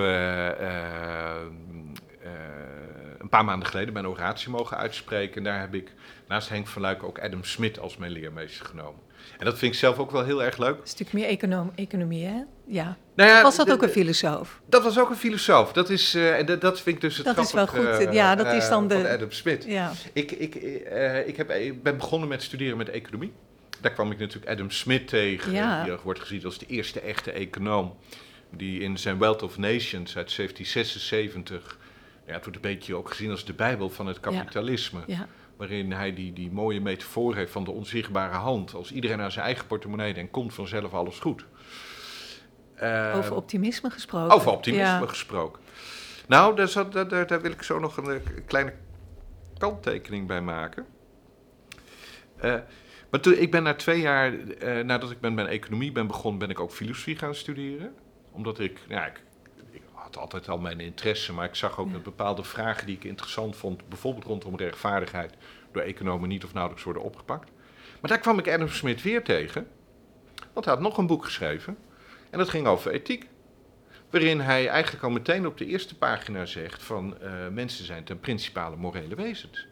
een 3.18 3.28
paar 3.28 3.44
maanden 3.44 3.68
geleden 3.68 3.92
mijn 3.92 4.08
oratie 4.08 4.50
mogen 4.50 4.76
uitspreken. 4.76 5.36
En 5.36 5.44
daar 5.44 5.60
heb 5.60 5.74
ik 5.74 5.92
naast 6.28 6.48
Henk 6.48 6.66
van 6.66 6.82
Luik 6.82 7.02
ook 7.02 7.20
Adam 7.20 7.44
Smith 7.44 7.78
als 7.78 7.96
mijn 7.96 8.12
leermeester 8.12 8.66
genomen. 8.66 9.00
En 9.38 9.44
dat 9.44 9.58
vind 9.58 9.72
ik 9.72 9.78
zelf 9.78 9.98
ook 9.98 10.10
wel 10.10 10.24
heel 10.24 10.42
erg 10.42 10.58
leuk. 10.58 10.74
Een 10.80 10.86
stuk 10.88 11.12
meer 11.12 11.26
econom, 11.26 11.72
economie, 11.74 12.24
hè? 12.24 12.42
Ja. 12.66 12.96
Nou 13.14 13.30
ja, 13.30 13.42
Was 13.42 13.56
dat 13.56 13.70
ook 13.72 13.82
een 13.82 13.88
filosoof? 13.88 14.60
Dat 14.66 14.82
was 14.82 14.98
ook 14.98 15.10
een 15.10 15.16
filosoof. 15.16 15.72
Dat, 15.72 15.90
is, 15.90 16.14
eh, 16.14 16.38
en 16.38 16.46
dat, 16.46 16.60
dat 16.60 16.80
vind 16.80 16.96
ik 16.96 17.02
dus 17.02 17.16
het 17.16 17.26
Dat 17.26 17.38
is 17.38 17.52
wel 17.52 17.66
goed. 17.66 17.84
eh, 17.86 18.12
Ja, 18.12 18.34
dat 18.34 18.52
is 18.52 18.68
dan 18.68 18.82
eh, 18.82 18.88
de- 18.88 19.02
van 19.02 19.12
Adam 19.12 19.30
Smith. 19.30 19.64
Ja. 19.64 19.92
Ik, 20.12 20.30
ik, 20.32 20.54
eh, 20.54 21.28
ik, 21.28 21.36
heb, 21.36 21.50
ik 21.50 21.82
ben 21.82 21.96
begonnen 21.96 22.28
met 22.28 22.42
studeren 22.42 22.76
met 22.76 22.88
economie. 22.88 23.32
Daar 23.80 23.92
kwam 23.92 24.10
ik 24.10 24.18
natuurlijk 24.18 24.52
Adam 24.52 24.70
Smith 24.70 25.08
tegen. 25.08 25.52
Ja. 25.52 25.84
Die 25.84 25.94
wordt 26.02 26.20
gezien 26.20 26.44
als 26.44 26.58
de 26.58 26.66
eerste 26.66 27.00
echte 27.00 27.30
econoom. 27.32 27.96
Die 28.52 28.80
in 28.80 28.98
zijn 28.98 29.18
Wealth 29.18 29.42
of 29.42 29.58
Nations 29.58 30.16
uit 30.16 30.36
1776... 30.36 31.78
Ja, 32.26 32.32
het 32.32 32.44
wordt 32.44 32.56
een 32.56 32.62
beetje 32.72 32.94
ook 32.94 33.08
gezien 33.08 33.30
als 33.30 33.44
de 33.44 33.52
bijbel 33.52 33.90
van 33.90 34.06
het 34.06 34.20
kapitalisme. 34.20 35.00
ja. 35.06 35.26
Waarin 35.60 35.92
hij 35.92 36.14
die, 36.14 36.32
die 36.32 36.50
mooie 36.50 36.80
metafoor 36.80 37.34
heeft 37.34 37.52
van 37.52 37.64
de 37.64 37.70
onzichtbare 37.70 38.36
hand. 38.36 38.74
Als 38.74 38.92
iedereen 38.92 39.20
aan 39.20 39.30
zijn 39.32 39.44
eigen 39.44 39.66
portemonnee 39.66 40.14
denkt, 40.14 40.30
komt 40.30 40.54
vanzelf 40.54 40.92
alles 40.94 41.18
goed. 41.18 41.44
Eh, 42.74 43.12
Over 43.16 43.34
optimisme 43.34 43.90
gesproken. 43.90 44.34
over 44.34 44.50
optimisme 44.52 44.84
Ja. 44.84 45.06
gesproken. 45.06 45.62
Nou, 46.28 46.56
daar, 46.56 46.68
zat, 46.68 46.92
daar, 46.92 47.26
daar, 47.26 47.40
wil 47.40 47.50
ik 47.50 47.62
zo 47.62 47.78
nog 47.78 47.96
een, 47.96 48.10
eh, 48.10 48.20
kleine 48.46 48.72
kanttekening 49.58 50.26
bij 50.26 50.40
maken. 50.40 50.86
Eh, 52.36 52.54
maar 53.10 53.20
toen, 53.20 53.32
ik 53.38 53.50
ben 53.50 53.62
na 53.62 53.74
twee 53.74 54.00
jaar, 54.00 54.32
nadat 54.84 55.10
ik 55.10 55.20
met 55.20 55.32
mijn 55.32 55.46
economie 55.46 55.92
ben 55.92 56.06
begonnen, 56.06 56.38
ben 56.40 56.50
ik 56.50 56.60
ook 56.60 56.70
filosofie 56.72 57.16
gaan 57.16 57.34
studeren. 57.34 57.94
Omdat 58.32 58.58
ik, 58.58 58.78
ja, 58.88 59.06
ik, 59.06 59.16
ik 59.16 59.22
had 60.14 60.22
altijd 60.22 60.48
al 60.48 60.58
mijn 60.58 60.80
interesse, 60.80 61.32
maar 61.32 61.44
ik 61.44 61.54
zag 61.54 61.78
ook 61.78 61.92
dat 61.92 62.02
bepaalde 62.02 62.44
vragen 62.44 62.86
die 62.86 62.96
ik 62.96 63.04
interessant 63.04 63.56
vond, 63.56 63.88
bijvoorbeeld 63.88 64.24
rondom 64.24 64.56
rechtvaardigheid, 64.56 65.34
door 65.72 65.82
economen 65.82 66.28
niet 66.28 66.44
of 66.44 66.52
nauwelijks 66.52 66.84
worden 66.84 67.02
opgepakt. 67.02 67.50
Maar 68.00 68.10
daar 68.10 68.20
kwam 68.20 68.38
ik 68.38 68.48
Adam 68.48 68.68
Smith 68.68 69.02
weer 69.02 69.24
tegen, 69.24 69.66
want 70.52 70.64
hij 70.64 70.74
had 70.74 70.82
nog 70.82 70.98
een 70.98 71.06
boek 71.06 71.24
geschreven. 71.24 71.76
En 72.30 72.38
dat 72.38 72.48
ging 72.48 72.66
over 72.66 72.90
ethiek. 72.90 73.28
Waarin 74.10 74.40
hij 74.40 74.68
eigenlijk 74.68 75.04
al 75.04 75.10
meteen 75.10 75.46
op 75.46 75.58
de 75.58 75.66
eerste 75.66 75.96
pagina 75.96 76.44
zegt 76.44 76.82
van 76.82 77.20
eh, 77.20 77.48
mensen 77.48 77.84
zijn 77.84 78.04
ten 78.04 78.20
principale 78.20 78.76
morele 78.76 79.14
wezens. 79.14 79.68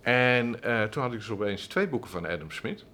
En 0.00 0.62
eh, 0.62 0.82
toen 0.82 1.02
had 1.02 1.12
ik 1.12 1.18
dus 1.18 1.30
opeens 1.30 1.66
twee 1.66 1.88
boeken 1.88 2.10
van 2.10 2.26
Adam 2.26 2.50
Smith. 2.50 2.84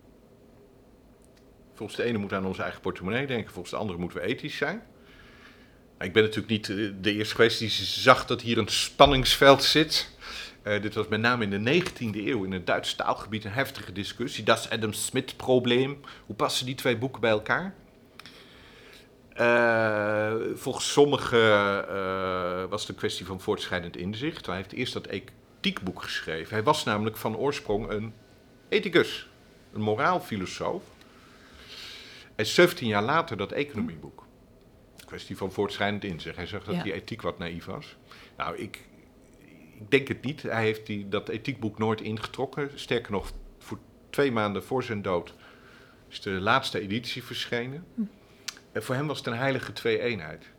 Volgens 1.75 1.99
de 1.99 2.05
ene 2.05 2.19
moet 2.19 2.33
aan 2.33 2.47
onze 2.47 2.63
eigen 2.63 2.81
portemonnee 2.81 3.27
denken, 3.27 3.53
volgens 3.53 3.75
de 3.75 3.81
andere 3.81 3.99
moeten 3.99 4.21
we 4.21 4.27
ethisch 4.27 4.57
zijn. 4.57 4.83
Nou, 6.03 6.15
ik 6.15 6.21
ben 6.21 6.31
natuurlijk 6.31 6.69
niet 6.69 6.79
eh, 6.79 6.93
de 7.01 7.13
eerste 7.13 7.35
geweest 7.35 7.59
die 7.59 7.71
zag 7.85 8.27
dat 8.27 8.41
hier 8.41 8.59
een 8.59 8.69
spanningsveld 8.69 9.63
zit. 9.63 10.11
Eh, 10.63 10.83
dit 10.83 10.95
was 10.95 11.09
met 11.09 11.21
name 11.21 11.45
in 11.45 11.51
de 11.51 11.83
19e 11.83 12.27
eeuw 12.27 12.45
in 12.45 12.53
het 12.53 12.67
Duitse 12.67 12.97
taalgebied 12.97 13.45
een 13.45 13.53
heftige 13.53 13.93
discussie. 13.93 14.45
Dat 14.45 14.59
is 14.59 14.71
Adam 14.71 14.93
Smith-probleem. 14.93 16.01
Hoe 16.27 16.37
passen 16.37 16.67
die 16.67 16.75
twee 16.75 16.97
boeken 16.97 17.21
bij 17.21 17.31
elkaar? 17.31 17.75
Eh, 19.33 20.33
volgens 20.55 20.93
sommigen 20.93 21.41
was 22.69 22.81
het 22.81 22.91
een 22.91 22.97
kwestie 22.97 23.27
van 23.27 23.41
voortschrijdend 23.41 23.97
inzicht. 23.97 24.47
Hij 24.47 24.57
heeft 24.57 24.73
eerst 24.73 24.93
dat 24.93 25.07
ethiekboek 25.07 26.03
geschreven. 26.03 26.55
Hij 26.55 26.63
was 26.63 26.85
namelijk 26.85 27.17
van 27.17 27.37
oorsprong 27.37 27.91
een 27.91 28.15
ethicus, 28.69 29.29
een 29.73 29.81
moraalfilosoof. 29.81 30.83
En 32.35 32.47
17 32.47 32.87
jaar 32.87 33.03
later 33.03 33.37
dat 33.37 33.53
economieboek. 33.53 34.23
Kwestie 35.13 35.37
van 35.37 35.53
voortschrijdend 35.53 36.05
inzicht. 36.05 36.37
Hij 36.37 36.47
zag 36.47 36.65
dat 36.65 36.75
Ja. 36.75 36.83
die 36.83 36.93
ethiek 36.93 37.23
wat 37.23 37.39
naïef 37.39 37.65
was. 37.65 37.97
Nou, 38.37 38.57
ik, 38.57 38.81
ik 39.79 39.91
denk 39.91 40.09
het 40.09 40.23
niet. 40.23 40.43
Hij 40.43 40.63
heeft 40.65 40.87
die, 40.87 41.09
dat 41.09 41.29
ethiekboek 41.29 41.79
nooit 41.79 42.01
ingetrokken. 42.01 42.71
Sterker 42.75 43.13
nog, 43.13 43.33
voor 43.59 43.79
twee 44.11 44.33
maanden 44.33 44.65
voor 44.65 44.83
zijn 44.83 45.03
dood 45.03 45.35
is 46.09 46.21
de 46.21 46.31
laatste 46.31 46.81
editie 46.81 47.23
verschenen. 47.25 47.87
En 48.73 48.83
voor 48.83 48.95
hem 48.95 49.07
was 49.07 49.19
het 49.19 49.27
een 49.27 49.37
heilige 49.37 49.73
twee-eenheid. 49.73 50.51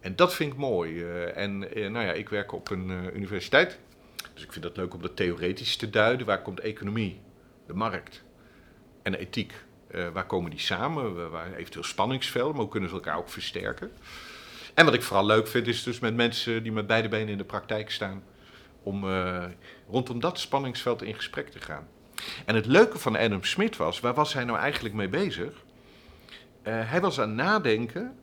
En 0.00 0.16
dat 0.16 0.34
vind 0.34 0.52
ik 0.52 0.58
mooi. 0.58 1.02
eh, 1.02 1.36
en 1.36 1.74
eh, 1.74 1.90
nou 1.90 2.04
ja, 2.06 2.12
ik 2.12 2.28
werk 2.28 2.52
op 2.52 2.70
een 2.70 2.90
eh, 2.90 3.14
universiteit. 3.16 3.78
Dus 4.34 4.42
ik 4.42 4.52
vind 4.52 4.64
het 4.64 4.76
leuk 4.76 4.94
om 4.94 5.02
dat 5.02 5.16
theoretisch 5.16 5.76
te 5.76 5.90
duiden. 5.90 6.26
Waar 6.26 6.42
komt 6.42 6.60
economie, 6.60 7.20
de 7.66 7.74
markt 7.74 8.22
en 9.02 9.12
de 9.12 9.18
ethiek? 9.18 9.52
Eh, 9.94 10.08
waar 10.12 10.26
komen 10.26 10.50
die 10.50 10.60
samen? 10.60 11.30
Waar- 11.30 11.52
eventueel 11.54 11.84
spanningsvelden, 11.84 12.52
maar 12.52 12.62
hoe 12.62 12.70
kunnen 12.70 12.88
ze 12.88 12.94
elkaar 12.94 13.18
ook 13.18 13.28
versterken? 13.28 13.90
En 14.74 14.84
wat 14.84 14.94
ik 14.94 15.02
vooral 15.02 15.26
leuk 15.26 15.46
vind, 15.46 15.66
is 15.66 15.82
dus 15.82 15.98
met 15.98 16.14
mensen 16.14 16.62
die 16.62 16.72
met 16.72 16.86
beide 16.86 17.08
benen 17.08 17.28
in 17.28 17.38
de 17.38 17.44
praktijk 17.44 17.90
staan, 17.90 18.22
om 18.82 19.08
eh, 19.10 19.44
rondom 19.88 20.20
dat 20.20 20.38
spanningsveld 20.38 21.02
in 21.02 21.14
gesprek 21.14 21.48
te 21.48 21.60
gaan. 21.60 21.88
En 22.44 22.54
het 22.54 22.66
leuke 22.66 22.98
van 22.98 23.16
Adam 23.16 23.44
Smith 23.44 23.76
was, 23.76 24.00
waar 24.00 24.14
was 24.14 24.32
hij 24.32 24.44
nou 24.44 24.58
eigenlijk 24.58 24.94
mee 24.94 25.08
bezig? 25.08 25.64
Eh, 26.62 26.90
hij 26.90 27.00
was 27.00 27.20
aan 27.20 27.34
nadenken 27.34 28.18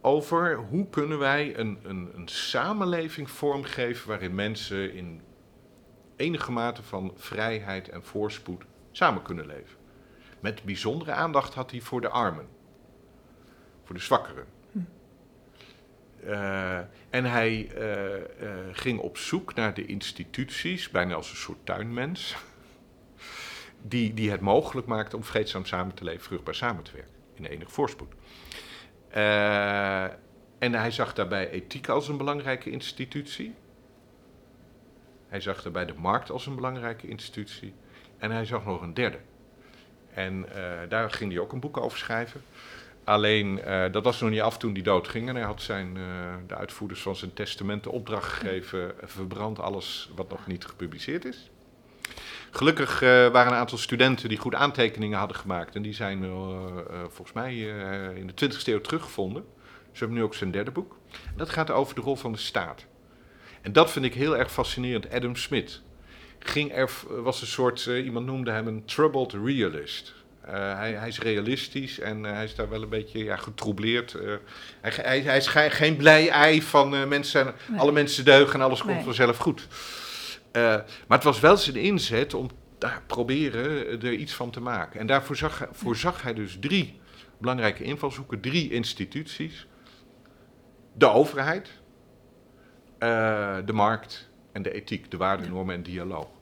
over 0.00 0.56
hoe 0.56 0.88
kunnen 0.88 1.18
wij 1.18 1.58
een, 1.58 1.78
een, 1.82 2.10
een 2.14 2.28
samenleving 2.28 3.30
vormgeven 3.30 4.08
waarin 4.08 4.34
mensen 4.34 4.94
in 4.94 5.22
enige 6.16 6.52
mate 6.52 6.82
van 6.82 7.12
vrijheid 7.16 7.88
en 7.88 8.04
voorspoed 8.04 8.62
samen 8.92 9.22
kunnen 9.22 9.46
leven. 9.46 9.77
Met 10.40 10.62
bijzondere 10.62 11.12
aandacht 11.12 11.54
had 11.54 11.70
hij 11.70 11.80
voor 11.80 12.00
de 12.00 12.08
armen, 12.08 12.48
voor 13.84 13.94
de 13.94 14.02
zwakkeren. 14.02 14.46
Eh, 16.24 16.78
en 17.10 17.24
hij 17.24 17.68
eh, 17.74 18.16
eh, 18.16 18.22
ging 18.72 19.00
op 19.00 19.16
zoek 19.16 19.54
naar 19.54 19.74
de 19.74 19.86
instituties, 19.86 20.90
bijna 20.90 21.14
als 21.14 21.30
een 21.30 21.36
soort 21.36 21.66
tuinmens, 21.66 22.36
die, 23.82 24.14
die 24.14 24.30
het 24.30 24.40
mogelijk 24.40 24.86
maakten 24.86 25.18
om 25.18 25.24
vreedzaam 25.24 25.64
samen 25.64 25.94
te 25.94 26.04
leven, 26.04 26.22
vruchtbaar 26.22 26.54
samen 26.54 26.82
te 26.82 26.92
werken, 26.92 27.14
in 27.34 27.44
enig 27.44 27.72
voorspoed. 27.72 28.14
En 30.58 30.72
hij 30.72 30.90
zag 30.90 31.14
daarbij 31.14 31.50
ethiek 31.50 31.88
als 31.88 32.08
een 32.08 32.16
belangrijke 32.16 32.70
institutie. 32.70 33.54
Hij 35.28 35.40
zag 35.40 35.62
daarbij 35.62 35.86
de 35.86 35.94
markt 35.94 36.30
als 36.30 36.46
een 36.46 36.54
belangrijke 36.54 37.08
institutie. 37.08 37.74
En 38.18 38.30
hij 38.30 38.44
zag 38.44 38.64
nog 38.64 38.82
een 38.82 38.94
derde. 38.94 39.18
En 40.18 40.44
eh, 40.54 40.88
daar 40.88 41.10
ging 41.10 41.32
hij 41.32 41.40
ook 41.40 41.52
een 41.52 41.60
boek 41.60 41.76
over 41.76 41.98
schrijven. 41.98 42.42
Alleen, 43.04 43.62
eh, 43.62 43.92
dat 43.92 44.04
was 44.04 44.20
nog 44.20 44.30
niet 44.30 44.40
af 44.40 44.58
toen 44.58 44.72
hij 44.72 44.82
doodging. 44.82 45.28
En 45.28 45.34
hij 45.34 45.44
had 45.44 45.62
zijn, 45.62 45.96
eh, 45.96 46.02
de 46.46 46.54
uitvoerders 46.54 47.00
van 47.00 47.16
zijn 47.16 47.32
testament 47.32 47.82
de 47.82 47.90
opdracht 47.90 48.32
gegeven... 48.32 48.94
verbrand 49.02 49.60
alles 49.60 50.10
wat 50.16 50.30
nog 50.30 50.46
niet 50.46 50.64
gepubliceerd 50.64 51.24
is. 51.24 51.50
Gelukkig 52.50 53.00
waren 53.00 53.52
een 53.52 53.58
aantal 53.58 53.78
studenten 53.78 54.28
die 54.28 54.38
goed 54.38 54.54
aantekeningen 54.54 55.18
hadden 55.18 55.36
gemaakt. 55.36 55.74
En 55.74 55.82
die 55.82 55.94
zijn 55.94 56.24
volgens 57.08 57.32
mij 57.32 57.56
in 58.14 58.26
de 58.26 58.34
20e 58.34 58.72
eeuw 58.72 58.80
teruggevonden. 58.80 59.44
Ze 59.92 59.98
hebben 59.98 60.16
nu 60.16 60.22
ook 60.22 60.34
zijn 60.34 60.50
derde 60.50 60.70
boek. 60.70 60.96
dat 61.36 61.50
gaat 61.50 61.70
over 61.70 61.94
de 61.94 62.00
rol 62.00 62.16
van 62.16 62.32
de 62.32 62.38
staat. 62.38 62.86
En 63.62 63.72
dat 63.72 63.90
vind 63.90 64.04
ik 64.04 64.14
heel 64.14 64.36
erg 64.36 64.52
fascinerend. 64.52 65.12
Adam 65.12 65.36
Smith 65.36 65.82
ging 66.48 66.74
er, 66.74 66.90
was 67.08 67.40
een 67.40 67.46
soort, 67.46 67.86
iemand 67.86 68.26
noemde 68.26 68.50
hem 68.50 68.66
een 68.66 68.84
troubled 68.84 69.32
realist. 69.32 70.16
Uh, 70.48 70.54
hij, 70.54 70.92
hij, 70.92 71.08
is 71.08 71.18
realistisch 71.18 71.98
en 71.98 72.24
uh, 72.24 72.32
hij 72.32 72.44
is 72.44 72.54
daar 72.54 72.68
wel 72.68 72.82
een 72.82 72.88
beetje 72.88 73.24
ja, 73.24 73.36
getroubleerd. 73.36 74.12
Uh, 74.12 74.34
hij, 74.80 74.92
hij, 74.92 75.20
hij, 75.20 75.36
is 75.36 75.46
geen 75.68 75.96
blij 75.96 76.28
ei 76.28 76.62
van 76.62 77.08
mensen, 77.08 77.54
nee. 77.68 77.80
alle 77.80 77.92
mensen 77.92 78.24
deugen 78.24 78.54
en 78.54 78.60
alles 78.60 78.80
komt 78.80 78.94
nee. 78.94 79.04
vanzelf 79.04 79.36
goed. 79.36 79.66
maar 80.52 80.84
het 81.08 81.22
was 81.22 81.40
wel 81.40 81.56
zijn 81.56 81.76
inzet 81.76 82.34
om 82.34 82.50
daar 82.78 83.02
proberen 83.06 84.00
er 84.02 84.12
iets 84.12 84.34
van 84.34 84.50
te 84.50 84.60
maken. 84.60 85.00
En 85.00 85.06
daarvoor 85.06 85.36
zag, 85.36 85.68
voorzag 85.72 86.22
hij 86.22 86.34
dus 86.34 86.56
drie 86.60 87.00
belangrijke 87.38 87.82
invalshoeken, 87.82 88.40
drie 88.40 88.70
instituties. 88.72 89.66
De 90.94 91.08
overheid, 91.08 91.70
de 93.64 93.72
markt 93.72 94.28
en 94.52 94.62
de 94.62 94.72
ethiek, 94.72 95.10
de 95.10 95.16
waardenormen 95.16 95.74
en 95.74 95.82
dialoog. 95.82 96.37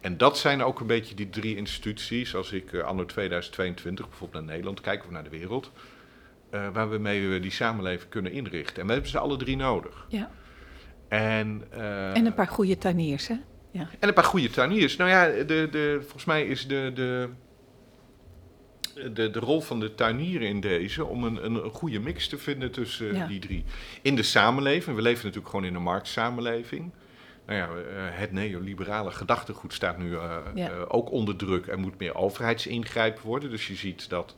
En 0.00 0.16
dat 0.16 0.38
zijn 0.38 0.62
ook 0.62 0.80
een 0.80 0.86
beetje 0.86 1.14
die 1.14 1.30
drie 1.30 1.56
instituties, 1.56 2.34
als 2.34 2.52
ik 2.52 2.72
uh, 2.72 2.82
anno 2.82 3.04
2022 3.04 4.08
bijvoorbeeld 4.08 4.44
naar 4.44 4.52
Nederland 4.52 4.80
kijk 4.80 5.04
of 5.04 5.10
naar 5.10 5.24
de 5.24 5.30
wereld, 5.30 5.72
uh, 6.50 6.68
waar 6.72 6.90
we 6.90 6.98
mee 6.98 7.40
die 7.40 7.50
samenleving 7.50 8.10
kunnen 8.10 8.32
inrichten. 8.32 8.80
En 8.80 8.86
we 8.86 8.92
hebben 8.92 9.10
ze 9.10 9.18
alle 9.18 9.36
drie 9.36 9.56
nodig. 9.56 10.06
Ja. 10.08 10.30
En, 11.08 11.62
uh, 11.74 12.16
en 12.16 12.26
een 12.26 12.34
paar 12.34 12.48
goede 12.48 12.78
tuiniers, 12.78 13.26
hè? 13.28 13.36
Ja. 13.70 13.88
En 13.98 14.08
een 14.08 14.14
paar 14.14 14.24
goede 14.24 14.50
tuiniers. 14.50 14.96
Nou 14.96 15.10
ja, 15.10 15.44
de, 15.44 15.68
de, 15.70 15.98
volgens 16.00 16.24
mij 16.24 16.46
is 16.46 16.66
de, 16.66 16.90
de, 16.94 17.28
de, 19.12 19.30
de 19.30 19.38
rol 19.38 19.60
van 19.60 19.80
de 19.80 19.94
tuinier 19.94 20.42
in 20.42 20.60
deze 20.60 21.04
om 21.04 21.24
een, 21.24 21.44
een, 21.44 21.64
een 21.64 21.70
goede 21.70 22.00
mix 22.00 22.28
te 22.28 22.38
vinden 22.38 22.70
tussen 22.70 23.14
ja. 23.14 23.26
die 23.26 23.40
drie. 23.40 23.64
In 24.02 24.16
de 24.16 24.22
samenleving, 24.22 24.96
we 24.96 25.02
leven 25.02 25.24
natuurlijk 25.24 25.50
gewoon 25.50 25.64
in 25.64 25.74
een 25.74 25.82
marktsamenleving 25.82 26.92
nou 27.46 27.58
ja, 27.58 27.66
eh, 27.66 28.18
het 28.18 28.32
neoliberale 28.32 29.10
gedachtegoed 29.10 29.72
staat 29.72 29.98
nu 29.98 30.10
uh, 30.10 30.36
ja. 30.54 30.70
uh, 30.70 30.82
ook 30.88 31.10
onder 31.10 31.36
druk. 31.36 31.66
Er 31.66 31.78
moet 31.78 31.98
meer 31.98 32.14
overheidsingrijpen 32.14 33.26
worden. 33.26 33.50
Dus 33.50 33.66
je 33.66 33.74
ziet 33.74 34.08
dat 34.08 34.36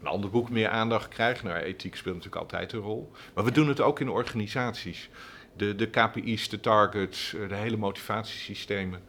een 0.00 0.06
ander 0.06 0.30
boek 0.30 0.50
meer 0.50 0.68
aandacht 0.68 1.08
krijgt. 1.08 1.42
Nou, 1.42 1.56
ethiek 1.56 1.96
speelt 1.96 2.14
natuurlijk 2.14 2.42
altijd 2.42 2.72
een 2.72 2.80
rol. 2.80 3.12
Maar 3.34 3.44
we 3.44 3.52
doen 3.52 3.68
het 3.68 3.80
ook 3.80 4.00
in 4.00 4.08
organisaties. 4.08 5.10
De, 5.56 5.74
de 5.74 5.90
KPI's, 5.90 6.48
de 6.48 6.60
targets, 6.60 7.34
de 7.48 7.54
hele 7.54 7.76
motivatiesystemen 7.76 9.02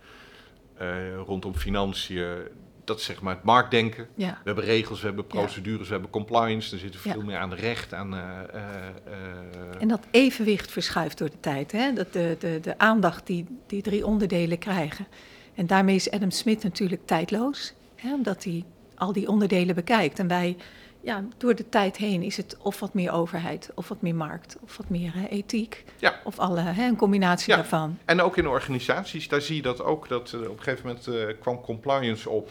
rondom 1.26 1.56
financiën 1.56 2.48
dat 2.88 3.00
is 3.00 3.06
zeg 3.06 3.22
maar 3.22 3.36
het 3.36 3.44
marktdenken. 3.44 4.08
Ja. 4.16 4.30
We 4.30 4.44
hebben 4.44 4.64
regels, 4.64 5.00
we 5.00 5.08
hebben 5.08 5.28
procedures, 5.28 5.88
we 5.88 5.94
hebben 5.94 6.10
compliance. 6.10 6.74
Er 6.74 6.80
zit 6.80 6.96
veel 6.96 7.22
meer 7.22 7.38
aan 7.38 7.50
de 7.50 7.56
recht, 7.56 7.94
aan... 7.94 8.14
Uh, 8.14 8.20
uh, 8.54 9.82
en 9.82 9.88
dat 9.88 10.06
evenwicht 10.12 10.72
verschuift 10.72 11.18
door 11.18 11.30
de 11.30 11.40
tijd. 11.40 11.72
Hè? 11.72 11.94
Dat 11.94 12.14
de, 12.14 12.36
de, 12.40 12.60
de 12.62 12.78
aandacht 12.78 13.28
die 13.28 13.46
die 13.66 13.82
drie 13.82 14.06
onderdelen 14.06 14.58
krijgen. 14.58 15.08
En 15.56 15.68
daarmee 15.68 15.96
is 15.96 16.12
Adam 16.12 16.32
Smith 16.32 16.64
natuurlijk 16.64 17.02
tijdloos. 17.06 17.74
Hè? 17.96 18.14
Omdat 18.14 18.44
hij 18.44 18.64
al 18.96 19.14
die 19.14 19.28
onderdelen 19.28 19.76
bekijkt. 19.76 20.20
En 20.20 20.28
wij, 20.28 20.58
ja, 21.02 21.24
door 21.38 21.56
de 21.56 21.70
tijd 21.70 21.98
heen 21.98 22.24
is 22.24 22.38
het 22.38 22.58
of 22.58 22.80
wat 22.80 22.94
meer 22.94 23.12
overheid, 23.12 23.72
of 23.76 23.88
wat 23.88 24.02
meer 24.02 24.16
markt, 24.16 24.58
of 24.64 24.78
wat 24.78 24.90
meer 24.90 25.14
ethiek. 25.30 25.84
Ja. 25.98 26.20
Of 26.24 26.40
alle, 26.40 26.60
hè, 26.60 26.88
een 26.88 26.96
combinatie 26.96 27.52
ja. 27.52 27.56
daarvan. 27.56 27.98
En 28.06 28.22
ook 28.22 28.38
in 28.38 28.48
organisaties, 28.48 29.28
daar 29.28 29.42
zie 29.42 29.56
je 29.56 29.62
dat 29.62 29.84
ook. 29.84 30.08
Dat 30.08 30.34
op 30.34 30.58
een 30.58 30.64
gegeven 30.64 30.88
moment 30.88 31.40
kwam 31.40 31.62
compliance 31.62 32.30
op. 32.30 32.50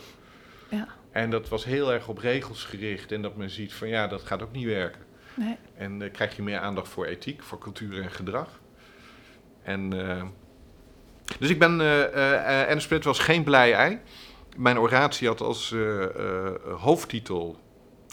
Ja. 0.70 0.88
En 1.10 1.30
dat 1.30 1.48
was 1.48 1.64
heel 1.64 1.92
erg 1.92 2.08
op 2.08 2.18
regels 2.18 2.64
gericht. 2.64 3.12
En 3.12 3.22
dat 3.22 3.36
men 3.36 3.50
ziet 3.50 3.72
van 3.72 3.88
ja, 3.88 4.06
dat 4.06 4.22
gaat 4.22 4.42
ook 4.42 4.52
niet 4.52 4.66
werken. 4.66 5.00
Nee. 5.34 5.56
En 5.76 5.98
dan 5.98 6.08
uh, 6.08 6.12
krijg 6.12 6.36
je 6.36 6.42
meer 6.42 6.58
aandacht 6.58 6.88
voor 6.88 7.06
ethiek, 7.06 7.42
voor 7.42 7.58
cultuur 7.58 8.02
en 8.02 8.10
gedrag. 8.10 8.60
En, 9.62 9.94
uh, 9.94 10.22
dus 11.38 11.50
ik 11.50 11.58
ben, 11.58 11.80
uh, 11.80 12.62
Adam 12.62 12.80
Smith 12.80 13.04
was 13.04 13.18
geen 13.18 13.44
blij 13.44 13.74
ei. 13.74 13.98
Mijn 14.56 14.78
oratie 14.78 15.28
had 15.28 15.40
als 15.40 15.74
hoofdtitel, 16.78 17.58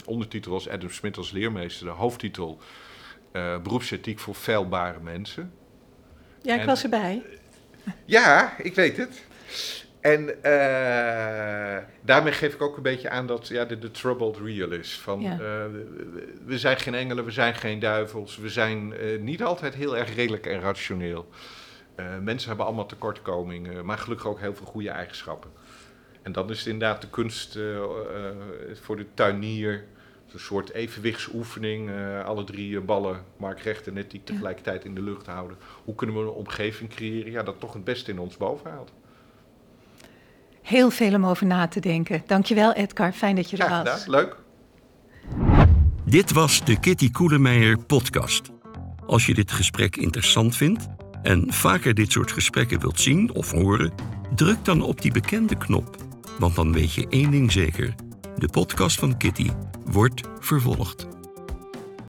ondertitel 0.04 0.52
was 0.52 0.68
Adam 0.68 0.90
Smith 0.90 1.16
als 1.16 1.30
leermeester, 1.30 1.86
de 1.86 1.92
hoofdtitel 1.92 2.58
beroepsethiek 3.62 4.18
voor 4.18 4.34
feilbare 4.34 5.00
mensen. 5.00 5.52
Ja, 6.42 6.54
ik 6.54 6.60
en, 6.60 6.66
was 6.66 6.82
erbij. 6.82 7.22
Ja, 8.04 8.54
ik 8.58 8.74
weet 8.74 8.96
het. 8.96 9.24
En 10.04 10.28
uh, 10.28 11.78
daarmee 12.00 12.32
geef 12.32 12.54
ik 12.54 12.62
ook 12.62 12.76
een 12.76 12.82
beetje 12.82 13.10
aan 13.10 13.26
dat 13.26 13.48
ja, 13.48 13.64
de, 13.64 13.78
de 13.78 13.90
troubled 13.90 14.36
realist. 14.36 15.00
Van, 15.00 15.20
ja. 15.20 15.32
uh, 15.32 15.38
we, 16.44 16.58
zijn 16.58 16.76
geen 16.76 16.94
engelen, 16.94 17.24
we 17.24 17.30
zijn 17.30 17.54
geen 17.54 17.78
duivels. 17.78 18.36
We 18.36 18.48
zijn 18.48 18.92
uh, 18.92 19.20
niet 19.20 19.42
altijd 19.42 19.74
heel 19.74 19.96
erg 19.96 20.14
redelijk 20.14 20.46
en 20.46 20.60
rationeel. 20.60 21.28
mensen 22.22 22.48
hebben 22.48 22.66
allemaal 22.66 22.86
tekortkomingen, 22.86 23.84
maar 23.84 23.98
gelukkig 23.98 24.26
ook 24.26 24.40
heel 24.40 24.54
veel 24.54 24.66
goede 24.66 24.90
eigenschappen. 24.90 25.50
En 26.22 26.32
dan 26.32 26.50
is 26.50 26.58
het 26.58 26.66
inderdaad 26.66 27.00
de 27.00 27.10
kunst 27.10 27.58
voor 28.72 28.96
de 28.96 29.06
tuinier. 29.14 29.84
Een 30.32 30.40
soort 30.40 30.72
evenwichtsoefening. 30.72 31.90
alle 32.24 32.44
drie 32.44 32.80
ballen, 32.80 33.24
Mark 33.36 33.60
recht 33.60 33.86
en 33.86 33.96
ethiek 33.96 34.24
tegelijkertijd 34.24 34.84
in 34.84 34.94
de 34.94 35.02
lucht 35.02 35.26
houden. 35.26 35.56
Hoe 35.84 35.94
kunnen 35.94 36.16
we 36.16 36.22
een 36.22 36.28
omgeving 36.28 36.90
creëren 36.90 37.32
ja, 37.32 37.42
dat 37.42 37.60
toch 37.60 37.72
het 37.72 37.84
beste 37.84 38.10
in 38.10 38.18
ons 38.18 38.36
boven 38.36 38.70
haalt? 38.70 38.92
Heel 40.64 40.90
veel 40.90 41.14
om 41.14 41.26
over 41.26 41.46
na 41.46 41.68
te 41.68 41.80
denken. 41.80 42.22
Dankjewel 42.26 42.72
Edgar, 42.72 43.12
fijn 43.12 43.36
dat 43.36 43.50
je 43.50 43.56
er 43.56 43.68
ja, 43.68 43.82
was. 43.82 44.04
Ja, 44.04 44.10
leuk. 44.10 44.36
Dit 46.04 46.32
was 46.32 46.64
de 46.64 46.80
Kitty 46.80 47.10
Koelemeijer 47.10 47.78
podcast. 47.78 48.50
Als 49.06 49.26
je 49.26 49.34
dit 49.34 49.52
gesprek 49.52 49.96
interessant 49.96 50.56
vindt 50.56 50.88
en 51.22 51.52
vaker 51.52 51.94
dit 51.94 52.12
soort 52.12 52.32
gesprekken 52.32 52.80
wilt 52.80 53.00
zien 53.00 53.34
of 53.34 53.50
horen, 53.50 53.92
druk 54.34 54.64
dan 54.64 54.82
op 54.82 55.02
die 55.02 55.12
bekende 55.12 55.56
knop. 55.56 55.96
Want 56.38 56.54
dan 56.54 56.72
weet 56.72 56.92
je 56.92 57.06
één 57.08 57.30
ding 57.30 57.52
zeker: 57.52 57.94
de 58.36 58.48
podcast 58.48 58.98
van 58.98 59.16
Kitty 59.16 59.50
wordt 59.84 60.20
vervolgd. 60.40 61.13